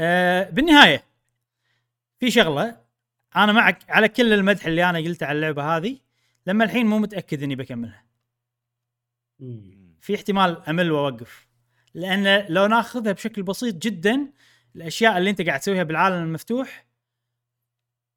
آه 0.00 0.50
بالنهاية 0.50 1.04
في 2.20 2.30
شغلة 2.30 2.80
أنا 3.36 3.52
معك 3.52 3.90
على 3.90 4.08
كل 4.08 4.32
المدح 4.32 4.66
اللي 4.66 4.90
أنا 4.90 4.98
قلته 4.98 5.26
على 5.26 5.36
اللعبة 5.36 5.76
هذه 5.76 5.98
لما 6.46 6.64
الحين 6.64 6.86
مو 6.86 6.98
متأكد 6.98 7.42
إني 7.42 7.56
بكملها. 7.56 8.04
في 10.00 10.14
احتمال 10.14 10.62
أمل 10.68 10.90
وأوقف 10.92 11.46
لأن 11.94 12.46
لو 12.48 12.66
ناخذها 12.66 13.12
بشكل 13.12 13.42
بسيط 13.42 13.74
جدا 13.74 14.32
الأشياء 14.76 15.18
اللي 15.18 15.30
أنت 15.30 15.42
قاعد 15.42 15.60
تسويها 15.60 15.82
بالعالم 15.82 16.22
المفتوح 16.22 16.86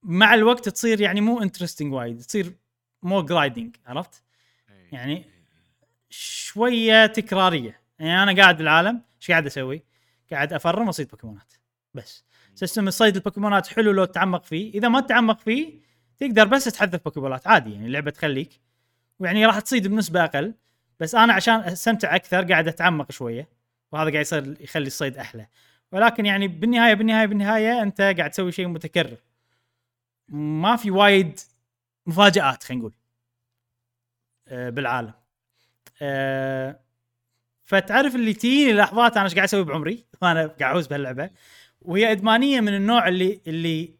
مع 0.03 0.34
الوقت 0.34 0.69
تصير 0.69 1.01
يعني 1.01 1.22
مو 1.22 1.41
interesting 1.41 1.94
وايد 1.93 2.22
تصير 2.22 2.56
مو 3.03 3.22
grinding 3.22 3.76
عرفت؟ 3.85 4.23
إيه. 4.69 4.89
يعني 4.93 5.26
شوية 6.10 7.06
تكرارية. 7.06 7.80
يعني 7.99 8.23
أنا 8.23 8.41
قاعد 8.41 8.57
بالعالم 8.57 9.02
إيش 9.22 9.31
قاعد 9.31 9.45
أسوي؟ 9.45 9.84
قاعد 10.31 10.53
أفرم 10.53 10.88
وأصيد 10.88 11.07
بوكيمونات. 11.07 11.53
بس. 11.94 12.26
system 12.56 12.88
الصيد 12.88 13.15
البوكيمونات 13.15 13.68
حلو 13.68 13.91
لو 13.91 14.06
تتعمق 14.06 14.44
فيه. 14.44 14.73
إذا 14.73 14.88
ما 14.88 15.02
تتعمق 15.02 15.40
فيه 15.40 15.80
تقدر 16.18 16.45
بس 16.45 16.64
تحذف 16.64 17.03
بوكيمونات. 17.03 17.48
عادي 17.48 17.73
يعني 17.73 17.86
اللعبة 17.86 18.11
تخليك. 18.11 18.61
ويعني 19.19 19.45
راح 19.45 19.60
تصيد 19.60 19.88
بنسبة 19.88 20.23
أقل. 20.23 20.53
بس 20.99 21.15
أنا 21.15 21.34
عشان 21.34 21.56
أستمتع 21.56 22.15
أكثر 22.15 22.44
قاعد 22.52 22.68
أتعمق 22.68 23.11
شوية. 23.11 23.49
وهذا 23.91 24.11
قاعد 24.11 24.22
يصير 24.22 24.61
يخلي 24.61 24.88
الصيد 24.88 25.18
أحلى. 25.18 25.48
ولكن 25.91 26.26
يعني 26.26 26.48
بالنهاية 26.48 26.94
بالنهاية 26.94 27.26
بالنهاية 27.26 27.81
أنت 27.81 28.02
قاعد 28.02 28.31
تسوي 28.31 28.52
شيء 28.52 28.68
متكرر. 28.68 29.18
ما 30.30 30.76
في 30.76 30.91
وايد 30.91 31.40
مفاجآت 32.06 32.64
خلينا 32.64 32.81
نقول. 32.81 32.94
آه، 34.48 34.69
بالعالم. 34.69 35.14
آه، 36.01 36.80
فتعرف 37.63 38.15
اللي 38.15 38.34
تجيني 38.34 38.73
لحظات 38.73 39.17
أنا 39.17 39.26
إيش 39.26 39.35
قاعد 39.35 39.47
أسوي 39.47 39.63
بعمري؟ 39.63 40.05
وأنا 40.21 40.47
قاعد 40.47 40.61
اعوز 40.61 40.88
بهاللعبة. 40.88 41.30
وهي 41.81 42.11
إدمانية 42.11 42.61
من 42.61 42.76
النوع 42.76 43.07
اللي 43.07 43.41
اللي 43.47 43.95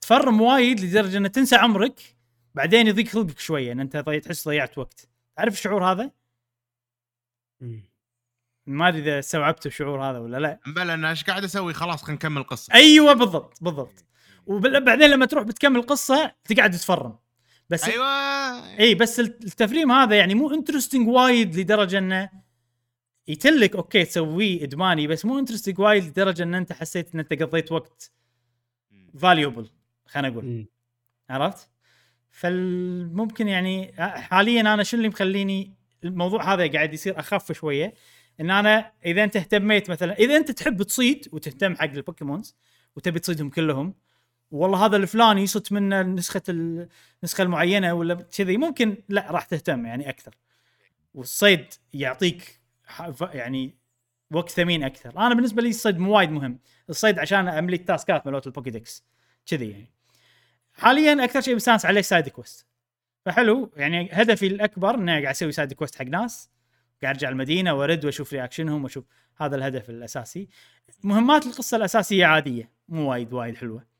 تفرم 0.00 0.40
وايد 0.40 0.80
لدرجة 0.80 1.18
ان 1.18 1.32
تنسى 1.32 1.56
عمرك 1.56 2.16
بعدين 2.54 2.86
يضيق 2.86 3.08
خلقك 3.08 3.38
شوية 3.38 3.72
إن 3.72 3.80
أنت 3.80 3.96
تحس 3.96 4.48
ضيعت 4.48 4.78
وقت. 4.78 5.08
تعرف 5.36 5.54
الشعور 5.54 5.84
هذا. 5.84 6.10
ما 8.66 8.88
أدري 8.88 9.00
إذا 9.02 9.18
استوعبت 9.18 9.66
الشعور 9.66 10.02
هذا 10.10 10.18
ولا 10.18 10.36
لا. 10.36 10.60
يلا 10.66 10.94
أنا 10.94 11.10
إيش 11.10 11.24
قاعد 11.24 11.44
أسوي؟ 11.44 11.74
خلاص 11.74 12.02
خلينا 12.02 12.14
نكمل 12.16 12.38
القصة. 12.40 12.74
أيوه 12.74 13.12
بالضبط 13.12 13.62
بالضبط. 13.62 14.04
وبعدين 14.46 15.10
لما 15.10 15.26
تروح 15.26 15.44
بتكمل 15.44 15.76
القصة 15.76 16.34
تقعد 16.44 16.70
تتفرم. 16.70 17.18
بس 17.72 17.84
أيوه 17.84 18.06
إي 18.78 18.94
بس 18.94 19.20
التفريم 19.20 19.92
هذا 19.92 20.16
يعني 20.16 20.34
مو 20.34 20.54
interesting 20.54 21.08
وايد 21.08 21.56
لدرجة 21.56 21.98
إنه 21.98 22.30
يتلك 23.28 23.76
okay 23.76 24.04
تسويه 24.04 24.64
إدماني 24.64 25.06
بس 25.06 25.24
مو 25.24 25.38
interesting 25.38 25.78
وايد 25.78 26.04
لدرجة 26.04 26.42
إن 26.42 26.54
أنت 26.54 26.72
حسيت 26.72 27.14
إن 27.14 27.20
أنت 27.20 27.42
قضيت 27.42 27.72
وقت 27.72 28.12
valuable 29.18 29.70
خلينا 30.06 30.28
نقول 30.28 30.44
مم. 30.44 30.66
عرفت؟ 31.30 31.68
فممكن 32.30 33.48
يعني 33.48 33.92
حاليا 33.98 34.60
أنا 34.60 34.82
شو 34.82 34.96
اللي 34.96 35.08
مخليني 35.08 35.74
الموضوع 36.04 36.54
هذا 36.54 36.72
قاعد 36.72 36.94
يصير 36.94 37.18
أخف 37.18 37.52
شوية 37.52 37.94
إن 38.40 38.50
أنا 38.50 38.92
إذا 39.06 39.24
أنت 39.24 39.36
اهتميت 39.36 39.90
مثلا 39.90 40.18
إذا 40.18 40.36
أنت 40.36 40.50
تحب 40.50 40.82
تصيد 40.82 41.28
وتهتم 41.32 41.76
حق 41.76 41.84
البوكيمونز 41.90 42.56
وتبي 42.96 43.18
تصيدهم 43.18 43.50
كلهم 43.50 43.94
والله 44.52 44.84
هذا 44.84 44.96
الفلاني 44.96 45.46
صدت 45.46 45.72
منه 45.72 46.02
نسخة 46.02 46.42
النسخة 46.48 47.42
المعينة 47.42 47.92
ولا 47.94 48.14
كذي 48.14 48.56
ممكن 48.56 48.96
لا 49.08 49.30
راح 49.30 49.44
تهتم 49.44 49.86
يعني 49.86 50.08
أكثر. 50.08 50.34
والصيد 51.14 51.66
يعطيك 51.92 52.60
يعني 53.32 53.74
وقت 54.30 54.50
ثمين 54.50 54.84
أكثر. 54.84 55.18
أنا 55.18 55.34
بالنسبة 55.34 55.62
لي 55.62 55.68
الصيد 55.68 55.98
مو 55.98 56.16
وايد 56.16 56.30
مهم. 56.30 56.58
الصيد 56.90 57.18
عشان 57.18 57.48
املي 57.48 57.76
ال 57.76 57.84
task 57.84 58.18
ات 58.18 58.26
مالت 58.26 58.46
البوكيدكس 58.46 59.04
كذي 59.46 59.70
يعني. 59.70 59.92
حاليا 60.74 61.24
أكثر 61.24 61.40
شيء 61.40 61.54
مستانس 61.54 61.86
عليه 61.86 62.00
side 62.00 62.28
quest. 62.28 62.66
فحلو 63.24 63.72
يعني 63.76 64.08
هدفي 64.12 64.46
الأكبر 64.46 64.94
إني 64.94 65.10
قاعد 65.12 65.26
أسوي 65.26 65.52
side 65.52 65.72
quest 65.72 65.98
حق 65.98 66.04
ناس. 66.04 66.50
قاعد 67.02 67.14
أرجع 67.14 67.28
المدينة 67.28 67.74
وأرد 67.74 68.04
وأشوف 68.04 68.32
reaction 68.32 68.74
هم 68.74 68.84
وأشوف 68.84 69.04
هذا 69.36 69.56
الهدف 69.56 69.90
الأساسي. 69.90 70.48
مهمات 71.02 71.46
القصة 71.46 71.76
الأساسية 71.76 72.26
عادية 72.26 72.70
مو 72.88 73.10
وايد 73.10 73.32
وايد 73.32 73.56
حلوة. 73.56 73.91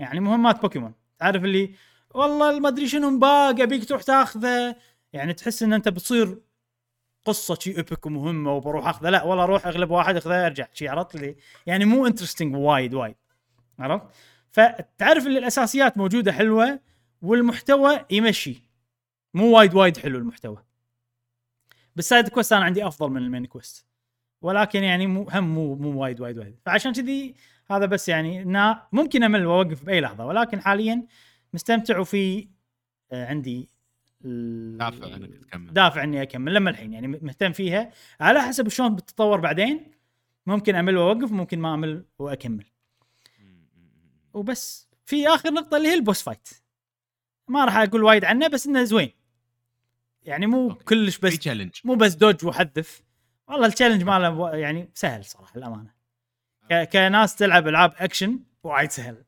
يعني 0.00 0.20
مهمات 0.20 0.62
بوكيمون. 0.62 0.94
تعرف 1.18 1.44
اللي 1.44 1.74
والله 2.14 2.58
ما 2.58 2.68
أدري 2.68 2.88
شنو 2.88 3.10
مباق 3.10 3.60
أبيك 3.60 3.84
تروح 3.84 4.02
تاخذه. 4.02 4.76
يعني 5.12 5.32
تحس 5.32 5.62
إن 5.62 5.72
أنت 5.72 5.88
بتصير 5.88 6.38
قصة 7.24 7.54
شي 7.54 7.76
epic 7.76 8.06
ومهمة 8.06 8.52
وبروح 8.52 8.88
أخذه. 8.88 9.10
لا 9.10 9.22
والله 9.24 9.44
أروح 9.44 9.66
أغلب 9.66 9.90
واحد 9.90 10.16
أخذه 10.16 10.46
أرجع. 10.46 10.66
شي 10.72 10.88
عرفت 10.88 11.16
لي 11.16 11.36
يعني 11.66 11.84
مو 11.84 12.06
interesting 12.06 12.54
وايد 12.56 12.94
وايد. 12.94 13.16
عرفت؟ 13.78 14.06
فتعرف 14.50 15.26
اللي 15.26 15.38
الأساسيات 15.38 15.98
موجودة 15.98 16.32
حلوة 16.32 16.80
والمحتوى 17.22 18.06
يمشي. 18.10 18.62
مو 19.34 19.56
وايد 19.56 19.74
وايد 19.74 19.96
حلو 19.96 20.18
المحتوى. 20.18 20.64
بال 21.96 22.07
side 22.07 22.28
quest 22.28 22.52
أنا 22.52 22.64
عندي 22.64 22.86
أفضل 22.86 23.10
من 23.10 23.22
ال 23.22 23.27
main 23.27 23.46
quest 23.46 23.86
ولكن 24.42 24.82
يعني 24.82 25.06
مو 25.06 25.28
هم 25.30 25.54
مو 25.54 25.74
مو 25.74 26.02
وايد 26.02 26.20
وايد 26.20 26.38
وايد. 26.38 26.56
فعشان 26.66 26.92
كذي 26.92 27.34
هذا 27.70 27.86
بس 27.86 28.08
يعني 28.08 28.42
إنه 28.42 28.82
ممكن 28.92 29.22
أمل 29.22 29.46
وأوقف 29.46 29.84
بأي 29.84 30.00
لحظة 30.00 30.26
ولكن 30.26 30.60
حاليا 30.60 31.06
مستمتع 31.54 31.98
وفي 31.98 32.48
آه، 33.12 33.26
عندي 33.26 33.68
دافع 34.20 35.06
إنك 35.06 35.44
تكمل. 35.44 35.72
دافع 35.72 36.04
إني 36.04 36.22
أكمل 36.22 36.54
لما 36.54 36.70
الحين 36.70 36.92
يعني 36.92 37.08
مهتم 37.08 37.52
فيها. 37.52 37.90
على 38.20 38.40
حسب 38.40 38.68
شلون 38.68 38.94
بتتطور 38.94 39.40
بعدين 39.40 39.86
ممكن 40.46 40.74
أمل 40.74 40.96
وأوقف 40.96 41.32
ممكن 41.32 41.58
ما 41.58 41.74
أمل 41.74 42.04
وأكمل. 42.18 42.64
وبس. 44.34 44.88
في 45.06 45.28
آخر 45.28 45.50
نقطة 45.50 45.76
اللي 45.76 45.88
هي 45.88 45.94
ال 45.94 46.00
boss 46.00 46.22
fight. 46.22 46.48
ما 47.48 47.64
راح 47.64 47.76
أقول 47.76 48.04
وايد 48.04 48.24
عنه 48.24 48.48
بس 48.48 48.66
إنه 48.66 48.84
زوين. 48.84 49.10
يعني 50.22 50.46
مو 50.46 50.70
okay. 50.70 50.84
كلش 50.84 51.18
بس 51.18 51.48
مو 51.84 51.94
بس 51.94 52.14
dodge 52.14 52.44
وحذف. 52.44 53.02
والله 53.48 53.66
ال 53.66 53.70
challenge 53.70 54.02
ماله 54.02 54.56
يعني 54.56 54.90
سهل 54.94 55.24
صراحة 55.24 55.52
الامانه 55.56 55.99
كناس 56.72 57.36
تلعب 57.36 57.68
ألعاب 57.68 57.94
أكشن 57.96 58.40
وايد 58.62 58.90
سهل. 58.90 59.24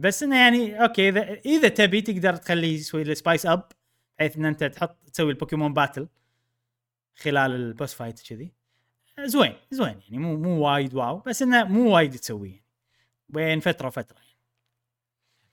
بس 0.00 0.22
إنه 0.22 0.36
يعني 0.36 0.82
okay 0.82 1.08
إذا 1.08 1.32
إذا 1.32 1.68
تبي 1.68 2.02
تقدر 2.02 2.36
تخليه 2.36 2.74
يسوي 2.74 3.14
spice 3.14 3.46
up 3.46 3.68
بحيث 4.18 4.36
إن 4.36 4.44
أنت 4.44 4.64
تحط 4.64 4.96
تسوي 5.12 5.32
البوكيمون 5.32 5.74
battle 5.74 6.08
خلال 7.16 7.50
ال 7.50 7.59
boss 7.59 7.94
fight 7.94 8.20
كذي 8.28 8.52
زوين 9.20 9.56
زوين 9.70 10.00
يعني 10.00 10.18
مو 10.18 10.36
مو 10.36 10.66
وايد 10.66 10.94
wow 10.94 11.18
بس 11.18 11.42
إنه 11.42 11.64
مو 11.64 11.94
وايد 11.94 12.16
تسويه 12.16 12.64
بين 13.28 13.60
فترة 13.60 13.86
وفترة 13.86 14.18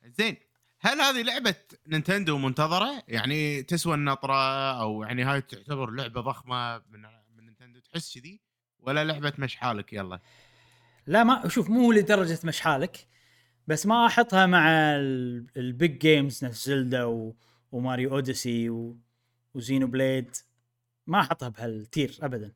زين 0.03 0.37
هل 0.79 1.01
هذه 1.01 1.21
لعبة 1.21 1.55
نينتندو 1.87 2.37
منتظرة؟ 2.37 3.03
يعني 3.07 3.63
تسوى 3.63 3.95
النطرة 3.95 4.71
أو 4.81 5.03
يعني 5.03 5.23
هاي 5.23 5.41
تعتبر 5.41 5.91
لعبة 5.91 6.21
ضخمة 6.21 6.77
من 6.77 7.01
من 7.35 7.45
نينتندو 7.45 7.79
تحس 7.79 8.17
كذي؟ 8.17 8.41
ولا 8.79 9.03
لعبة 9.03 9.33
مش 9.39 9.55
حالك؟ 9.55 9.93
يلا. 9.93 10.19
لا 11.07 11.23
ما 11.23 11.47
شوف 11.47 11.69
مو 11.69 11.91
لدرجة 11.91 12.39
مش 12.43 12.61
حالك 12.61 13.07
بس 13.67 13.85
ما 13.85 14.05
أحطها 14.05 14.45
مع 14.45 14.69
ال- 14.95 15.47
ال 15.57 15.67
big 15.67 15.97
games 15.97 16.45
نفس 16.45 16.65
زلدا 16.65 17.03
و... 17.03 17.35
وماريو 17.71 18.09
أوديسي 18.11 18.69
و... 18.69 18.97
وزينو 19.53 19.87
بليد. 19.87 20.35
ما 21.07 21.19
أحطها 21.19 21.49
بهال 21.49 21.78
tier 21.78 22.17
ابدا. 22.21 22.53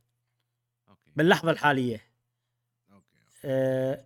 okay. 0.89 1.11
باللحظة 1.15 1.51
الحالية. 1.51 2.01
okay. 2.91 3.17
أه، 3.45 4.05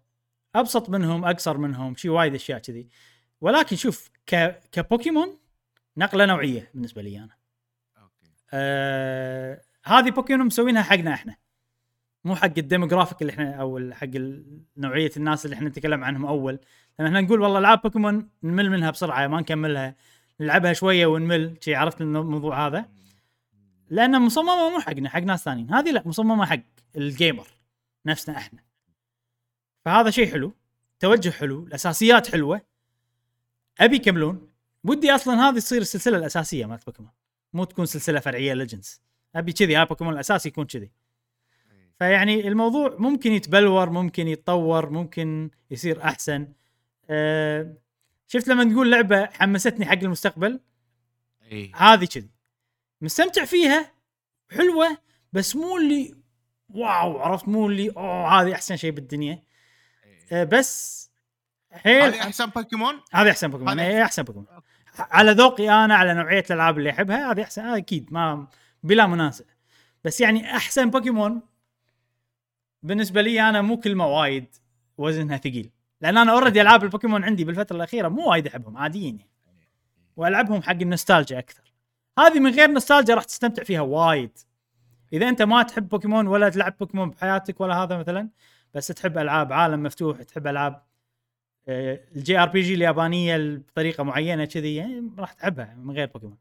أبسط 0.55 0.89
منهم 0.89 1.25
أقصر 1.25 1.57
منهم 1.57 1.95
شي 1.95 2.09
وايد 2.09 2.35
أشياء 2.35 2.59
كذي. 2.59 2.89
ولكن 3.41 3.75
شوف 3.75 4.09
ك... 4.25 4.59
كبوكيمون 4.71 5.39
نقلة 5.97 6.25
نوعية 6.25 6.71
بالنسبة 6.73 7.01
لي 7.01 7.17
أنا. 7.17 7.37
okay. 7.97 8.31
أه... 8.53 9.61
هذه 9.83 10.09
بوكيمون 10.09 10.45
مسوينها 10.45 10.83
حقنا 10.83 11.13
إحنا. 11.13 11.35
مو 12.25 12.35
حق 12.35 12.53
ال 12.57 12.63
demographic 12.63 13.21
اللي 13.21 13.33
إحنا 13.33 13.55
أو 13.55 13.91
حق 13.93 14.07
نوعية 14.77 15.11
الناس 15.17 15.45
اللي 15.45 15.55
إحنا 15.55 15.69
نتكلم 15.69 16.03
عنهم 16.03 16.25
أول. 16.25 16.59
لما 16.99 17.07
إحنا 17.07 17.21
نقول 17.21 17.41
والله 17.41 17.59
العاب 17.59 17.81
بوكيمون 17.81 18.29
نمل 18.43 18.69
منها 18.69 18.91
بسرعة 18.91 19.27
ما 19.27 19.41
نكملها. 19.41 19.95
نلعبها 20.39 20.73
شوية 20.73 21.05
ونمل. 21.05 21.57
شي 21.61 21.75
عرفت 21.75 22.01
الموضوع 22.01 22.67
هذا؟ 22.67 22.85
لأن 23.89 24.21
مصممة 24.21 24.69
مو 24.69 24.79
حقنا 24.79 25.09
حق 25.09 25.19
ناس 25.19 25.43
ثانيين. 25.43 25.73
هذه 25.73 25.91
لا 25.91 26.03
مصممة 26.05 26.45
حق 26.45 26.59
ال 26.95 27.04
gamer 27.04 27.47
نفسنا 28.05 28.37
إحنا. 28.37 28.59
فهذا 29.85 30.09
شيء 30.09 30.31
حلو 30.31 30.53
توجه 30.99 31.29
حلو 31.29 31.67
الأساسيات 31.67 32.31
حلوة. 32.31 32.61
أبي 33.79 33.95
يكملون 33.95 34.49
ودي 34.83 35.15
أصلا 35.15 35.49
هذه 35.49 35.59
تصير 35.59 35.81
السلسلة 35.81 36.17
الأساسية 36.17 36.65
مالت 36.65 36.85
بوكيمون. 36.85 37.11
مو 37.53 37.63
تكون 37.63 37.85
سلسلة 37.85 38.19
فرعية 38.19 38.53
ليجندز 38.53 39.01
أبي 39.35 39.53
كذي 39.53 39.75
هاي 39.75 39.85
بوكيمون 39.85 40.13
الأساسي 40.13 40.49
يكون 40.49 40.65
كذي. 40.65 40.91
فيعني 41.99 42.47
الموضوع 42.47 42.95
ممكن 42.99 43.31
يتبلور 43.31 43.89
ممكن 43.89 44.27
يتطور 44.27 44.89
ممكن 44.89 45.49
يصير 45.71 46.03
أحسن. 46.03 46.47
أه 47.09 47.77
شفت 48.27 48.47
لما 48.47 48.63
تقول 48.73 48.91
لعبة 48.91 49.25
حمستني 49.25 49.85
حق 49.85 49.93
المستقبل؟ 49.93 50.59
إي. 51.51 51.71
هذه 51.75 52.05
كذي. 52.05 52.29
مستمتع 53.01 53.45
فيها 53.45 53.91
حلوة 54.51 54.97
بس 55.33 55.55
مو 55.55 55.77
اللي 55.77 56.15
wow 56.69 57.19
عرفت؟ 57.19 57.47
مو 57.47 57.67
اللي 57.67 57.89
أوه 57.89 58.41
هذه 58.41 58.53
أحسن 58.53 58.75
شيء 58.75 58.91
بالدنيا. 58.91 59.43
أه 60.31 60.43
بس 60.43 61.05
حيل 61.71 62.01
هذه 62.01 62.21
أحسن 62.21 62.45
بوكيمون؟ 62.45 63.01
هذه 63.13 63.29
أحسن 63.29 63.47
بوكيمون 63.47 63.79
هذه 63.79 63.87
إي 63.87 64.03
أحسن. 64.03 64.23
بوكيمون. 64.23 64.47
على 64.97 65.31
ذوقي 65.31 65.69
أنا 65.69 65.95
على 65.95 66.13
نوعية 66.13 66.43
الألعاب 66.49 66.77
اللي 66.77 66.89
أحبها 66.89 67.31
هذه 67.31 67.43
أحسن 67.43 67.61
آه 67.61 67.77
أكيد 67.77 68.13
ما 68.13 68.47
بلا 68.83 69.07
منازع. 69.07 69.45
بس 70.03 70.21
يعني 70.21 70.55
أحسن 70.55 70.89
بوكيمون 70.89 71.41
بالنسبة 72.85 73.21
لي 73.21 73.49
أنا 73.49 73.61
مو 73.61 73.77
كلمة 73.77 74.07
وايد 74.07 74.45
وزنها 74.97 75.37
ثقيل. 75.37 75.69
لأن 76.01 76.17
أنا 76.17 76.31
already 76.31 76.61
ألعاب 76.61 76.83
البوكيمون 76.83 77.23
عندي 77.23 77.43
بالفترة 77.43 77.75
الأخيرة 77.75 78.07
مو 78.07 78.29
وايد 78.29 78.47
أحبهم 78.47 78.77
عاديين 78.77 79.19
يعني. 79.19 79.29
وألعبهم 80.17 80.61
حق 80.61 80.71
النوستالجيا 80.71 81.39
أكثر. 81.39 81.73
هذه 82.19 82.39
من 82.39 82.51
غير 82.51 82.71
نوستالجيا 82.71 83.15
راح 83.15 83.23
تستمتع 83.23 83.63
فيها 83.63 83.81
وايد. 83.81 84.37
إذا 85.13 85.29
أنت 85.29 85.41
ما 85.41 85.63
تحب 85.63 85.89
بوكيمون 85.89 86.27
ولا 86.27 86.49
تلعب 86.49 86.77
بوكيمون 86.79 87.09
بحياتك 87.09 87.61
ولا 87.61 87.83
هذا 87.83 87.97
مثلا 87.97 88.29
بس 88.73 88.87
تحب 88.87 89.17
ألعاب 89.17 89.53
عالم 89.53 89.83
مفتوح 89.83 90.23
تحب 90.23 90.47
ألعاب 90.47 90.81
آه، 91.67 91.99
ال 92.15 92.39
JRPG 92.39 92.73
اليابانية 92.73 93.37
بطريقة 93.37 94.03
معينة 94.03 94.45
كذي 94.45 94.75
يعني 94.75 95.11
راح 95.17 95.33
تحبها 95.33 95.75
من 95.83 95.95
غير 95.95 96.07
بوكيمون. 96.07 96.37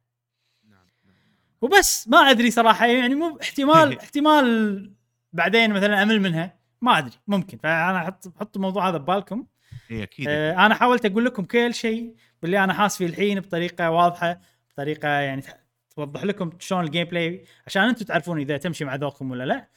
نعم 0.70 0.78
نعم. 1.04 1.14
وبس 1.60 2.08
ما 2.08 2.18
أدري 2.18 2.50
صراحة 2.50 2.86
يعني 2.86 3.14
مو 3.14 3.38
احتمال 3.42 3.98
احتمال 4.02 4.90
بعدين 5.34 5.72
مثلا 5.72 6.02
أمل 6.02 6.20
منها 6.20 6.58
ما 6.80 6.98
أدري 6.98 7.12
ممكن. 7.26 7.58
فأنا 7.58 7.98
أحط 7.98 8.38
حطوا 8.38 8.56
الموضوع 8.56 8.88
هذا 8.88 8.96
ببالكم. 8.96 9.46
اي 9.90 10.02
أكيد. 10.02 10.26
آه 10.28 10.66
أنا 10.66 10.74
حاولت 10.74 11.06
أقول 11.06 11.24
لكم 11.24 11.44
كل 11.44 11.74
شيء 11.74 12.14
باللي 12.42 12.64
أنا 12.64 12.72
حاس 12.72 12.96
فيه 12.98 13.06
الحين 13.06 13.40
بطريقة 13.40 13.90
واضحة 13.90 14.40
بطريقة 14.70 15.08
يعني 15.08 15.42
توضح 15.90 16.24
لكم 16.24 16.50
شلون 16.58 16.84
ال 16.84 17.04
gameplay 17.04 17.44
عشان 17.66 17.82
أنتم 17.82 18.04
تعرفون 18.04 18.40
إذا 18.40 18.56
تمشي 18.56 18.84
مع 18.84 18.94
ذوقكم 18.94 19.30
ولا 19.30 19.44
لا. 19.44 19.68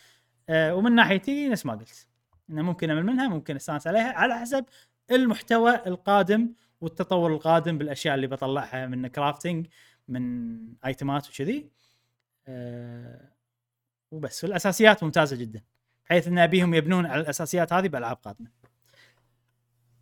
آه 0.49 0.75
ومن 0.75 0.95
ناحيتي 0.95 1.49
نفس 1.49 1.65
ما 1.65 1.73
قلت. 1.73 2.07
إنه 2.49 2.61
ممكن 2.61 2.89
أمل 2.89 3.05
منها 3.05 3.27
ممكن 3.27 3.55
أستانس 3.55 3.87
عليها 3.87 4.13
على 4.13 4.39
حسب 4.39 4.65
المحتوى 5.11 5.75
القادم 5.87 6.53
والتطور 6.81 7.33
القادم 7.33 7.77
بالأشياء 7.77 8.15
اللي 8.15 8.27
بطلعها 8.27 8.87
من 8.87 9.07
كرافتنج 9.07 9.67
من 10.07 10.57
ايتمات 10.85 11.29
وكذي. 11.29 11.69
آه 12.47 13.36
وبس 14.11 14.43
والأساسيات 14.43 15.03
ممتازة 15.03 15.35
جدا 15.35 15.61
بحيث 16.05 16.27
إن 16.27 16.39
أبيهم 16.39 16.73
يبنون 16.73 17.05
على 17.05 17.21
الأساسيات 17.21 17.73
هذه 17.73 17.87
بألعاب 17.87 18.17
قادمة. 18.17 18.49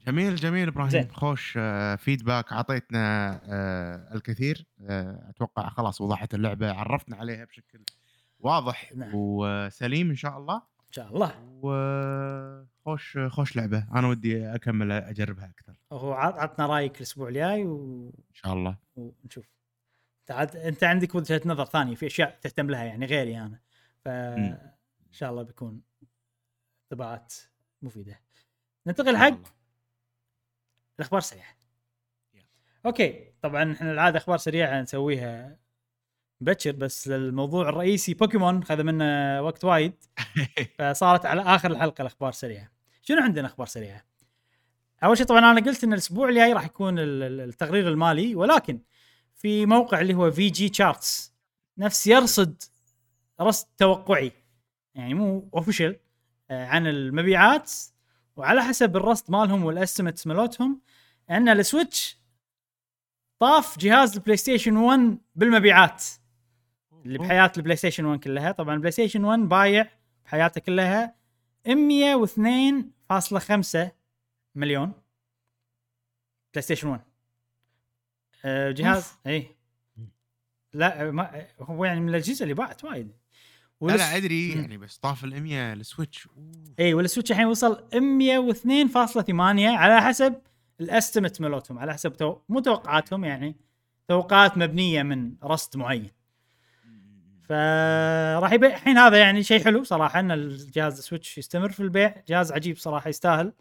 جميل 0.07 0.36
جميل 0.36 0.68
إبراهيم. 0.68 0.90
زين. 0.90 1.11
خوش 1.11 1.53
آه، 1.57 1.95
فيدباك 1.95 2.52
اعطيتنا 2.53 3.32
آه، 3.45 4.15
الكثير. 4.15 4.65
آه، 4.82 5.30
أتوقع 5.30 5.69
خلاص 5.69 6.02
وضحت 6.02 6.34
اللعبة 6.34 6.72
عرفنا 6.72 7.15
عليها 7.18 7.45
بشكل 7.45 7.80
واضح 8.40 8.91
نعم. 8.95 9.11
وسليم 9.14 10.10
إن 10.10 10.15
شاء 10.15 10.38
الله. 10.38 10.56
إن 10.56 10.91
شاء 10.91 11.07
الله. 11.07 11.32
خوش 12.86 13.18
خوش 13.27 13.56
لعبة. 13.56 13.88
أنا 13.95 14.07
ودي 14.07 14.56
أكمل 14.56 14.91
أجربها 14.91 15.45
أكثر. 15.57 15.73
هو 15.91 16.14
عط- 16.14 16.38
عطنا 16.38 16.68
رأيك 16.68 16.98
الأسبوع 16.98 17.30
الجاي 17.30 17.65
و... 17.65 18.07
إن 18.30 18.34
شاء 18.36 18.53
الله. 18.53 18.77
ونشوف. 18.95 19.45
أنت 20.56 20.84
عندك 20.84 21.15
وجهة 21.15 21.41
نظر 21.45 21.65
ثانية 21.65 21.95
في 21.95 22.06
أشياء 22.06 22.38
تهتم 22.41 22.69
لها 22.69 22.84
يعني 22.84 23.06
غيري 23.06 23.38
أنا. 23.38 23.60
ف 24.06 24.07
ان 24.07 25.11
شاء 25.11 25.32
الله 25.32 25.44
بيكون 25.44 25.82
طباعات 26.90 27.34
مفيدة. 27.82 28.22
ننتقل 28.88 29.18
حق. 29.18 29.38
الأخبار 30.99 31.18
السريعة. 31.18 31.56
أوكي 32.86 33.34
طبعا 33.41 33.72
إحنا 33.73 33.91
العادة 33.91 34.18
أخبار 34.18 34.38
سريعة 34.38 34.82
نسويها 34.82 35.60
بكر 36.41 36.72
بس 36.72 37.07
الموضوع 37.07 37.69
الرئيسي 37.69 38.14
بوكيمون 38.14 38.64
خذ 38.64 38.84
منا 38.84 39.40
وقت 39.41 39.64
وايد. 39.65 39.94
فصارت 40.80 41.26
على 41.26 41.41
آخر 41.41 41.72
الحلقة 41.72 42.02
الأخبار 42.02 42.32
سريعة. 42.32 42.72
شنو 43.02 43.22
عندنا 43.22 43.48
أخبار 43.48 43.68
سريعة؟ 43.68 44.06
أول 45.03 45.18
شيء 45.18 45.26
طبعا 45.26 45.40
أنا 45.40 45.61
قلت 45.61 45.84
إن 45.84 45.94
الأسبوع 45.94 46.30
الجاي 46.30 46.53
راح 46.53 46.65
يكون 46.65 46.99
ال- 46.99 47.23
ال- 47.23 47.41
التقرير 47.41 47.88
المالي 47.90 48.36
ولكن 48.36 48.80
في 49.36 49.65
موقع 49.65 50.02
اللي 50.02 50.14
هو 50.14 50.32
VGChartz 50.32 51.34
نفس 51.77 52.07
يرصد 52.07 52.64
رصد 53.41 53.68
توقعي. 53.78 54.32
يعني 54.95 55.14
مو 55.14 55.49
official 55.53 55.99
عن 56.49 56.88
المبيعات 56.88 57.72
وعلى 58.36 58.64
حسب 58.64 58.98
الرصد 58.98 59.32
مالهم 59.32 59.66
وال 59.65 59.77
estimates 59.77 60.27
مالتهم 60.28 60.82
أن 61.30 61.49
ال 61.49 61.59
Switch 61.59 62.18
طاف 63.40 63.80
جهاز 63.80 64.16
ال 64.15 64.38
PlayStation 64.38 64.77
1 64.78 65.18
بالمبيعات 65.36 66.03
اللي 67.06 67.18
بحياة 67.18 67.52
ال 67.57 67.76
PlayStation 67.76 68.06
1 68.06 68.20
كلها. 68.20 68.52
طبعا 68.52 68.76
ال 68.76 68.91
PlayStation 68.91 69.23
1 69.24 69.40
بايع 69.40 69.88
بحياته 70.26 70.62
كلها 70.62 71.16
102.5 71.68 73.91
مليون 74.56 74.91
PlayStation 76.53 76.88
1 76.88 77.02
آه، 78.45 78.72
جهاز. 78.72 79.14
اي 79.28 79.56
لا 80.74 81.12
ما 81.12 81.48
هو 81.60 81.86
يعني 81.86 81.99
من 81.99 82.10
الأجهزة 82.10 82.44
اللي 82.44 82.53
باعت 82.53 82.84
وايد. 82.84 83.12
لا 83.81 83.97
لا 83.97 84.18
أدري. 84.18 84.49
يعني 84.49 84.77
بس 84.77 84.97
طاف 84.97 85.23
ال 85.23 85.43
100 85.43 85.73
ال 85.73 85.80
Switch. 85.80 86.27
اي 86.80 86.93
وال 86.94 87.03
Switch 87.03 87.32
الحين 87.31 87.45
وصل 87.45 87.88
102.8 87.93 89.31
على 89.61 90.02
حسب 90.02 90.35
ال 90.82 90.88
estimate 90.88 91.41
مالتهم 91.41 91.80
على 91.80 91.93
حسب 91.93 92.14
تو... 92.14 92.38
مو 92.49 92.60
توقعاتهم 92.60 93.26
يعني 93.26 93.56
توقعات 94.07 94.57
مبنية 94.57 95.03
من 95.03 95.34
رصد 95.43 95.77
معين. 95.77 96.11
فراح 97.41 98.52
يبيع 98.52 98.69
الحين 98.69 98.97
هذا 98.97 99.18
يعني 99.18 99.43
شيء 99.43 99.64
حلو 99.64 99.84
صراحة 99.84 100.19
إن 100.19 100.31
الجهاز 100.31 100.97
ال 100.98 101.03
Switch 101.03 101.38
يستمر 101.38 101.72
في 101.72 101.80
البيع 101.80 102.23
جهاز 102.27 102.52
عجيب 102.52 102.77
صراحة 102.77 103.10
يستاهل. 103.10 103.53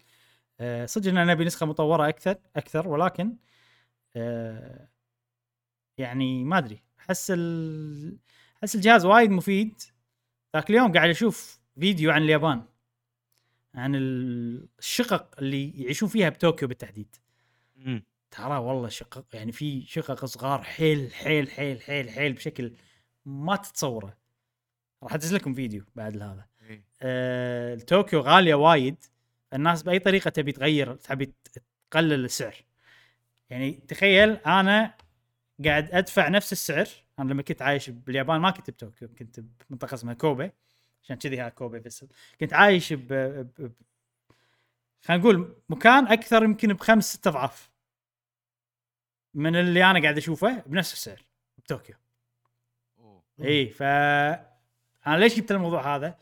آه، 0.61 0.87
صدق 0.87 1.11
إن 1.11 1.27
نبي 1.27 1.45
نسخة 1.45 1.67
مطورة 1.67 2.09
أكثر 2.09 2.37
أكثر 2.57 2.89
ولكن 2.89 3.37
آه، 4.17 4.89
يعني 5.99 6.45
ما 6.45 6.59
أدري 6.59 6.83
أحس 7.01 7.33
ال... 7.37 8.19
أحس 8.59 8.75
الجهاز 8.75 9.05
وايد 9.05 9.31
مفيد. 9.31 9.83
ذاك 10.55 10.71
اليوم 10.71 10.93
قاعد 10.93 11.11
أشوف 11.11 11.61
فيديو 11.81 12.11
عن 12.11 12.23
اليابان 12.23 12.65
عن 13.75 13.95
ال- 13.95 14.69
الشقق 14.79 15.39
اللي 15.39 15.83
يعيشون 15.83 16.09
فيها 16.09 16.29
بطوكيو 16.29 16.69
بالتحديد. 16.69 17.17
ترى 18.31 18.57
والله 18.59 18.89
شقق 18.89 19.27
يعني 19.33 19.53
في 19.53 19.83
شقق 19.87 20.25
صغار 20.25 20.63
حيل 20.63 21.15
حيل 21.15 21.51
حيل 21.51 21.81
حيل 21.81 22.11
حيل 22.11 22.33
بشكل 22.33 22.73
ما 23.25 23.57
تتصوره. 23.57 24.17
راح 25.03 25.15
أدز 25.15 25.35
لكم 25.35 25.55
فيديو 25.55 25.85
بعد 25.97 26.17
هذا. 26.23 26.47
إيه. 26.63 26.85
آه، 27.03 27.75
طوكيو 27.75 28.21
غالية 28.21 28.55
وايد. 28.55 29.05
الناس 29.53 29.83
بأي 29.83 29.99
طريقة 29.99 30.29
تبي 30.31 30.53
تغير 30.53 30.95
تبي 30.95 31.33
تقلل 31.91 32.25
السعر. 32.25 32.55
يعني 33.51 33.73
تخيل 33.73 34.31
أنا 34.31 34.97
قاعد 35.65 35.91
ادفع 35.93 36.29
نفس 36.29 36.53
السعر. 36.53 36.89
أنا 37.19 37.33
لما 37.33 37.43
كنت 37.43 37.63
عايش 37.63 37.91
باليابان 37.91 38.41
ما 38.41 38.51
كنت 38.51 38.71
بطوكيو 38.71 39.09
كنت 39.09 39.41
بمنطقة 39.41 39.95
اسمها 39.95 40.15
كوبي. 40.15 40.51
عشان 41.03 41.17
كذي 41.17 41.39
ها 41.41 41.49
كوبي 41.49 41.79
بس 41.79 42.05
كنت 42.41 42.53
عايش 42.53 42.93
ب, 42.93 43.09
ب... 43.09 43.51
ب... 43.59 43.73
خلينا 45.03 45.23
نقول 45.23 45.57
مكان 45.69 46.07
أكثر 46.07 46.45
يمكن 46.45 46.73
بخمس 46.73 47.13
ست 47.13 47.27
أضعاف. 47.27 47.71
من 49.35 49.57
اللي 49.57 49.85
أنا 49.85 50.03
قاعد 50.03 50.17
أشوفه 50.17 50.63
بنفس 50.67 50.93
السعر 50.93 51.23
بطوكيو. 51.59 51.97
اي 53.41 53.69
ف 53.69 53.83
أنا 53.83 55.17
ليش 55.17 55.37
جبت 55.37 55.53
الموضوع 55.53 55.97
هذا؟ 55.97 56.19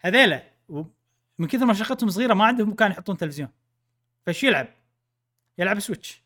هذيلا 0.00 0.42
من 1.38 1.46
كثر 1.46 1.64
ما 1.64 1.74
شقتهم 1.74 2.10
صغيرة 2.10 2.34
ما 2.34 2.44
عندهم 2.44 2.70
مكان 2.70 2.90
يحطون 2.90 3.16
تلفزيون. 3.16 3.48
فايش 4.26 4.44
يلعب؟ 4.44 4.68
يلعب 5.58 5.78
Switch. 5.78 6.22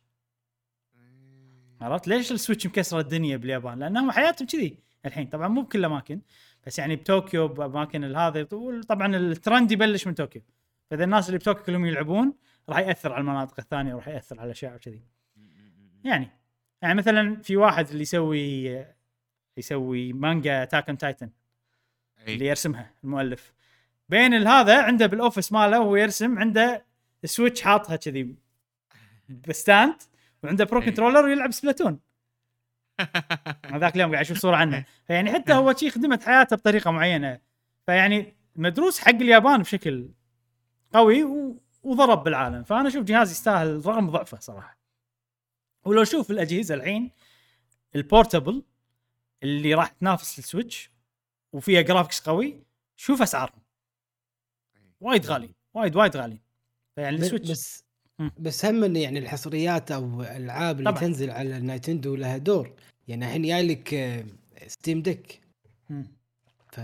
عرفت؟ 1.81 2.09
ليش 2.09 2.33
ال 2.33 2.38
Switch 2.38 2.67
مكسره 2.67 3.01
الدنيا 3.01 3.37
باليابان؟ 3.37 3.79
لأنهم 3.79 4.11
حياتهم 4.11 4.49
كذي 4.49 4.79
الحين. 5.07 5.27
طبعا 5.27 5.49
مو 5.49 5.63
بكل 5.63 5.79
الأماكن 5.79 6.21
بس 6.67 6.79
يعني 6.79 6.97
بطوكيو 6.97 7.49
بأماكن 7.49 8.17
هذا 8.17 8.43
طبعا 8.89 9.17
الترند 9.17 9.73
يبلش 9.73 10.07
من 10.07 10.15
طوكيو 10.15 10.43
فإذا 10.91 11.05
الناس 11.05 11.27
اللي 11.27 11.39
بطوكيو 11.39 11.65
كلهم 11.65 11.87
يلعبون 11.87 12.35
راح 12.69 12.79
يأثر 12.79 13.13
على 13.13 13.21
المناطق 13.21 13.55
الثانية 13.59 13.95
وراح 13.95 14.09
يأثر 14.09 14.41
على 14.41 14.47
الاشياء 14.47 14.75
وكذي 14.75 15.03
يعني 16.05 16.29
يعني 16.83 16.95
مثلا 16.95 17.43
في 17.43 17.57
واحد 17.57 17.89
اللي 17.89 18.03
يسوي 18.03 18.85
يسوي 19.57 20.13
مانجا 20.13 20.65
Attack 20.65 20.90
on 20.90 20.99
Titan. 20.99 21.31
اللي 22.29 22.47
يرسمها 22.47 22.91
المؤلف. 23.05 23.53
بين 24.09 24.35
هذا 24.35 24.83
عنده 24.83 25.07
بال 25.07 25.18
office 25.18 25.53
ماله 25.53 25.81
وهو 25.81 25.97
يرسم 25.97 26.39
عنده 26.39 26.87
Switch 27.25 27.63
حاطها 27.63 27.97
كذي. 27.97 28.35
ب 29.49 29.56
stand. 29.56 30.03
وعنده 30.43 30.65
pro 30.65 30.81
إيه. 30.81 30.87
controller 30.87 31.25
ويلعب 31.25 31.51
Splatoon 31.51 32.01
هذاك 33.65 33.95
اليوم 33.95 34.11
قاعد 34.11 34.25
أشوف 34.25 34.39
صورة 34.39 34.57
عنه. 34.57 34.85
فيعني 35.07 35.33
حتى 35.33 35.53
هو 35.53 35.75
شي 35.75 35.91
خدمت 35.91 36.23
حياته 36.23 36.57
بطريقة 36.57 36.91
معينة. 36.91 37.41
فيعني 37.87 38.37
مدروس 38.57 38.99
حق 38.99 39.09
اليابان 39.09 39.63
بشكل 39.63 40.11
قوي 40.93 41.25
و... 41.25 41.63
وضرب 41.83 42.25
بالعالم. 42.25 42.65
فأنا 42.65 42.89
أشوف 42.89 43.05
جهاز 43.05 43.31
يستاهل 43.31 43.87
رغم 43.87 44.11
ضعفه 44.11 44.39
صراحة. 44.41 44.79
ولو 45.85 46.05
شوف 46.05 46.31
الأجهزة 46.31 46.75
الحين 46.75 47.11
ال 47.95 48.02
portable 48.02 48.65
اللي 49.43 49.75
راح 49.75 49.89
تنافس 49.89 50.39
ال 50.39 50.46
Switch 50.46 50.91
وفيها 51.53 51.81
graphics 51.81 52.21
قوي 52.21 52.63
شوف 52.97 53.23
أسعارهم. 53.23 53.63
وايد 55.01 55.27
غالي. 55.27 55.55
وايد 55.75 55.97
وايد 55.97 56.17
غالي. 56.17 56.39
فيعني 56.95 57.17
ال 57.17 57.22
Switch 57.22 57.51
بس. 57.51 57.90
بس 58.39 58.65
هم 58.65 58.85
إن 58.85 58.97
يعني 58.97 59.19
الحصريات 59.19 59.93
أو 59.93 60.23
الألعاب 60.23 60.79
اللي 60.79 60.91
طبعاً. 60.91 61.01
تنزل 61.03 61.31
على 61.31 61.57
ال 61.57 61.63
Nintendo 61.63 62.17
لها 62.17 62.37
دور. 62.37 62.73
يعني 63.09 63.27
الحين 63.27 63.43
جاي 63.43 63.67
لك 63.67 63.95
آه، 63.95 64.25
Steam 64.67 65.03
Deck 65.03 65.41
مم. 65.91 66.07
ف 66.73 66.81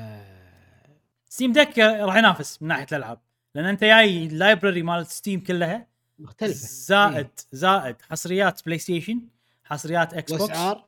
Steam 1.28 1.52
Deck 1.52 1.78
راح 1.78 2.16
ينافس 2.16 2.62
من 2.62 2.68
ناحية 2.68 2.86
الألعاب. 2.92 3.18
لأن 3.54 3.64
أنت 3.64 3.84
جاي 3.84 4.26
ال 4.26 4.33
library 4.33 4.82
مال 4.82 5.06
Steam 5.06 5.40
كلها. 5.40 5.86
مختلفة. 6.18 6.66
زائد 6.66 7.28
زائد 7.52 7.96
حصريات 8.10 8.64
PlayStation 8.66 9.20
حصريات 9.64 10.14
Xbox 10.14 10.42
واسعار 10.42 10.84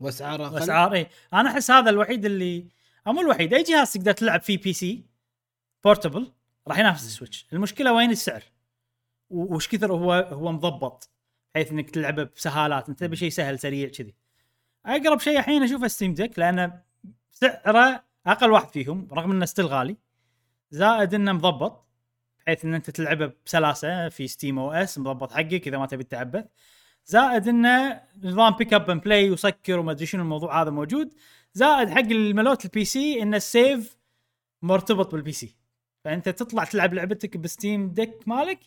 وأسعار 0.00 0.46
أقل. 0.46 0.54
وأسعار 0.54 0.92
اي 0.94 1.06
أنا 1.32 1.50
أحس 1.50 1.70
هذا 1.70 1.90
الوحيد 1.90 2.24
اللي 2.24 2.66
أو 3.06 3.12
مو 3.12 3.20
الوحيد 3.20 3.54
أي 3.54 3.62
جهاز 3.62 3.92
تقدر 3.92 4.12
تلعب 4.12 4.40
فيه 4.40 4.58
PC 4.58 5.04
portable 5.84 6.32
راح 6.68 6.78
ينافس 6.78 7.04
ال 7.06 7.11
Switch. 7.11 7.46
المشكلة 7.52 7.92
وين 7.92 8.10
السعر؟ 8.10 8.42
وش 9.30 9.68
كثر 9.68 9.92
هو 9.92 10.12
هو 10.12 10.52
مضبط 10.52 11.10
بحيث 11.54 11.72
إنك 11.72 11.90
تلعبه 11.90 12.22
بسهالات 12.24 12.88
أنت 12.88 13.00
تبي 13.00 13.16
شيء 13.16 13.30
سهل 13.30 13.58
سريع 13.58 13.88
كذي. 13.88 14.14
أقرب 14.86 15.20
شيء 15.20 15.38
الحين 15.38 15.62
اشوفه 15.62 15.88
Steam 15.88 16.14
Deck 16.14 16.38
لأنه 16.38 16.82
سعره 17.30 18.04
أقل 18.26 18.50
واحد 18.50 18.68
فيهم 18.68 19.08
رغم 19.12 19.30
إنه 19.30 19.44
still 19.44 19.66
غالي 19.66 19.96
زائد 20.70 21.14
إنه 21.14 21.32
مضبط 21.32 21.86
بحيث 22.38 22.64
إن 22.64 22.74
أنت 22.74 22.90
تلعبه 22.90 23.32
بسلاسة 23.46 24.08
في 24.08 24.28
SteamOS 24.28 24.98
مضبط 24.98 25.32
حقك 25.32 25.68
إذا 25.68 25.78
ما 25.78 25.86
تبي 25.86 26.04
تتعبث. 26.04 26.44
زائد 27.06 27.48
إنه 27.48 28.00
نظام 28.22 28.52
pick 28.56 28.74
up 28.74 28.90
and 28.90 29.02
play 29.02 29.30
وسكر 29.30 29.78
وما 29.78 29.92
أدري 29.92 30.06
شنو 30.06 30.22
الموضوع 30.22 30.62
هذا 30.62 30.70
موجود. 30.70 31.14
زائد 31.52 31.90
حق 31.90 31.98
الملوت 32.10 32.64
ال 32.64 32.84
PC 32.84 33.22
ان 33.22 33.34
ال 33.34 33.46
save 33.46 33.96
مرتبط 34.62 35.12
بال 35.12 35.32
PC 35.32 35.56
فأنت 36.04 36.28
تطلع 36.28 36.64
تلعب 36.64 36.94
لعبتك 36.94 37.36
ب 37.36 37.45
Steam 37.45 37.88
Deck 37.88 38.28
مالك 38.28 38.58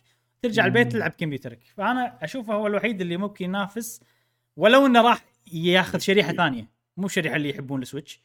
ترجع 0.42 0.66
البيت 0.66 0.92
تلعب 0.92 1.10
كمبيوترك. 1.10 1.60
فأنا 1.76 2.18
أشوفه 2.24 2.54
هو 2.54 2.66
الوحيد 2.66 3.00
اللي 3.00 3.16
ممكن 3.16 3.44
ينافس 3.44 4.00
ولو 4.56 4.86
إنه 4.86 5.02
راح 5.02 5.24
ياخذ 5.52 5.98
شريحة 5.98 6.32
ثانية. 6.32 6.70
مو 6.96 7.06
الشريحه 7.06 7.36
اللي 7.36 7.50
يحبون 7.50 7.82
ال 7.82 7.87
Switch 7.87 8.20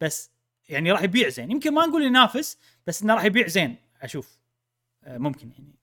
بس 0.00 0.30
يعني 0.68 0.92
راح 0.92 1.02
يبيع 1.02 1.28
زين. 1.28 1.50
يمكن 1.50 1.74
ما 1.74 1.86
نقول 1.86 2.02
ينافس 2.02 2.58
بس 2.86 3.02
إنه 3.02 3.14
راح 3.14 3.24
يبيع 3.24 3.46
زين 3.46 3.76
أشوف. 4.02 4.38
آه، 5.04 5.18
ممكن 5.18 5.50
يعني. 5.50 5.78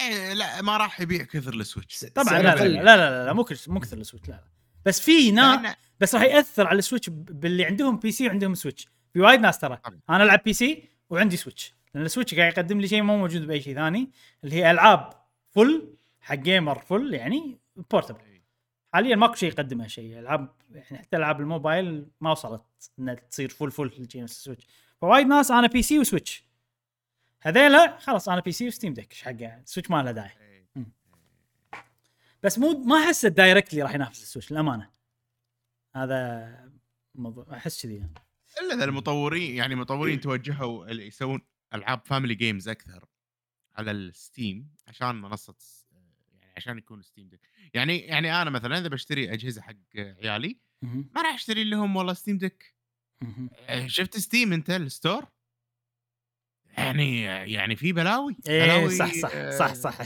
إيه 0.00 0.32
لا 0.32 0.62
ما 0.62 0.76
راح 0.76 1.00
يبيع 1.00 1.22
كثر 1.22 1.54
ال 1.54 1.61
Switch 1.61 2.04
طبعا 2.04 2.38
لا 2.38 2.54
لا. 2.54 2.64
لا 2.64 2.82
لا 2.82 2.96
لا, 2.96 3.26
لا 3.26 3.32
مو 3.32 3.46
مو 3.66 3.80
كثر 3.80 3.96
ال 3.96 4.01
Switch 4.01 4.28
لا, 4.28 4.34
لا. 4.34 4.44
بس 4.86 5.00
في 5.00 5.30
ناس 5.30 5.76
بس 6.00 6.14
راح 6.14 6.22
يأثر 6.22 6.66
على 6.66 6.78
ال 6.78 6.82
Switch 6.82 7.08
باللي 7.10 7.64
عندهم 7.64 7.96
PC 7.96 8.28
وعندهم 8.28 8.54
Switch. 8.54 8.88
في 9.12 9.20
وايد 9.20 9.40
ناس 9.40 9.58
ترى. 9.58 9.80
أنا 10.10 10.22
ألعب 10.22 10.40
PC 10.44 10.88
وعندي 11.10 11.36
Switch. 11.36 11.74
لأن 11.94 12.04
ال 12.04 12.08
Switch 12.08 12.34
قاعد 12.34 12.52
يقدم 12.52 12.80
لي 12.80 12.88
شيء 12.88 13.02
مو 13.02 13.18
موجود 13.18 13.46
بأي 13.46 13.60
شيء 13.60 13.74
ثاني 13.74 14.10
اللي 14.44 14.56
هي 14.56 14.70
ألعاب 14.70 15.12
full 15.50 15.96
حق 16.20 16.34
gamer 16.34 16.78
full 16.78 17.14
يعني 17.14 17.58
portable 17.90 18.32
حاليا 18.92 19.16
ماكو 19.16 19.34
شيء 19.34 19.48
يقدمها 19.48 19.88
شيء. 19.88 20.18
ألعاب 20.18 20.54
يعني 20.70 20.98
حتى 20.98 21.16
ألعاب 21.16 21.40
الموبايل 21.40 22.06
ما 22.20 22.30
وصلت 22.30 22.62
إنها 22.98 23.14
تصير 23.14 23.48
full 23.48 23.70
full 23.70 24.08
ال 24.14 24.20
Switch. 24.20 24.66
فوايد 25.00 25.26
ناس 25.26 25.50
أنا 25.50 25.66
PC 25.66 25.82
و 25.82 25.98
Switch 25.98 26.44
هذيلا 27.42 27.98
خلاص 27.98 28.28
أنا 28.28 28.40
PC 28.40 28.52
و 28.52 28.68
Steam 28.68 28.94
Deck 28.94 29.12
إيش 29.12 29.22
حقه. 29.22 29.56
ال 29.56 29.61
Switch 29.61 29.90
ما 29.90 30.02
له 30.02 30.10
داعي. 30.10 30.30
إيه. 30.40 30.86
بس 32.42 32.58
مو 32.58 32.78
ما 32.84 33.04
أحس 33.04 33.24
ال 33.24 33.30
directly 33.30 33.82
راح 33.82 33.94
ينافس 33.94 34.22
ال 34.22 34.26
Switch 34.26 34.52
للأمانة. 34.52 34.90
هذا 35.96 36.70
موضوع 37.14 37.46
أحس 37.52 37.82
كذي. 37.82 38.08
إلا 38.60 38.74
إذا 38.74 38.84
المطورين 38.84 39.56
يعني 39.56 39.74
مطورين 39.74 40.20
توجهوا 40.20 40.86
اللي 40.86 41.06
يسوون 41.06 41.40
ألعاب 41.74 42.06
family 42.06 42.34
games 42.34 42.68
أكثر 42.68 43.04
على 43.74 43.90
ال 43.90 44.04
Steam 44.04 44.74
عشان 44.86 45.14
منصة 45.22 45.54
س- 45.58 45.86
يعني 46.40 46.52
عشان 46.56 46.78
يكون 46.78 47.02
Steam 47.02 47.28
Deck 47.28 47.40
يعني 47.74 47.98
يعني 47.98 48.42
أنا 48.42 48.50
مثلا 48.50 48.78
إذا 48.78 48.88
بشتري 48.88 49.32
أجهزة 49.32 49.62
حق 49.62 49.74
عيالي. 49.96 50.58
ما 50.82 51.22
راح 51.22 51.34
أشتري 51.34 51.64
لهم 51.64 51.96
والله 51.96 52.12
Steam 52.12 52.38
Deck. 52.38 52.74
آه، 53.58 53.86
شفت 53.86 54.16
Steam 54.16 54.52
أنت 54.52 54.70
ال 54.70 54.79
store 54.79 55.26
يعني 56.78 57.22
يعني 57.22 57.76
في 57.76 57.92
بلاوي 57.92 58.36
إيه 58.48 58.62
بلاوي 58.64 58.90
صح 58.96 59.12
صح 59.14 59.30
آه، 59.34 59.50
صح. 59.50 59.74
صح 59.74 59.98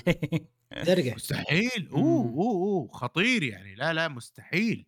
درقه 0.84 1.14
مستحيل. 1.14 1.88
أوه. 1.88 2.24
أوه 2.24 2.54
أوه 2.54 2.88
خطير 2.92 3.42
يعني. 3.42 3.74
لا 3.74 3.92
لا 3.92 4.08
مستحيل. 4.08 4.86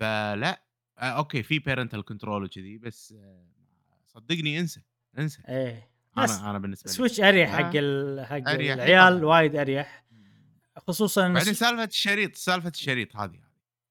فلا 0.00 0.62
آه 0.98 1.02
okay 1.02 1.42
في 1.42 1.58
parental 1.58 2.04
control 2.04 2.44
وكذي 2.44 2.78
بس 2.78 3.12
آه 3.12 3.46
صدقني 4.06 4.58
انسى 4.60 4.80
انسى. 5.18 5.42
إيه. 5.48 5.90
أنا 6.24 6.50
أنا 6.50 6.58
بالنسبة 6.58 6.90
لي 6.90 6.96
Switch 6.96 7.20
أريح. 7.20 7.50
حق 7.50 7.70
ال... 7.74 8.26
حق 8.26 8.48
أريح 8.48 8.72
العيال 8.72 9.20
طبعاً. 9.20 9.24
وايد 9.24 9.56
أريح 9.56 10.04
خصوصا 10.76 11.28
بعدين 11.28 11.54
سالفة 11.54 11.84
الشريط 11.84 12.36
سالفة 12.36 12.68
الشريط 12.68 13.16
هذه 13.16 13.40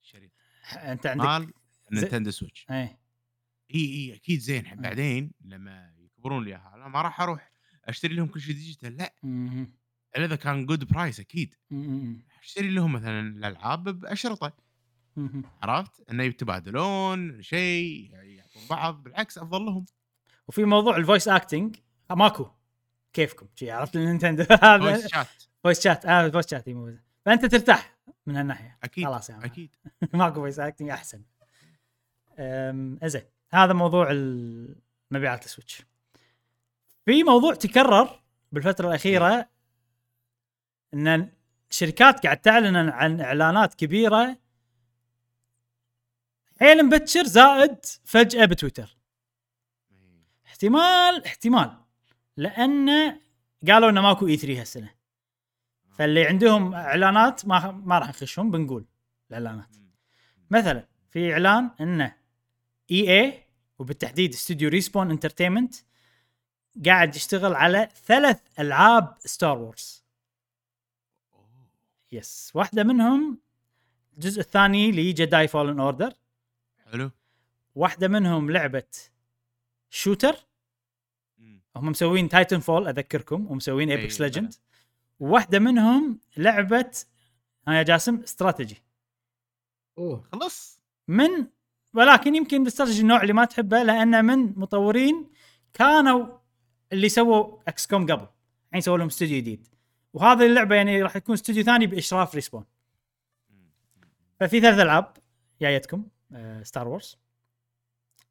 الشريط 0.01 0.31
أنت 0.73 1.05
عندك 1.05 1.25
مال 1.25 1.53
Nintendo 1.91 2.31
Switch 2.31 2.65
إيه 2.71 2.99
إي 3.75 3.79
إي 3.79 4.15
أكيد 4.15 4.39
زين 4.39 4.63
بعدين 4.75 5.31
لما 5.45 5.93
يكبرون 5.99 6.43
لي 6.43 6.55
أنا 6.55 6.87
ما 6.87 7.01
راح 7.01 7.21
أروح 7.21 7.51
أشتري 7.85 8.15
لهم 8.15 8.27
كل 8.27 8.41
شيء 8.41 8.53
digital 8.53 8.97
لا. 8.97 9.13
إلا 10.15 10.25
إذا 10.25 10.35
كان 10.35 10.65
good 10.65 10.84
price 10.84 11.19
أكيد. 11.19 11.55
أشتري 12.43 12.69
لهم 12.69 12.93
مثلا 12.93 13.19
الألعاب 13.19 13.83
بأشرطة. 13.83 14.53
عرفت؟ 15.61 16.09
إنه 16.11 16.23
يتبادلون 16.23 17.41
شيء 17.41 18.11
يعطون 18.13 18.63
بعض 18.69 19.03
بالعكس 19.03 19.37
افضل 19.37 19.61
لهم 19.65 19.85
وفي 20.47 20.63
موضوع 20.63 20.97
ال 20.97 21.02
voice 21.02 21.27
acting 21.27 21.75
ماكو. 22.15 22.49
كيفكم؟ 23.13 23.47
شي 23.55 23.71
عرفت 23.71 23.95
ال 23.95 24.01
Nintendo 24.01 24.43
voice 24.43 24.61
هذا 24.63 25.07
chat 25.07 25.27
voice 25.63 25.81
chat 25.81 26.05
آه 26.05 26.29
voice 26.29 26.49
chat 26.49 26.65
فأنت 27.25 27.45
ترتاح 27.45 27.97
من 28.25 28.35
هالناحية. 28.35 28.77
أكيد 28.84 29.05
خلاص 29.05 29.31
عم. 29.31 29.43
أكيد. 29.43 29.75
ماكو 30.13 30.35
voice 30.35 30.59
acting 30.59 30.89
أحسن. 30.89 31.21
زين 33.03 33.21
هذا 33.51 33.73
موضوع 33.73 34.09
مبيعات 35.11 35.45
السويتش. 35.45 35.81
في 37.05 37.23
موضوع 37.23 37.53
تكرر 37.53 38.21
بالفترة 38.51 38.88
الأخيرة 38.89 39.49
إن 40.93 41.31
شركات 41.69 42.23
قاعد 42.23 42.38
تعلن 42.38 42.89
عن 42.89 43.21
إعلانات 43.21 43.73
كبيرة 43.73 44.38
حيل 46.59 46.84
مبكر 46.85 47.23
زائد 47.23 47.85
فجأة 48.05 48.45
بتويتر. 48.45 48.97
احتمال 50.45 51.25
احتمال. 51.25 51.86
لأن 52.38 52.89
قالوا 53.68 53.89
إنه 53.89 54.01
ماكو 54.01 54.27
اي 54.27 54.38
3 54.38 54.59
هالسنة. 54.59 54.93
فاللي 55.97 56.26
عندهم 56.26 56.73
إعلانات 56.73 57.45
ما 57.45 57.72
ما 57.72 57.99
راح 57.99 58.09
نخشهم 58.09 58.51
بنقول 58.51 58.85
الإعلانات. 59.30 59.76
مثلا 60.51 60.88
في 61.09 61.34
إعلان 61.34 61.72
انه 61.81 62.15
EA 62.91 63.43
وبالتحديد 63.80 64.34
استوديو 64.34 64.69
Respawn 64.69 65.11
Entertainment 65.11 65.75
قاعد 66.85 67.15
يشتغل 67.15 67.55
على 67.55 67.89
ثلاث 68.05 68.41
ألعاب 68.59 69.15
Star 69.19 69.57
Wars 69.57 70.03
yes 72.11 72.51
واحدة 72.55 72.84
منهم 72.84 73.39
الجزء 74.14 74.39
الثاني 74.39 74.91
ل 74.91 75.03
Jedi 75.03 75.47
Fallen 75.47 75.79
Order 75.79 76.13
حلو. 76.91 77.11
واحدة 77.76 78.07
منهم 78.07 78.51
لعبة 78.51 78.88
shooter. 79.89 80.46
هم 81.77 81.89
مسوين 81.89 82.29
Titanfall 82.29 82.88
أذكركم 82.87 83.51
ومسوين 83.51 83.89
Apex. 83.91 84.21
Legends 84.21 84.53
وواحدة 85.19 85.59
منهم 85.59 86.19
لعبه 86.37 86.91
ها 87.67 87.73
يا 87.73 87.83
جاسم 87.83 88.15
استراتيجي 88.15 88.83
أوه. 89.97 90.23
خلص. 90.31 90.79
من 91.07 91.47
ولكن 91.93 92.35
يمكن 92.35 92.61
الاستراتيجي 92.61 93.01
النوع 93.01 93.21
اللي 93.21 93.33
ما 93.33 93.45
تحبه 93.45 93.83
لأنه 93.83 94.21
من 94.21 94.59
مطورين 94.59 95.29
كانوا 95.73 96.37
اللي 96.93 97.09
سووا 97.09 97.57
XCOM 97.67 98.05
قبل. 98.11 98.27
الحين 98.67 98.81
سووا 98.81 98.97
لهم 98.97 99.07
استوديو 99.07 99.37
جديد. 99.37 99.67
وهذه 100.13 100.45
اللعبة 100.45 100.75
يعني 100.75 101.01
راح 101.01 101.15
يكون 101.15 101.33
استوديو 101.33 101.63
ثاني 101.63 101.87
بإشراف 101.87 102.35
Respawn 102.35 102.65
ففي 104.39 104.61
ثلاث 104.61 104.79
ألعاب 104.79 105.13
جايتكم 105.61 106.07
آه 106.31 106.63
Star 106.63 106.88
Wars 106.88 107.17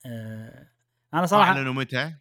آه 0.07 0.69
أنا 1.15 1.27
صراحة 1.27 1.53
أعلنوا 1.53 1.73
متى؟ 1.73 2.15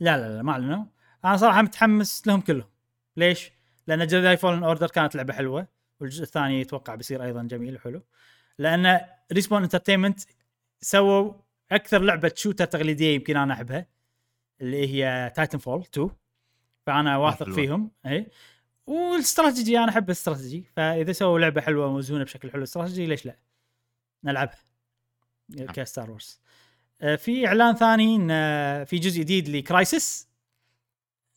لا 0.00 0.16
لا 0.16 0.36
لا 0.36 0.42
ما 0.42 0.52
اعلنوا 0.52 0.84
أنا 1.24 1.36
صراحة 1.36 1.62
متحمس 1.62 2.26
لهم 2.26 2.40
كلهم. 2.40 2.68
ليش؟ 3.16 3.52
لأن 3.86 4.06
Jedi 4.06 4.36
Fallen 4.36 4.64
Order 4.64 4.86
كانت 4.86 5.14
لعبة 5.14 5.32
حلوة 5.34 5.66
والجزء 6.00 6.22
الثاني 6.22 6.60
يتوقع 6.60 6.94
بيصير 6.94 7.22
أيضا 7.24 7.42
جميل 7.42 7.74
وحلو. 7.74 8.02
لأن 8.58 9.00
Respawn 9.32 9.62
Entertainment 9.62 10.20
سووا 10.80 11.32
أكثر 11.72 12.02
لعبة 12.02 12.32
shooter 12.36 12.64
تقليدية 12.64 13.14
يمكن 13.14 13.36
أنا 13.36 13.54
أحبها 13.54 13.86
اللي 14.60 14.88
هي 14.88 15.32
Titanfall 15.36 15.80
2 15.80 16.10
فأنا 16.86 17.16
واثق 17.16 17.44
حلوة. 17.44 17.56
فيهم 17.56 17.90
اي 18.06 18.30
والاستراتيجي 18.86 19.78
أنا 19.78 19.88
أحب 19.88 20.04
الاستراتيجي. 20.04 20.64
فإذا 20.76 21.12
سووا 21.12 21.38
لعبة 21.38 21.60
حلوة 21.60 21.86
وموزونة 21.86 22.24
بشكل 22.24 22.50
حلو 22.50 22.62
استراتيجي 22.62 23.06
ليش 23.06 23.26
لا؟ 23.26 23.36
نلعبها. 24.24 24.58
ك 25.50 25.62
Star 25.62 26.10
Wars. 26.10 26.40
في 27.00 27.46
إعلان 27.46 27.74
ثاني 27.74 28.16
إن 28.16 28.28
آه، 28.30 28.84
في 28.84 28.98
جزء 28.98 29.20
جديد 29.20 29.48
ل 29.48 29.59
Crysis 29.59 30.28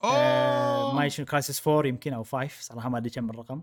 آه، 0.04 0.84
أوه! 0.84 0.96
ما 0.96 1.10
شنو 1.10 1.26
Crysis 1.26 1.68
4 1.68 1.88
يمكن 1.88 2.14
أو 2.14 2.24
5 2.24 2.48
صراحة 2.62 2.90
ما 2.90 2.98
أدري 2.98 3.10
كم 3.10 3.30
الرقم. 3.30 3.62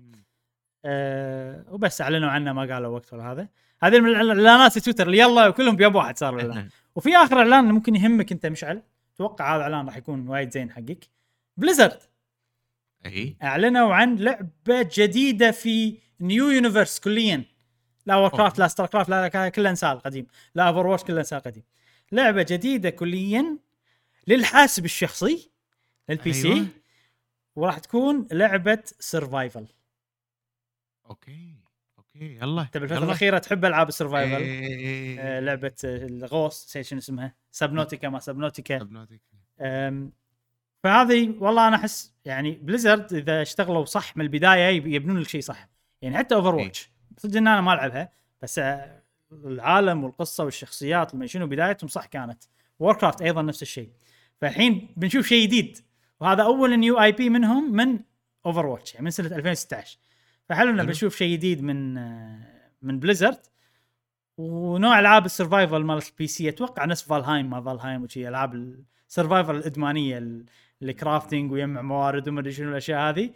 أه 0.85 1.65
وبس 1.69 2.01
أعلنوا 2.01 2.31
عنه 2.31 2.53
ما 2.53 2.75
قالوا 2.75 2.95
وقت 2.95 3.13
ولا 3.13 3.33
هذا. 3.33 3.49
هذه 3.83 4.01
من 4.01 4.09
الإعلانات 4.09 4.73
في 4.73 4.81
تويتر. 4.81 5.07
اللي 5.07 5.19
يلا 5.19 5.49
وكلهم 5.49 5.77
بيب 5.77 5.95
واحد 5.95 6.19
صار 6.19 6.35
الاعلان 6.37 6.69
وفي 6.97 7.17
آخر 7.17 7.39
إعلان 7.39 7.65
ممكن 7.65 7.97
يهمك 7.97 8.33
أنت 8.33 8.47
مشعل. 8.47 8.83
أتوقع 9.15 9.57
هذا 9.57 9.63
إعلان 9.63 9.87
راح 9.87 9.97
يكون 9.97 10.29
وايد 10.29 10.51
زين 10.51 10.71
حقك. 10.71 11.09
Blizzard 11.57 11.99
اي 13.07 13.37
أعلنوا 13.43 13.95
عن 13.95 14.17
لعبة 14.17 14.89
جديدة 14.95 15.51
في 15.51 15.99
new 16.21 16.51
universe 16.51 16.99
كليا. 17.01 17.45
لا 18.07 18.17
Warcraft 18.17 18.59
لا 18.59 18.69
StarCraft 18.69 19.09
لا 19.11 19.29
لا- 19.29 19.49
كله 19.49 19.71
انسان 19.71 19.99
قديم 19.99 20.27
لا 20.55 20.69
Overwatch 20.69 21.05
كله 21.05 21.19
انسان 21.19 21.41
قديم 21.41 21.63
لعبة 22.13 22.43
جديدة 22.49 22.91
كليا 22.91 23.59
للحاسب 24.27 24.85
الشخصي 24.85 25.51
لل 26.09 26.33
PC 26.33 26.53
أيوة. 26.53 26.67
وراح 27.57 27.79
تكون 27.79 28.29
لعبة 28.33 28.83
survival 28.99 29.67
okay 31.11 31.55
okay 31.99 32.37
يلا 32.37 32.63
انت 32.63 32.79
بالفترة. 32.79 33.05
الأخيرة 33.05 33.39
تحب 33.39 33.65
ألعاب 33.65 33.89
ال 33.89 33.95
survival 33.95 34.43
إيه. 34.43 35.21
آه 35.21 35.41
لعبة 35.41 35.75
آه، 35.85 36.07
ال 36.07 36.19
ghost 36.19 36.81
شنو 36.81 36.99
اسمها 36.99 37.35
Subnautica 37.51 38.09
ما 38.09 38.19
Subnautica 38.19 38.79
Subnautic. 38.79 39.23
أم، 39.61 40.13
فهذه 40.83 41.35
والله 41.39 41.69
أنا 41.69 41.77
أحس 41.77 42.13
يعني 42.25 42.51
Blizzard 42.53 43.13
إذا 43.15 43.43
اشتغلوا 43.43 43.85
صح 43.85 44.17
من 44.17 44.25
البداية 44.25 44.69
يب- 44.77 44.87
يبنون 44.87 45.19
لك 45.19 45.29
شيء 45.29 45.41
صح 45.41 45.69
يعني 46.03 46.19
حتى 46.19 46.35
Over 46.35 46.59
إيه. 46.59 46.65
watch 46.65 46.91
صدق 47.19 47.37
إن 47.37 47.49
أنا 47.49 47.61
ما 47.61 47.75
ألعبها 47.75 48.13
بس 48.43 48.59
آه، 48.59 49.00
العالم 49.33 50.05
والقصة 50.05 50.45
والشخصيات 50.45 51.15
وما 51.15 51.27
شنو 51.27 51.47
بدايتهم 51.47 51.89
صح 51.89 52.07
كانت. 52.07 52.43
و 52.79 52.84
Warcraft 52.84 53.23
أيضا 53.23 53.43
نفس 53.43 53.63
الشيء. 53.63 53.91
فالحين 54.41 54.95
بنشوف 54.97 55.27
شيء 55.27 55.47
جديد 55.47 55.79
وهذا 56.21 56.43
أول 56.43 56.77
new 56.77 57.01
IP 57.01 57.31
منهم 57.31 57.73
من 57.73 57.99
Overwatch 58.47 58.95
يعني 58.95 59.05
من 59.05 59.11
سنة 59.11 59.27
2016 59.37 59.99
فحلو 60.49 60.71
إنه. 60.71 60.83
بنشوف 60.85 61.17
شيء 61.17 61.33
جديد 61.33 61.63
من 61.63 61.95
من 62.83 63.01
Blizzard 63.01 63.39
ونوع 64.39 64.99
ألعاب 65.01 65.25
ال 65.27 65.33
survival 65.33 65.79
مال 65.85 66.01
ال 66.13 66.27
PC 66.27 66.49
أتوقع 66.49 66.85
نفس 66.85 67.03
Valheim 67.03 67.51
ما 67.51 67.61
Valheim 67.63 68.03
وشي 68.03 68.29
ألعاب 68.29 68.75
ال 69.09 69.14
survival 69.14 69.57
الإدمانية 69.57 70.19
ال- 70.19 70.45
ال 70.83 70.91
crafting 70.91 71.53
ويجمع 71.53 71.83
موارد 71.83 72.29
وما 72.29 72.41
أدري 72.41 72.53
شنو 72.53 72.71
الأشياء 72.71 73.01
هذه. 73.11 73.31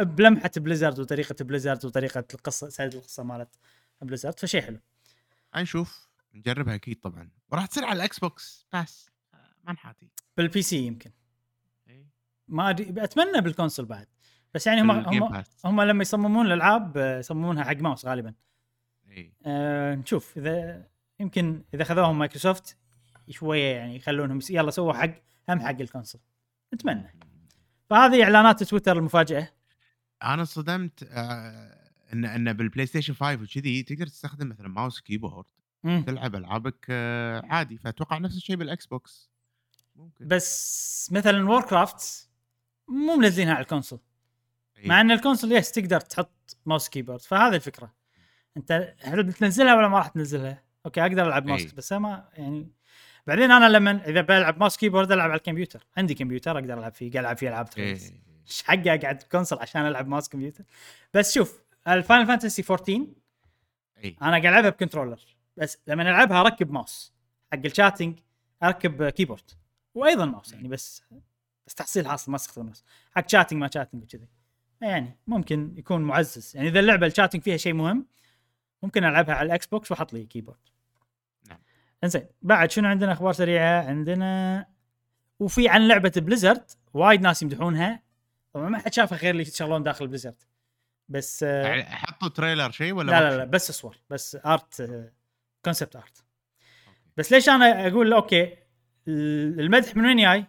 بلمحة 0.00 0.50
Blizzard 0.56 0.98
وطريقة 0.98 1.34
Blizzard 1.44 1.84
وطريقة 1.84 2.24
القصة 2.34 2.68
سرد 2.68 2.94
القصة 2.94 3.22
مالت 3.22 3.48
Blizzard 4.02 4.40
فشيء 4.40 4.62
حلو. 4.62 4.78
هنشوف 5.56 6.08
نجربها 6.34 6.74
أكيد 6.74 7.00
طبعا. 7.00 7.30
وراح 7.52 7.66
تصير 7.66 7.84
على 7.84 7.96
ال 7.96 8.18
Xbox. 8.18 8.66
بس 8.72 9.10
آه، 9.34 9.38
ما 9.64 9.72
نحاتي. 9.72 10.10
بال 10.36 10.62
PC 10.62 10.76
يمكن. 10.76 11.10
إيه. 11.88 12.06
ما 12.48 12.70
أدري 12.70 13.04
أتمنى 13.04 13.40
بال 13.40 13.50
console 13.50 13.86
بعد. 13.86 14.06
بس 14.54 14.66
يعني 14.66 14.80
هم 14.80 14.90
هم. 14.90 15.42
هم 15.64 15.82
لما 15.82 16.02
يصممون 16.02 16.46
الألعاب 16.46 16.96
آه، 16.98 17.18
يصممونها 17.18 17.64
حق 17.64 17.76
ماوس 17.76 18.06
غالبا. 18.06 18.34
إي. 19.08 19.32
أه 19.46 19.94
نشوف. 19.94 20.38
إذا 20.38 20.86
يمكن 21.20 21.64
إذا 21.74 21.84
خذوهم 21.84 22.18
مايكروسوفت 22.18 22.76
شوية 23.30 23.74
يعني 23.76 23.96
يخلونهم 23.96 24.38
يلا 24.50 24.70
سووا 24.70 24.92
حق 24.92 25.10
هم 25.48 25.60
حق 25.60 25.80
ال 25.80 25.84
console. 25.84 26.20
نتمنى. 26.74 27.18
فهذه 27.90 28.22
إعلانات 28.22 28.62
تويتر 28.62 28.98
المفاجئة. 28.98 29.52
أنا 30.22 30.44
صدمت 30.44 31.02
آه، 31.02 31.85
إن 32.12 32.24
إن 32.24 32.52
بال 32.52 32.86
PlayStation 32.86 33.14
5 33.14 33.42
وكذي 33.42 33.82
تقدر 33.82 34.06
تستخدم 34.06 34.48
مثلا 34.48 34.68
mouse 34.68 35.00
keyboard 35.00 35.44
مم. 35.84 36.04
تلعب 36.06 36.34
ألعابك 36.34 36.86
آه، 36.90 37.46
عادي 37.46 37.78
فأتوقع 37.78 38.18
نفس 38.18 38.36
الشيء 38.36 38.56
بالاكس 38.56 38.86
بوكس 38.86 39.30
ممكن 39.96 40.28
بس 40.28 41.08
مثلا 41.12 41.50
Warcraft 41.50 42.28
مو 42.88 43.16
منزلينها 43.16 43.54
على 43.54 43.62
ال 43.62 43.66
console 43.66 43.98
إي. 44.78 44.88
مع 44.88 45.00
إن 45.00 45.10
ال 45.10 45.15
console 45.15 45.52
yes 45.52 45.72
تقدر 45.72 46.00
تحط 46.00 46.56
mouse 46.66 46.88
keyboard 46.88 47.20
فهذه 47.20 47.54
الفكرة 47.54 47.94
أنت 48.56 48.94
هل 49.00 49.22
بتنزلها 49.22 49.74
ولا 49.74 49.88
ما 49.88 49.98
راح 49.98 50.08
تنزلها؟ 50.08 50.62
okay 50.86 51.00
أقدر 51.00 51.26
ألعب 51.26 51.46
ماوس 51.46 51.62
إي. 51.62 51.72
بس 51.76 51.92
ما 51.92 52.28
يعني 52.36 52.72
بعدين 53.26 53.50
أنا 53.50 53.68
لما 53.68 54.08
إذا 54.08 54.20
بلعب 54.20 54.60
mouse 54.60 54.76
keyboard 54.76 55.12
ألعب 55.12 55.30
على 55.30 55.38
الكمبيوتر 55.38 55.86
عندي 55.96 56.14
كمبيوتر 56.14 56.58
أقدر 56.58 56.78
ألعب 56.78 56.92
فيه 56.92 57.12
قاعد 57.12 57.24
ألعب 57.24 57.36
فيه 57.36 57.48
العاب 57.48 57.68
إي. 57.78 57.94
تخلص 57.94 58.12
إيش 58.46 58.62
حقي 58.62 58.94
أقعد 58.94 59.22
console 59.22 59.58
عشان 59.58 59.86
ألعب 59.86 60.08
ماوس 60.08 60.28
كمبيوتر 60.28 60.64
بس 61.14 61.34
شوف 61.34 61.65
الفاينل 61.88 62.26
فانتسي 62.26 62.62
14 62.70 63.06
إي. 64.04 64.16
أنا 64.22 64.30
قاعد 64.30 64.46
ألعبها 64.46 64.70
ب 64.70 64.74
controller. 64.74 65.20
بس 65.56 65.78
لما 65.86 66.02
ألعبها 66.02 66.40
أركب 66.40 66.70
ماوس 66.70 67.14
حق 67.52 67.58
ال 67.64 67.70
chatting 67.70 68.18
أركب 68.62 69.08
keyboard. 69.08 69.50
وأيضا 69.94 70.24
ماوس 70.24 70.52
يعني 70.52 70.68
بس 70.68 71.02
بس 71.66 71.74
تحصيل 71.74 72.06
حاصل 72.08 72.30
ما 72.30 72.36
استخدم 72.36 72.64
ماوس. 72.64 72.84
حق 73.14 73.28
chatting 73.28 73.60
ما 73.60 73.70
chatting 73.74 74.02
وكذي. 74.02 74.28
يعني 74.80 75.18
ممكن 75.26 75.74
يكون 75.76 76.02
معزز. 76.02 76.56
يعني 76.56 76.68
إذا 76.68 76.80
اللعبة 76.80 77.06
ال 77.06 77.10
chatting 77.10 77.42
فيها 77.42 77.56
شيء 77.56 77.72
مهم 77.72 78.06
ممكن 78.82 79.04
ألعبها 79.04 79.34
على 79.34 79.46
الإكس 79.46 79.66
بوكس 79.66 79.90
وأحط 79.90 80.12
لي 80.12 80.24
keyboard. 80.24 80.58
نعم. 81.48 81.58
إنزين 82.04 82.26
بعد 82.42 82.70
شنو 82.70 82.88
عندنا؟ 82.88 83.12
أخبار 83.12 83.32
سريعة. 83.32 83.82
عندنا 83.82 84.66
وفي 85.40 85.68
عن 85.68 85.88
لعبة 85.88 86.12
بليزرد 86.16 86.70
وايد 86.94 87.20
ناس 87.20 87.42
يمدحونها. 87.42 88.02
طبعا 88.52 88.68
ما 88.68 88.78
حد 88.78 88.92
شافها 88.92 89.18
غير 89.18 89.30
اللي 89.30 89.42
يشتغلون 89.42 89.82
داخل 89.82 90.06
بليزرد. 90.06 90.42
بس 91.08 91.42
يعني 91.42 91.82
حطوا 91.84 92.28
trailer 92.28 92.70
شيء 92.70 92.92
ولا 92.92 93.10
لا 93.10 93.30
لا 93.30 93.36
لا؟ 93.36 93.44
بس 93.44 93.72
صور 93.72 93.96
بس 94.10 94.36
art 94.46 94.90
concept 95.64 95.96
art. 95.96 96.24
بس 97.16 97.32
ليش 97.32 97.48
أنا 97.48 97.86
أقول 97.86 98.12
أوكي 98.12 98.42
ال- 99.08 99.60
المدح 99.60 99.96
من 99.96 100.06
وين 100.06 100.16
جاي؟ 100.16 100.44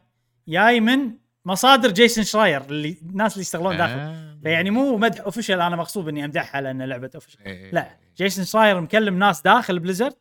جاي 0.48 0.80
من 0.80 1.12
مصادر 1.46 1.92
جيسون 1.92 2.24
شراير 2.24 2.62
اللي 2.62 2.98
الناس 3.02 3.34
اللي 3.34 3.42
يشتغلون 3.42 3.78
داخل 3.78 3.94
آه. 4.00 4.40
فيعني 4.44 4.70
مو 4.70 4.98
مدح 4.98 5.22
official 5.22 5.62
أنا 5.62 5.76
مغصوب 5.76 6.08
إني 6.08 6.26
أمدحها 6.26 6.62
لأن 6.62 6.82
لعبة 6.82 7.10
official 7.16 7.42
إي. 7.42 7.72
لا 7.72 7.98
جيسون 8.18 8.46
شراير 8.46 8.82
مكلم 8.82 9.20
ناس 9.20 9.42
داخل 9.42 9.80
بليزرد 9.80 10.16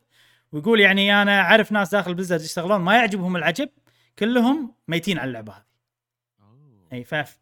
ويقول 0.51 0.79
يعني 0.79 1.21
أنا 1.21 1.41
أعرف 1.41 1.71
ناس 1.71 1.89
داخل 1.91 2.13
بليزرد 2.13 2.41
يشتغلون 2.41 2.81
ما 2.81 2.95
يعجبهم 2.95 3.35
العجب 3.35 3.69
كلهم 4.19 4.75
ميتين 4.87 5.19
على 5.19 5.27
اللعبة 5.27 5.53
هذه. 5.53 5.63
اي 6.93 7.03
فاف 7.03 7.39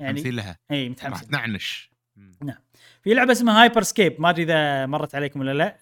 يعني 0.00 0.18
تمثيل 0.18 0.36
لها 0.36 0.58
اي 0.70 0.84
راح 0.84 0.90
متحمسين 0.90 1.28
تنعنش 1.28 1.89
مم. 2.20 2.54
في 3.02 3.14
لعبة 3.14 3.32
اسمها 3.32 3.62
هايبر 3.62 3.82
سكيب 3.82 4.20
ما 4.20 4.30
أدري 4.30 4.42
إذا 4.42 4.86
مرت 4.86 5.14
عليكم 5.14 5.40
ولا 5.40 5.54
لا. 5.54 5.78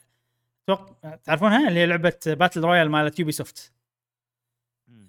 توق... 0.67 1.01
تعرفونها؟ 1.25 1.69
اللي 1.69 1.81
هي 1.81 1.87
لعبة 1.87 2.19
battle 2.27 2.61
royale 2.61 2.91
مالت 2.91 3.19
يوبي 3.21 3.33
سوفت. 3.33 3.73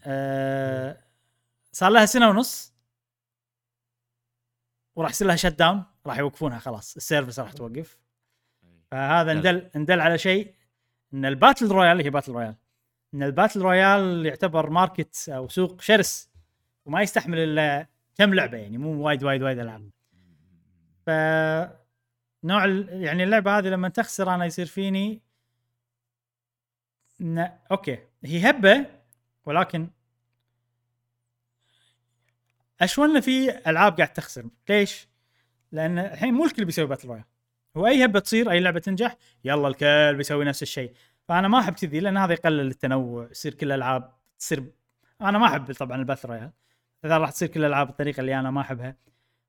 أه... 0.03 0.97
صار 1.72 1.91
لها 1.91 2.06
سنة 2.06 2.30
ونص. 2.30 2.73
وراح 4.95 5.10
يصير 5.11 5.27
لها 5.27 5.35
shut 5.36 5.48
down 5.48 5.84
راح 6.06 6.18
يوقفونها 6.18 6.60
خلاص. 6.60 6.95
ال 6.95 7.01
service 7.01 7.40
راح 7.39 7.51
توقف. 7.51 7.99
إي. 8.64 8.84
فهذا. 8.91 9.34
ندل 9.34 9.69
ندل 9.76 9.99
على 9.99 10.18
شيء. 10.18 10.56
إن 11.14 11.26
ال 11.26 11.32
battle 11.32 11.68
royale 11.68 12.02
هي 12.01 12.10
battle 12.10 12.32
royale 12.32 12.56
إن 13.14 13.23
ال 13.24 13.29
battle 13.29 13.61
royale 13.61 14.26
يعتبر 14.26 14.69
market 14.70 15.30
أو 15.30 15.47
سوق 15.47 15.81
شرس. 15.81 16.30
وما 16.85 17.01
يستحمل 17.01 17.39
إلا 17.39 17.88
كم 18.15 18.34
لعبة 18.34 18.57
يعني 18.57 18.77
مو 18.77 19.06
وايد 19.07 19.23
وايد 19.23 19.43
وايد 19.43 19.60
ألعاب. 19.60 19.89
ف 21.10 21.11
نوع 22.44 22.65
يعني 22.90 23.23
اللعبة 23.23 23.57
هذه 23.57 23.68
لما 23.68 23.90
تخسر 23.90 24.36
أنا 24.36 24.45
يصير 24.45 24.65
فيني 24.65 25.22
إن 27.22 27.52
okay. 27.72 27.99
هي 28.23 28.49
هبة 28.49 28.86
ولكن 29.45 29.90
أشون 32.81 33.22
في 33.22 33.69
ألعاب 33.69 33.98
قاعد 33.98 34.14
تخسر؟ 34.14 34.45
ليش؟ 34.69 35.07
لأن 35.72 35.99
الحين 35.99 36.34
مو 36.34 36.45
الكل 36.45 36.65
بيسوي 36.65 36.86
battle 36.86 37.07
royale 37.07 37.24
هو 37.77 37.88
أي 37.88 38.06
هبة 38.06 38.19
تصير 38.19 38.52
أي 38.52 38.60
لعبة 38.60 38.80
تنجح 38.80 39.18
يلا 39.44 39.68
الكل 39.68 40.15
بيسوي 40.15 40.45
نفس 40.45 40.61
الشيء. 40.61 40.94
فأنا 41.27 41.48
ما 41.48 41.60
أحب 41.60 41.73
كذي 41.73 41.99
لأن 41.99 42.18
هذا 42.18 42.34
يقلل 42.34 42.68
التنوع 42.68 43.27
يصير 43.31 43.53
كل 43.53 43.68
الألعاب 43.68 44.14
تصير 44.40 44.64
أنا 45.22 45.38
ما 45.38 45.45
أحب 45.45 45.73
طبعا 45.73 45.98
ال 45.98 46.02
battle 46.02 46.30
royale 46.30 46.52
إذا 47.06 47.18
راح 47.18 47.31
تصير 47.31 47.48
كل 47.48 47.60
الألعاب 47.60 47.88
بالطريقة 47.88 48.22
اللي 48.22 48.40
أنا 48.40 48.52
ما 48.52 48.61
أحبها. 48.61 48.95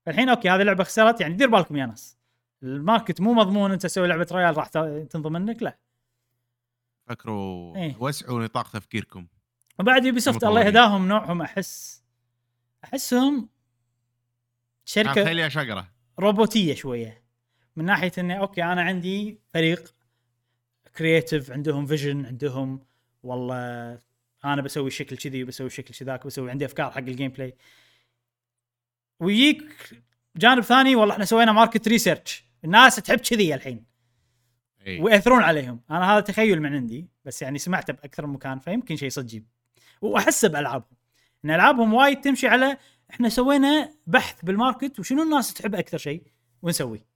الحين 0.09 0.29
okay 0.29 0.51
هذه 0.51 0.63
لعبة 0.63 0.85
خسرت 0.85 1.21
يعني 1.21 1.35
دير 1.35 1.49
بالكم 1.49 1.77
يا 1.77 1.87
ناس. 1.87 2.19
ال 2.63 2.71
market 2.71 3.21
مو 3.21 3.35
مضمون 3.35 3.73
انت 3.73 3.83
تسوي 3.83 4.09
لعبة 4.09 4.27
royale 4.33 4.57
راح 4.57 4.69
تنضم 4.69 5.33
منك؟ 5.33 5.63
لا. 5.63 5.79
فكروا 7.07 7.77
إيه. 7.77 7.97
وسعوا 7.99 8.45
نطاق 8.45 8.71
تفكيركم. 8.71 9.27
وبعد 9.79 10.05
يوبي 10.05 10.21
سوفت 10.21 10.45
الله. 10.45 10.61
يهداهم 10.61 11.09
نوعهم 11.09 11.43
أحس 11.43 12.05
أحسهم 12.85 13.49
شركة 14.85 15.25
خليها 15.25 15.49
شقره 15.49 15.91
روبوتية 16.19 16.75
شوية. 16.75 17.23
من 17.77 17.85
ناحية 17.85 18.13
انه 18.19 18.35
okay 18.35 18.65
أنا 18.65 18.83
عندي 18.83 19.41
فريق 19.49 19.95
creative 20.97 21.51
عندهم 21.51 21.87
vision 21.87 22.27
عندهم 22.27 22.87
والله 23.23 23.99
أنا 24.45 24.63
بسوي 24.63 24.91
شكل 24.91 25.17
كذي 25.17 25.45
بسوي 25.45 25.71
شكل 25.71 25.95
كذاك 25.95 26.27
بسوي 26.27 26.51
عندي 26.51 26.65
أفكار 26.65 26.91
حق 26.91 26.99
ال 26.99 27.31
gameplay 27.31 27.55
ويجيك 29.21 29.95
جانب 30.37 30.63
ثاني 30.63 30.97
والله 30.97 31.15
إحنا 31.15 31.25
سوينا 31.25 31.53
market 31.53 31.89
research 31.89 32.45
الناس 32.65 32.97
تحب 32.97 33.19
كذي 33.19 33.55
الحين. 33.55 33.85
ويأثرون 34.87 35.43
عليهم. 35.43 35.81
أنا 35.91 36.13
هذا 36.13 36.21
تخيل 36.21 36.63
من 36.63 36.75
عندي 36.75 37.09
بس 37.25 37.43
يعني 37.43 37.59
سمعته 37.59 37.93
بأكثر 37.93 38.27
من 38.27 38.33
مكان 38.33 38.59
فيمكن 38.59 38.97
شيء 38.97 39.11
صدق. 39.11 39.25
يجيب 39.25 39.47
واحسه 40.01 40.49
بألعابهم. 40.49 40.97
إن 41.45 41.51
ألعابهم 41.51 41.95
وايد 41.95 42.21
تمشي 42.21 42.49
على 42.49 42.77
إحنا 43.11 43.29
سوينا 43.29 43.95
بحث 44.07 44.45
بال 44.45 44.58
market 44.58 44.99
وشنو 45.01 45.23
الناس 45.23 45.55
تحب 45.55 45.75
أكثر 45.75 45.99
شيء 45.99 46.23
ونسوي. 46.63 47.07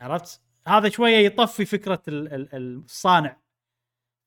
عرفت؟ 0.00 0.40
هذا 0.68 0.88
شوية 0.88 1.16
يطفي 1.26 1.64
فكرة 1.64 2.02
ال- 2.08 2.34
ال- 2.34 2.82
الصانع. 2.84 3.36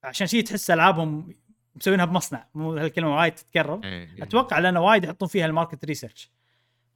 عشان 0.03 0.27
شي 0.27 0.41
تحس 0.41 0.71
ألعابهم 0.71 1.33
مسوينها 1.75 2.05
بمصنع. 2.05 2.47
مو 2.55 2.73
هالكلمة 2.73 3.15
وايد 3.15 3.33
تتكرر. 3.35 3.81
إي. 3.83 4.23
أتوقع 4.23 4.59
لأنه 4.59 4.81
وايد 4.81 5.03
يحطون 5.03 5.27
فيها 5.27 5.45
ال 5.45 5.51
market 5.51 5.85
research 5.85 6.31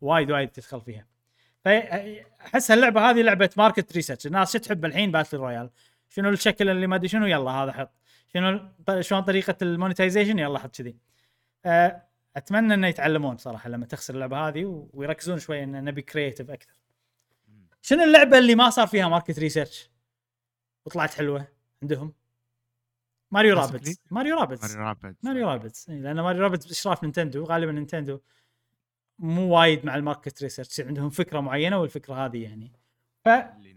وايد 0.02 0.32
وايد 0.32 0.50
تدخل 0.50 0.82
فيها. 0.82 1.08
فأحس 1.66 2.72
هاللعبة 2.72 3.10
هذه 3.10 3.22
لعبة 3.22 3.50
market 3.58 3.94
research 3.94 4.28
الناس 4.28 4.54
شو 4.54 4.60
تحب 4.60 4.86
الحين 4.86 5.12
battle 5.12 5.38
royale 5.38 5.70
شنو 6.10 6.30
الشكل 6.30 6.70
اللي 6.70 6.88
ما 6.88 6.96
أدري 6.96 7.08
شنو؟ 7.08 7.26
يلا 7.26 7.52
هذا 7.52 7.72
حط. 7.72 7.92
شنو 8.34 8.70
شلون 9.02 9.22
طريقة 9.22 9.56
ال 9.62 9.67
monetization؟ 9.67 10.40
يلا 10.40 10.60
حط 10.60 10.76
كذي. 10.76 10.96
أه، 11.66 12.04
أتمنى 12.36 12.74
إنه 12.74 12.88
يتعلمون 12.88 13.38
صراحة 13.38 13.70
لما 13.70 13.86
تخسر 13.86 14.14
اللعبة 14.14 14.48
هذه 14.48 14.90
ويركزون 14.94 15.40
شوي 15.40 15.64
إن 15.64 15.84
نبي 15.84 16.02
creative 16.02 16.52
أكثر. 16.52 16.74
شنو 17.82 18.04
اللعبة 18.04 18.38
اللي 18.38 18.56
ما 18.56 18.70
صار 18.70 18.88
فيها 18.88 19.08
market 19.08 19.40
research 19.40 19.90
وطلعت 20.86 21.14
حلوة 21.14 21.48
عندهم؟ 21.84 22.14
ماريو. 23.32 23.56
رابتس 23.56 24.02
ماريو 24.12 24.36
رابتس 24.36 24.76
ماريو 24.76 24.88
رابد 24.88 25.16
ماريو 25.24 25.48
رابتس 25.48 25.90
لأن 25.90 26.22
ماريو 26.22 26.42
رابتس 26.42 26.66
باشراف 26.66 27.04
نينتندو؟ 27.04 27.44
غالبا 27.44 27.72
نينتندو 27.72 28.20
مو 29.20 29.56
وايد 29.58 29.86
مع 29.86 29.96
ال 29.96 30.03
market 30.03 30.44
research 30.44 30.70
يصير 30.70 30.88
عندهم 30.88 31.10
فكرة 31.10 31.40
معينة 31.40 31.78
والفكرة 31.78 32.26
هذه 32.26 32.44
يعني. 32.44 32.72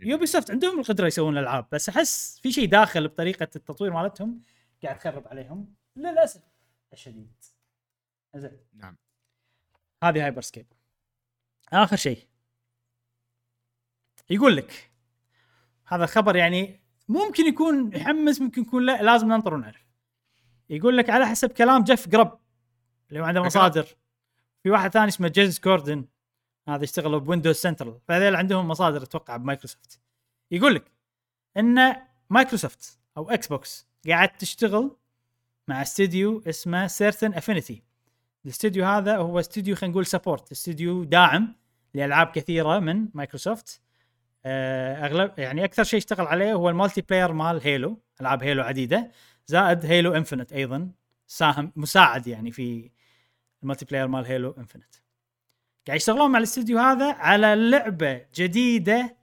فيوبي 0.00 0.26
سوفت 0.26 0.50
عندهم 0.50 0.80
القدرة 0.80 1.06
يسوون 1.06 1.38
الألعاب 1.38 1.66
بس 1.72 1.88
أحس 1.88 2.40
في 2.42 2.52
شيء 2.52 2.68
داخل 2.68 3.08
بطريقة 3.08 3.48
التطوير 3.56 3.92
مالتهم 3.92 4.40
قاعد 4.82 4.98
تخرب 4.98 5.28
عليهم. 5.28 5.74
للأسف. 5.96 6.42
الشديد 6.92 7.32
زين. 8.36 8.60
نعم. 8.74 8.96
هذه 10.04 10.24
هايبر 10.24 10.40
سكيب 10.40 10.66
آخر 11.72 11.96
شيء 11.96 12.18
يقول 14.30 14.56
لك 14.56 14.90
هذا 15.86 16.04
الخبر 16.04 16.36
يعني 16.36 16.80
ممكن 17.08 17.46
يكون 17.46 17.92
يحمس 17.92 18.40
ممكن 18.40 18.62
يكون 18.62 18.86
لا 18.86 19.02
لازم 19.02 19.28
ننطر 19.28 19.54
ونعرف. 19.54 19.86
يقول 20.70 20.96
لك 20.96 21.10
على 21.10 21.26
حسب 21.26 21.50
كلام 21.52 21.82
جيف 21.82 22.08
قراب 22.08 22.40
اللي 23.08 23.20
هو 23.20 23.24
عنده. 23.24 23.42
مصادر. 23.42 23.86
في 24.62 24.70
واحد 24.70 24.92
ثاني 24.92 25.08
اسمه 25.08 25.28
جيز 25.28 25.58
كوردن. 25.58 26.04
هذا 26.68 26.84
يشتغل 26.84 27.20
بويندوز 27.20 27.56
سنترال. 27.56 28.00
فهذول 28.08 28.36
عندهم 28.36 28.68
مصادر 28.68 29.02
أتوقع 29.02 29.36
بمايكروسوفت. 29.36 30.00
يقول 30.50 30.74
لك 30.74 30.92
إن 31.56 31.96
مايكروسوفت 32.30 32.98
أو 33.16 33.30
إكس 33.30 33.46
بوكس 33.46 33.86
قاعد 34.08 34.28
تشتغل 34.28 34.96
مع 35.68 35.82
استديو 35.82 36.42
اسمه 36.46 36.86
سيرتن 36.86 37.34
أفينيتي. 37.34 37.82
الاستوديو 38.44 38.84
هذا 38.84 39.16
هو 39.16 39.40
استوديو 39.40 39.76
خلينا 39.76 39.92
نقول 39.92 40.06
support 40.06 40.52
studio 40.52 41.04
داعم 41.04 41.56
لألعاب 41.94 42.26
كثيرة 42.26 42.78
من 42.78 43.08
مايكروسوفت. 43.14 43.80
آه، 44.44 45.06
اغلب 45.06 45.38
يعني 45.38 45.64
أكثر 45.64 45.84
شيء 45.84 45.98
اشتغل 45.98 46.26
عليه 46.26 46.52
هو 46.54 46.68
ال 46.68 47.00
multiplayer 47.00 47.32
مال 47.32 47.60
هيلو 47.62 48.02
ألعاب 48.20 48.42
هيلو 48.42 48.62
عديدة 48.62 49.10
زائد 49.46 49.86
هيلو 49.86 50.14
انفنت 50.14 50.52
أيضا 50.52 50.90
ساهم 51.26 51.72
مساعد 51.76 52.26
يعني 52.26 52.50
في 52.50 52.90
ال 53.62 53.84
multiplayer 53.84 54.08
مال 54.08 54.26
هيلو 54.26 54.54
انفنت 54.58 54.94
قاعد 55.86 55.96
يشتغلون 55.96 56.30
مع 56.30 56.38
الاستوديو 56.38 56.78
هذا 56.78 57.12
على 57.12 57.70
لعبة 57.70 58.26
جديدة 58.34 59.16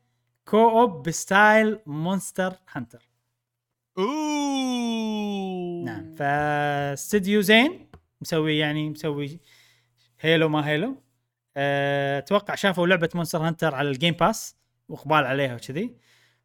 co-op 0.45 0.69
ب 0.69 1.07
style 1.07 1.79
مونستر 1.85 2.53
هانتر 2.71 3.09
أوه. 3.97 5.83
نعم 5.85 6.15
فاستوديو 6.15 7.41
زين 7.41 7.89
مسوي 8.21 8.57
يعني 8.57 8.89
مسوي 8.89 9.39
هيلو 10.19 10.49
ما 10.49 10.67
هيلو 10.67 11.03
أه، 11.57 12.19
أتوقع 12.19 12.55
شافوا 12.55 12.87
لعبة 12.87 13.09
مونستر 13.15 13.47
هانتر 13.47 13.75
على 13.75 13.89
الجيم 13.89 14.13
باس 14.13 14.55
وإقبال 14.89 15.25
عليها 15.25 15.55
وكذي. 15.55 15.95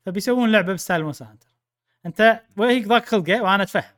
فبيسوون 0.07 0.53
لعبة 0.53 0.73
ب 0.73 0.78
style 0.78 1.03
مونستر 1.03 1.25
هانتر 1.27 1.49
أنت 2.07 2.43
وهيك 2.57 2.87
ضاق 2.87 3.05
خلقه 3.05 3.43
وأنا 3.43 3.63
أتفهم. 3.63 3.94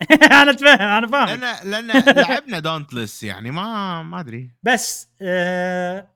أنا 0.42 0.50
اتفهم 0.50 0.80
أنا 0.80 1.06
فاهم 1.06 1.40
لأن 1.40 1.70
لأن 1.70 2.16
لعبنا 2.16 2.58
دونتلس 2.58 3.22
يعني 3.22 3.50
ما 3.50 4.02
ما 4.02 4.20
أدري. 4.20 4.50
بس 4.62 5.08
آه 5.22 6.08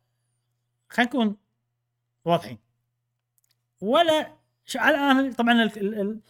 خلينا 0.89 1.11
نكون 1.11 1.37
واضحين. 2.25 2.59
ولا 3.81 4.33
على 4.77 4.95
الآن 4.97 5.33
طبعا 5.33 5.53
ال- 5.63 5.79
ال- 5.79 6.01
ال- 6.01 6.21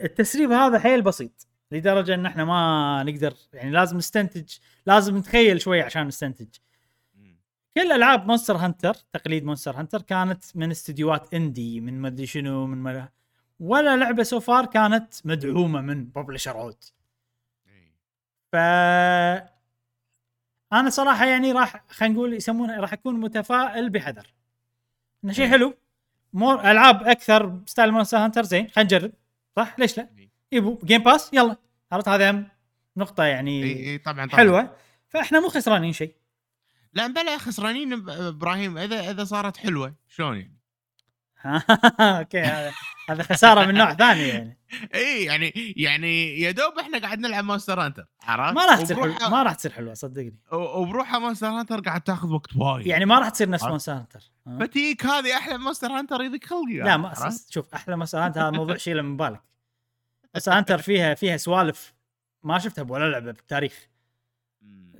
التسريب 0.00 0.52
هذا 0.52 0.78
حيل 0.78 1.02
بسيط 1.02 1.46
لدرجة 1.72 2.14
إن 2.14 2.26
إحنا 2.26 2.44
ما 2.44 3.02
نقدر 3.06 3.34
يعني 3.52 3.70
لازم 3.70 3.96
نستنتج 3.96 4.52
لازم 4.86 5.16
نتخيل 5.16 5.60
شوي 5.60 5.82
عشان 5.82 6.06
نستنتج. 6.06 6.48
كل 7.76 7.92
ألعاب 7.92 8.26
مونستر 8.26 8.56
هانتر 8.56 8.94
تقليد 9.12 9.44
مونستر 9.44 9.76
هانتر 9.76 10.02
كانت 10.02 10.44
من 10.54 10.70
استديوهات 10.70 11.34
indie 11.34 11.80
من 11.80 12.00
مدري 12.00 12.26
شنو 12.26 12.66
من 12.66 12.82
ولا 13.60 13.96
لعبة 13.96 14.22
so 14.22 14.40
far 14.40 14.66
كانت 14.66 15.14
مدعومة 15.26 15.80
من 15.80 16.04
publisher 16.04 16.56
عود. 16.56 16.84
ف 18.52 18.56
أنا 20.72 20.90
صراحة 20.90 21.26
يعني 21.26 21.52
راح 21.52 21.84
خلينا 21.88 22.14
نقول 22.14 22.34
يسمونه 22.34 22.80
راح 22.80 22.92
أكون 22.92 23.20
متفائل 23.20 23.90
بحذر. 23.90 24.26
إنه 25.24 25.32
شيء 25.32 25.48
حلو. 25.48 25.74
more 26.32 26.70
ألعاب 26.70 27.02
أكثر 27.02 27.60
style 27.66 27.92
مونستر 27.92 28.16
هانتر 28.16 28.42
زين 28.42 28.68
خلينا 28.68 28.96
نجرب. 28.96 29.12
صح؟ 29.56 29.78
ليش 29.78 29.98
لا؟ 29.98 30.08
يبو 30.52 30.78
Game 30.84 31.02
Pass 31.02 31.30
يلا. 31.32 31.56
عرفت؟ 31.92 32.08
هذا 32.08 32.44
نقطة 32.96 33.24
يعني 33.24 33.64
إي 33.64 33.90
إي 33.90 33.98
طبعا 33.98 34.26
طبعا. 34.26 34.36
حلوة. 34.36 34.76
فإحنا 35.08 35.40
مو 35.40 35.48
خسرانين 35.48 35.92
شيء. 35.92 36.14
لا 36.92 37.06
بلا 37.06 37.38
خسرانين 37.38 38.08
إبراهيم. 38.08 38.78
إذا 38.78 39.10
إذا 39.10 39.24
صارت 39.24 39.56
حلوة 39.56 39.94
شلون 40.08 40.36
يعني؟ 40.36 40.58
أوكي 42.00 42.40
هذا. 42.40 42.72
هذا 43.10 43.22
خسارة 43.22 43.66
من 43.66 43.74
نوع 43.74 43.94
ثاني 43.94 44.28
يعني 44.28 44.58
اي 44.94 45.24
يعني 45.24 45.74
يعني 45.76 46.40
يا 46.40 46.50
دوب 46.50 46.78
إحنا 46.78 46.98
قاعد 46.98 47.18
نلعب 47.18 47.44
مونستر 47.44 47.80
هانتر 47.80 48.06
عرفت؟ 48.22 48.54
ما 48.56 48.66
راح 48.66 48.80
تصير 48.80 48.96
حلوة 48.96 49.28
ما 49.28 49.42
راح 49.42 49.54
تصير 49.54 49.72
حلوة 49.72 49.94
صدقني 49.94 50.38
وبروحها 50.52 51.18
مونستر 51.18 51.46
هانتر 51.46 51.80
قاعد 51.80 52.00
تاخذ 52.00 52.32
وقت 52.32 52.56
وايد 52.56 52.86
يعني 52.86 53.04
ما 53.04 53.18
راح 53.18 53.28
تصير 53.28 53.50
نفس؟ 53.50 53.64
مونستر 53.64 53.92
هانتر 53.92 54.20
ها؟ 54.46 54.58
فتيك 54.58 55.06
هذه 55.06 55.36
أحلى 55.36 55.58
مونستر 55.58 55.88
هانتر 55.88 56.22
يضيق 56.22 56.44
خلقي 56.44 56.76
لا 56.76 56.96
ما؟ 56.96 57.12
أساس 57.12 57.50
شوف 57.50 57.74
أحلى 57.74 57.96
مونستر 57.96 58.18
هانتر 58.18 58.40
هذا 58.40 58.50
موضوع 58.50 58.76
شيله 58.76 59.02
من 59.02 59.16
بالك 59.16 59.42
مونستر 60.34 60.52
هانتر 60.52 60.78
فيها 60.78 61.14
فيها 61.14 61.36
سوالف 61.36 61.94
ما 62.42 62.58
شفتها 62.58 62.82
بولا 62.82 63.10
لعبة 63.10 63.32
بالتاريخ. 63.32 63.88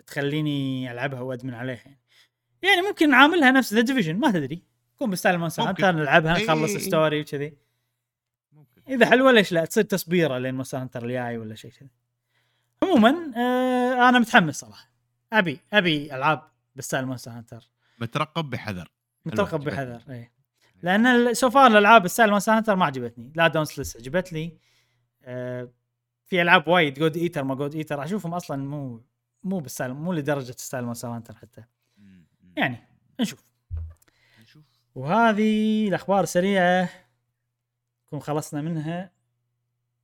تخليني 0.06 0.92
ألعبها 0.92 1.20
وأدمن 1.20 1.54
عليها 1.54 1.82
يعني 1.84 2.00
يعني 2.62 2.82
ممكن 2.82 3.10
نعاملها 3.10 3.50
نفس 3.50 3.74
The 3.74 3.80
Division 3.80 4.16
ما 4.16 4.30
تدري 4.30 4.62
تكون 4.96 5.10
ب 5.10 5.15
style 5.15 5.38
مونستر. 5.38 5.62
هانتر 5.62 5.92
نلعبها 5.92 6.36
إي 6.36 6.44
نخلص. 6.44 6.70
story 6.70 7.20
وكذي 7.20 7.67
إذا 8.88 9.10
حلوة 9.10 9.32
ليش 9.32 9.52
لا؟ 9.52 9.64
تصير 9.64 9.84
تصبيرة 9.84 10.38
لين 10.38 10.54
مونستر 10.54 10.78
هانتر 10.78 11.04
الجاي 11.04 11.38
ولا 11.38 11.54
شيء 11.54 11.70
كذي. 11.70 11.90
عموما 12.82 13.32
آه 13.36 14.08
أنا 14.08 14.18
متحمس 14.18 14.60
صراحة. 14.60 14.90
أبي 15.32 15.60
أبي 15.72 16.14
ألعاب 16.14 16.42
ب 16.76 16.81
style 16.81 17.06
مونستر 17.06 17.30
هانتر. 17.30 17.70
مترقب 17.98 18.50
بحذر. 18.50 18.90
مترقب 19.24 19.54
عجبتني. 19.54 19.70
بحذر 19.70 20.02
اي 20.10 20.30
لأن 20.82 21.34
so 21.34 21.50
far 21.50 21.66
الألعاب 21.66 22.06
style 22.06 22.30
مونستر 22.30 22.52
هانتر 22.52 22.76
ما 22.76 22.84
عجبتني. 22.84 23.32
لا 23.34 23.48
Dauntless 23.48 23.96
عجبت 23.96 24.32
لي. 24.32 24.58
آه 25.22 25.72
في 26.26 26.42
ألعاب 26.42 26.68
وايد 26.68 26.94
God 26.94 27.16
Eater 27.16 27.44
ما 27.44 27.54
God 27.54 27.74
Eater 27.74 28.04
أشوفهم 28.04 28.34
أصلا 28.34 28.56
مو 28.56 29.04
مو 29.42 29.58
بال 29.58 29.69
style 29.69 29.94
مو 29.94 30.12
لدرجة 30.12 30.52
style 30.58 30.84
مونستر 30.84 31.08
هانتر 31.08 31.34
حتى. 31.34 31.64
يعني 32.56 32.78
نشوف. 33.20 33.44
نشوف. 34.42 34.64
وهذه 34.94 35.88
الأخبار 35.88 36.22
السريعة. 36.22 36.88
نكون 38.08 38.20
خلصنا 38.20 38.62
منها 38.62 39.10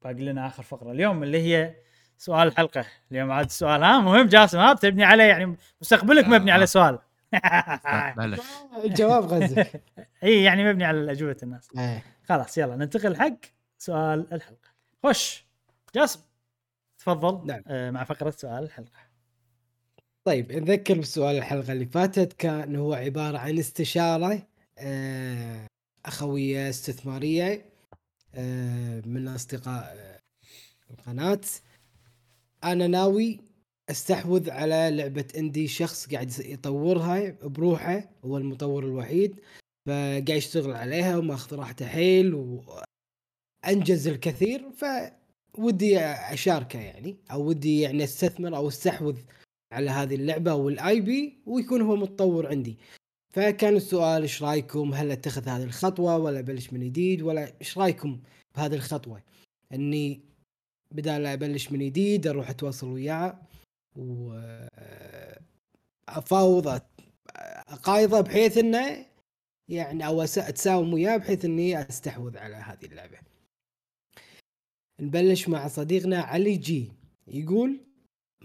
باقي 0.02 0.14
لنا 0.14 0.46
آخر 0.46 0.62
فقرة. 0.62 0.92
اليوم 0.92 1.22
اللي 1.22 1.38
هي 1.42 1.74
سؤال 2.18 2.48
الحلقة. 2.48 2.84
اليوم 3.12 3.30
عاد 3.30 3.44
السؤال. 3.44 3.82
ها 3.82 4.00
مهم 4.00 4.26
جاسم 4.26 4.58
ها 4.58 4.72
بتبني 4.72 5.04
عليه 5.04 5.24
يعني 5.24 5.56
مستقبلك 5.80 6.24
مبني 6.24 6.50
على 6.50 6.66
سؤال. 6.66 6.98
بلش 8.16 8.40
الجواب 8.84 9.24
غزك 9.24 9.82
إي 10.24 10.42
يعني 10.42 10.64
مبني 10.64 10.84
على 10.84 11.12
اجوبه 11.12 11.36
الناس. 11.42 11.68
خلاص 12.24 12.58
يلا 12.58 12.76
ننتقل 12.76 13.16
حق 13.16 13.36
سؤال 13.78 14.32
الحلقة. 14.32 14.68
خش 15.04 15.46
جاسم 15.94 16.20
تفضل. 16.98 17.46
نعم. 17.46 17.62
آه 17.66 17.90
مع 17.90 18.04
فقرة 18.04 18.30
سؤال 18.30 18.64
الحلقة. 18.64 19.04
طيب 20.24 20.52
نذكر 20.52 20.98
بسؤال 20.98 21.36
الحلقة 21.36 21.72
اللي 21.72 21.86
فاتت 21.86 22.32
كان 22.32 22.76
هو 22.76 22.94
عبارة 22.94 23.38
عن 23.38 23.58
استشارة 23.58 24.42
آه، 24.78 25.66
أخوية 26.06 26.68
استثمارية. 26.68 27.73
من 29.06 29.28
أصدقاء 29.28 29.96
آه، 29.98 30.20
القناة. 30.90 31.40
أنا 32.64 32.86
ناوي 32.86 33.40
أستحوذ 33.90 34.50
على 34.50 34.90
لعبة 34.92 35.24
اندي 35.36 35.68
شخص 35.68 36.08
قاعد 36.08 36.32
يطورها 36.38 37.30
بروحه 37.30 38.10
هو 38.24 38.38
المطور 38.38 38.84
الوحيد. 38.84 39.40
فقاعد 39.86 40.28
يشتغل 40.28 40.72
عليها 40.72 41.16
وماخذ 41.16 41.56
راحته 41.56 41.86
حيل 41.86 42.34
وأنجز 42.34 44.08
الكثير 44.08 44.70
فودي 44.70 45.98
أشاركه 46.00 46.78
يعني 46.78 47.16
أو 47.30 47.48
ودي 47.48 47.80
يعني 47.80 48.04
أستثمر 48.04 48.56
أو 48.56 48.68
أستحوذ 48.68 49.18
على 49.72 49.90
هذه 49.90 50.14
اللعبة 50.14 50.50
أو 50.50 50.68
ال 50.68 51.00
IP 51.00 51.42
ويكون 51.46 51.82
هو 51.82 51.96
متطور 51.96 52.46
عندي. 52.46 52.78
فكان 53.34 53.76
السؤال 53.76 54.22
إيش 54.22 54.42
رأيكم؟ 54.42 54.94
هل 54.94 55.10
أتخذ 55.10 55.48
هذه 55.48 55.64
الخطوة 55.64 56.18
ولا 56.18 56.38
أبلش 56.38 56.72
من 56.72 56.80
جديد؟ 56.80 57.22
ولا 57.22 57.52
إيش 57.60 57.78
رأيكم 57.78 58.20
بهذه 58.56 58.74
الخطوة؟ 58.74 59.22
إني 59.72 60.20
بدال 60.90 61.26
أبلش 61.26 61.72
من 61.72 61.78
جديد 61.78 62.26
أروح 62.26 62.50
أتواصل 62.50 62.88
وياه 62.88 63.42
وافاوض 66.08 66.80
أقايضه 67.68 68.20
بحيث 68.20 68.58
إنه 68.58 69.06
يعني 69.68 70.06
أو 70.06 70.22
أتساوم 70.22 70.92
وياه 70.92 71.16
بحيث 71.16 71.44
إني 71.44 71.80
أستحوذ 71.82 72.38
على 72.38 72.56
هذه 72.56 72.84
اللعبة. 72.84 73.18
نبلش 75.00 75.48
مع 75.48 75.68
صديقنا 75.68 76.20
علي 76.20 76.56
جي. 76.56 76.92
يقول 77.26 77.80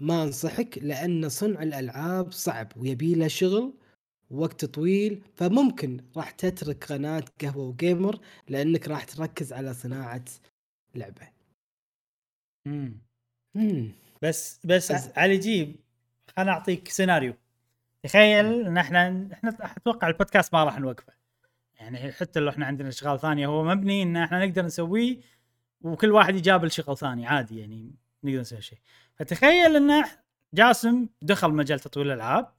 ما 0.00 0.22
أنصحك 0.22 0.78
لأن 0.78 1.28
صنع 1.28 1.62
الألعاب 1.62 2.32
صعب 2.32 2.72
ويبي 2.76 3.14
له 3.14 3.28
شغل 3.28 3.79
وقت 4.30 4.64
طويل 4.64 5.22
فممكن 5.36 6.00
راح 6.16 6.30
تترك 6.30 6.84
قناة 6.84 7.24
قهوة 7.40 7.64
وجيمر 7.64 8.18
لأنك 8.48 8.88
راح 8.88 9.04
تركز 9.04 9.52
على 9.52 9.74
صناعة 9.74 10.24
لعبة. 10.94 11.28
مم. 12.66 12.98
مم. 13.54 13.92
بس 14.22 14.60
بس 14.66 14.92
بس- 14.92 15.18
علي 15.18 15.38
جيب 15.38 15.76
خليني 16.36 16.50
أعطيك 16.50 16.88
سيناريو 16.88 17.34
تخيل 18.02 18.66
إن 18.66 18.78
إحنا 18.78 19.28
إحنا 19.32 19.56
أتوقع 19.76 20.08
البودكاست 20.08 20.54
ما 20.54 20.64
راح 20.64 20.78
نوقفه 20.80 21.12
يعني 21.74 22.12
حتى 22.12 22.40
لو 22.40 22.48
إحنا 22.48 22.66
عندنا 22.66 22.88
اشغال 22.88 23.20
ثانية 23.20 23.46
هو 23.46 23.64
مبني 23.64 24.02
إن 24.02 24.16
إحنا 24.16 24.46
نقدر 24.46 24.64
نسويه 24.64 25.20
وكل 25.82 26.12
واحد 26.12 26.34
يجابل 26.36 26.70
شغل 26.70 26.96
ثاني 26.96 27.26
عادي 27.26 27.60
يعني 27.60 27.94
نقدر 28.24 28.40
نسوي 28.40 28.60
شيء 28.60 28.78
فتخيل 29.14 29.76
إن 29.76 30.04
جاسم 30.54 31.06
دخل 31.22 31.50
مجال 31.50 31.80
تطوير 31.80 32.06
الألعاب 32.06 32.52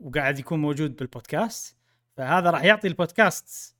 وقاعد 0.00 0.38
يكون 0.38 0.58
موجود 0.58 0.96
بالبودكاست 0.96 1.76
فهذا 2.16 2.50
راح 2.50 2.64
يعطي 2.64 2.88
البودكاست 2.88 3.76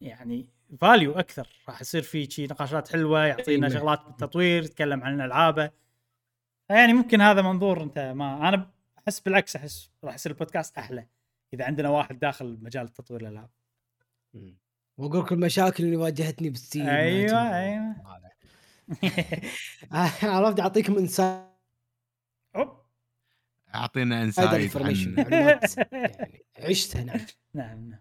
يعني 0.00 0.48
value 0.80 1.12
أكثر 1.12 1.48
راح 1.68 1.80
يصير 1.80 2.02
في 2.02 2.30
شي 2.30 2.46
نقاشات 2.46 2.88
حلوة 2.88 3.24
يعطينا 3.24 3.68
قيمة. 3.68 3.80
شغلات 3.80 4.04
بالتطوير 4.06 4.62
يتكلم 4.62 5.02
عن 5.02 5.20
العابه 5.20 5.70
يعني 6.70 6.92
ممكن 6.92 7.20
هذا 7.20 7.42
منظور 7.42 7.82
أنت 7.82 7.98
ما 7.98 8.48
أنا 8.48 8.70
أحس 8.98 9.20
بالعكس 9.20 9.56
أحس 9.56 9.90
راح 10.04 10.14
يصير 10.14 10.32
البودكاست 10.32 10.78
أحلى 10.78 11.06
إذا 11.54 11.64
عندنا 11.64 11.88
واحد 11.88 12.18
داخل 12.18 12.58
مجال 12.62 12.88
تطوير 12.88 13.20
الألعاب. 13.20 13.50
وأقول 14.98 15.20
لكم 15.20 15.34
المشاكل 15.34 15.84
اللي 15.84 15.96
واجهتني 15.96 16.50
بستيم 16.50 16.86
أيوه 16.86 17.56
أيوه 17.58 17.96
عرفت 20.22 20.60
أعطيكم 20.60 20.98
insight. 20.98 21.48
أعطينا 23.74 24.18
هذا 24.18 24.24
insight 24.24 24.76
معلومات. 25.08 25.78
يعني 25.78 26.34
عشتها 26.58 27.04
نعم 27.04 27.20
نعم 27.54 27.90
نعم. 27.90 28.00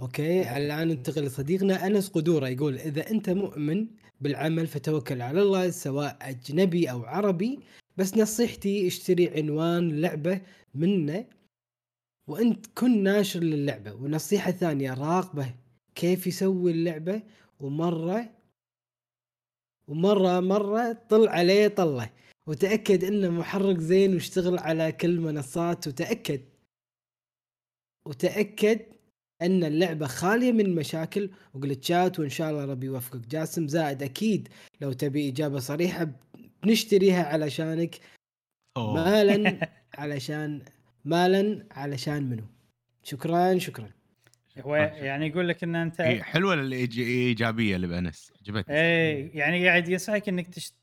أوكي 0.00 0.56
الآن 0.56 0.88
ننتقل 0.88 1.24
لصديقنا 1.24 1.86
أنس 1.86 2.08
قدورة 2.08 2.48
يقول 2.48 2.78
إذا 2.78 3.10
أنت 3.10 3.30
مؤمن 3.30 3.86
بالعمل 4.20 4.66
فتوكل 4.66 5.22
على 5.22 5.42
الله 5.42 5.70
سواء 5.70 6.18
أجنبي 6.22 6.90
أو 6.90 7.04
عربي 7.04 7.60
بس 7.96 8.16
نصيحتي 8.16 8.86
اشتري 8.86 9.28
عنوان 9.28 10.00
لعبة 10.00 10.40
منه 10.74 11.24
وانت 12.28 12.66
كن 12.66 13.02
ناشر 13.02 13.40
للعبة. 13.40 13.92
ونصيحة 13.92 14.50
ثانية 14.50 14.94
راقبة 14.94 15.54
كيف 15.94 16.26
يسوي 16.26 16.70
اللعبة 16.70 17.22
ومرة 17.60 18.30
ومرة 19.88 20.40
مرة 20.40 20.92
طل 21.08 21.28
عليه 21.28 21.68
طلة. 21.68 22.10
وتأكد 22.48 23.04
إنه 23.04 23.30
محرك 23.30 23.78
زين 23.78 24.14
واشتغل 24.14 24.58
على 24.58 24.92
كل 24.92 25.10
المنصات 25.10 25.88
وتأكد. 25.88 26.40
وتأكد 28.06 28.80
إن 29.42 29.64
اللعبة 29.64 30.06
خالية 30.06 30.52
من 30.52 30.74
مشاكل 30.74 31.30
وجلتشات 31.54 32.20
وإن 32.20 32.28
شاء 32.28 32.50
الله 32.50 32.64
ربي 32.64 32.86
يوفقك. 32.86 33.26
جاسم 33.26 33.68
زائد 33.68 34.02
أكيد 34.02 34.48
لو 34.80 34.92
تبي 34.92 35.28
إجابة 35.28 35.58
صريحة 35.58 36.08
بنشتريها 36.62 37.24
علشانك. 37.24 37.96
أوه. 38.76 38.94
مالا 38.94 39.68
علشان 39.98 40.62
مالا 41.04 41.66
علشان 41.70 42.22
منو؟ 42.22 42.44
شكرا 43.02 43.58
شكرا. 43.58 43.90
هو 44.58 44.76
يعني 44.76 45.26
يقول 45.26 45.48
لك 45.48 45.64
إن 45.64 45.74
أنت 45.74 46.00
هي 46.00 46.22
حلوة 46.22 46.54
الايجابيه 46.54 47.76
اللي 47.76 47.86
بانس 47.86 48.32
عجبتني. 48.40 48.76
إيه 48.76 49.38
يعني 49.38 49.68
قاعد 49.68 49.88
ينصحك 49.88 50.28
إنك 50.28 50.46
تشت... 50.46 50.77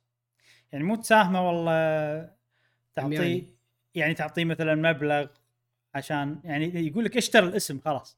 يعني 0.75 0.87
مو 0.87 0.95
تساهمه 0.95 1.47
والله 1.47 1.71
تعطيه 2.93 3.15
يعني. 3.15 3.29
يعني, 3.37 3.47
يعني 3.95 4.13
تعطيه 4.13 4.45
مثلا 4.45 4.75
مبلغ 4.75 5.27
عشان 5.95 6.39
يعني 6.43 6.87
يقول 6.87 7.05
لك 7.05 7.17
اشتر 7.17 7.43
الاسم 7.43 7.79
خلاص. 7.79 8.17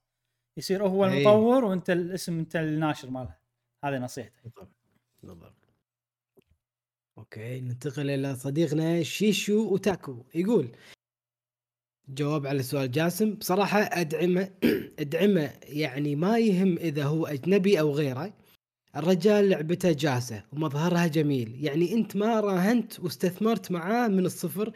يصير 0.58 0.88
هو 0.88 1.06
إيه. 1.06 1.14
المطور 1.14 1.66
وانت 1.66 1.90
الاسم 1.90 2.40
انت 2.40 2.56
الناشر 2.56 3.10
ماله 3.10 3.36
هذه 3.84 3.98
نصيحته 3.98 4.40
بالضبط. 4.44 4.72
بالضبط. 5.24 5.54
أوكي 7.18 7.62
ننتقل 7.62 8.10
إلى 8.10 8.36
صديقنا 8.36 9.04
شيشو 9.04 9.74
وتاكو 9.74 10.26
يقول 10.36 10.72
جواب 12.10 12.48
على 12.48 12.64
سؤال 12.64 12.92
جاسم. 12.92 13.34
بصراحة 13.36 13.80
أدعمه 13.80 14.50
أدعمة 15.00 15.54
يعني 15.64 16.16
ما 16.16 16.38
يهم 16.40 16.78
إذا 16.78 17.04
هو 17.04 17.26
أجنبي 17.26 17.80
أو 17.80 17.92
غيره. 17.92 18.34
الرجال 18.98 19.50
لعبته 19.50 19.92
جاهزة 19.92 20.44
ومظهرها 20.54 21.08
جميل. 21.08 21.66
يعني 21.66 21.94
أنت 21.94 22.16
ما 22.16 22.40
راهنت 22.40 23.00
واستثمرت 23.00 23.72
معاه 23.72 24.08
من 24.08 24.26
الصفر 24.26 24.72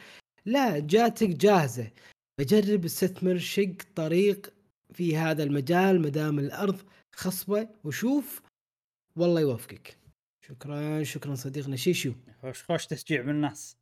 لا 0.45 0.79
جاتك 0.79 1.29
جاهزة. 1.29 1.91
فجرب 2.37 2.85
استثمر 2.85 3.37
شق 3.37 3.75
طريق 3.95 4.53
في 4.93 5.17
هذا 5.17 5.43
المجال 5.43 6.01
مدام 6.01 6.39
الأرض 6.39 6.81
خصبة 7.15 7.67
وشوف 7.83 8.41
والله 9.15 9.41
يوفقك. 9.41 9.97
شكرا 10.47 11.03
شكرا 11.03 11.35
صديقنا 11.35 11.75
شيشو 11.75 12.13
خوش 12.41 12.63
خوش 12.63 12.87
تشجيع 12.87 13.21
من 13.21 13.29
الناس. 13.29 13.77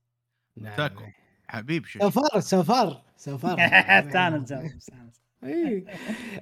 نعم. 0.57 0.77
تاكو. 0.77 1.03
حبيب 1.47 1.85
شو 1.85 1.99
سفار 1.99 2.39
سفار 2.39 3.03
سفار 3.17 3.57
استانس 3.59 4.51
استانس. 4.51 5.21
إيه. 5.43 5.85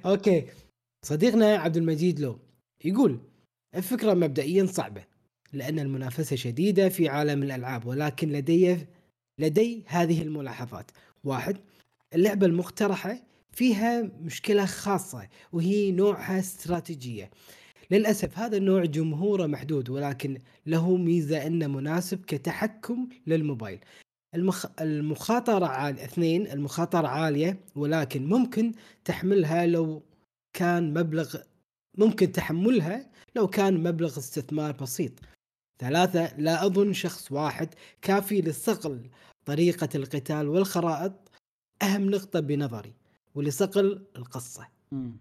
أوكي. 0.06 0.46
صديقنا 1.04 1.56
عبد 1.56 1.76
المجيد 1.76 2.20
لو 2.20 2.38
يقول 2.84 3.20
الفكرة 3.74 4.14
مبدئيا 4.14 4.66
صعبة 4.66 5.04
لأن 5.52 5.78
المنافسة 5.78 6.36
شديدة 6.36 6.88
في 6.88 7.08
عالم 7.08 7.42
الألعاب 7.42 7.86
ولكن 7.86 8.28
لدي 8.28 8.76
لدي 9.38 9.84
هذه 9.86 10.22
الملاحظات. 10.22 10.90
واحد 11.24 11.56
اللعبة 12.14 12.46
المقترحة 12.46 13.22
فيها 13.52 14.02
مشكلة 14.02 14.64
خاصة 14.66 15.28
وهي 15.52 15.92
نوعها 15.92 16.38
استراتيجية. 16.38 17.30
للأسف 17.90 18.38
هذا 18.38 18.56
النوع 18.56 18.84
جمهوره 18.84 19.46
محدود 19.46 19.90
ولكن 19.90 20.38
له 20.66 20.96
ميزة 20.96 21.46
إنه 21.46 21.66
مناسب 21.66 22.24
كتحكم 22.24 23.08
للموبايل. 23.26 23.78
المخ... 24.34 24.66
المخاطرة 24.80 25.66
عالية 25.66 26.04
اثنين 26.04 26.46
المخاطرة 26.46 27.08
عالية 27.08 27.60
ولكن 27.76 28.26
ممكن 28.26 28.72
تحملها 29.04 29.66
لو 29.66 30.02
كان 30.52 30.94
مبلغ 30.94 31.36
ممكن 31.98 32.32
تحملها 32.32 33.10
لو 33.36 33.48
كان 33.48 33.82
مبلغ 33.82 34.18
استثمار 34.18 34.72
بسيط. 34.72 35.12
ثلاثة 35.78 36.36
لا 36.40 36.66
أظن 36.66 36.92
شخص 36.92 37.32
واحد 37.32 37.74
كافي 38.02 38.40
لصقل 38.40 39.10
طريقة 39.44 39.88
القتال 39.94 40.48
والخرائط. 40.48 41.12
أهم 41.82 42.10
نقطة 42.10 42.40
بنظري 42.40 42.94
ولصقل 43.34 44.06
القصة. 44.16 44.68
مم. 44.92 45.20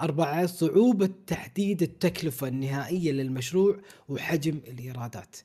أربعة 0.00 0.46
صعوبة 0.46 1.10
تحديد 1.26 1.82
التكلفة 1.82 2.48
النهائية 2.48 3.12
للمشروع 3.12 3.80
وحجم 4.08 4.60
الإيرادات. 4.68 5.36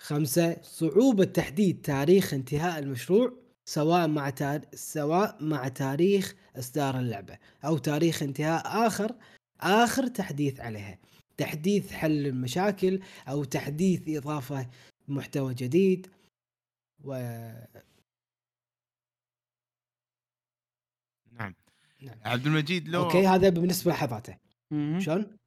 خمسة 0.00 0.56
صعوبة 0.62 1.24
تحديد 1.24 1.80
تاريخ 1.80 2.34
انتهاء 2.34 2.78
المشروع 2.78 3.32
سواء 3.68 4.08
مع 4.08 4.30
تار... 4.30 4.60
سواء 4.74 5.44
مع 5.44 5.68
تاريخ 5.68 6.34
إصدار 6.56 6.98
اللعبة 6.98 7.38
أو 7.64 7.78
تاريخ 7.78 8.22
انتهاء 8.22 8.86
آخر 8.86 9.14
آخر 9.60 10.06
تحديث 10.06 10.60
عليها 10.60 10.98
تحديث 11.36 11.92
حل 11.92 12.26
المشاكل 12.26 13.00
أو 13.28 13.44
تحديث 13.44 14.02
إضافة 14.08 14.68
محتوى 15.08 15.54
جديد 15.54 16.06
و 17.04 17.12
نعم 21.32 21.54
نعم. 22.02 22.16
عبد 22.24 22.46
المجيد 22.46 22.88
لو 22.88 23.04
أوكي 23.04 23.26
هذا 23.26 23.48
بالنسبة 23.48 23.92
لحظاته. 23.92 24.36
شلون؟ 24.98 25.38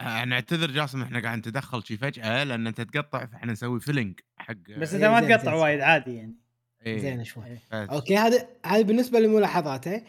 آه، 0.00 0.24
نعتذر 0.24 0.70
جاسم 0.70 1.02
إحنا 1.02 1.20
قاعد 1.22 1.38
نتدخل 1.38 1.84
شي 1.84 1.96
فجأة 1.96 2.44
لأن 2.44 2.66
أنت 2.66 2.80
تقطع 2.80 3.26
فإحنا 3.26 3.52
نسوي 3.52 3.80
filling 3.80 4.20
حق 4.36 4.54
بس 4.54 4.94
إيه، 4.94 5.18
أنت 5.18 5.24
ما 5.24 5.36
تقطع. 5.36 5.54
وايد 5.54 5.80
عادي 5.80 6.16
يعني 6.16 6.34
إيه، 6.86 6.98
زين 6.98 7.24
شوي 7.24 7.44
إيه. 7.46 7.60
أوكي 7.72 8.16
هذا 8.16 8.48
هذا 8.66 8.82
بالنسبة 8.82 9.20
لملاحظاته 9.20 10.02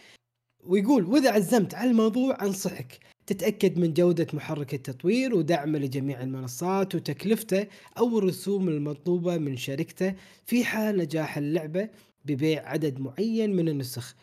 ويقول 0.60 1.06
وإذا 1.06 1.32
عزمت 1.32 1.76
على 1.76 1.90
الموضوع 1.90 2.42
أنصحك 2.42 3.00
تتأكد 3.30 3.80
من 3.80 3.94
جودة 3.94 4.28
محرك 4.34 4.74
التطوير 4.74 5.36
ودعمه 5.36 5.80
لجميع 5.80 6.22
المنصات 6.22 6.96
وتكلفته 6.96 7.68
أو 7.98 8.18
الرسوم 8.18 8.68
المطلوبة 8.70 9.38
من 9.38 9.58
شركته 9.58 10.16
في 10.46 10.66
حال 10.66 10.98
نجاح 10.98 11.38
اللعبة 11.38 11.90
ببيع 12.26 12.70
عدد 12.70 13.00
معين 13.00 13.56
من 13.56 13.70
النسخ. 13.70 14.16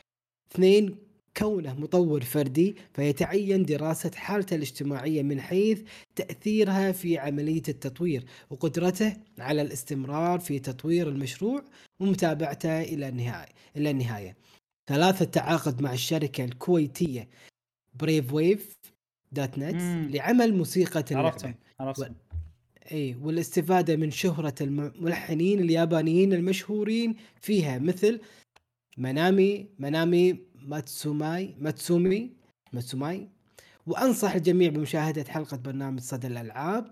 اثنين 0.53 0.97
كونه 1.37 1.75
مطور 1.75 2.21
فردي 2.25 2.77
فيتعين 2.95 3.65
دراسة 3.65 4.11
حالته 4.15 4.57
الاجتماعية 4.57 5.23
من 5.23 5.41
حيث 5.41 5.83
تأثيرها 6.17 6.93
في 6.93 7.19
عملية 7.19 7.63
التطوير 7.69 8.25
وقدرته 8.51 9.17
على 9.39 9.63
الاستمرار 9.63 10.41
في 10.41 10.59
تطوير 10.59 11.09
المشروع 11.09 11.65
ومتابعته 12.01 12.83
إلى 12.83 13.09
النهاية 13.09 13.53
إلى 13.77 13.91
النهاية. 13.91 14.37
ثلاثة 14.87 15.23
التعاقد 15.23 15.83
مع 15.83 15.93
الشركة 15.93 16.45
الكويتية 16.45 17.29
Brave 18.01 18.33
Wave 18.33 18.76
دات 19.37 19.59
نت 19.59 19.75
مم. 19.83 20.09
لعمل 20.11 20.55
موسيقى. 20.55 21.05
عرفتهم 21.17 21.55
عرفتهم 21.81 22.15
اي 22.93 23.15
والاستفادة 23.23 23.97
من 23.97 24.11
شهرة 24.11 24.55
الملحنين 24.61 25.59
اليابانيين 25.61 26.33
المشهورين 26.33 27.17
فيها 27.41 27.79
مثل 27.79 28.21
منامي 28.99 29.67
منامي 29.79 30.39
ماتسوماي 30.55 31.55
ماتسومي 31.61 32.31
ماتسوماي. 32.73 33.29
وأنصح 33.87 34.35
الجميع 34.35 34.71
بمشاهدة 34.71 35.25
حلقة 35.33 35.57
برنامج 35.57 36.01
صدى 36.01 36.27
الألعاب. 36.27 36.91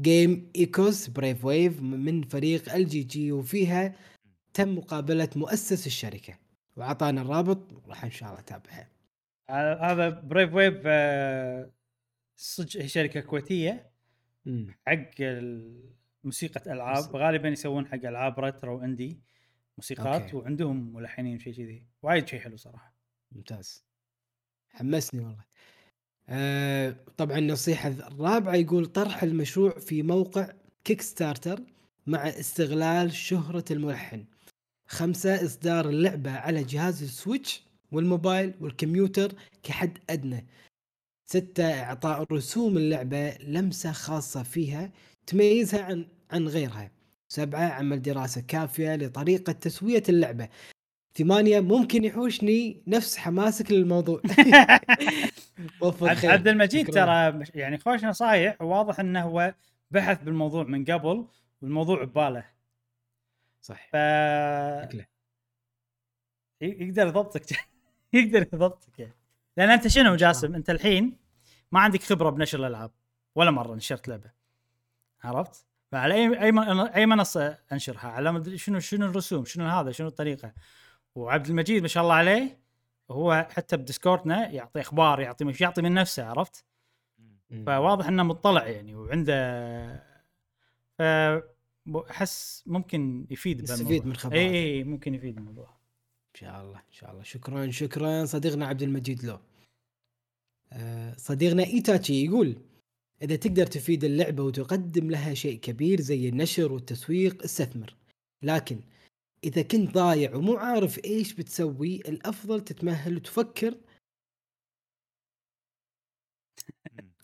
Game 0.00 0.50
Echoes 0.56 1.08
Brave 1.08 1.44
Wave 1.44 1.80
من 1.82 2.22
فريق 2.22 2.74
ال 2.74 2.88
GG 2.88 3.32
وفيها 3.32 3.94
تم 4.54 4.78
مقابلة 4.78 5.28
مؤسس 5.36 5.86
الشركة. 5.86 6.34
وأعطانا 6.76 7.22
الرابط 7.22 7.58
راح 7.88 8.04
إن 8.04 8.10
شاء 8.10 8.28
الله 8.28 8.40
اتابعها 8.40 8.82
ه- 8.82 8.91
هذا 9.52 10.08
Brave 10.08 10.54
Wave 10.54 10.82
آه، 10.86 11.70
صدق 12.36 12.76
هي 12.76 12.88
شركة 12.88 13.20
كويتية. 13.20 13.90
حق 14.86 15.10
موسيقى 16.24 16.72
ألعاب 16.72 17.16
غالبا 17.16 17.48
يسوون 17.48 17.86
حق 17.86 18.06
ألعاب 18.06 18.40
retro 18.40 18.80
indie 18.80 19.20
موسيقات 19.78 20.22
أوكي. 20.22 20.36
وعندهم 20.36 20.92
ملحنين 20.92 21.38
شيء 21.38 21.52
كذي. 21.52 21.86
وايد 22.02 22.28
شيء 22.28 22.40
حلو 22.40 22.56
صراحة. 22.56 22.94
ممتاز. 23.32 23.84
حمسني 24.68 25.20
والله. 25.20 25.44
آه 26.28 26.96
طبعا 27.16 27.38
النصيحة 27.38 27.88
الرابعة 27.88 28.54
يقول 28.54 28.86
طرح 28.86 29.22
المشروع 29.22 29.78
في 29.78 30.02
موقع 30.02 30.52
Kickstarter 30.84 31.60
مع 32.06 32.28
استغلال 32.28 33.12
شهرة 33.12 33.64
الملحن. 33.70 34.24
خمسة 34.86 35.44
إصدار 35.44 35.88
اللعبة 35.88 36.30
على 36.30 36.64
جهاز 36.64 37.02
ال 37.02 37.11
Switch. 37.11 37.71
والموبايل 37.92 38.54
والكمبيوتر 38.60 39.32
كحد 39.62 39.98
أدنى. 40.10 40.46
ستة 41.26 41.82
إعطاء 41.82 42.26
رسوم 42.32 42.76
اللعبة 42.76 43.30
لمسة 43.30 43.92
خاصة 43.92 44.42
فيها 44.42 44.90
تميزها 45.26 45.82
عن 45.82 46.06
عن 46.30 46.48
غيرها. 46.48 46.90
سبعة 47.28 47.68
عمل 47.68 48.02
دراسة 48.02 48.40
كافية 48.40 48.96
لطريقة 48.96 49.52
تسوية 49.52 50.02
اللعبة. 50.08 50.48
ثمانية 51.14 51.60
ممكن 51.60 52.04
يحوشني 52.04 52.82
نفس 52.86 53.16
حماسك 53.16 53.70
للموضوع. 53.70 54.20
عبد 56.24 56.48
المجيد. 56.48 56.90
ترى 56.90 57.44
يعني 57.54 57.78
خوش 57.78 58.04
نصايح 58.04 58.62
وواضح 58.62 59.00
إنه 59.00 59.22
هو 59.22 59.54
بحث 59.90 60.22
بالموضوع 60.22 60.64
من 60.64 60.84
قبل 60.84 61.26
والموضوع 61.62 62.04
بباله. 62.04 62.44
صح. 63.62 63.88
ف 63.90 63.94
يقدر 66.60 67.06
يضبطك. 67.06 67.71
يقدر 68.14 68.42
يضبطك 68.42 68.98
يعني. 68.98 69.14
لأن 69.56 69.70
أنت 69.70 69.88
شنو 69.88 70.16
جاسم 70.16 70.54
أنت 70.54 70.70
الحين 70.70 71.16
ما 71.72 71.80
عندك 71.80 72.02
خبرة 72.02 72.30
بنشر 72.30 72.58
الألعاب 72.58 72.90
ولا 73.34 73.50
مرة 73.50 73.74
نشرت 73.74 74.08
لعبة 74.08 74.30
عرفت؟ 75.22 75.66
فعلى 75.92 76.14
اي 76.14 76.42
أي 76.42 76.52
أي 76.94 77.06
منصة 77.06 77.58
أنشرها 77.72 78.08
على 78.08 78.32
مدري 78.32 78.58
شنو 78.58 78.78
شنو 78.78 79.06
الرسوم 79.06 79.44
شنو 79.44 79.66
هذا 79.66 79.90
شنو 79.90 80.08
الطريقة 80.08 80.52
وعبد 81.14 81.46
المجيد 81.46 81.82
ما 81.82 81.88
شاء 81.88 82.02
الله 82.02 82.14
عليه 82.14 82.58
هو 83.10 83.48
حتى 83.50 83.76
بديسكوردنا 83.76 84.50
يعطي 84.50 84.80
أخبار 84.80 85.20
يعطي 85.20 85.44
مش 85.44 85.60
يعطي 85.60 85.82
من 85.82 85.94
نفسه 85.94 86.24
عرفت؟ 86.24 86.64
فواضح 87.66 88.06
إنه 88.06 88.22
مطلع 88.22 88.66
يعني 88.66 88.94
وعنده 88.94 90.12
احس 92.10 92.64
ممكن 92.66 93.26
يفيد 93.30 93.62
يستفيد. 93.62 94.06
من 94.06 94.16
خبراته. 94.16 94.40
اي 94.40 94.54
اي 94.54 94.84
ممكن 94.84 95.14
يفيد 95.14 95.38
الموضوع 95.38 95.81
إن 96.34 96.40
شاء 96.40 96.62
الله 96.62 96.78
إن 96.78 96.92
شاء 96.92 97.10
الله. 97.10 97.22
شكرا 97.22 97.70
شكرا 97.70 98.24
صديقنا 98.24 98.66
عبد 98.66 98.82
المجيد 98.82 99.24
لو. 99.24 99.38
آه، 100.72 101.14
صديقنا 101.16 101.62
إيتاتشي 101.62 102.24
يقول 102.24 102.56
إذا 103.22 103.36
تقدر 103.36 103.66
تفيد 103.66 104.04
اللعبة 104.04 104.42
وتقدم 104.42 105.10
لها 105.10 105.34
شيء 105.34 105.58
كبير 105.60 106.00
زي 106.00 106.28
النشر 106.28 106.72
والتسويق 106.72 107.42
استثمر. 107.42 107.96
لكن 108.42 108.80
إذا 109.44 109.62
كنت 109.62 109.94
ضايع 109.94 110.34
ومو 110.34 110.56
عارف 110.56 111.04
إيش 111.04 111.32
بتسوي 111.32 111.96
الأفضل 111.96 112.64
تتمهل 112.64 113.16
وتفكر 113.16 113.74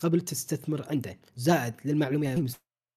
قبل 0.01 0.21
تستثمر 0.21 0.89
عنده. 0.91 1.19
زائد 1.37 1.75
للمعلومات 1.85 2.53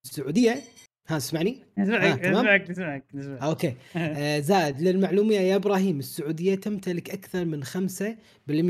السعودية 0.06 0.64
ها 1.12 1.18
اسمعني 1.18 1.64
آه، 1.78 1.82
نسمعك. 1.82 2.26
نسمعك 2.26 2.70
نسمعك 2.70 3.04
نسمعك 3.14 3.42
أوكي. 3.42 3.76
آه، 3.96 4.40
زائد 4.40 4.82
للمعلومة 4.82 5.34
يا 5.34 5.56
إبراهيم 5.56 6.00
السعودية 6.00 6.56
تمتلك 6.56 7.10
أكثر 7.10 7.46
من 7.46 7.64
5% 7.64 8.18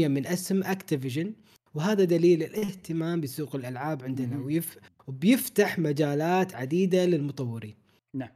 من 0.07 0.27
اسهم 0.27 0.63
Activision 0.63 1.33
وهذا 1.73 2.03
دليل 2.03 2.43
الاهتمام 2.43 3.21
بسوق 3.21 3.55
الألعاب 3.55 4.03
عندنا. 4.03 4.37
ويف 4.37 4.77
وبيفتح 5.07 5.79
مجالات 5.79 6.55
عديدة 6.55 7.05
للمطورين. 7.05 7.75
نعم. 8.13 8.29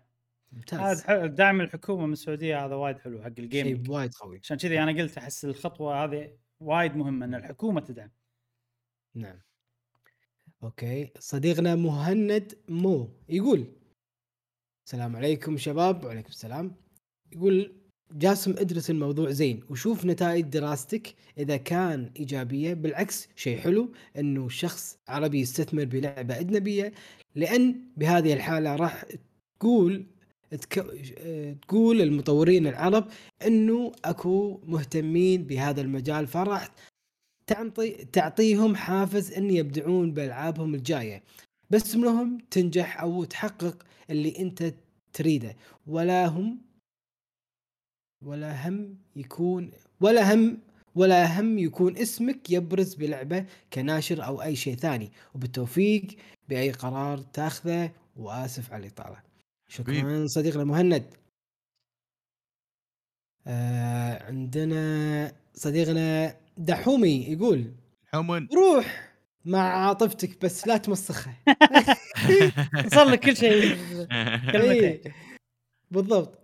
ممتاز. 0.51 1.03
هذا. 1.07 1.25
دعم 1.25 1.61
الحكومة 1.61 2.05
من 2.05 2.13
السعودية 2.13 2.65
هذا 2.65 2.75
وايد 2.75 2.99
حلو 2.99 3.23
حق 3.23 3.33
ال 3.39 3.45
gaming. 3.45 3.85
شيء 3.85 3.91
وايد 3.91 4.13
قوي. 4.13 4.39
عشان 4.43 4.57
كذي 4.57 4.83
أنا 4.83 5.01
قلت 5.01 5.17
أحس 5.17 5.45
الخطوة 5.45 6.03
هذه 6.03 6.29
وايد 6.59 6.95
مهمة 6.95 7.25
إن 7.25 7.35
الحكومة 7.35 7.81
تدعم. 7.81 8.09
نعم. 9.15 9.39
okay. 10.63 11.09
صديقنا 11.19 11.75
مهند 11.75 12.53
مو 12.69 13.09
يقول 13.29 13.65
السلام 14.85 15.15
عليكم 15.15 15.57
شباب 15.57 16.05
وعليكم 16.05 16.29
السلام. 16.29 16.75
يقول 17.33 17.71
جاسم 18.11 18.51
ادرس 18.51 18.89
الموضوع 18.89 19.31
زين 19.31 19.63
وشوف 19.69 20.05
نتائج 20.05 20.45
دراستك 20.45 21.15
إذا 21.37 21.57
كان 21.57 22.11
إيجابية. 22.19 22.73
بالعكس 22.73 23.27
شيء 23.35 23.57
حلو 23.57 23.91
إنه 24.17 24.49
شخص 24.49 24.97
عربي 25.07 25.39
يستثمر 25.39 25.85
بلعبة 25.85 26.39
أجنبية 26.39 26.93
لأن 27.35 27.75
بهذه 27.97 28.33
الحالة 28.33 28.75
راح 28.75 29.05
تقول 29.59 30.05
تقول 31.61 32.01
المطورين 32.01 32.67
العرب 32.67 33.07
إنه 33.45 33.91
أكو 34.05 34.59
مهتمين 34.63 35.43
بهذا 35.43 35.81
المجال 35.81 36.27
فراح 36.27 36.69
تعطي 37.47 37.91
تعطيهم 37.91 38.75
حافز 38.75 39.33
إن 39.33 39.51
يبدعون 39.51 40.13
بألعابهم 40.13 40.75
الجاية. 40.75 41.23
بس 41.69 41.95
منهم 41.95 42.37
تنجح 42.51 43.01
أو 43.01 43.23
تحقق 43.23 43.83
اللي 44.09 44.39
انت 44.39 44.73
تريده. 45.13 45.55
ولا 45.87 46.25
هم 46.27 46.61
ولا 48.21 48.69
هم 48.69 48.97
يكون 49.15 49.71
ولا 50.01 50.33
هم 50.33 50.57
ولا 50.95 51.39
هم 51.39 51.59
يكون 51.59 51.97
اسمك 51.97 52.49
يبرز 52.49 52.95
بلعبة 52.95 53.45
كناشر 53.73 54.25
أو 54.25 54.41
أي 54.41 54.55
شيء 54.55 54.75
ثاني. 54.75 55.11
وبالتوفيق 55.35 56.07
بأي 56.49 56.71
قرار 56.71 57.17
تاخذه. 57.17 57.91
وآسف 58.15 58.73
على 58.73 58.87
الإطالة. 58.87 59.23
شكرا. 59.67 60.27
صديقنا 60.27 60.63
مهند. 60.63 61.05
آه 63.47 64.23
عندنا 64.23 65.31
صديقنا 65.53 66.37
دحومي 66.57 67.25
يقول 67.27 67.71
حمن 68.07 68.47
روح 68.53 69.13
مع 69.45 69.59
عاطفتك 69.59 70.45
بس 70.45 70.67
لا 70.67 70.77
تمسخها. 70.77 71.37
صار 72.95 73.05
لك 73.09 73.19
كل 73.19 73.37
شيء. 73.37 73.75
كلمتين 74.51 74.83
إيه، 74.83 75.01
بالضبط. 75.91 76.39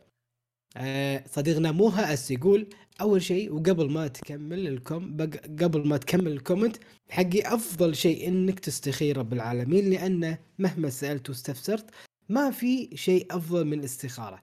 آه 0.78 1.24
صديقنا 1.32 1.72
مو 1.72 1.88
هأس 1.88 2.32
يقول 2.32 2.68
أول 3.02 3.22
شيء 3.22 3.53
وقبل 3.53 3.90
ما 3.91 4.08
تكمل 4.08 4.68
الكم 4.68 5.18
بق- 5.18 5.64
قبل 5.64 5.88
ما 5.88 5.98
تكمل 5.98 6.32
الكومنت 6.32 6.78
حقي 7.10 7.41
أفضل 7.41 7.95
شيء 7.95 8.28
إنك 8.28 8.60
تستخير 8.60 9.18
رب 9.18 9.34
العالمين 9.34 9.90
لأنه 9.90 10.38
مهما 10.60 10.90
سألت 10.90 11.30
واستفسرت 11.30 11.86
ما 12.30 12.52
في 12.52 12.90
شيء 12.95 13.28
أفضل 13.32 13.66
من 13.66 13.80
الاستخارة. 13.80 14.41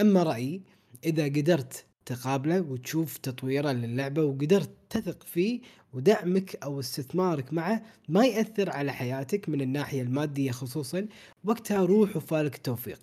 أما 0.00 0.22
رأيي 0.22 0.60
إذا 1.04 1.24
قدرت 1.24 1.84
تقابله 2.06 2.60
وتشوف 2.60 3.16
تطويره 3.16 3.72
للعبة 3.72 4.24
وقدرت 4.24 4.70
تثق 4.90 5.22
فيه 5.22 5.60
ودعمك 5.92 6.56
أو 6.62 6.80
استثمارك 6.80 7.52
معه 7.52 7.82
ما 8.08 8.26
يأثر 8.26 8.70
على 8.70 8.92
حياتك 8.92 9.48
من 9.48 9.60
الناحية 9.60 10.02
المادية 10.02 10.50
خصوصا. 10.50 11.06
وقتها 11.44 11.84
روح 11.84 12.16
وفالك 12.16 12.56
التوفيق. 12.56 12.98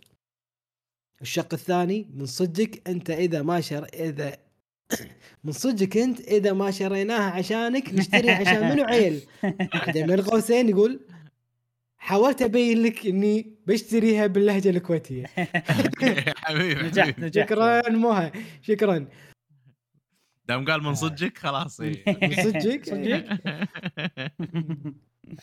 الشق 1.22 1.54
الثاني 1.54 2.08
من 2.16 2.26
صدقك 2.26 2.90
أنت 2.90 3.10
إذا 3.10 3.42
ما 3.42 3.62
شر 3.62 3.86
إذا 3.94 4.38
من 5.44 5.52
صدقك 5.52 5.98
أنت 5.98 6.20
إذا 6.20 6.54
ما 6.54 6.72
شريناها 6.72 7.32
عشانك 7.32 7.94
نشتري 7.94 8.32
عشان 8.32 8.70
منو 8.70 8.84
عيل؟ 8.84 9.22
بين 9.96 10.22
قوسين 10.22 10.70
يقول 10.70 11.00
حاولت 12.04 12.42
أبين 12.42 12.84
لك 12.84 13.06
إني 13.06 13.56
بشتريها 13.68 14.28
باللهجة 14.28 14.70
الكويتية. 14.70 15.26
حبيبي 16.44 16.84
نجحت. 16.84 17.20
نجحت 17.20 17.50
شكرا 17.50 17.90
موها 17.90 18.32
شكرا. 18.62 19.08
دام 20.46 20.66
قال 20.66 20.84
من 20.84 20.96
صدقك 20.96 21.38
خلاص. 21.38 21.82
من 21.82 21.96
صدقك؟ 22.44 22.86
صدقك؟ 22.90 23.40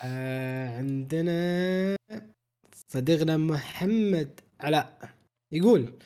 آه 0.02 0.78
عندنا 0.78 1.96
صديقنا 2.88 3.36
محمد 3.36 4.40
علاء. 4.60 5.10
يقول 5.52 5.98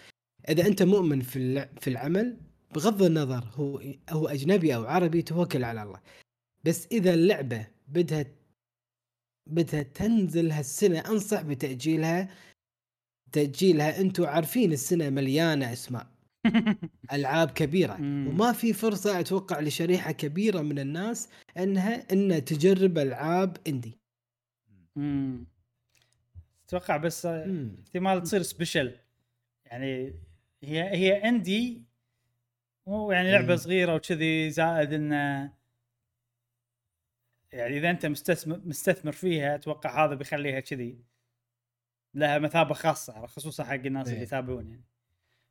إذا 0.49 0.67
أنت 0.67 0.83
مؤمن 0.83 1.21
في 1.21 1.69
في 1.81 1.91
العمل 1.91 2.37
بغض 2.75 3.03
النظر 3.03 3.45
هو 3.55 3.83
هو 4.11 4.29
أجنبي 4.29 4.75
أو 4.75 4.85
عربي 4.85 5.23
توكل 5.23 5.65
على 5.65 5.83
الله. 5.83 6.01
بس 6.65 6.89
إذا 6.93 7.15
اللعبة 7.15 7.67
بدها 7.89 8.25
بدها 9.47 9.83
تنزل 9.83 10.51
هالسنة 10.51 10.99
أنصح 10.99 11.43
بتأجيلها 11.43 12.29
تأجيلها 13.33 14.01
أنتم 14.01 14.25
عارفين 14.27 14.73
السنة 14.73 15.11
مليانة 15.11 15.73
أسماء 15.73 16.07
ألعاب 17.13 17.51
كبيرة. 17.51 17.95
وما 18.01 18.53
في 18.53 18.73
فرصة 18.73 19.21
أتوقع 19.21 19.61
لشريحة 19.61 20.13
كبيرة 20.13 20.61
من 20.61 20.79
الناس 20.79 21.29
إنها 21.59 22.13
إنها 22.13 22.39
تجرب 22.39 22.99
ألعاب 22.99 23.57
اندي. 23.69 23.99
أتوقع 26.67 26.97
بس. 26.97 27.27
احتمال 27.27 28.23
تصير 28.23 28.43
سبيشل 28.43 28.97
يعني 29.67 30.15
هي 30.63 30.83
هي 30.97 31.29
اندي 31.29 31.85
مو 32.87 33.13
يعني 33.13 33.33
لعبة 33.33 33.53
مم. 33.53 33.57
صغيرة 33.57 33.95
وكذي 33.95 34.51
زائد 34.51 34.93
إنه 34.93 35.53
يعني 37.55 37.79
إذا 37.79 37.91
أنت 37.91 38.07
مستثمر 38.07 38.61
مستثمر 38.65 39.13
فيها 39.13 39.55
أتوقع 39.55 40.05
هذا 40.05 40.15
بيخليها 40.15 40.61
كذي 40.61 40.99
لها 42.15 42.39
مثابة 42.39 42.75
خاصة 42.75 43.27
خصوصا 43.27 43.65
حق 43.65 43.75
الناس 43.75 44.07
إيه. 44.07 44.15
اللي 44.15 44.25
يتابعون 44.25 44.69
يعني. 44.69 44.85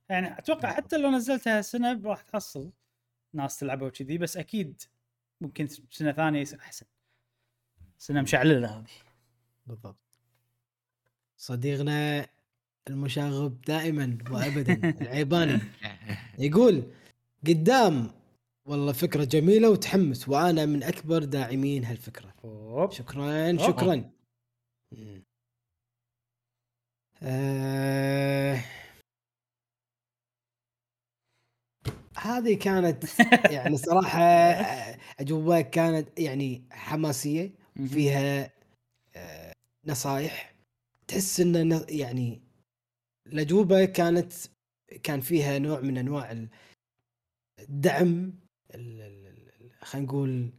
يعني 0.09 0.39
أتوقع 0.39 0.73
حتى 0.73 0.97
لو 0.97 1.11
نزلتها 1.11 1.61
سنة 1.61 2.01
راح 2.03 2.21
تحصل 2.21 2.71
ناس 3.34 3.59
تلعبها 3.59 3.88
وكذي 3.88 4.17
بس 4.17 4.38
أكيد 4.38 4.81
ممكن 5.41 5.67
سنة 5.89 6.11
ثانية 6.11 6.41
يصير 6.41 6.59
أحسن. 6.59 6.85
سنة 7.97 8.21
مشعللة 8.21 8.77
هذه. 8.77 8.85
بالضبط. 9.67 10.19
صديقنا 11.38 12.27
المشاغب 12.88 13.61
دائما 13.61 14.17
وابدا 14.31 14.89
العيباني 15.01 15.59
يقول 16.39 16.84
قدام 17.47 18.11
والله 18.65 18.91
فكرة 18.94 19.23
جميلة 19.23 19.69
وتحمس 19.69 20.30
وأنا 20.30 20.65
من 20.65 20.84
أكبر 20.84 21.23
داعمين 21.23 21.85
هالفكرة. 21.85 22.34
أوب. 22.44 22.91
شكرا 22.91 23.57
شكرا. 23.57 24.11
مم. 24.91 25.23
آه... 27.23 28.60
هذه 32.18 32.57
كانت 32.57 33.03
يعني 33.53 33.77
صراحة 33.77 34.19
أجوبة 35.19 35.61
كانت 35.61 36.19
يعني 36.19 36.64
حماسية 36.72 37.52
فيها 37.88 38.52
آه، 39.15 39.53
نصايح. 39.85 40.56
تحس 41.07 41.40
إن 41.40 41.73
ن- 41.73 41.85
يعني 41.90 42.41
الأجوبة 43.27 43.85
كانت 43.85 44.34
كان 45.03 45.22
فيها 45.22 45.60
نوع 45.60 45.80
من 45.80 45.98
أنواع 45.98 46.31
ال- 46.31 46.49
الدعم 47.60 48.07
ال- 48.07 48.14
ال- 48.14 48.34
ال- 48.34 48.42
خلينا 49.81 50.07
نقول 50.07 50.49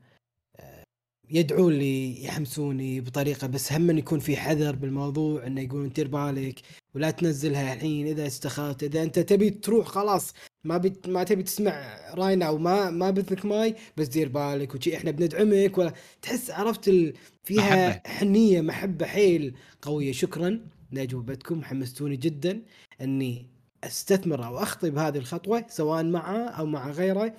آه، 0.57 0.85
يدعون 1.31 1.73
لي 1.73 2.25
يحمسوني 2.25 3.01
بطريقة 3.01 3.47
بس 3.47 3.73
هم 3.73 3.99
يكون 3.99 4.19
في 4.19 4.37
حذر 4.37 4.77
بالموضوع 4.77 5.47
إنه 5.47 5.61
يقولون 5.61 5.89
دير 5.89 6.09
بالك 6.09 6.61
ولا 6.95 7.11
تنزلها 7.11 7.75
الحين 7.75 8.07
إذا 8.07 8.27
استخرت 8.27 8.83
إذا 8.83 9.03
أنت 9.03 9.19
تبي 9.19 9.51
تروح 9.51 9.87
خلاص 9.87 10.35
ما 10.65 10.77
بت 10.79 11.09
ما 11.09 11.25
تبي 11.25 11.43
تسمع 11.43 12.01
راينا 12.15 12.51
وما 12.51 12.91
ما 12.91 13.11
بثك 13.11 13.47
ماي 13.47 13.75
بس 13.97 14.09
دير 14.09 14.29
بالك 14.29 14.75
وشي 14.75 14.97
إحنا 14.97 15.11
بندعمك. 15.11 15.79
ولا 15.79 15.93
تحس 16.23 16.51
عرفت 16.51 16.89
ال... 16.89 17.15
فيها 17.45 17.89
محبة. 17.89 18.01
حنية 18.11 18.61
محبة 18.61 19.07
حيل 19.07 19.57
قوية. 19.83 20.13
شكرا 20.13 20.61
لأجوبتكم 20.93 21.65
حمستوني 21.65 22.17
جدا 22.17 22.63
إني 23.01 23.47
أستثمر 23.85 24.47
أو 24.47 24.59
أخطي 24.59 24.91
بهذه 24.91 25.19
الخطوة 25.19 25.67
سواء 25.69 26.05
معه 26.05 26.39
أو 26.49 26.67
مع 26.67 26.91
غيره. 26.91 27.35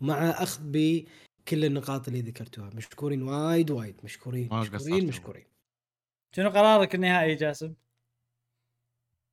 مع 0.00 0.30
أخذ 0.30 0.60
بكل 0.64 1.64
النقاط 1.64 2.08
اللي 2.08 2.20
ذكرتوها. 2.20 2.70
مشكورين 2.74 3.22
وايد 3.22 3.70
وايد. 3.70 3.96
مشكورين 4.04 4.48
مشكورين. 4.52 5.06
مشكورين. 5.06 5.44
شنو 6.36 6.50
قرارك 6.50 6.94
النهائي 6.94 7.34
جاسم؟ 7.34 7.74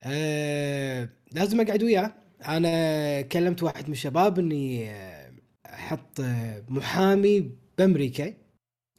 آه 0.03 1.09
لازم 1.31 1.61
أقعد 1.61 1.83
وياه. 1.83 2.13
أنا 2.47 3.21
كلمت 3.21 3.63
واحد 3.63 3.85
من 3.87 3.91
الشباب 3.91 4.39
إني 4.39 4.89
آه، 4.91 5.33
أحط 5.65 6.19
آه، 6.19 6.63
محامي 6.69 7.51
بأمريكا. 7.77 8.33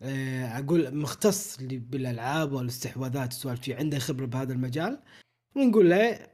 آه، 0.02 0.46
أقول 0.58 0.94
مختص 0.96 1.56
بالألعاب 1.62 2.52
والإستحواذات 2.52 3.30
السوالف 3.30 3.62
شي 3.64 3.74
عنده 3.74 3.98
خبرة 3.98 4.26
بهذا 4.26 4.52
المجال. 4.52 5.02
ونقول 5.56 5.90
له 5.90 6.28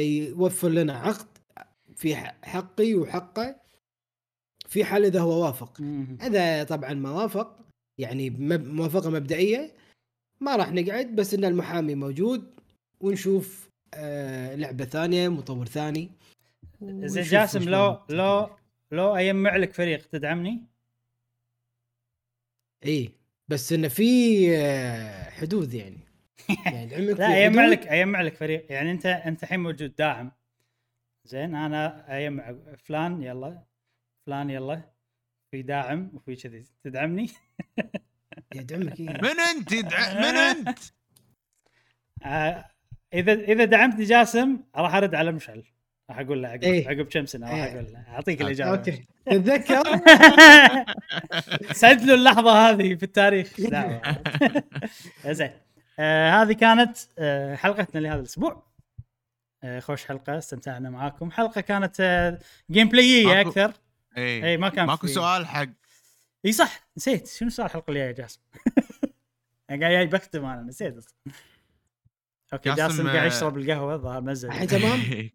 يوفر 0.00 0.68
لنا 0.68 0.92
عقد 0.98 1.38
في 1.96 2.16
ح- 2.16 2.38
حقي 2.44 2.94
وحقه. 2.94 3.59
في 4.70 4.84
حال 4.84 5.04
إذا 5.04 5.20
هو 5.20 5.44
وافق. 5.44 5.80
اذا 6.22 6.64
طبعا 6.64 6.94
ما 6.94 7.10
وافق 7.10 7.58
يعني 7.98 8.30
موافقة 8.58 9.10
مبدئية. 9.10 9.72
ما 10.40 10.56
راح 10.56 10.72
نقعد 10.72 11.06
بس 11.16 11.34
إن 11.34 11.44
المحامي 11.44 11.94
موجود 11.94 12.54
ونشوف 13.00 13.70
آه 13.94 14.54
لعبة 14.54 14.84
ثانية 14.84 15.28
مطور 15.28 15.66
ثاني. 15.66 16.10
زين 16.82 17.22
جاسم 17.24 17.68
لو. 17.68 17.98
لو 18.10 18.50
لو 18.92 19.14
اجمع 19.14 19.56
لك 19.56 19.72
فريق 19.72 20.06
تدعمني؟ 20.08 20.64
إي 22.86 23.10
بس 23.48 23.72
انه 23.72 23.88
في 23.88 24.04
آه 24.56 25.30
حدود 25.30 25.74
يعني. 25.74 25.98
يعني 26.66 26.96
لا 27.06 27.46
اجمع. 27.46 27.66
لك 27.66 27.86
اجمع 27.86 28.20
لك 28.20 28.34
فريق. 28.34 28.72
يعني 28.72 28.90
أنت 28.90 29.06
أنت 29.06 29.42
الحين 29.42 29.60
موجود 29.60 29.94
داعم. 29.94 30.32
زين 31.28 31.54
أنا 31.54 32.04
اجمع 32.18 32.54
فلان 32.78 33.22
يلا. 33.22 33.69
فلان 34.30 34.50
يلا 34.50 34.80
في 35.50 35.62
داعم 35.62 36.10
وفي 36.14 36.36
كذي. 36.36 36.64
تدعمني؟ 36.84 37.30
يدعمك 38.54 39.00
إيه. 39.00 39.06
من 39.08 39.40
أنت؟ 39.40 39.72
يدع- 39.72 40.14
من 40.14 40.36
أنت؟ 40.50 40.78
آه، 42.24 42.64
إذا 43.14 43.32
إذا 43.32 43.64
دعمتني 43.64 44.04
جاسم 44.04 44.60
راح 44.76 44.94
أرد 44.94 45.14
على 45.14 45.32
مشعل. 45.32 45.64
راح 46.10 46.18
أقول 46.18 46.42
له 46.42 46.48
عقب 46.48 46.62
إيه. 46.64 46.88
عقب 46.88 47.06
كم 47.06 47.26
سنة 47.26 47.46
راح 47.50 47.54
إيه. 47.54 47.72
أقول 47.74 47.92
له. 47.92 48.04
أعطيك 48.08 48.40
الإجابة. 48.42 48.70
أوكي 48.70 49.04
تتذكر؟ 49.26 49.82
له 52.06 52.14
اللحظة 52.14 52.70
هذه 52.70 52.94
في 52.94 53.02
التاريخ. 53.02 53.60
دعوة. 53.60 54.02
زين. 55.26 55.50
آه 55.98 56.30
هذه 56.42 56.52
كانت 56.52 56.98
آه 57.18 57.54
حلقتنا 57.54 58.00
لهذا 58.00 58.20
الأسبوع. 58.20 58.62
آه 59.64 59.80
خوش 59.80 60.04
حلقة 60.04 60.38
استمتعنا 60.38 60.90
معاكم. 60.90 61.30
حلقة 61.30 61.60
كانت 61.60 61.96
آه 62.00 62.38
gameplay 62.70 63.40
أكثر. 63.40 63.72
اي 64.16 64.44
اي 64.50 64.56
ما 64.56 64.68
كان 64.68 64.86
ماكو 64.86 65.06
في- 65.06 65.12
سؤال 65.12 65.46
حق 65.46 65.68
إي 66.46 66.52
صح 66.52 66.88
نسيت. 66.96 67.28
شنو 67.28 67.50
سؤال 67.50 67.66
الحلقة 67.66 67.90
الجاية 67.90 68.06
يا 68.06 68.12
جاسم؟ 68.12 68.40
أنا 69.70 69.80
قاعد 69.80 69.92
جاي 69.92 70.06
بكتب 70.06 70.44
أنا 70.44 70.62
نسيت. 70.62 71.04
okay 72.52 72.74
جاسم، 72.74 73.06
قاعد 73.08 73.16
آه، 73.22 73.26
يشرب 73.26 73.58
القهوة 73.58 73.94
الظاهر 73.94 74.20
مزج 74.20 74.44
الحين 74.48 74.66
تمام؟ 74.66 75.00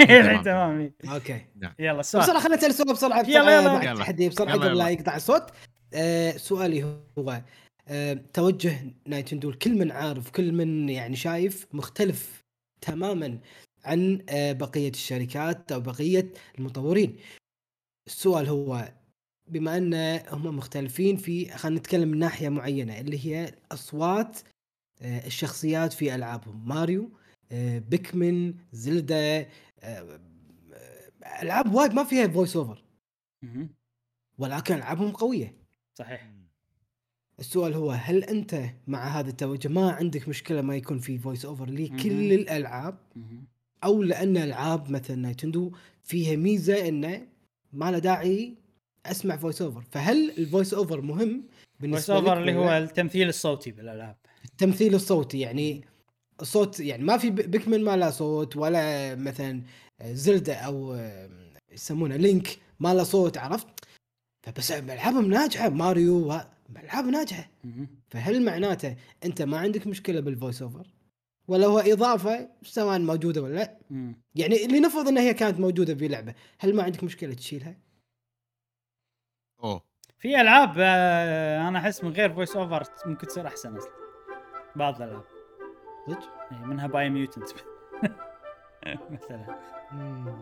الحين 0.00 0.42
تمام. 0.42 0.80
إيه. 0.80 0.94
okay. 1.14 1.46
يلا 1.78 2.00
السؤال 2.00 2.22
بسرعة 2.24 2.40
خلينا 2.40 2.56
نسال 2.56 2.74
سؤال 2.74 2.92
بسرعة 2.92 3.20
يلا، 3.28 3.54
يلا. 3.62 3.92
التحدي 3.92 4.28
بسرعة 4.28 4.52
قبل 4.54 4.78
لا. 4.78 4.88
يقطع 4.88 5.16
الصوت. 5.16 5.50
آه 5.94 6.30
سؤالي 6.30 6.82
هو 7.18 7.42
آه 7.88 8.12
توجه 8.32 8.76
نايتندو 9.06 9.50
الكل 9.50 9.78
من 9.78 9.90
عارف 9.92 10.30
كل 10.30 10.52
من 10.52 10.88
يعني 10.88 11.16
شايف 11.16 11.66
مختلف 11.72 12.42
تماما 12.80 13.38
عن 13.84 14.24
آه 14.28 14.52
بقية 14.52 14.90
الشركات 14.90 15.72
أو 15.72 15.80
بقية 15.80 16.32
المطورين. 16.58 17.16
السؤال 18.06 18.48
هو 18.48 18.92
بما 19.48 19.76
أن 19.76 19.94
هم 20.28 20.56
مختلفين 20.56 21.16
في 21.16 21.48
خلينا 21.48 21.80
نتكلم 21.80 22.08
من 22.08 22.18
ناحية 22.18 22.48
معينة 22.48 23.00
اللي 23.00 23.26
هي 23.26 23.54
أصوات 23.72 24.38
آه، 25.02 25.26
الشخصيات 25.26 25.92
في 25.92 26.14
ألعابهم. 26.14 26.68
ماريو 26.68 27.10
آه، 27.52 27.78
Pikmin 27.78 28.54
Zelda 28.72 29.46
آه، 29.80 30.20
ألعاب 31.42 31.74
وايد 31.74 31.92
ما 31.92 32.04
فيها 32.04 32.28
voice 32.28 32.56
over. 32.56 32.84
ولكن 34.38 34.74
ألعابهم 34.74 35.10
قوية. 35.10 35.54
صحيح. 35.94 36.30
السؤال 37.38 37.74
هو 37.74 37.90
هل 37.90 38.24
أنت 38.24 38.64
مع 38.86 39.08
هذا 39.08 39.30
التوجه؟ 39.30 39.68
ما 39.68 39.90
عندك 39.90 40.28
مشكلة 40.28 40.62
ما 40.62 40.76
يكون 40.76 40.98
في 40.98 41.18
voice 41.18 41.44
over. 41.44 41.70
لكل 41.70 42.32
الألعاب. 42.32 42.98
أو 43.84 44.02
لأن 44.02 44.36
ألعاب 44.36 44.90
مثل 44.90 45.18
Nintendo 45.18 45.72
فيها 46.02 46.36
ميزة 46.36 46.88
إنه 46.88 47.26
ما 47.72 47.90
له 47.90 47.98
داعي 47.98 48.54
أسمع 49.06 49.36
voice 49.36 49.62
over 49.62 49.82
فهل 49.90 50.30
ال 50.38 50.44
voice 50.44 50.74
over 50.74 51.00
مهم 51.00 51.30
voice 51.30 51.80
بالنسبة 51.80 52.14
لك 52.14 52.20
over 52.20 52.40
اللي 52.40 52.54
هو 52.54 52.70
التمثيل 52.70 53.28
الصوتي 53.28 53.70
بالألعاب. 53.70 54.16
التمثيل 54.44 54.94
الصوتي 54.94 55.40
يعني 55.40 55.84
الصوت 56.40 56.80
يعني 56.80 57.04
ما 57.04 57.16
في 57.16 57.30
Pikmin 57.30 57.84
ما 57.84 57.96
له 57.96 58.10
صوت 58.10 58.56
ولا 58.56 59.14
مثلا 59.14 59.62
Zelda 60.04 60.54
أو 60.54 60.96
يسمونه 61.72 62.16
Link 62.16 62.58
ما 62.80 62.94
له 62.94 63.02
صوت 63.02 63.38
عرفت؟ 63.38 63.66
فبس 64.46 64.72
ألعابهم 64.72 65.30
ناجحة 65.30 65.68
ماريو 65.68 66.40
العاب 66.76 67.04
ناجحة. 67.04 67.50
فهل 68.08 68.44
معناته 68.44 68.96
أنت 69.24 69.42
ما 69.42 69.58
عندك 69.58 69.86
مشكلة 69.86 70.20
بال 70.20 70.32
voice 70.32 70.62
over 70.62 70.86
ولا 71.52 71.66
هو 71.66 71.78
إضافة 71.78 72.48
سواء 72.62 72.98
موجودة 72.98 73.42
ولا 73.42 73.54
لا. 73.54 73.78
يعني 74.34 74.66
لنفرض 74.66 75.08
إنها 75.08 75.22
هي 75.22 75.34
كانت 75.34 75.60
موجودة 75.60 75.94
في 75.94 76.08
لعبة 76.08 76.34
هل 76.58 76.76
ما 76.76 76.82
عندك 76.82 77.04
مشكلة 77.04 77.34
تشيلها؟ 77.34 77.76
أوه. 79.64 79.82
في 80.18 80.40
ألعاب 80.40 80.74
آه، 80.78 81.68
أنا 81.68 81.78
أحس 81.78 82.04
من 82.04 82.12
غير 82.12 82.32
voice 82.32 82.56
over 82.56 82.82
ممكن 83.06 83.26
تصير 83.26 83.46
أحسن 83.46 83.76
أصلا. 83.76 83.92
بعض 84.76 85.02
الألعاب. 85.02 85.24
صدق؟ 86.06 86.18
إي، 86.52 86.58
منها 86.66 86.86
Biomutant 86.86 87.48
مثلا. 89.10 89.58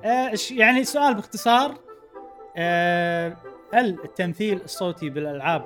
آه، 0.05 0.33
يعني 0.51 0.81
السؤال 0.81 1.15
باختصار 1.15 1.79
آه، 2.57 3.37
هل 3.75 3.99
التمثيل 4.05 4.61
الصوتي 4.63 5.11
بالألعاب 5.11 5.65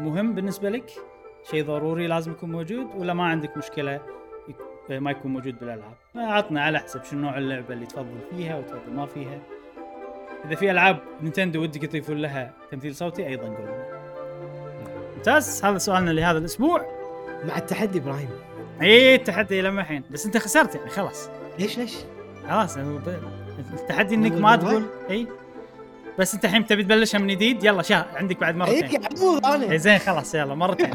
مهم 0.00 0.34
بالنسبة 0.34 0.70
لك؟ 0.70 0.90
شيء 1.50 1.64
ضروري 1.64 2.06
لازم 2.06 2.32
يكون 2.32 2.52
موجود 2.52 2.86
ولا 2.94 3.14
ما 3.14 3.24
عندك 3.24 3.56
مشكلة 3.56 4.00
ما 4.90 5.10
يكون 5.10 5.32
موجود 5.32 5.58
بالألعاب؟ 5.60 5.94
عطنا 6.16 6.62
على 6.62 6.78
حسب 6.78 7.04
شنو 7.04 7.20
نوع 7.20 7.38
اللعبة 7.38 7.74
اللي 7.74 7.86
تفضل 7.86 8.18
فيها 8.30 8.56
وتفضل 8.58 8.92
ما 8.92 9.06
فيها. 9.06 9.38
إذا 10.44 10.54
في 10.54 10.70
ألعاب 10.70 10.98
نينتندو 11.22 11.62
ودك 11.62 11.82
يضيفون 11.84 12.16
لها 12.16 12.52
تمثيل 12.70 12.94
صوتي 12.96 13.26
أيضا 13.26 13.44
قول. 13.46 13.68
ممتاز 15.16 15.64
هذا 15.64 15.78
سؤالنا 15.78 16.10
لهذا 16.10 16.38
الأسبوع. 16.38 16.86
مع 17.48 17.56
التحدي 17.58 17.98
إبراهيم 17.98 18.28
إيه 18.82 19.16
التحدي 19.16 19.62
لما 19.62 19.80
الحين 19.80 20.02
بس 20.10 20.26
أنت 20.26 20.38
خسرت 20.38 20.74
يعني 20.74 20.90
خلاص 20.90 21.30
ليش 21.58 21.78
ليش؟ 21.78 21.94
خلاص 22.48 22.78
ب- 22.78 23.18
التحدي 23.74 24.14
إنك 24.14 24.32
ما؟ 24.32 24.56
تقول 24.56 24.82
إي 25.10 25.26
بس 26.18 26.34
انت 26.34 26.44
الحين 26.44 26.66
تبي 26.66 26.82
تبلشها 26.82 27.18
من 27.18 27.26
جديد؟ 27.26 27.64
يلا 27.64 27.82
شا 27.82 28.06
عندك 28.14 28.40
بعد 28.40 28.62
هيك 28.62 28.84
مرتين. 28.84 29.04
عبود 29.04 29.46
إيه 29.46 29.54
أنا. 29.54 29.76
زين 29.76 29.98
خلاص 29.98 30.34
يلا 30.34 30.54
مرتين. 30.54 30.94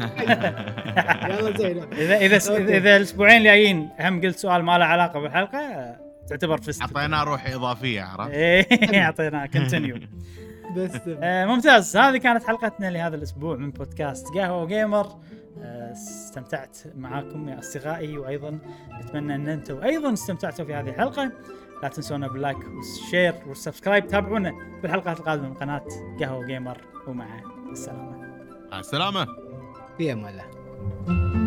يلا 1.30 1.56
زين. 1.58 1.82
إذا 1.92 2.16
إذا. 2.16 2.56
إذا 2.56 2.96
الأسبوعين 2.96 3.38
الجايين 3.38 3.90
هم 4.00 4.20
قلت 4.20 4.38
سؤال 4.38 4.62
ما 4.62 4.78
له 4.78 4.84
علاقة 4.84 5.20
بالحلقة 5.20 5.58
آه، 5.58 5.96
تعتبر 6.28 6.60
فزت 6.60 6.80
أعطيناه 6.82 7.24
روح 7.24 7.46
إضافية 7.46 8.02
عرفت؟ 8.02 8.30
إيه 8.30 9.02
اعطينا 9.04 9.46
continue 9.46 9.96
بس 10.76 10.90
ممتاز. 11.22 11.96
هذه 11.96 12.16
كانت 12.16 12.44
حلقتنا 12.44 12.90
لهذا 12.90 13.16
الأسبوع 13.16 13.56
من 13.56 13.70
بودكاست 13.70 14.26
قهوة 14.36 14.66
جيمر 14.66 15.06
آه، 15.06 15.64
آه، 15.64 15.92
استمتعت 15.92 16.78
معاكم 16.96 17.48
يا 17.48 17.58
أصدقائي 17.58 18.18
وأيضا 18.18 18.58
اتمنى 19.00 19.34
أن 19.34 19.48
أنتم 19.48 19.82
أيضا 19.82 20.12
استمتعتوا 20.12 20.64
في 20.64 20.74
هذه 20.74 20.88
الحلقة. 20.88 21.32
لا 21.82 21.88
تنسونا 21.88 22.28
بال 22.28 22.38
like 22.38 22.58
وال 22.58 22.80
share 22.80 23.34
وال 23.46 23.57
subscribe 23.57 24.06
تابعونا 24.06 24.52
بالحلقات 24.82 25.20
القادمة 25.20 25.48
من 25.48 25.54
قناة 25.54 25.84
قهوة 26.20 26.46
جيمر. 26.46 26.78
ومع 27.06 27.26
السلامة. 27.72 28.16
مع 28.72 28.80
السلامة. 28.80 29.26
في 29.98 30.12
أمان 30.12 30.28
الله. 30.28 31.39